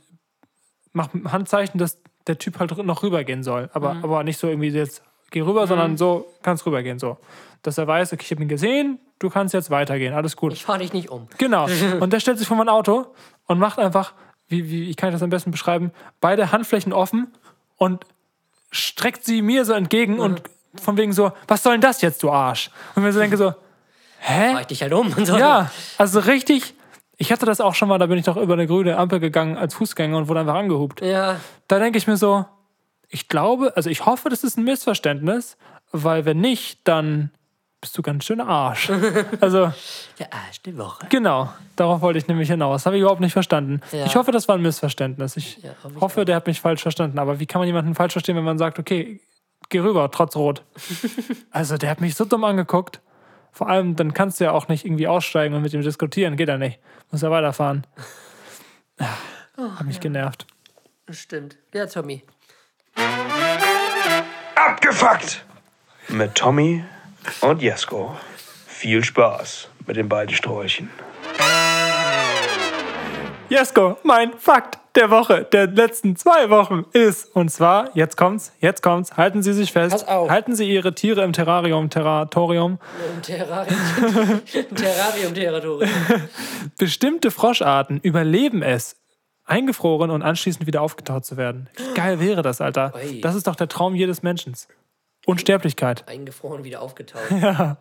mache 0.92 1.10
Handzeichen, 1.24 1.78
dass 1.78 1.98
der 2.26 2.38
Typ 2.38 2.60
halt 2.60 2.76
noch 2.84 3.02
rübergehen 3.02 3.42
soll. 3.42 3.68
Aber, 3.72 3.96
aber 4.02 4.22
nicht 4.22 4.38
so 4.38 4.48
irgendwie 4.48 4.68
jetzt 4.68 5.02
geh 5.34 5.42
rüber, 5.42 5.66
sondern 5.66 5.96
so 5.96 6.26
kannst 6.42 6.64
rübergehen. 6.64 6.98
So. 6.98 7.18
Dass 7.62 7.76
er 7.76 7.86
weiß, 7.86 8.12
okay, 8.12 8.22
ich 8.24 8.30
habe 8.30 8.42
ihn 8.42 8.48
gesehen, 8.48 8.98
du 9.18 9.28
kannst 9.28 9.52
jetzt 9.52 9.70
weitergehen, 9.70 10.14
alles 10.14 10.36
gut. 10.36 10.52
Ich 10.52 10.64
fahre 10.64 10.78
dich 10.78 10.92
nicht 10.92 11.10
um. 11.10 11.28
Genau. 11.38 11.66
Und 12.00 12.12
der 12.12 12.20
stellt 12.20 12.38
sich 12.38 12.48
vor 12.48 12.56
mein 12.56 12.68
Auto 12.68 13.06
und 13.46 13.58
macht 13.58 13.78
einfach, 13.78 14.14
wie, 14.48 14.70
wie 14.70 14.88
ich 14.88 14.96
kann 14.96 15.12
das 15.12 15.22
am 15.22 15.30
besten 15.30 15.50
beschreiben, 15.50 15.92
beide 16.20 16.52
Handflächen 16.52 16.92
offen 16.92 17.32
und 17.76 18.06
streckt 18.70 19.24
sie 19.24 19.42
mir 19.42 19.64
so 19.64 19.74
entgegen 19.74 20.18
und 20.18 20.42
von 20.80 20.96
wegen 20.96 21.12
so, 21.12 21.32
was 21.46 21.62
soll 21.62 21.74
denn 21.74 21.80
das 21.82 22.00
jetzt, 22.00 22.22
du 22.22 22.30
Arsch? 22.30 22.70
Und 22.94 23.02
mir 23.02 23.12
so 23.12 23.20
denke 23.20 23.36
so, 23.36 23.52
hä? 24.20 24.52
Fahr 24.52 24.60
ich 24.62 24.66
dich 24.68 24.82
halt 24.82 24.92
um. 24.92 25.12
Und 25.12 25.26
so. 25.26 25.36
Ja, 25.36 25.70
also 25.98 26.20
richtig. 26.20 26.74
Ich 27.16 27.30
hatte 27.30 27.46
das 27.46 27.60
auch 27.60 27.74
schon 27.74 27.88
mal, 27.88 27.98
da 27.98 28.06
bin 28.06 28.18
ich 28.18 28.24
doch 28.24 28.36
über 28.36 28.54
eine 28.54 28.66
grüne 28.66 28.96
Ampel 28.96 29.20
gegangen 29.20 29.56
als 29.56 29.74
Fußgänger 29.74 30.16
und 30.16 30.28
wurde 30.28 30.40
einfach 30.40 30.54
angehupt. 30.54 31.00
Ja. 31.00 31.36
Da 31.68 31.78
denke 31.78 31.98
ich 31.98 32.06
mir 32.06 32.16
so, 32.16 32.44
ich 33.14 33.28
glaube, 33.28 33.72
also 33.76 33.88
ich 33.88 34.04
hoffe, 34.06 34.28
das 34.28 34.42
ist 34.44 34.58
ein 34.58 34.64
Missverständnis, 34.64 35.56
weil 35.92 36.24
wenn 36.24 36.40
nicht, 36.40 36.80
dann 36.84 37.30
bist 37.80 37.96
du 37.96 38.02
ganz 38.02 38.24
schön 38.24 38.40
Arsch. 38.40 38.90
Also, 39.40 39.72
Der 40.18 40.32
Arsch 40.32 40.62
der 40.62 40.76
Woche. 40.78 41.06
genau, 41.10 41.52
darauf 41.76 42.00
wollte 42.00 42.18
ich 42.18 42.26
nämlich 42.28 42.48
hinaus. 42.48 42.86
Habe 42.86 42.96
ich 42.96 43.02
überhaupt 43.02 43.20
nicht 43.20 43.32
verstanden. 43.32 43.80
Ja. 43.92 44.06
Ich 44.06 44.16
hoffe, 44.16 44.32
das 44.32 44.48
war 44.48 44.56
ein 44.56 44.62
Missverständnis. 44.62 45.36
Ich 45.36 45.58
Ja, 45.62 45.70
hoffe 45.82 45.94
ich 45.94 46.00
hoffe, 46.00 46.24
der 46.24 46.36
hat 46.36 46.46
mich 46.46 46.60
falsch 46.60 46.82
verstanden. 46.82 47.18
Aber 47.18 47.38
wie 47.40 47.46
kann 47.46 47.60
man 47.60 47.66
jemanden 47.68 47.94
falsch 47.94 48.12
verstehen, 48.12 48.36
wenn 48.36 48.44
man 48.44 48.58
sagt, 48.58 48.78
okay, 48.78 49.20
geh 49.68 49.78
rüber, 49.80 50.10
trotz 50.10 50.34
Rot? 50.34 50.62
also, 51.50 51.76
der 51.76 51.90
hat 51.90 52.00
mich 52.00 52.14
so 52.16 52.24
dumm 52.24 52.42
angeguckt. 52.44 53.00
Vor 53.52 53.68
allem, 53.68 53.94
dann 53.94 54.12
kannst 54.14 54.40
du 54.40 54.44
ja 54.44 54.50
auch 54.52 54.66
nicht 54.66 54.84
irgendwie 54.84 55.06
aussteigen 55.06 55.54
und 55.54 55.62
mit 55.62 55.72
ihm 55.72 55.82
diskutieren. 55.82 56.36
Geht 56.36 56.48
ja 56.48 56.58
nicht. 56.58 56.80
Muss 57.12 57.22
ja 57.22 57.30
weiterfahren. 57.30 57.86
Hat 59.56 59.86
mich 59.86 60.00
genervt. 60.00 60.46
Stimmt. 61.10 61.56
Ja, 61.72 61.86
Tommy. 61.86 62.24
Abgefuckt! 64.54 65.44
Mit 66.08 66.34
Tommy 66.34 66.84
und 67.40 67.62
Jesko. 67.62 68.16
Viel 68.66 69.04
Spaß 69.04 69.68
mit 69.86 69.96
den 69.96 70.08
beiden 70.08 70.34
Sträuchen. 70.34 70.90
Jesko, 73.48 73.98
mein 74.02 74.32
Fakt 74.38 74.78
der 74.96 75.10
Woche, 75.10 75.44
der 75.44 75.66
letzten 75.66 76.16
zwei 76.16 76.50
Wochen 76.50 76.84
ist, 76.92 77.34
und 77.34 77.50
zwar, 77.50 77.90
jetzt 77.94 78.16
kommt's, 78.16 78.52
jetzt 78.60 78.82
kommt's, 78.82 79.16
halten 79.16 79.42
Sie 79.42 79.52
sich 79.52 79.72
fest, 79.72 79.92
Pass 79.92 80.06
auf. 80.08 80.30
halten 80.30 80.54
Sie 80.54 80.68
Ihre 80.70 80.94
Tiere 80.94 81.22
im 81.24 81.32
Terrarium, 81.32 81.90
Terratorium. 81.90 82.78
Im 83.14 83.22
Terrarium. 83.22 83.76
Terrarium-Territorium. 84.74 85.90
Bestimmte 86.78 87.30
Froscharten 87.30 87.98
überleben 88.00 88.62
es, 88.62 88.96
eingefroren 89.44 90.10
und 90.10 90.22
anschließend 90.22 90.66
wieder 90.66 90.82
aufgetaut 90.82 91.24
zu 91.24 91.36
werden. 91.36 91.68
Wie 91.76 91.94
geil 91.94 92.20
wäre 92.20 92.42
das, 92.42 92.60
Alter? 92.60 92.92
Das 93.20 93.34
ist 93.34 93.46
doch 93.46 93.56
der 93.56 93.68
Traum 93.68 93.94
jedes 93.94 94.22
Menschen. 94.22 94.54
Unsterblichkeit. 95.26 96.06
Eingefroren, 96.08 96.64
wieder 96.64 96.82
aufgetaut. 96.82 97.22
Ja. 97.30 97.78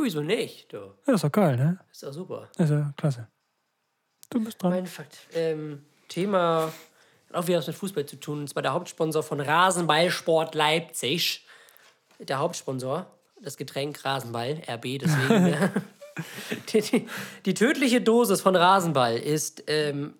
Wieso 0.00 0.20
nicht? 0.20 0.72
Du. 0.72 0.94
Ja, 1.08 1.14
ist 1.14 1.24
doch 1.24 1.32
geil, 1.32 1.56
ne? 1.56 1.80
Ist 1.90 2.04
doch 2.04 2.12
super. 2.12 2.48
Ist 2.56 2.70
ja 2.70 2.92
klasse. 2.96 3.26
Du 4.30 4.42
bist 4.44 4.62
dran. 4.62 4.70
Mein 4.70 4.86
Fakt. 4.86 5.16
Ähm, 5.34 5.84
Thema 6.06 6.72
hat 7.28 7.34
auch 7.34 7.46
wieder 7.48 7.58
was 7.58 7.66
mit 7.66 7.74
Fußball 7.74 8.06
zu 8.06 8.14
tun. 8.14 8.40
Und 8.40 8.48
zwar 8.48 8.62
der 8.62 8.74
Hauptsponsor 8.74 9.24
von 9.24 9.40
Rasenballsport 9.40 10.54
Leipzig. 10.54 11.44
Der 12.20 12.38
Hauptsponsor, 12.38 13.06
das 13.42 13.56
Getränk 13.56 14.04
Rasenball, 14.04 14.62
RB, 14.68 15.00
deswegen. 15.00 15.56
äh, 16.18 16.56
die, 16.74 16.80
die, 16.80 17.06
die 17.46 17.54
tödliche 17.54 18.00
Dosis 18.00 18.40
von 18.40 18.56
Rasenball 18.56 19.16
ist 19.16 19.64
ähm, 19.66 20.14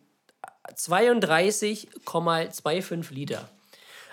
32,25 0.76 3.12
Liter. 3.12 3.48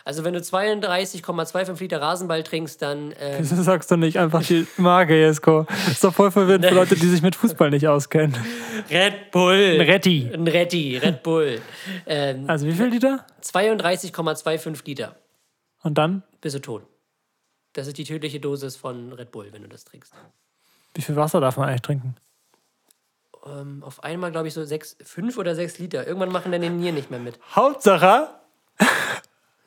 Also 0.04 0.24
wenn 0.24 0.34
du 0.34 0.40
32,25 0.40 1.80
Liter 1.80 2.00
Rasenball 2.00 2.44
trinkst, 2.44 2.80
dann 2.80 3.12
ähm, 3.20 3.38
Wieso 3.40 3.60
sagst 3.64 3.90
du 3.90 3.96
nicht 3.96 4.20
einfach 4.20 4.44
die 4.44 4.68
Marke, 4.78 5.20
Jesko? 5.20 5.66
Ist 5.90 6.04
doch 6.04 6.14
voll 6.14 6.30
verwirrend 6.30 6.64
für 6.66 6.76
Leute, 6.76 6.96
die 6.96 7.08
sich 7.08 7.24
mit 7.24 7.36
Fußball 7.36 7.72
nicht 7.72 7.88
auskennen. 7.88 8.36
Red 8.92 9.32
Bull. 9.32 9.82
Retti. 9.82 10.30
Ein 10.32 10.48
Retti, 10.48 10.98
Red 10.98 11.24
Bull. 11.24 11.60
ähm, 12.06 12.44
Also 12.48 12.68
wie 12.68 12.74
viel 12.74 12.86
Liter? 12.86 13.26
32,25 13.42 14.82
Liter. 14.86 15.16
Und 15.82 15.98
dann? 15.98 16.22
Bist 16.40 16.56
du 16.56 16.60
tot. 16.60 16.84
Das 17.74 17.88
ist 17.88 17.98
die 17.98 18.04
tödliche 18.04 18.40
Dosis 18.40 18.76
von 18.76 19.12
Red 19.12 19.32
Bull, 19.32 19.48
wenn 19.52 19.64
du 19.64 19.68
das 19.68 19.86
trinkst. 19.86 20.14
Wie 20.96 21.02
viel 21.02 21.16
Wasser 21.16 21.40
darf 21.42 21.58
man 21.58 21.70
eigentlich 21.70 21.82
trinken? 21.82 22.16
Ähm, 23.46 23.84
auf 23.84 24.04
einmal, 24.04 24.32
glaube 24.32 24.48
ich, 24.48 24.54
so 24.54 24.64
sechs, 24.64 24.98
fünf 25.04 25.38
oder 25.38 25.54
sechs 25.54 25.78
Liter. 25.78 26.08
Irgendwann 26.08 26.32
machen 26.32 26.52
dann 26.52 26.62
den 26.62 26.78
Nieren 26.78 26.96
nicht 26.96 27.12
mehr 27.12 27.20
mit. 27.20 27.40
Hauptsache, 27.56 28.30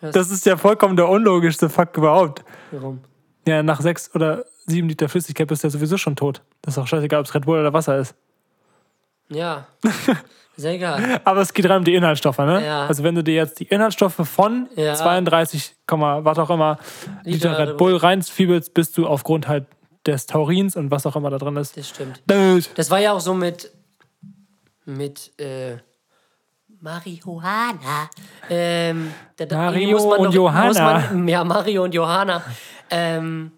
das 0.00 0.30
ist 0.30 0.46
ja 0.46 0.56
vollkommen 0.56 0.96
der 0.96 1.08
unlogischste 1.08 1.68
Fakt 1.68 1.96
überhaupt. 1.96 2.44
Warum? 2.72 3.00
Ja, 3.46 3.62
nach 3.62 3.80
sechs 3.80 4.14
oder 4.14 4.44
sieben 4.66 4.88
Liter 4.88 5.08
Flüssigkeit 5.08 5.46
bist 5.48 5.62
du 5.62 5.68
ja 5.68 5.70
sowieso 5.70 5.96
schon 5.96 6.16
tot. 6.16 6.42
Das 6.62 6.74
ist 6.74 6.78
auch 6.78 6.86
scheißegal, 6.86 7.20
ob 7.20 7.26
es 7.26 7.34
Red 7.34 7.46
Bull 7.46 7.60
oder 7.60 7.72
Wasser 7.72 7.98
ist. 7.98 8.14
Ja. 9.28 9.66
Sehr 10.56 10.72
egal. 10.72 11.20
Aber 11.24 11.40
es 11.40 11.52
geht 11.54 11.68
rein 11.70 11.78
um 11.78 11.84
die 11.84 11.94
Inhaltsstoffe, 11.94 12.38
ne? 12.38 12.66
Ja. 12.66 12.86
Also 12.86 13.04
wenn 13.04 13.14
du 13.14 13.22
dir 13.22 13.34
jetzt 13.34 13.60
die 13.60 13.68
Inhaltsstoffe 13.68 14.16
von 14.28 14.68
Ja. 14.74 14.94
32, 14.94 15.76
was 15.86 16.38
auch 16.38 16.50
immer 16.50 16.78
Liter 17.22 17.50
Liter 17.50 17.58
Red 17.58 17.76
Bull 17.76 17.96
reinfiebelst, 17.96 18.74
bist 18.74 18.98
du 18.98 19.06
aufgrund 19.06 19.46
halt 19.46 19.66
des 20.06 20.26
Taurins 20.26 20.76
und 20.76 20.90
was 20.90 21.06
auch 21.06 21.16
immer 21.16 21.30
da 21.30 21.38
drin 21.38 21.56
ist. 21.56 21.76
Das 21.76 21.88
stimmt. 21.88 22.22
Död. 22.30 22.70
Das 22.76 22.90
war 22.90 22.98
ja 23.00 23.12
auch 23.12 23.20
so 23.20 23.34
mit. 23.34 23.70
mit. 24.84 25.32
Äh, 25.40 25.78
Marihuana. 26.80 28.08
Ähm, 28.48 29.12
da, 29.36 29.46
Mario 29.50 29.98
und 30.14 30.24
doch- 30.26 30.32
Johanna. 30.32 30.68
Muss 31.00 31.10
man, 31.10 31.28
ja, 31.28 31.42
Mario 31.42 31.82
und 31.84 31.92
Johanna. 31.92 32.42
Ähm, 32.90 33.50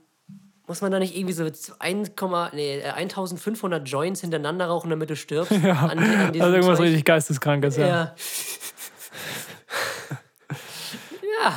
muss 0.66 0.80
man 0.80 0.91
da 0.91 0.99
nicht 0.99 1.16
irgendwie 1.16 1.34
so 1.34 1.45
1, 1.80 2.12
nee, 2.53 2.78
äh, 2.78 2.91
1500 2.93 3.86
Joints 3.86 4.20
hintereinander 4.22 4.66
rauchen, 4.66 4.88
damit 4.88 5.11
du 5.11 5.16
stirbst? 5.16 5.51
Ja. 5.62 5.72
An, 5.86 5.99
an 5.99 6.26
Also 6.41 6.55
irgendwas 6.55 6.78
Zeug? 6.78 6.86
richtig 6.86 7.05
Geisteskrankes, 7.05 7.76
ja. 7.76 7.86
Ja. 7.86 8.14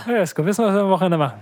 Ja, 0.08 0.14
Jesko, 0.14 0.46
wissen 0.46 0.64
wir, 0.64 0.68
was 0.70 0.76
wir 0.76 0.82
am 0.84 0.90
Wochenende 0.90 1.18
machen. 1.18 1.42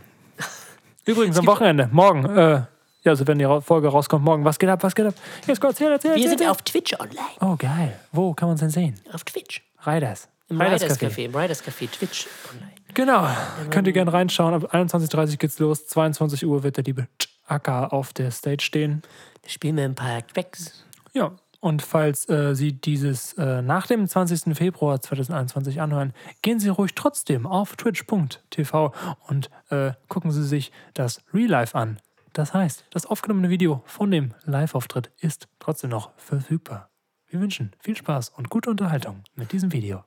Übrigens, 1.06 1.38
am 1.38 1.46
Wochenende, 1.46 1.90
morgen, 1.92 2.26
äh, 2.26 2.64
ja, 3.04 3.12
also 3.12 3.26
wenn 3.28 3.40
die 3.40 3.62
Folge 3.62 3.88
rauskommt, 3.88 4.24
morgen, 4.24 4.46
was 4.46 4.60
geht 4.60 4.70
ab, 4.70 4.84
was 4.84 4.94
geht 4.94 5.08
ab? 5.08 5.16
Jesko, 5.48 5.68
erzähl, 5.68 5.92
erzähl, 5.92 6.16
Wir 6.16 6.24
erzähl, 6.24 6.38
sind 6.38 6.50
auf 6.50 6.62
Twitch 6.62 6.94
online. 7.00 7.20
Oh, 7.40 7.56
geil. 7.58 8.00
Wo 8.12 8.34
kann 8.34 8.48
man 8.48 8.54
uns 8.54 8.62
denn 8.62 8.70
sehen? 8.70 8.96
Auf 9.12 9.24
Twitch. 9.24 9.62
Riders. 9.86 10.28
Im 10.50 10.62
Riders 10.62 10.84
Riders 10.84 11.00
Café. 11.00 11.08
Café. 11.08 11.26
Im 11.26 11.36
Riders 11.36 11.64
Café 11.64 11.90
Twitch 11.90 12.28
online. 12.52 12.72
Genau. 12.94 13.28
Könnt 13.70 13.88
ihr 13.88 13.94
gerne 13.94 14.14
reinschauen. 14.14 14.54
Ab 14.54 14.74
21.30 14.74 15.32
Uhr 15.32 15.38
geht's 15.38 15.60
los. 15.60 15.88
22 15.88 16.46
Uhr 16.46 16.64
wird 16.64 16.78
der 16.78 16.84
liebe 16.84 17.08
Akka 17.48 17.88
auf 17.88 18.14
der 18.14 18.32
Stage 18.32 18.64
stehen. 18.64 19.02
Da 19.42 19.50
spielen 19.50 19.78
wir 19.78 19.86
ein 19.86 19.96
paar 19.96 20.26
Tracks. 20.28 20.86
Ja. 21.14 21.32
Und 21.60 21.84
falls 21.84 22.28
äh, 22.28 22.56
Sie 22.56 22.74
dieses 22.74 23.34
äh, 23.34 23.62
nach 23.62 23.86
dem 23.86 24.08
20. 24.08 24.58
Februar 24.58 25.00
2021 25.00 25.80
anhören, 25.80 26.14
gehen 26.42 26.60
Sie 26.60 26.70
ruhig 26.70 26.96
trotzdem 26.96 27.46
auf 27.46 27.76
twitch.tv 27.76 28.94
und 29.28 29.50
äh, 29.70 29.92
gucken 30.08 30.32
Sie 30.32 30.44
sich 30.44 30.72
das 30.96 31.22
Real 31.34 31.50
Life 31.50 31.78
an. 31.78 32.00
Das 32.34 32.54
heißt, 32.54 32.86
das 32.92 33.06
aufgenommene 33.06 33.50
Video 33.50 33.84
von 33.86 34.10
dem 34.12 34.34
Live-Auftritt 34.46 35.12
ist 35.18 35.48
trotzdem 35.60 35.90
noch 35.90 36.12
verfügbar. 36.18 36.90
Wir 37.28 37.42
wünschen 37.42 37.72
viel 37.80 37.96
Spaß 37.98 38.30
und 38.30 38.50
gute 38.50 38.70
Unterhaltung 38.70 39.24
mit 39.36 39.52
diesem 39.52 39.72
Video. 39.74 40.04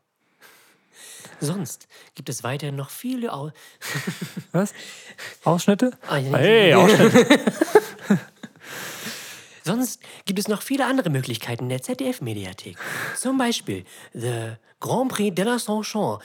Sonst 1.40 1.86
gibt 2.14 2.28
es 2.28 2.44
weiterhin 2.44 2.76
noch 2.76 2.90
viele 2.90 3.32
Au 3.32 3.50
Was? 4.52 4.72
Ausschnitte? 5.42 5.92
Ah, 6.08 6.16
ja, 6.18 6.36
Hey, 6.38 6.74
Ausschnitte. 6.74 7.40
Sonst 9.64 10.00
gibt 10.26 10.38
es 10.38 10.46
noch 10.48 10.60
viele 10.62 10.84
andere 10.86 11.08
Möglichkeiten 11.10 11.68
der 11.70 11.80
ZDF-Mediathek. 11.82 12.76
Zum 13.16 13.38
Beispiel 13.38 13.84
The 14.12 14.52
Grand 14.80 15.10
Prix 15.10 15.34
de 15.34 15.44
la 15.44 15.58
Sanchon 15.58 16.20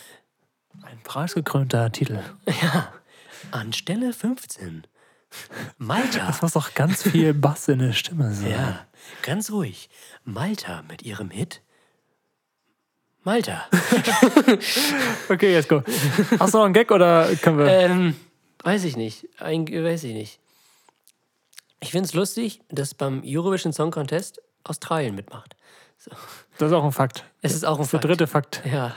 Ein 0.84 1.00
preisgekrönter 1.04 1.92
Titel. 1.92 2.20
an 3.52 3.72
Stelle 3.74 4.12
15. 4.14 4.84
Malta. 5.78 6.26
Das 6.28 6.42
muss 6.42 6.54
doch 6.54 6.74
ganz 6.74 7.04
viel 7.04 7.34
Bass 7.34 7.68
in 7.68 7.80
der 7.80 7.94
Stimme 7.94 8.34
sein. 8.34 8.52
Ja, 8.52 8.86
ganz 9.22 9.52
ruhig. 9.52 9.90
Malta 10.24 10.84
mit 10.90 11.04
ihrem 11.04 11.30
Hit. 11.30 11.62
Malta. 13.24 13.66
Okay, 15.30 15.54
jetzt 15.54 15.70
go. 15.70 15.84
Hast 16.40 16.54
du 16.54 16.58
noch 16.58 16.66
einen 16.66 16.74
Gag 16.74 16.90
oder 16.92 17.30
können 17.36 17.60
wir. 17.60 17.68
ähm, 17.68 18.16
weiß 18.64 18.84
ich 18.86 18.98
nicht. 18.98 19.28
Ein, 19.40 19.68
weiß 19.68 20.04
ich 20.06 20.14
nicht. 20.14 20.40
Ich 21.82 21.92
finde 21.92 22.08
es 22.08 22.14
lustig, 22.14 22.62
dass 22.70 22.94
beim 22.96 23.22
Eurovision 23.26 23.72
Song 23.74 23.92
Contest 23.92 24.42
Australien 24.64 25.16
mitmacht. 25.16 25.56
Das 26.58 26.70
ist 26.70 26.74
auch 26.74 26.84
ein 26.84 26.92
Fakt. 26.92 27.26
Es 27.42 27.54
ist 27.54 27.64
auch 27.66 27.76
ein 27.76 27.80
Das 27.80 27.88
ist 27.88 27.94
der 27.94 28.00
Fakt. 28.00 28.10
dritte 28.10 28.28
Fakt. 28.28 28.62
Ja. 28.66 28.96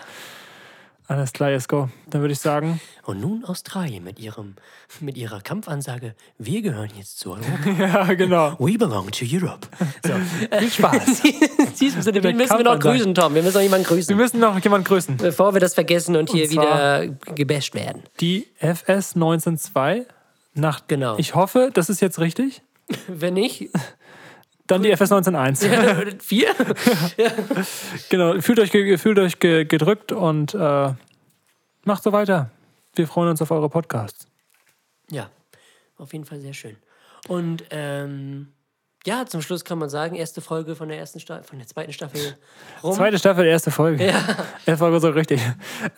Alles 1.08 1.32
klar, 1.32 1.50
go. 1.68 1.88
Dann 2.08 2.20
würde 2.20 2.32
ich 2.32 2.38
sagen, 2.38 2.80
Und 3.04 3.20
nun 3.20 3.44
Australien 3.44 4.04
mit 4.04 4.18
ihrem 4.20 4.54
mit 5.00 5.16
ihrer 5.16 5.40
Kampfansage, 5.40 6.14
wir 6.38 6.62
gehören 6.62 6.90
jetzt 6.96 7.18
zu 7.18 7.32
Europa. 7.32 7.70
ja, 7.78 8.14
genau. 8.14 8.56
We 8.58 8.78
belong 8.78 9.10
to 9.10 9.24
Europe. 9.28 9.66
So. 10.06 10.12
Viel 10.58 10.70
Spaß. 10.70 11.24
In 11.24 11.74
diesem 11.80 12.02
Sinne, 12.02 12.22
wen 12.22 12.36
müssen 12.36 12.56
wir 12.56 12.64
noch 12.64 12.78
grüßen, 12.78 13.14
Tom? 13.14 13.34
Wir 13.34 13.42
müssen 13.42 13.54
noch 13.56 13.62
jemanden 13.62 13.84
Wir 13.88 13.96
grüßen, 13.96 14.16
müssen 14.16 14.40
noch 14.40 14.58
jemanden 14.62 14.84
grüßen. 14.86 15.16
bevor 15.16 15.54
wir 15.54 15.60
das 15.60 15.74
vergessen 15.74 16.16
und 16.16 16.30
hier 16.30 16.44
Und 16.44 16.52
zwar- 16.52 17.02
wieder 17.02 17.16
gebasht 17.34 17.74
werden. 17.74 18.02
Die 18.20 18.46
FS 18.58 19.14
192 19.16 20.06
nach. 20.54 20.86
Genau. 20.86 21.16
Ich 21.18 21.34
hoffe, 21.34 21.70
das 21.74 21.88
ist 21.90 22.00
jetzt 22.00 22.18
richtig. 22.20 22.62
Wenn 23.08 23.34
nicht, 23.34 23.70
Dann 24.72 24.82
die 24.82 24.90
FS 24.90 25.12
191. 25.12 25.70
vier? 26.22 26.54
Genau. 28.08 28.40
Fühlt 28.40 28.58
euch, 28.58 28.70
fühlt 28.70 29.18
euch 29.18 29.38
ge 29.38 29.66
gedrückt 29.66 30.12
und 30.12 30.54
äh, 30.54 30.94
macht 31.84 32.02
so 32.02 32.12
weiter. 32.12 32.50
Wir 32.94 33.06
freuen 33.06 33.28
uns 33.28 33.42
auf 33.42 33.50
eure 33.50 33.68
Podcasts. 33.68 34.26
Ja, 35.10 35.30
auf 35.98 36.14
jeden 36.14 36.24
Fall 36.24 36.40
sehr 36.40 36.54
schön. 36.54 36.76
Und 37.28 37.64
ähm, 37.68 38.48
ja, 39.06 39.26
zum 39.26 39.42
Schluss 39.42 39.64
kann 39.64 39.78
man 39.78 39.88
sagen, 39.88 40.14
erste 40.14 40.40
Folge 40.40 40.76
von 40.76 40.88
der 40.88 40.98
ersten 40.98 41.18
Staffel, 41.18 41.44
von 41.44 41.58
der 41.58 41.66
zweiten 41.66 41.92
Staffel 41.92 42.20
rum. 42.82 42.94
Zweite 42.94 43.18
Staffel, 43.18 43.46
erste 43.46 43.70
Folge. 43.70 44.06
Ja. 44.06 44.12
Erste 44.66 44.76
Folge 44.76 45.00
so 45.00 45.08
richtig. 45.10 45.40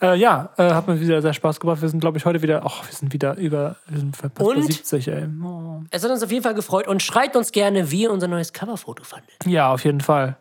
Äh, 0.01 0.17
ja, 0.17 0.49
äh, 0.57 0.71
hat 0.71 0.87
mir 0.87 0.99
wieder 0.99 1.21
sehr 1.21 1.33
Spaß 1.33 1.59
gemacht. 1.59 1.81
Wir 1.81 1.89
sind, 1.89 1.99
glaube 1.99 2.17
ich, 2.17 2.25
heute 2.25 2.41
wieder, 2.41 2.63
ach, 2.65 2.83
wir 2.87 2.95
sind 2.95 3.13
wieder 3.13 3.35
über, 3.35 3.75
wir 3.87 3.99
sind 3.99 4.17
fast 4.17 4.33
bei 4.33 4.43
Und? 4.43 4.63
70, 4.63 5.07
ey. 5.07 5.27
Oh. 5.43 5.81
Es 5.91 6.03
hat 6.03 6.09
uns 6.09 6.23
auf 6.23 6.31
jeden 6.31 6.43
Fall 6.43 6.55
gefreut 6.55 6.87
und 6.87 7.03
schreibt 7.03 7.35
uns 7.35 7.51
gerne, 7.51 7.91
wie 7.91 8.03
ihr 8.03 8.11
unser 8.11 8.27
neues 8.27 8.53
Coverfoto 8.53 9.03
fandet. 9.03 9.35
Ja, 9.45 9.71
auf 9.71 9.83
jeden 9.83 10.01
Fall. 10.01 10.37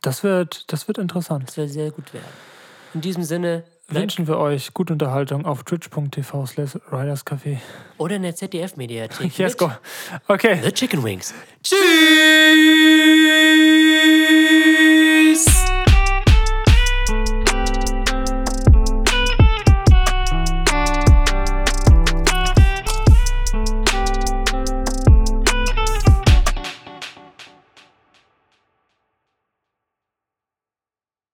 Das 0.00 0.24
wird, 0.24 0.72
das 0.72 0.88
wird 0.88 0.98
interessant. 0.98 1.46
Das 1.46 1.56
wird 1.56 1.70
sehr 1.70 1.92
gut 1.92 2.12
werden. 2.12 2.26
In 2.94 3.00
diesem 3.00 3.22
Sinne, 3.22 3.62
Wünschen 3.88 4.26
wir 4.26 4.38
euch 4.38 4.72
gute 4.72 4.92
Unterhaltung 4.94 5.44
auf 5.44 5.64
twitch.tv 5.64 6.46
slash 6.46 6.76
riderscafé. 6.90 7.58
oder 7.98 8.16
in 8.16 8.22
der 8.22 8.34
ZDF-Mediathek. 8.34 9.38
Yes, 9.38 9.56
go. 9.56 9.70
Okay. 10.28 10.60
The 10.62 10.72
Chicken 10.72 11.02
Wings. 11.04 11.34
Tschüss! 11.62 11.78